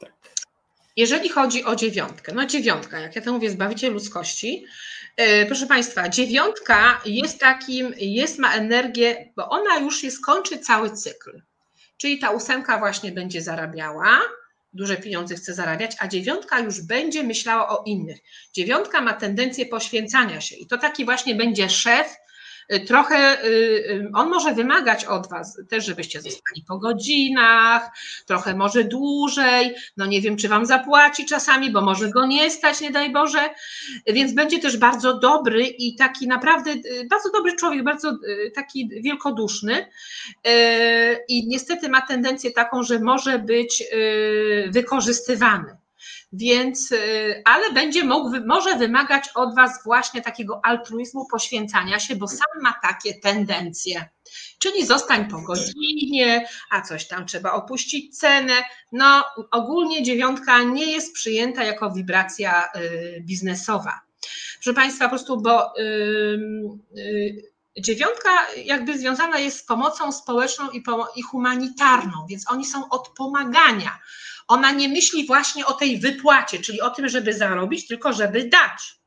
Tak. 0.01 0.13
Jeżeli 0.97 1.29
chodzi 1.29 1.65
o 1.65 1.77
dziewiątkę, 1.77 2.33
no 2.35 2.47
dziewiątka, 2.47 3.01
jak 3.01 3.17
ja 3.17 3.23
to 3.23 3.33
mówię, 3.33 3.51
zbawicie 3.51 3.91
ludzkości, 3.91 4.67
y, 5.21 5.47
Proszę 5.47 5.67
Państwa, 5.67 6.09
dziewiątka 6.09 7.01
jest 7.05 7.41
takim, 7.41 7.95
jest, 7.97 8.39
ma 8.39 8.55
energię, 8.55 9.33
bo 9.37 9.49
ona 9.49 9.79
już 9.79 10.03
jest, 10.03 10.25
kończy 10.25 10.59
cały 10.59 10.91
cykl. 10.91 11.43
Czyli 11.97 12.19
ta 12.19 12.31
ósemka 12.31 12.79
właśnie 12.79 13.13
będzie 13.13 13.43
zarabiała, 13.43 14.21
duże 14.73 14.97
pieniądze 14.97 15.35
chce 15.35 15.55
zarabiać, 15.55 15.97
a 15.99 16.09
dziewiątka 16.09 16.61
już 16.61 16.81
będzie 16.81 17.23
myślała 17.23 17.69
o 17.69 17.83
innych. 17.87 18.21
Dziewiątka 18.53 19.01
ma 19.01 19.13
tendencję 19.13 19.67
poświęcania 19.67 20.41
się 20.41 20.57
i 20.57 20.67
to 20.67 20.79
taki 20.79 21.05
właśnie 21.05 21.35
będzie 21.35 21.71
szef, 21.71 22.17
trochę 22.81 23.45
y, 23.45 23.49
y, 23.49 24.11
on 24.15 24.29
może 24.29 24.55
wymagać 24.55 25.05
od 25.05 25.29
Was 25.29 25.61
też, 25.69 25.85
żebyście 25.87 26.21
zostali 26.21 26.65
po 26.69 26.79
godzinach, 26.79 27.91
trochę 28.27 28.55
może 28.55 28.85
dłużej, 28.85 29.75
no 29.97 30.07
nie 30.07 30.21
wiem, 30.21 30.37
czy 30.37 30.49
Wam 30.49 30.67
zapłaci 30.67 31.27
czasami, 31.27 31.71
bo 31.71 31.81
może 31.81 32.11
go 32.11 32.27
nie 32.27 32.51
stać, 32.51 32.81
nie 32.81 32.91
daj 32.91 33.13
Boże, 33.13 33.51
więc 34.07 34.35
będzie 34.35 34.59
też 34.59 34.77
bardzo 34.77 35.19
dobry 35.19 35.67
i 35.67 35.97
taki 35.97 36.29
naprawdę 36.29 36.75
bardzo 37.11 37.31
dobry 37.31 37.57
człowiek, 37.57 37.85
bardzo 37.85 38.19
taki 38.55 38.89
wielkoduszny. 39.03 39.89
I 41.29 41.49
niestety 41.49 41.89
ma 41.89 42.01
tendencję 42.01 42.51
taką, 42.51 42.83
że 42.83 42.99
może 42.99 43.39
być 43.39 43.85
wykorzystywany 44.71 45.82
więc, 46.33 46.93
y, 46.93 47.43
ale 47.45 47.73
będzie 47.73 48.05
mógł, 48.05 48.31
może 48.47 48.77
wymagać 48.77 49.29
od 49.35 49.55
Was 49.55 49.85
właśnie 49.85 50.23
takiego 50.23 50.61
altruizmu, 50.65 51.27
poświęcania 51.27 51.99
się, 51.99 52.17
bo 52.17 52.29
sam 52.29 52.63
ma 52.63 52.75
takie 52.83 53.15
tendencje. 53.15 54.09
Czyli 54.59 54.87
zostań 54.87 55.29
po 55.29 55.41
godzinie, 55.41 56.47
a 56.71 56.83
coś 56.83 57.09
tam 57.09 57.27
trzeba 57.27 57.53
opuścić 57.53 58.19
cenę. 58.19 58.55
No, 58.93 59.25
ogólnie 59.51 60.03
dziewiątka 60.03 60.63
nie 60.63 60.93
jest 60.93 61.15
przyjęta 61.15 61.65
jako 61.65 61.91
wibracja 61.91 62.69
y, 62.77 63.23
biznesowa. 63.27 64.01
Proszę 64.55 64.75
Państwa, 64.75 65.05
po 65.05 65.09
prostu, 65.09 65.41
bo 65.41 65.73
yy, 65.77 67.53
dziewiątka 67.79 68.31
jakby 68.65 68.99
związana 68.99 69.39
jest 69.39 69.59
z 69.59 69.65
pomocą 69.65 70.13
społeczną 70.13 70.71
i, 70.71 70.83
i 71.17 71.23
humanitarną, 71.23 72.27
więc 72.29 72.51
oni 72.51 72.65
są 72.65 72.89
od 72.89 73.09
pomagania 73.09 73.99
ona 74.53 74.73
nie 74.73 74.89
myśli 74.89 75.27
właśnie 75.27 75.67
o 75.67 75.73
tej 75.73 75.99
wypłacie, 75.99 76.59
czyli 76.59 76.81
o 76.81 76.91
tym, 76.91 77.09
żeby 77.09 77.35
zarobić, 77.35 77.89
tylko 77.89 78.13
żeby 78.13 78.49
dać. 78.49 79.01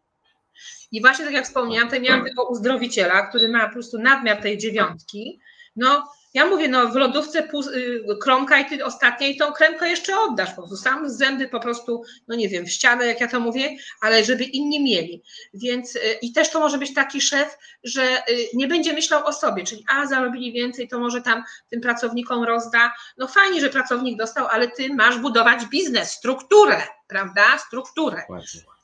I 0.91 1.01
właśnie 1.01 1.25
tak 1.25 1.33
jak 1.33 1.45
wspomniałam, 1.45 1.89
to 1.89 1.99
miałam 1.99 2.25
tego 2.25 2.49
uzdrowiciela, 2.49 3.27
który 3.27 3.49
ma 3.49 3.67
po 3.67 3.73
prostu 3.73 3.99
nadmiar 3.99 4.41
tej 4.41 4.57
dziewiątki. 4.57 5.39
No, 5.75 6.11
Ja 6.35 6.45
mówię, 6.45 6.67
no 6.67 6.87
w 6.87 6.95
lodówce 6.95 7.43
pół, 7.43 7.61
y, 7.69 8.17
kromka 8.21 8.59
i 8.59 8.65
ty 8.65 8.85
ostatniej 8.85 9.37
tą 9.37 9.51
kremkę 9.51 9.89
jeszcze 9.89 10.19
oddasz, 10.19 10.49
po 10.49 10.55
prostu 10.55 10.77
sam 10.77 11.09
zęby 11.09 11.47
po 11.47 11.59
prostu, 11.59 12.03
no 12.27 12.35
nie 12.35 12.49
wiem, 12.49 12.65
w 12.65 12.71
ścianę, 12.71 13.05
jak 13.05 13.21
ja 13.21 13.27
to 13.27 13.39
mówię, 13.39 13.77
ale 14.01 14.23
żeby 14.23 14.43
inni 14.43 14.83
mieli. 14.83 15.23
Więc 15.53 15.95
y, 15.95 15.99
i 16.21 16.33
też 16.33 16.49
to 16.49 16.59
może 16.59 16.77
być 16.77 16.93
taki 16.93 17.21
szef, 17.21 17.57
że 17.83 18.01
y, 18.01 18.47
nie 18.53 18.67
będzie 18.67 18.93
myślał 18.93 19.25
o 19.25 19.33
sobie, 19.33 19.63
czyli 19.63 19.85
a 19.89 20.07
zarobili 20.07 20.53
więcej, 20.53 20.87
to 20.87 20.99
może 20.99 21.21
tam 21.21 21.43
tym 21.69 21.81
pracownikom 21.81 22.43
rozda. 22.43 22.93
No 23.17 23.27
fajnie, 23.27 23.61
że 23.61 23.69
pracownik 23.69 24.17
dostał, 24.17 24.47
ale 24.47 24.67
ty 24.67 24.93
masz 24.93 25.17
budować 25.17 25.65
biznes, 25.65 26.11
strukturę, 26.11 26.81
prawda? 27.07 27.57
Strukturę. 27.67 28.23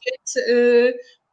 Więc, 0.06 0.38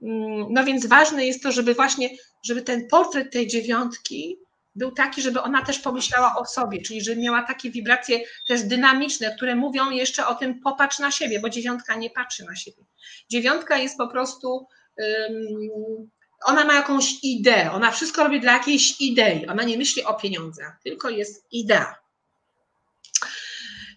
mm, 0.02 0.46
no 0.50 0.64
więc 0.64 0.86
ważne 0.86 1.26
jest 1.26 1.42
to, 1.42 1.52
żeby 1.52 1.74
właśnie, 1.74 2.10
żeby 2.42 2.62
ten 2.62 2.88
portret 2.88 3.32
tej 3.32 3.46
dziewiątki 3.46 4.38
był 4.78 4.92
taki, 4.92 5.22
żeby 5.22 5.42
ona 5.42 5.64
też 5.64 5.78
pomyślała 5.78 6.36
o 6.36 6.44
sobie, 6.44 6.82
czyli 6.82 7.00
żeby 7.00 7.20
miała 7.20 7.42
takie 7.42 7.70
wibracje 7.70 8.20
też 8.46 8.62
dynamiczne, 8.62 9.36
które 9.36 9.54
mówią 9.54 9.90
jeszcze 9.90 10.26
o 10.26 10.34
tym 10.34 10.60
popatrz 10.60 10.98
na 10.98 11.10
siebie, 11.10 11.40
bo 11.40 11.48
dziewiątka 11.48 11.94
nie 11.94 12.10
patrzy 12.10 12.44
na 12.44 12.56
siebie. 12.56 12.82
Dziewiątka 13.30 13.76
jest 13.76 13.98
po 13.98 14.08
prostu, 14.08 14.66
um, 14.96 16.10
ona 16.46 16.64
ma 16.64 16.74
jakąś 16.74 17.24
ideę, 17.24 17.72
ona 17.72 17.90
wszystko 17.90 18.24
robi 18.24 18.40
dla 18.40 18.52
jakiejś 18.52 19.00
idei, 19.00 19.46
ona 19.46 19.62
nie 19.62 19.78
myśli 19.78 20.04
o 20.04 20.14
pieniądzach, 20.14 20.80
tylko 20.84 21.10
jest 21.10 21.46
idea. 21.52 21.94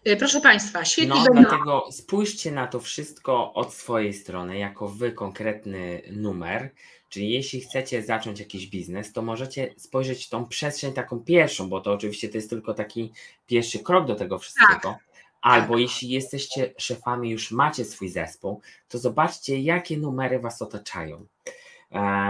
Y, 0.07 0.17
proszę 0.17 0.41
Państwa, 0.41 0.85
świetnie. 0.85 1.15
No, 1.15 1.23
będą... 1.23 1.49
dlatego 1.49 1.91
spójrzcie 1.91 2.51
na 2.51 2.67
to 2.67 2.79
wszystko 2.79 3.53
od 3.53 3.73
swojej 3.73 4.13
strony, 4.13 4.57
jako 4.57 4.87
Wy 4.87 5.11
konkretny 5.11 6.01
numer, 6.11 6.71
Czyli 7.11 7.31
jeśli 7.31 7.61
chcecie 7.61 8.03
zacząć 8.03 8.39
jakiś 8.39 8.67
biznes, 8.67 9.13
to 9.13 9.21
możecie 9.21 9.73
spojrzeć 9.77 10.29
tą 10.29 10.45
przestrzeń 10.45 10.93
taką 10.93 11.19
pierwszą, 11.19 11.69
bo 11.69 11.81
to 11.81 11.91
oczywiście 11.91 12.29
to 12.29 12.37
jest 12.37 12.49
tylko 12.49 12.73
taki 12.73 13.11
pierwszy 13.47 13.79
krok 13.79 14.07
do 14.07 14.15
tego 14.15 14.39
wszystkiego. 14.39 14.81
Tak. 14.81 14.99
Albo 15.41 15.73
tak. 15.73 15.81
jeśli 15.81 16.09
jesteście 16.09 16.73
szefami, 16.77 17.29
już 17.29 17.51
macie 17.51 17.85
swój 17.85 18.09
zespół, 18.09 18.61
to 18.89 18.97
zobaczcie, 18.97 19.59
jakie 19.59 19.97
numery 19.97 20.39
was 20.39 20.61
otaczają. 20.61 21.25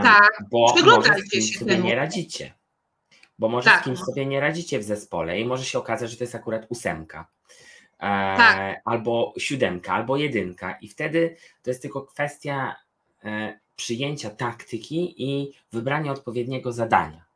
Tak, 0.04 0.44
bo 0.52 0.76
może 0.86 1.14
z 1.14 1.30
kimś 1.30 1.58
sobie 1.58 1.78
nie 1.78 1.96
radzicie. 1.96 2.54
Bo 3.40 3.50
może 3.50 3.70
tak. 3.70 3.82
z 3.82 3.84
kimś 3.84 4.00
sobie 4.00 4.26
nie 4.26 4.40
radzicie 4.40 4.80
w 4.80 4.84
zespole 4.84 5.40
i 5.40 5.46
może 5.46 5.66
się 5.66 5.80
okazać, 5.80 6.12
że 6.12 6.18
to 6.18 6.24
jest 6.24 6.36
akurat 6.36 6.66
ósemka. 6.70 7.28
E, 8.00 8.38
tak. 8.38 8.82
Albo 8.86 9.34
siódemka, 9.38 9.94
albo 9.94 10.18
jedynka. 10.18 10.78
I 10.82 10.88
wtedy 10.88 11.36
to 11.64 11.70
jest 11.70 11.82
tylko 11.82 12.02
kwestia 12.02 12.76
e, 13.24 13.60
przyjęcia 13.76 14.30
taktyki 14.30 15.16
i 15.18 15.54
wybrania 15.72 16.12
odpowiedniego 16.12 16.72
zadania. 16.72 17.32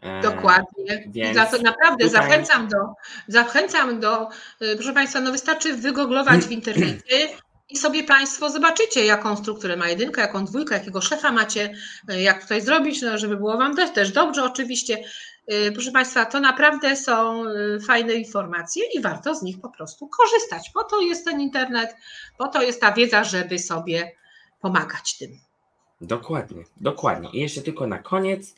E, 0.00 0.20
Dokładnie. 0.20 1.04
Więc 1.06 1.36
Za 1.36 1.46
to 1.46 1.62
naprawdę 1.62 2.04
tutaj... 2.04 2.22
zachęcam 2.22 2.68
do, 2.68 2.76
zachęcam 3.28 4.00
do, 4.00 4.28
e, 4.60 4.74
proszę 4.74 4.92
Państwa, 4.92 5.20
no 5.20 5.32
wystarczy 5.32 5.74
wygooglować 5.74 6.40
w 6.40 6.50
internecie 6.50 7.28
i 7.68 7.76
sobie 7.76 8.04
Państwo 8.04 8.50
zobaczycie, 8.50 9.04
jaką 9.04 9.36
strukturę 9.36 9.76
ma 9.76 9.88
jedynka, 9.88 10.22
jaką 10.22 10.44
dwójkę, 10.44 10.74
jakiego 10.74 11.00
szefa 11.00 11.32
macie, 11.32 11.74
e, 12.08 12.22
jak 12.22 12.42
tutaj 12.42 12.60
zrobić, 12.60 13.02
no, 13.02 13.18
żeby 13.18 13.36
było 13.36 13.58
Wam 13.58 13.76
też, 13.76 13.92
też 13.92 14.12
dobrze 14.12 14.44
oczywiście. 14.44 14.98
Proszę 15.74 15.90
Państwa, 15.90 16.24
to 16.24 16.40
naprawdę 16.40 16.96
są 16.96 17.44
fajne 17.86 18.14
informacje 18.14 18.84
i 18.94 19.00
warto 19.00 19.34
z 19.34 19.42
nich 19.42 19.60
po 19.60 19.68
prostu 19.68 20.08
korzystać. 20.08 20.70
Po 20.74 20.84
to 20.84 21.00
jest 21.00 21.24
ten 21.24 21.40
internet, 21.40 21.96
po 22.38 22.48
to 22.48 22.62
jest 22.62 22.80
ta 22.80 22.92
wiedza, 22.92 23.24
żeby 23.24 23.58
sobie 23.58 24.12
pomagać 24.60 25.18
tym. 25.18 25.45
Dokładnie, 26.00 26.64
dokładnie. 26.76 27.30
I 27.32 27.40
jeszcze 27.40 27.62
tylko 27.62 27.86
na 27.86 27.98
koniec. 27.98 28.54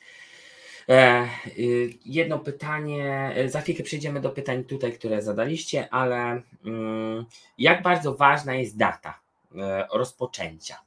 E, 0.88 1.28
y, 1.58 1.90
jedno 2.04 2.38
pytanie, 2.38 3.34
za 3.46 3.60
chwilkę 3.60 3.82
przejdziemy 3.82 4.20
do 4.20 4.30
pytań 4.30 4.64
tutaj, 4.64 4.92
które 4.92 5.22
zadaliście, 5.22 5.88
ale 5.90 6.42
mm, 6.64 7.26
jak 7.58 7.82
bardzo 7.82 8.14
ważna 8.14 8.54
jest 8.54 8.76
data 8.76 9.20
e, 9.56 9.86
rozpoczęcia? 9.92 10.80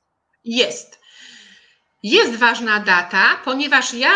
Jest. 0.45 1.00
Jest 2.03 2.35
ważna 2.35 2.79
data, 2.79 3.41
ponieważ 3.45 3.93
ja, 3.93 4.11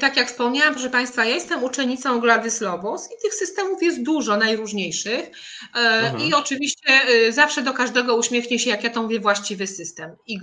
tak 0.00 0.16
jak 0.16 0.28
wspomniałam, 0.28 0.74
proszę 0.74 0.90
Państwa, 0.90 1.24
ja 1.24 1.34
jestem 1.34 1.64
uczennicą 1.64 2.20
Gladys 2.20 2.60
Lobos 2.60 3.06
i 3.06 3.22
tych 3.22 3.34
systemów 3.34 3.82
jest 3.82 4.02
dużo, 4.02 4.36
najróżniejszych. 4.36 5.30
Mhm. 5.74 6.20
I 6.20 6.34
oczywiście 6.34 7.00
zawsze 7.30 7.62
do 7.62 7.72
każdego 7.72 8.16
uśmiechnie 8.16 8.58
się, 8.58 8.70
jak 8.70 8.84
ja 8.84 8.90
to 8.90 9.02
mówię, 9.02 9.20
właściwy 9.20 9.66
system. 9.66 10.16
I, 10.26 10.38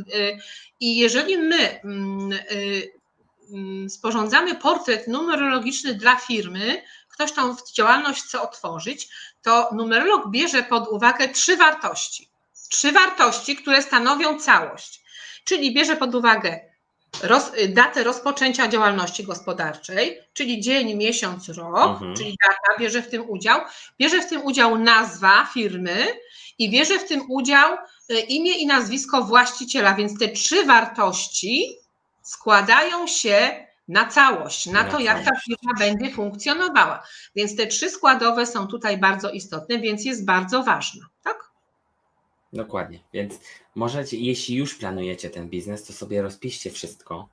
i 0.79 0.97
jeżeli 0.97 1.37
my 1.37 1.81
mm, 1.83 2.31
y, 2.31 2.91
mm, 3.53 3.89
sporządzamy 3.89 4.55
portret 4.55 5.07
numerologiczny 5.07 5.93
dla 5.93 6.15
firmy, 6.15 6.83
ktoś 7.09 7.31
tą 7.31 7.55
działalność 7.73 8.23
chce 8.23 8.41
otworzyć, 8.41 9.09
to 9.41 9.69
numerolog 9.73 10.31
bierze 10.31 10.63
pod 10.63 10.87
uwagę 10.87 11.29
trzy 11.29 11.57
wartości. 11.57 12.29
Trzy 12.69 12.91
wartości, 12.91 13.55
które 13.55 13.81
stanowią 13.81 14.39
całość. 14.39 15.01
Czyli 15.43 15.73
bierze 15.73 15.95
pod 15.95 16.15
uwagę 16.15 16.70
roz, 17.23 17.51
datę 17.69 18.03
rozpoczęcia 18.03 18.67
działalności 18.67 19.23
gospodarczej, 19.23 20.17
czyli 20.33 20.61
dzień, 20.61 20.95
miesiąc, 20.95 21.49
rok, 21.49 21.91
mhm. 21.91 22.15
czyli 22.15 22.37
data, 22.47 22.79
bierze 22.79 23.01
w 23.01 23.09
tym 23.09 23.29
udział, 23.29 23.61
bierze 23.99 24.21
w 24.21 24.29
tym 24.29 24.45
udział 24.45 24.77
nazwa 24.77 25.47
firmy 25.53 26.07
i 26.59 26.69
bierze 26.69 26.99
w 26.99 27.07
tym 27.07 27.21
udział 27.29 27.77
E, 28.11 28.19
imię 28.19 28.57
i 28.57 28.67
nazwisko 28.67 29.23
właściciela, 29.23 29.93
więc 29.93 30.19
te 30.19 30.27
trzy 30.27 30.65
wartości 30.65 31.77
składają 32.23 33.07
się 33.07 33.65
na 33.87 34.05
całość, 34.05 34.65
na 34.65 34.83
to, 34.83 34.99
jak 34.99 35.25
ta 35.25 35.31
firma 35.39 35.73
będzie 35.79 36.11
funkcjonowała. 36.11 37.03
Więc 37.35 37.55
te 37.55 37.67
trzy 37.67 37.89
składowe 37.89 38.45
są 38.45 38.67
tutaj 38.67 38.97
bardzo 38.97 39.29
istotne, 39.29 39.79
więc 39.79 40.05
jest 40.05 40.25
bardzo 40.25 40.63
ważna, 40.63 41.05
tak? 41.23 41.50
Dokładnie. 42.53 42.99
Więc 43.13 43.39
możecie, 43.75 44.17
jeśli 44.17 44.55
już 44.55 44.75
planujecie 44.75 45.29
ten 45.29 45.49
biznes, 45.49 45.83
to 45.83 45.93
sobie 45.93 46.21
rozpiszcie 46.21 46.69
wszystko. 46.69 47.29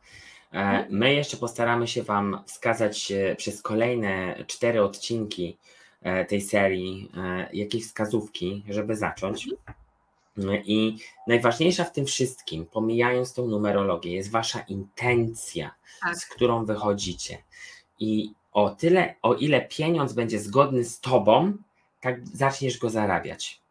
E, 0.53 0.57
mhm. 0.57 0.87
My 0.91 1.15
jeszcze 1.15 1.37
postaramy 1.37 1.89
się 1.89 2.03
Wam 2.03 2.43
wskazać 2.47 3.13
e, 3.13 3.37
przez 3.37 3.63
kolejne 3.63 4.45
cztery 4.47 4.83
odcinki 4.83 5.59
tej 6.29 6.41
serii 6.41 7.13
jakieś 7.53 7.87
wskazówki, 7.87 8.65
żeby 8.69 8.97
zacząć. 8.97 9.49
Mhm. 9.49 10.65
I 10.65 10.97
najważniejsza 11.27 11.85
w 11.85 11.93
tym 11.93 12.07
wszystkim, 12.07 12.67
pomijając 12.67 13.35
tą 13.35 13.47
numerologię, 13.47 14.15
jest 14.15 14.31
wasza 14.31 14.61
intencja, 14.61 15.75
tak. 16.03 16.17
z 16.17 16.27
którą 16.27 16.65
wychodzicie. 16.65 17.39
I 18.01 18.33
o 18.53 18.71
tyle, 18.71 19.15
o 19.23 19.35
ile 19.35 19.61
pieniądz 19.61 20.13
będzie 20.13 20.41
zgodny 20.41 20.85
z 20.85 21.01
tobą, 21.01 21.53
tak 22.01 22.29
zaczniesz 22.29 22.79
go 22.79 22.91
zarabiać. 22.91 23.63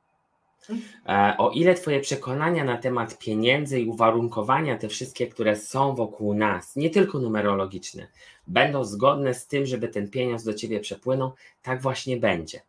E, 1.05 1.35
o 1.37 1.51
ile 1.51 1.75
Twoje 1.75 1.99
przekonania 1.99 2.63
na 2.63 2.77
temat 2.77 3.17
pieniędzy 3.17 3.79
i 3.79 3.85
uwarunkowania, 3.85 4.77
te 4.77 4.89
wszystkie, 4.89 5.27
które 5.27 5.55
są 5.55 5.95
wokół 5.95 6.33
nas, 6.33 6.75
nie 6.75 6.89
tylko 6.89 7.19
numerologiczne, 7.19 8.07
będą 8.47 8.83
zgodne 8.83 9.33
z 9.33 9.47
tym, 9.47 9.65
żeby 9.65 9.87
ten 9.87 10.09
pieniądz 10.09 10.43
do 10.43 10.53
Ciebie 10.53 10.79
przepłynął, 10.79 11.31
tak 11.61 11.81
właśnie 11.81 12.17
będzie. 12.17 12.61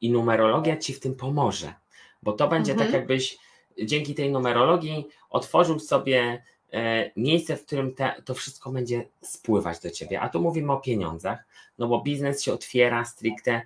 I 0.00 0.10
numerologia 0.10 0.76
Ci 0.76 0.94
w 0.94 1.00
tym 1.00 1.14
pomoże, 1.14 1.74
bo 2.22 2.32
to 2.32 2.48
będzie 2.48 2.72
tak, 2.74 2.86
mhm. 2.86 2.92
tak, 2.92 3.00
jakbyś 3.00 3.38
dzięki 3.84 4.14
tej 4.14 4.30
numerologii 4.30 5.08
otworzył 5.30 5.78
sobie 5.78 6.42
e, 6.72 7.10
miejsce, 7.16 7.56
w 7.56 7.66
którym 7.66 7.94
te, 7.94 8.22
to 8.24 8.34
wszystko 8.34 8.70
będzie 8.70 9.08
spływać 9.22 9.80
do 9.80 9.90
ciebie. 9.90 10.20
A 10.20 10.28
tu 10.28 10.40
mówimy 10.40 10.72
o 10.72 10.80
pieniądzach, 10.80 11.38
no 11.78 11.88
bo 11.88 12.02
biznes 12.02 12.42
się 12.42 12.52
otwiera 12.52 13.04
stricte 13.04 13.62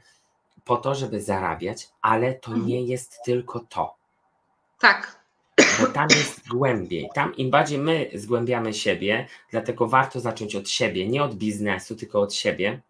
po 0.71 0.77
to, 0.77 0.95
żeby 0.95 1.21
zarabiać, 1.21 1.89
ale 2.03 2.35
to 2.35 2.51
mhm. 2.51 2.67
nie 2.69 2.83
jest 2.83 3.21
tylko 3.25 3.61
to. 3.61 3.95
Tak. 4.81 5.21
Bo 5.81 5.87
tam 5.87 6.09
jest 6.11 6.49
głębiej. 6.49 7.09
Tam 7.15 7.37
im 7.37 7.51
bardziej 7.51 7.79
my 7.79 8.11
zgłębiamy 8.15 8.75
siebie, 8.75 9.27
dlatego 9.51 9.87
warto 9.87 10.21
zacząć 10.21 10.57
od 10.57 10.69
siebie, 10.69 11.09
nie 11.09 11.23
od 11.23 11.35
biznesu, 11.35 11.97
tylko 11.97 12.21
od 12.21 12.35
siebie. 12.35 12.81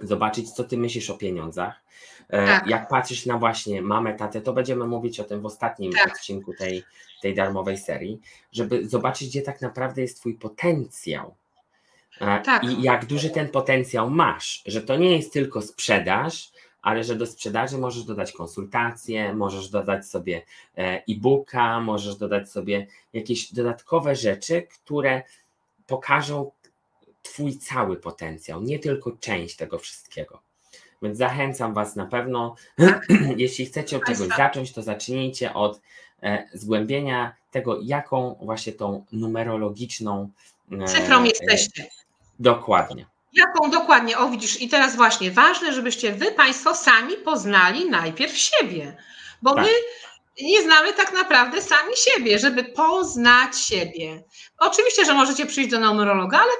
Zobaczyć, 0.00 0.50
co 0.50 0.64
ty 0.64 0.78
myślisz 0.78 1.10
o 1.10 1.14
pieniądzach, 1.14 1.80
E, 2.28 2.46
tak. 2.46 2.66
Jak 2.66 2.88
patrzysz 2.88 3.26
na 3.26 3.38
właśnie 3.38 3.82
mamę, 3.82 4.14
tatę, 4.14 4.40
to 4.40 4.52
będziemy 4.52 4.86
mówić 4.86 5.20
o 5.20 5.24
tym 5.24 5.40
w 5.40 5.46
ostatnim 5.46 5.92
tak. 5.92 6.12
odcinku 6.12 6.54
tej, 6.54 6.84
tej 7.22 7.34
darmowej 7.34 7.78
serii, 7.78 8.20
żeby 8.52 8.88
zobaczyć, 8.88 9.28
gdzie 9.28 9.42
tak 9.42 9.60
naprawdę 9.60 10.02
jest 10.02 10.20
Twój 10.20 10.34
potencjał. 10.34 11.34
E, 12.20 12.40
tak. 12.40 12.64
I 12.64 12.82
jak 12.82 13.06
duży 13.06 13.30
ten 13.30 13.48
potencjał 13.48 14.10
masz, 14.10 14.62
że 14.66 14.82
to 14.82 14.96
nie 14.96 15.16
jest 15.16 15.32
tylko 15.32 15.62
sprzedaż, 15.62 16.52
ale 16.82 17.04
że 17.04 17.16
do 17.16 17.26
sprzedaży 17.26 17.78
możesz 17.78 18.04
dodać 18.04 18.32
konsultacje, 18.32 19.34
możesz 19.34 19.68
dodać 19.68 20.06
sobie 20.06 20.42
e, 20.78 21.02
e-booka, 21.08 21.80
możesz 21.80 22.16
dodać 22.16 22.50
sobie 22.50 22.86
jakieś 23.12 23.52
dodatkowe 23.52 24.16
rzeczy, 24.16 24.62
które 24.62 25.22
pokażą 25.86 26.50
Twój 27.22 27.58
cały 27.58 27.96
potencjał, 27.96 28.62
nie 28.62 28.78
tylko 28.78 29.12
część 29.12 29.56
tego 29.56 29.78
wszystkiego. 29.78 30.40
Więc 31.02 31.18
zachęcam 31.18 31.74
Was 31.74 31.96
na 31.96 32.06
pewno, 32.06 32.54
jeśli 33.36 33.66
chcecie 33.66 33.96
od 33.96 34.04
czegoś 34.04 34.28
zacząć, 34.36 34.72
to 34.72 34.82
zacznijcie 34.82 35.54
od 35.54 35.80
e, 36.22 36.48
zgłębienia 36.52 37.34
tego, 37.50 37.80
jaką 37.82 38.38
właśnie 38.42 38.72
tą 38.72 39.04
numerologiczną 39.12 40.30
e, 40.72 40.84
cyfrą 40.84 41.24
jesteście. 41.24 41.86
Dokładnie, 42.38 43.06
Jaką 43.32 43.70
dokładnie, 43.70 44.18
o 44.18 44.28
widzisz, 44.28 44.60
i 44.60 44.68
teraz 44.68 44.96
właśnie 44.96 45.30
ważne, 45.30 45.72
żebyście 45.72 46.12
wy 46.12 46.32
Państwo 46.32 46.74
sami 46.74 47.16
poznali 47.16 47.90
najpierw 47.90 48.38
siebie, 48.38 48.96
bo 49.42 49.54
tak. 49.54 49.64
my 49.64 49.70
nie 50.40 50.62
znamy 50.62 50.92
tak 50.92 51.12
naprawdę 51.12 51.62
sami 51.62 51.92
siebie, 51.96 52.38
żeby 52.38 52.64
poznać 52.64 53.58
siebie. 53.58 54.22
Oczywiście, 54.58 55.04
że 55.04 55.14
możecie 55.14 55.46
przyjść 55.46 55.70
do 55.70 55.80
numerologa, 55.80 56.38
ale 56.38 56.52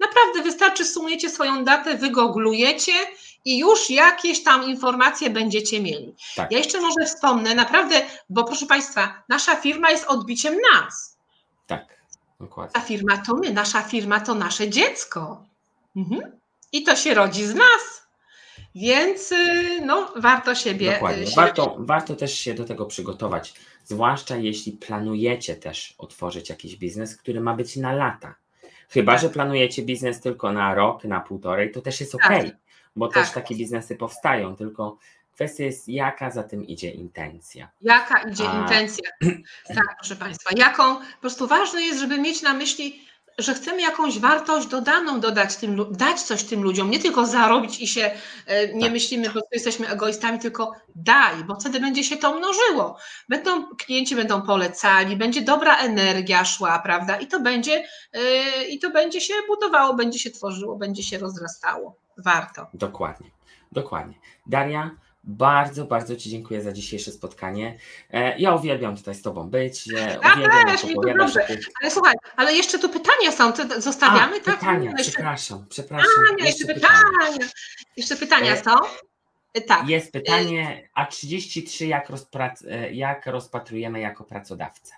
naprawdę 0.00 0.42
wystarczy, 0.42 0.84
sumujecie 0.84 1.30
swoją 1.30 1.64
datę, 1.64 1.94
wygooglujecie 1.94 2.92
i 3.44 3.58
już 3.58 3.90
jakieś 3.90 4.42
tam 4.42 4.64
informacje 4.64 5.30
będziecie 5.30 5.80
mieli. 5.80 6.14
Tak. 6.36 6.52
Ja 6.52 6.58
jeszcze 6.58 6.80
może 6.80 7.06
wspomnę, 7.06 7.54
naprawdę, 7.54 8.02
bo 8.28 8.44
proszę 8.44 8.66
Państwa, 8.66 9.22
nasza 9.28 9.56
firma 9.56 9.90
jest 9.90 10.04
odbiciem 10.06 10.56
nas. 10.72 11.18
Tak, 11.66 11.84
dokładnie. 12.40 12.72
Ta 12.72 12.80
firma 12.80 13.18
to 13.18 13.34
my, 13.34 13.52
nasza 13.52 13.82
firma 13.82 14.20
to 14.20 14.34
nasze 14.34 14.68
dziecko. 14.68 15.44
Mhm. 15.96 16.20
I 16.72 16.82
to 16.82 16.96
się 16.96 17.14
rodzi 17.14 17.46
z 17.46 17.54
nas. 17.54 18.04
Więc 18.74 19.32
y, 19.32 19.80
no, 19.86 20.12
warto 20.16 20.54
siebie. 20.54 20.92
Dokładnie. 20.92 21.26
Siebie... 21.26 21.36
Warto, 21.36 21.76
warto 21.78 22.16
też 22.16 22.38
się 22.38 22.54
do 22.54 22.64
tego 22.64 22.86
przygotować, 22.86 23.54
zwłaszcza 23.84 24.36
jeśli 24.36 24.72
planujecie 24.72 25.56
też 25.56 25.94
otworzyć 25.98 26.48
jakiś 26.48 26.76
biznes, 26.76 27.16
który 27.16 27.40
ma 27.40 27.54
być 27.54 27.76
na 27.76 27.92
lata. 27.92 28.34
Chyba, 28.88 29.12
tak. 29.12 29.22
że 29.22 29.30
planujecie 29.30 29.82
biznes 29.82 30.20
tylko 30.20 30.52
na 30.52 30.74
rok, 30.74 31.04
na 31.04 31.20
półtorej, 31.20 31.70
to 31.72 31.80
też 31.80 32.00
jest 32.00 32.14
ok, 32.14 32.22
tak. 32.22 32.46
bo 32.96 33.08
tak. 33.08 33.24
też 33.24 33.34
takie 33.34 33.54
biznesy 33.54 33.96
powstają, 33.96 34.56
tylko 34.56 34.98
kwestia 35.34 35.64
jest, 35.64 35.88
jaka 35.88 36.30
za 36.30 36.42
tym 36.42 36.66
idzie 36.66 36.90
intencja. 36.90 37.70
Jaka 37.80 38.28
idzie 38.28 38.48
A... 38.48 38.62
intencja? 38.62 39.10
Tak, 39.74 39.96
proszę 39.98 40.16
Państwa. 40.16 40.50
Jaką, 40.56 40.96
po 40.96 41.20
prostu 41.20 41.46
ważne 41.46 41.82
jest, 41.82 42.00
żeby 42.00 42.20
mieć 42.20 42.42
na 42.42 42.54
myśli, 42.54 43.00
że 43.38 43.54
chcemy 43.54 43.82
jakąś 43.82 44.18
wartość 44.18 44.66
dodaną 44.66 45.20
dodać 45.20 45.56
tym, 45.56 45.86
dać 45.90 46.22
coś 46.22 46.44
tym 46.44 46.62
ludziom, 46.62 46.90
nie 46.90 46.98
tylko 46.98 47.26
zarobić 47.26 47.80
i 47.80 47.86
się 47.86 48.10
e, 48.46 48.74
nie 48.74 48.80
tak. 48.80 48.92
myślimy, 48.92 49.26
po 49.26 49.32
prostu 49.32 49.48
jesteśmy 49.52 49.88
egoistami, 49.88 50.38
tylko 50.38 50.72
daj, 50.94 51.44
bo 51.44 51.54
wtedy 51.54 51.80
będzie 51.80 52.04
się 52.04 52.16
to 52.16 52.34
mnożyło. 52.34 52.96
Będą 53.28 53.66
klienci 53.76 54.16
będą 54.16 54.42
polecali, 54.42 55.16
będzie 55.16 55.42
dobra 55.42 55.76
energia 55.76 56.44
szła, 56.44 56.78
prawda? 56.78 57.16
I 57.16 57.26
to 57.26 57.40
będzie 57.40 57.84
e, 58.12 58.64
i 58.64 58.78
to 58.78 58.90
będzie 58.90 59.20
się 59.20 59.34
budowało, 59.48 59.94
będzie 59.94 60.18
się 60.18 60.30
tworzyło, 60.30 60.76
będzie 60.76 61.02
się 61.02 61.18
rozrastało. 61.18 61.96
Warto. 62.18 62.66
Dokładnie. 62.74 63.30
Dokładnie. 63.72 64.14
Daria, 64.46 64.90
bardzo, 65.26 65.84
bardzo 65.84 66.16
Ci 66.16 66.30
dziękuję 66.30 66.62
za 66.62 66.72
dzisiejsze 66.72 67.12
spotkanie. 67.12 67.78
E, 68.10 68.38
ja 68.38 68.54
uwielbiam 68.54 68.96
tutaj 68.96 69.14
z 69.14 69.22
Tobą 69.22 69.50
być. 69.50 69.84
Uwielbiam 70.34 70.88
mi 70.88 70.94
to 70.94 71.18
dobrze. 71.18 71.46
Ale 71.82 71.90
słuchaj, 71.90 72.14
ale 72.36 72.54
jeszcze 72.54 72.78
tu 72.78 72.88
pytania 72.88 73.32
są, 73.32 73.52
to 73.52 73.80
zostawiamy, 73.80 74.36
A, 74.36 74.40
tak? 74.40 74.58
Pytania, 74.58 74.90
jeszcze... 74.90 75.12
przepraszam, 75.12 75.66
przepraszam. 75.68 76.08
A, 76.18 76.44
jeszcze, 76.44 76.46
jeszcze 76.46 76.74
pytania. 76.74 77.02
pytania. 77.20 77.48
Jeszcze 77.96 78.16
pytania 78.16 78.52
e, 78.52 78.62
są. 78.64 78.74
E, 79.54 79.60
tak. 79.60 79.88
Jest 79.88 80.12
pytanie, 80.12 80.88
a 80.94 81.06
33 81.06 81.86
jak, 81.86 82.10
rozprac 82.10 82.64
jak 82.92 83.26
rozpatrujemy 83.26 84.00
jako 84.00 84.24
pracodawcę? 84.24 84.92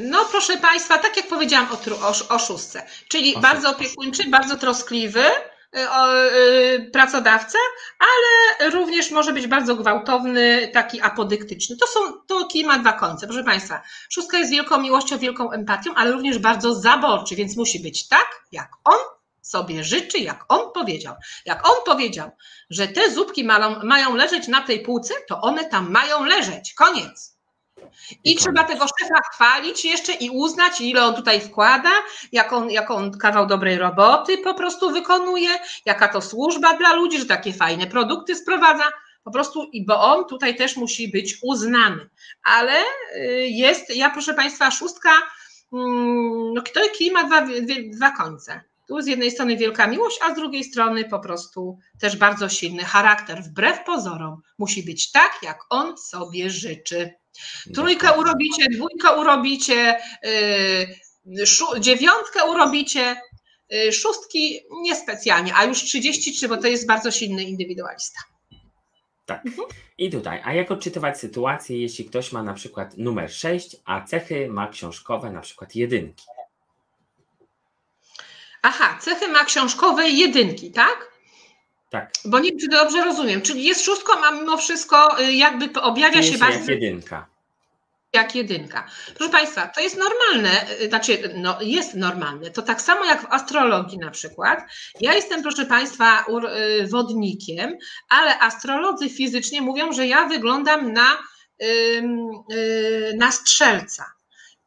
No, 0.00 0.24
proszę 0.30 0.56
Państwa, 0.56 0.98
tak 0.98 1.16
jak 1.16 1.28
powiedziałam 1.28 1.68
o, 1.72 2.08
o, 2.08 2.34
o 2.34 2.38
szóstce, 2.38 2.82
czyli 3.08 3.34
bardzo 3.40 3.70
opiekuńczy, 3.70 4.30
bardzo 4.30 4.56
troskliwy, 4.56 5.22
Y, 5.76 5.80
y, 5.80 6.90
pracodawcę, 6.92 7.58
ale 7.98 8.70
również 8.70 9.10
może 9.10 9.32
być 9.32 9.46
bardzo 9.46 9.76
gwałtowny, 9.76 10.70
taki 10.72 11.00
apodyktyczny. 11.00 11.76
To 11.76 11.86
są, 11.86 12.00
to 12.26 12.46
kij 12.46 12.64
ma 12.64 12.78
dwa 12.78 12.92
końce, 12.92 13.26
proszę 13.26 13.44
Państwa. 13.44 13.82
Szóstka 14.08 14.38
jest 14.38 14.50
wielką 14.50 14.80
miłością, 14.80 15.18
wielką 15.18 15.50
empatią, 15.50 15.94
ale 15.94 16.12
również 16.12 16.38
bardzo 16.38 16.74
zaborczy, 16.74 17.36
więc 17.36 17.56
musi 17.56 17.80
być 17.80 18.08
tak, 18.08 18.44
jak 18.52 18.70
on 18.84 18.98
sobie 19.42 19.84
życzy, 19.84 20.18
jak 20.18 20.44
on 20.48 20.72
powiedział. 20.72 21.14
Jak 21.46 21.68
on 21.68 21.74
powiedział, 21.84 22.30
że 22.70 22.88
te 22.88 23.10
zupki 23.10 23.44
mają, 23.44 23.84
mają 23.84 24.14
leżeć 24.14 24.48
na 24.48 24.60
tej 24.60 24.80
półce, 24.80 25.14
to 25.28 25.40
one 25.40 25.64
tam 25.64 25.90
mają 25.90 26.24
leżeć. 26.24 26.74
Koniec. 26.74 27.39
I, 28.24 28.32
I 28.32 28.36
trzeba 28.36 28.64
tego 28.64 28.86
szefa 29.00 29.20
chwalić 29.32 29.84
jeszcze 29.84 30.12
i 30.12 30.30
uznać, 30.30 30.80
ile 30.80 31.04
on 31.04 31.14
tutaj 31.14 31.40
wkłada, 31.40 31.90
jak 32.32 32.52
on, 32.52 32.70
jak 32.70 32.90
on 32.90 33.18
kawał 33.18 33.46
dobrej 33.46 33.78
roboty 33.78 34.38
po 34.38 34.54
prostu 34.54 34.90
wykonuje, 34.90 35.48
jaka 35.86 36.08
to 36.08 36.20
służba 36.20 36.76
dla 36.76 36.92
ludzi, 36.92 37.18
że 37.18 37.26
takie 37.26 37.52
fajne 37.52 37.86
produkty 37.86 38.36
sprowadza. 38.36 38.84
Po 39.24 39.30
prostu, 39.30 39.70
bo 39.86 40.00
on 40.00 40.24
tutaj 40.24 40.56
też 40.56 40.76
musi 40.76 41.08
być 41.08 41.38
uznany. 41.42 42.08
Ale 42.42 42.72
y, 43.16 43.46
jest, 43.48 43.96
ja 43.96 44.10
proszę 44.10 44.34
Państwa, 44.34 44.70
szóstka, 44.70 45.10
mm, 45.72 46.54
no 46.54 46.62
kto 46.62 46.80
kij 46.98 47.10
ma 47.10 47.24
dwa, 47.24 47.46
dwa 47.92 48.10
końce. 48.10 48.69
Tu 48.90 49.02
z 49.02 49.06
jednej 49.06 49.30
strony 49.30 49.56
wielka 49.56 49.86
miłość, 49.86 50.18
a 50.22 50.32
z 50.32 50.36
drugiej 50.36 50.64
strony 50.64 51.04
po 51.04 51.20
prostu 51.20 51.78
też 52.00 52.16
bardzo 52.16 52.48
silny 52.48 52.84
charakter. 52.84 53.42
Wbrew 53.42 53.84
pozorom 53.84 54.42
musi 54.58 54.82
być 54.82 55.10
tak, 55.10 55.32
jak 55.42 55.58
on 55.70 55.98
sobie 55.98 56.50
życzy. 56.50 57.10
Trójkę 57.74 58.18
urobicie, 58.18 58.66
dwójkę 58.72 59.20
urobicie, 59.20 60.00
yy, 61.26 61.80
dziewiątkę 61.80 62.44
urobicie, 62.50 63.16
yy, 63.70 63.92
szóstki 63.92 64.60
niespecjalnie, 64.82 65.54
a 65.54 65.64
już 65.64 65.78
33, 65.78 66.48
bo 66.48 66.56
to 66.56 66.66
jest 66.66 66.86
bardzo 66.86 67.10
silny 67.10 67.44
indywidualista. 67.44 68.20
Tak. 69.26 69.46
Mhm. 69.46 69.68
I 69.98 70.10
tutaj, 70.10 70.40
a 70.44 70.54
jak 70.54 70.70
odczytywać 70.70 71.18
sytuację, 71.18 71.80
jeśli 71.80 72.04
ktoś 72.04 72.32
ma 72.32 72.42
na 72.42 72.54
przykład 72.54 72.96
numer 72.96 73.32
6, 73.32 73.76
a 73.84 74.04
cechy 74.04 74.48
ma 74.48 74.68
książkowe 74.68 75.32
na 75.32 75.40
przykład 75.40 75.74
jedynki? 75.74 76.24
Aha, 78.62 78.98
cechy 79.00 79.28
ma 79.28 79.44
książkowe 79.44 80.08
jedynki, 80.08 80.72
tak? 80.72 81.10
Tak. 81.90 82.10
Bo 82.24 82.38
nie 82.38 82.50
czy 82.50 82.68
dobrze 82.68 83.04
rozumiem. 83.04 83.42
Czyli 83.42 83.64
jest 83.64 83.84
szóstką, 83.84 84.12
a 84.24 84.30
mimo 84.30 84.56
wszystko 84.56 85.20
y, 85.20 85.32
jakby 85.32 85.80
objawia 85.80 86.22
się 86.22 86.38
bardzo. 86.38 86.58
Jak 86.58 86.68
jedynka. 86.68 87.26
Jak 88.12 88.34
jedynka. 88.34 88.86
Proszę 89.14 89.32
Państwa, 89.32 89.68
to 89.68 89.80
jest 89.80 89.98
normalne, 89.98 90.66
y, 90.80 90.88
znaczy 90.88 91.34
no, 91.36 91.58
jest 91.60 91.94
normalne. 91.94 92.50
To 92.50 92.62
tak 92.62 92.82
samo 92.82 93.04
jak 93.04 93.22
w 93.22 93.32
astrologii 93.32 93.98
na 93.98 94.10
przykład. 94.10 94.60
Ja 95.00 95.14
jestem, 95.14 95.42
proszę 95.42 95.66
Państwa, 95.66 96.24
y, 96.80 96.86
wodnikiem, 96.86 97.78
ale 98.08 98.38
astrolodzy 98.38 99.08
fizycznie 99.08 99.62
mówią, 99.62 99.92
że 99.92 100.06
ja 100.06 100.24
wyglądam 100.24 100.92
na, 100.92 101.18
na 103.16 103.32
strzelca. 103.32 104.12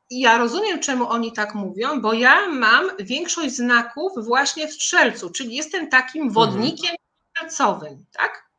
I 0.09 0.19
ja 0.19 0.37
rozumiem, 0.37 0.79
czemu 0.79 1.09
oni 1.09 1.31
tak 1.31 1.55
mówią, 1.55 2.01
bo 2.01 2.13
ja 2.13 2.49
mam 2.49 2.89
większość 2.99 3.55
znaków 3.55 4.11
właśnie 4.25 4.67
w 4.67 4.73
strzelcu, 4.73 5.29
czyli 5.29 5.55
jestem 5.55 5.89
takim 5.89 6.23
mhm. 6.23 6.33
wodnikiem 6.33 6.95
strzelcowym, 7.29 8.05
tak? 8.11 8.52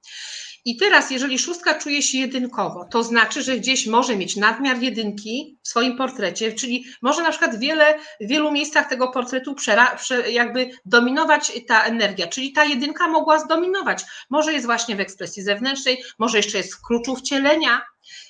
I 0.66 0.76
teraz, 0.76 1.10
jeżeli 1.10 1.38
szóstka 1.38 1.74
czuje 1.74 2.02
się 2.02 2.18
jedynkowo, 2.18 2.84
to 2.90 3.02
znaczy, 3.02 3.42
że 3.42 3.56
gdzieś 3.56 3.86
może 3.86 4.16
mieć 4.16 4.36
nadmiar 4.36 4.82
jedynki 4.82 5.58
w 5.62 5.68
swoim 5.68 5.96
portrecie, 5.96 6.52
czyli 6.52 6.84
może 7.02 7.22
na 7.22 7.30
przykład 7.30 7.58
wiele, 7.58 7.98
w 8.20 8.28
wielu 8.28 8.52
miejscach 8.52 8.88
tego 8.88 9.08
portretu 9.08 9.54
przera, 9.54 9.96
prze, 9.96 10.30
jakby 10.30 10.70
dominować 10.84 11.52
ta 11.68 11.82
energia, 11.82 12.26
czyli 12.26 12.52
ta 12.52 12.64
jedynka 12.64 13.08
mogła 13.08 13.38
zdominować. 13.38 14.04
Może 14.30 14.52
jest 14.52 14.66
właśnie 14.66 14.96
w 14.96 15.00
ekspresji 15.00 15.42
zewnętrznej, 15.42 16.02
może 16.18 16.36
jeszcze 16.36 16.58
jest 16.58 16.74
w 16.74 16.82
kluczu 16.82 17.16
wcielenia, 17.16 17.82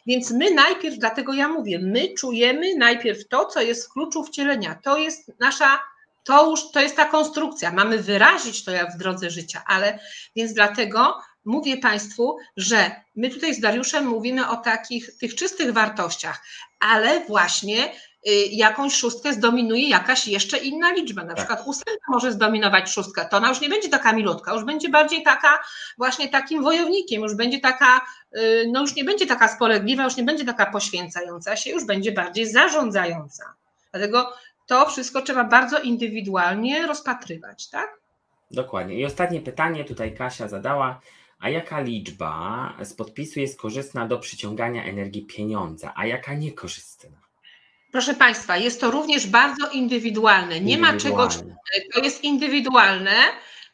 więc 0.06 0.31
my 0.31 0.51
najpierw, 0.51 0.98
dlatego 0.98 1.32
ja 1.32 1.48
mówię, 1.48 1.78
my 1.78 2.15
czujemy 2.15 2.74
najpierw 2.77 3.28
to, 3.28 3.47
co 3.47 3.61
jest 3.61 3.86
w 3.86 3.93
kluczu 3.93 4.24
wcielenia. 4.24 4.78
To 4.85 4.98
jest 4.98 5.32
nasza, 5.40 5.81
to 6.24 6.51
już, 6.51 6.70
to 6.73 6.81
jest 6.81 6.97
ta 6.97 7.05
konstrukcja. 7.05 7.73
Mamy 7.73 7.98
wyrazić 7.98 8.65
to 8.65 8.70
jak 8.70 8.94
w 8.94 8.98
drodze 8.98 9.31
życia, 9.31 9.62
ale 9.66 9.98
więc 10.36 10.52
dlatego 10.52 11.15
mówię 11.45 11.77
Państwu, 11.77 12.39
że 12.57 12.91
my 13.16 13.31
tutaj 13.31 13.55
z 13.55 13.61
Dariuszem 13.61 14.07
mówimy 14.07 14.49
o 14.49 14.57
takich 14.57 15.19
tych 15.19 15.35
czystych 15.35 15.73
wartościach, 15.73 16.43
ale 16.81 17.27
właśnie 17.27 17.93
y, 18.29 18.31
jakąś 18.53 18.95
szóstkę 18.95 19.33
zdominuje 19.33 19.89
jakaś 19.89 20.29
jeszcze 20.29 20.59
inna 20.59 20.93
liczba. 20.93 21.23
Na 21.23 21.29
tak. 21.29 21.37
przykład 21.37 21.66
ósemka 21.66 22.07
może 22.09 22.33
zdominować 22.33 22.91
szóstkę, 22.91 23.29
to 23.31 23.37
ona 23.37 23.49
już 23.49 23.61
nie 23.61 23.69
będzie 23.69 23.89
taka 23.89 24.12
milutka, 24.12 24.55
już 24.55 24.65
będzie 24.65 24.89
bardziej 24.89 25.23
taka 25.23 25.59
właśnie 25.99 26.29
takim 26.29 26.62
wojownikiem, 26.62 27.23
już 27.23 27.35
będzie 27.35 27.61
taka, 27.61 28.01
y, 28.37 28.71
no 28.73 28.81
już 28.81 28.97
nie 28.97 29.05
będzie 29.05 29.27
taka 29.27 29.49
spolegliwa, 29.49 30.05
już 30.05 30.16
nie 30.16 30.25
będzie 30.25 30.45
taka 30.45 30.66
poświęcająca 30.66 31.57
się, 31.57 31.71
już 31.71 31.85
będzie 31.85 32.12
bardziej 32.12 32.47
zarządzająca. 32.47 33.55
Dlatego 33.93 34.33
to 34.66 34.87
wszystko 34.87 35.23
trzeba 35.23 35.45
bardzo 35.45 35.79
indywidualnie 35.79 36.87
rozpatrywać, 36.87 37.69
tak? 37.69 37.99
Dokładnie. 38.51 38.95
I 38.95 39.05
ostatnie 39.05 39.41
pytanie 39.41 39.85
tutaj 39.85 40.15
Kasia 40.16 40.49
zadała. 40.49 41.01
A 41.45 41.49
jaka 41.49 41.81
liczba 41.81 42.73
z 42.85 42.95
podpisu 42.95 43.41
jest 43.41 43.59
korzystna 43.59 44.07
do 44.07 44.19
przyciągania 44.19 44.85
energii 44.85 45.27
pieniądza, 45.27 45.93
a 45.97 46.07
jaka 46.07 46.35
niekorzystna? 46.35 47.19
Proszę 47.93 48.15
Państwa, 48.15 48.57
jest 48.57 48.81
to 48.81 48.91
również 48.91 49.27
bardzo 49.27 49.71
indywidualne. 49.71 50.61
Nie 50.61 50.79
ma 50.79 50.97
czegoś, 50.97 51.35
to 51.95 52.01
jest 52.01 52.25
indywidualne. 52.25 53.15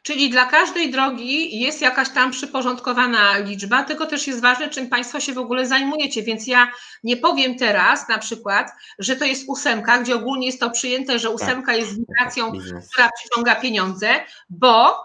Czyli 0.03 0.29
dla 0.29 0.45
każdej 0.45 0.91
drogi 0.91 1.59
jest 1.59 1.81
jakaś 1.81 2.09
tam 2.09 2.31
przyporządkowana 2.31 3.37
liczba, 3.37 3.83
tylko 3.83 4.05
też 4.05 4.27
jest 4.27 4.41
ważne, 4.41 4.69
czym 4.69 4.89
Państwo 4.89 5.19
się 5.19 5.33
w 5.33 5.37
ogóle 5.37 5.65
zajmujecie, 5.65 6.23
więc 6.23 6.47
ja 6.47 6.71
nie 7.03 7.17
powiem 7.17 7.57
teraz 7.57 8.09
na 8.09 8.17
przykład, 8.17 8.71
że 8.99 9.15
to 9.15 9.25
jest 9.25 9.49
ósemka, 9.49 9.97
gdzie 9.97 10.15
ogólnie 10.15 10.47
jest 10.47 10.59
to 10.59 10.69
przyjęte, 10.69 11.19
że 11.19 11.29
ósemka 11.29 11.71
tak, 11.71 11.81
jest 11.81 11.97
wibracją, 11.97 12.51
która 12.93 13.09
przyciąga 13.19 13.55
pieniądze, 13.55 14.09
bo, 14.49 14.95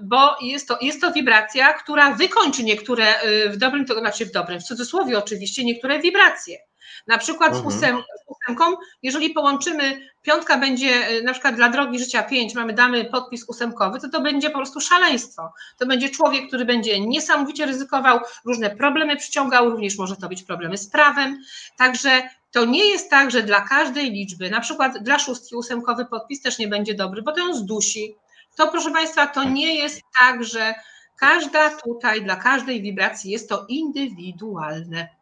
bo 0.00 0.36
jest, 0.42 0.68
to, 0.68 0.78
jest 0.80 1.00
to 1.00 1.12
wibracja, 1.12 1.72
która 1.72 2.14
wykończy 2.14 2.64
niektóre, 2.64 3.22
y, 3.24 3.50
w 3.50 3.56
dobrym, 3.56 3.84
to 3.86 3.98
znaczy 3.98 4.26
w 4.26 4.32
dobrym, 4.32 4.60
w 4.60 4.64
cudzysłowie 4.64 5.18
oczywiście, 5.18 5.64
niektóre 5.64 5.98
wibracje. 6.00 6.58
Na 7.06 7.18
przykład 7.18 7.54
mhm. 7.54 7.70
z, 7.70 7.74
ósem, 7.76 7.96
z 7.96 8.30
ósemką, 8.30 8.64
jeżeli 9.02 9.30
połączymy, 9.30 10.00
piątka 10.22 10.58
będzie 10.58 11.10
y, 11.10 11.22
na 11.22 11.32
przykład 11.32 11.54
dla 11.54 11.68
drogi 11.68 11.98
życia 11.98 12.22
5, 12.22 12.54
mamy 12.54 12.72
damy 12.72 13.04
podpis 13.04 13.48
ósemkowy, 13.48 14.00
to 14.00 14.08
to 14.08 14.20
będzie 14.20 14.50
po 14.50 14.58
prostu 14.58 14.80
szaleństwo. 14.80 15.52
To 15.78 15.86
będzie 15.86 16.08
człowiek, 16.08 16.48
który 16.48 16.64
będzie 16.64 17.00
niesamowicie 17.00 17.66
ryzykował, 17.66 18.20
różne 18.44 18.70
problemy 18.70 19.16
przyciągał, 19.16 19.70
również 19.70 19.98
może 19.98 20.16
to 20.16 20.28
być 20.28 20.42
problemy 20.42 20.78
z 20.78 20.90
prawem. 20.90 21.42
Także 21.76 22.22
to 22.50 22.64
nie 22.64 22.84
jest 22.84 23.10
tak, 23.10 23.30
że 23.30 23.42
dla 23.42 23.60
każdej 23.60 24.10
liczby, 24.10 24.50
na 24.50 24.60
przykład 24.60 24.98
dla 24.98 25.18
szóstki 25.18 25.56
ósemkowy 25.56 26.04
podpis 26.04 26.42
też 26.42 26.58
nie 26.58 26.68
będzie 26.68 26.94
dobry, 26.94 27.22
bo 27.22 27.32
to 27.32 27.40
ją 27.40 27.54
zdusi. 27.54 28.14
To 28.56 28.68
proszę 28.68 28.90
Państwa, 28.90 29.26
to 29.26 29.44
nie 29.44 29.74
jest 29.74 30.02
tak, 30.20 30.44
że 30.44 30.74
każda 31.16 31.70
tutaj, 31.70 32.22
dla 32.22 32.36
każdej 32.36 32.82
wibracji 32.82 33.30
jest 33.30 33.48
to 33.48 33.66
indywidualne. 33.68 35.17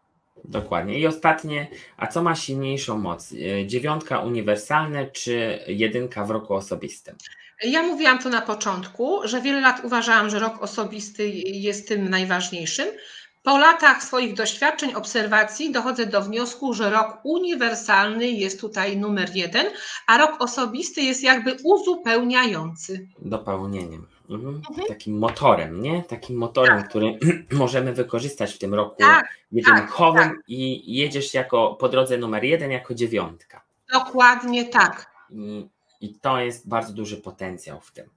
Dokładnie. 0.49 0.99
I 0.99 1.07
ostatnie, 1.07 1.67
a 1.97 2.07
co 2.07 2.23
ma 2.23 2.35
silniejszą 2.35 2.99
moc? 2.99 3.33
E, 3.33 3.67
dziewiątka 3.67 4.21
uniwersalne 4.21 5.07
czy 5.07 5.59
jedynka 5.67 6.25
w 6.25 6.31
roku 6.31 6.55
osobistym? 6.55 7.17
Ja 7.63 7.83
mówiłam 7.83 8.19
to 8.19 8.29
na 8.29 8.43
początku, 8.43 9.21
że 9.25 9.43
wiele 9.43 9.61
lat 9.61 9.85
uważałam, 9.85 10.31
że 10.31 10.39
rok 10.39 10.63
osobisty 10.63 11.29
jest 11.45 11.89
tym 11.89 12.09
najważniejszym. 12.09 12.89
Po 13.43 13.59
latach 13.59 14.03
swoich 14.03 14.35
doświadczeń, 14.35 14.95
obserwacji 14.95 15.73
dochodzę 15.73 16.07
do 16.07 16.23
wniosku, 16.23 16.75
że 16.75 16.91
rok 16.91 17.19
uniwersalny 17.25 18.29
jest 18.29 18.61
tutaj 18.61 18.97
numer 18.97 19.31
jeden, 19.35 19.67
a 20.07 20.19
rok 20.19 20.37
osobisty 20.39 21.03
jest 21.03 21.23
jakby 21.23 21.57
uzupełniający. 21.65 23.09
Dopełnieniem. 23.19 24.07
Mhm. 24.31 24.63
Mhm. 24.71 24.87
Takim 24.89 25.19
motorem, 25.19 25.83
nie? 25.83 26.03
Takim 26.03 26.37
motorem, 26.37 26.79
tak. 26.79 26.89
który 26.89 27.19
możemy 27.53 27.93
wykorzystać 27.93 28.55
w 28.55 28.59
tym 28.59 28.75
roku 28.75 28.97
tak, 28.99 29.29
jedynkowym 29.53 30.23
tak, 30.23 30.37
tak. 30.37 30.49
i 30.49 30.95
jedziesz 30.95 31.35
jako 31.35 31.75
po 31.81 31.89
drodze 31.89 32.19
numer 32.19 32.45
jeden 32.45 32.71
jako 32.71 32.95
dziewiątka. 32.95 33.65
Dokładnie 33.93 34.65
tak. 34.65 35.11
I, 35.31 35.69
I 36.01 36.15
to 36.15 36.41
jest 36.41 36.69
bardzo 36.69 36.93
duży 36.93 37.17
potencjał 37.17 37.81
w 37.81 37.93
tym. 37.93 38.11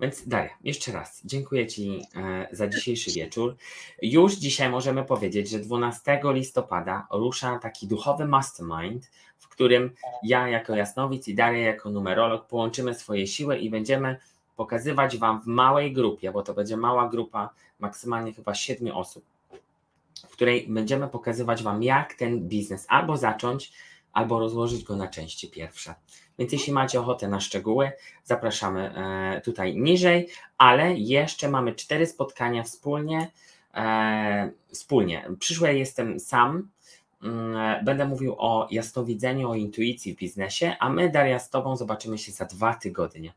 Więc 0.00 0.28
Daria, 0.28 0.56
jeszcze 0.64 0.92
raz 0.92 1.22
dziękuję 1.24 1.66
Ci 1.66 2.02
e, 2.16 2.48
za 2.52 2.66
dzisiejszy 2.66 3.10
wieczór. 3.10 3.56
Już 4.02 4.34
dzisiaj 4.34 4.70
możemy 4.70 5.04
powiedzieć, 5.04 5.48
że 5.48 5.58
12 5.58 6.20
listopada 6.24 7.06
rusza 7.10 7.58
taki 7.58 7.86
duchowy 7.86 8.24
mastermind, 8.24 9.10
w 9.38 9.48
którym 9.48 9.90
ja 10.22 10.48
jako 10.48 10.74
jasnowic 10.74 11.28
i 11.28 11.34
Daria 11.34 11.64
jako 11.64 11.90
numerolog 11.90 12.46
połączymy 12.46 12.94
swoje 12.94 13.26
siły 13.26 13.58
i 13.58 13.70
będziemy 13.70 14.16
pokazywać 14.56 15.18
Wam 15.18 15.40
w 15.40 15.46
małej 15.46 15.92
grupie, 15.92 16.32
bo 16.32 16.42
to 16.42 16.54
będzie 16.54 16.76
mała 16.76 17.08
grupa, 17.08 17.50
maksymalnie 17.78 18.32
chyba 18.32 18.54
7 18.54 18.96
osób, 18.96 19.24
w 20.28 20.32
której 20.32 20.66
będziemy 20.68 21.08
pokazywać 21.08 21.62
Wam, 21.62 21.82
jak 21.82 22.14
ten 22.14 22.48
biznes 22.48 22.86
albo 22.88 23.16
zacząć, 23.16 23.72
albo 24.12 24.38
rozłożyć 24.38 24.84
go 24.84 24.96
na 24.96 25.08
części 25.08 25.50
pierwsze. 25.50 25.94
Więc 26.38 26.52
jeśli 26.52 26.72
macie 26.72 27.00
ochotę 27.00 27.28
na 27.28 27.40
szczegóły, 27.40 27.92
zapraszamy 28.24 28.94
e, 28.94 29.40
tutaj 29.40 29.76
niżej, 29.76 30.28
ale 30.58 30.94
jeszcze 30.94 31.48
mamy 31.48 31.74
cztery 31.74 32.06
spotkania 32.06 32.62
wspólnie. 32.62 33.30
E, 33.74 34.50
wspólnie. 34.68 35.28
Przyszłe 35.38 35.74
jestem 35.74 36.20
sam. 36.20 36.68
Mm, 37.22 37.84
będę 37.84 38.06
mówił 38.06 38.34
o 38.38 38.68
jasnowidzeniu, 38.70 39.50
o 39.50 39.54
intuicji 39.54 40.14
w 40.14 40.16
biznesie, 40.16 40.76
a 40.80 40.88
my, 40.90 41.10
Daria, 41.10 41.38
z 41.38 41.50
Tobą 41.50 41.76
zobaczymy 41.76 42.18
się 42.18 42.32
za 42.32 42.44
dwa 42.44 42.74
tygodnie. 42.74 43.32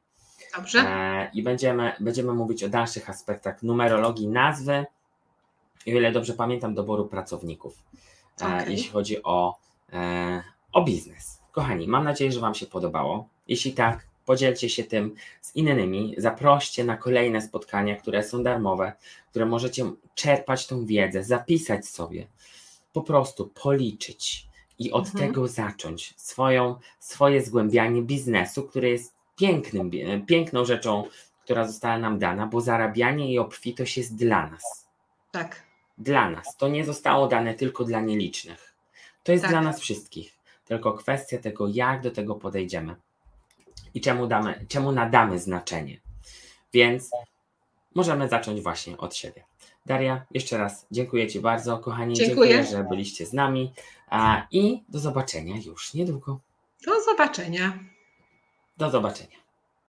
Dobrze. 0.56 0.80
E, 0.80 1.32
I 1.34 1.44
będziemy, 1.44 1.94
będziemy 2.00 2.34
mówić 2.34 2.64
o 2.64 2.70
dalszych 2.70 3.10
aspektach 3.10 3.64
numerologii 3.64 4.28
nazwy 4.28 4.86
i 5.86 5.94
o 5.94 5.98
ile 5.98 6.12
dobrze 6.12 6.34
pamiętam, 6.34 6.76
doboru 6.76 7.06
pracowników, 7.06 7.84
okay. 8.36 8.72
jeśli 8.72 8.90
chodzi 8.90 9.24
o, 9.24 9.60
o 10.74 10.84
biznes. 10.84 11.42
Kochani, 11.52 11.88
mam 11.88 12.04
nadzieję, 12.04 12.32
że 12.32 12.40
Wam 12.40 12.56
się 12.56 12.66
podobało. 12.66 13.28
Jeśli 13.48 13.74
tak, 13.74 14.08
podzielcie 14.26 14.70
się 14.70 14.84
tym 14.84 15.16
z 15.42 15.56
innymi, 15.56 16.16
zaproście 16.18 16.84
na 16.84 16.98
kolejne 16.98 17.42
spotkania, 17.42 17.96
które 17.96 18.24
są 18.24 18.44
darmowe, 18.44 18.94
które 19.30 19.46
możecie 19.46 19.92
czerpać 20.16 20.68
tą 20.68 20.86
wiedzę, 20.86 21.24
zapisać 21.24 21.88
sobie, 21.88 22.28
po 22.94 23.02
prostu 23.02 23.48
policzyć 23.64 24.48
i 24.80 24.92
od 24.92 25.06
mhm. 25.06 25.28
tego 25.28 25.48
zacząć 25.48 26.14
swoją, 26.18 26.76
swoje 27.00 27.42
zgłębianie 27.42 28.02
biznesu, 28.02 28.64
które 28.64 28.90
jest 28.90 29.19
pięknym, 29.40 29.92
piękną 30.26 30.66
rzeczą, 30.66 31.04
która 31.44 31.68
została 31.68 31.98
nam 31.98 32.20
dana, 32.20 32.48
bo 32.48 32.62
zarabianie 32.62 33.34
i 33.34 33.40
obfitość 33.40 33.98
jest 33.98 34.16
dla 34.16 34.50
nas. 34.50 34.88
Tak. 35.32 35.64
Dla 35.98 36.30
nas. 36.30 36.58
To 36.58 36.68
nie 36.68 36.86
zostało 36.86 37.28
dane 37.28 37.54
tylko 37.54 37.84
dla 37.84 38.02
nielicznych. 38.02 38.76
To 39.24 39.32
jest 39.32 39.42
tak. 39.42 39.52
dla 39.52 39.62
nas 39.62 39.80
wszystkich 39.80 40.40
tylko 40.66 40.94
kwestia 40.94 41.38
tego, 41.38 41.68
jak 41.68 42.02
do 42.02 42.12
tego 42.12 42.36
podejdziemy 42.36 42.96
i 43.94 44.02
czemu, 44.02 44.28
damy, 44.28 44.66
czemu 44.68 44.92
nadamy 44.92 45.40
znaczenie. 45.40 46.00
Więc 46.74 47.12
możemy 47.96 48.30
zacząć 48.30 48.62
właśnie 48.62 48.98
od 48.98 49.16
siebie. 49.16 49.44
Daria, 49.86 50.26
jeszcze 50.32 50.58
raz 50.58 50.86
dziękuję 50.92 51.28
Ci 51.28 51.40
bardzo, 51.40 51.78
kochani. 51.78 52.16
Dziękuję, 52.16 52.50
dziękuję 52.52 52.78
że 52.78 52.84
byliście 52.90 53.26
z 53.26 53.34
nami 53.34 53.74
i 54.52 54.84
do 54.90 55.00
zobaczenia 55.00 55.56
już 55.66 55.94
niedługo. 55.94 56.40
Do 56.86 57.02
zobaczenia. 57.02 57.80
Do 58.80 58.90
zobaczenia. 58.90 59.49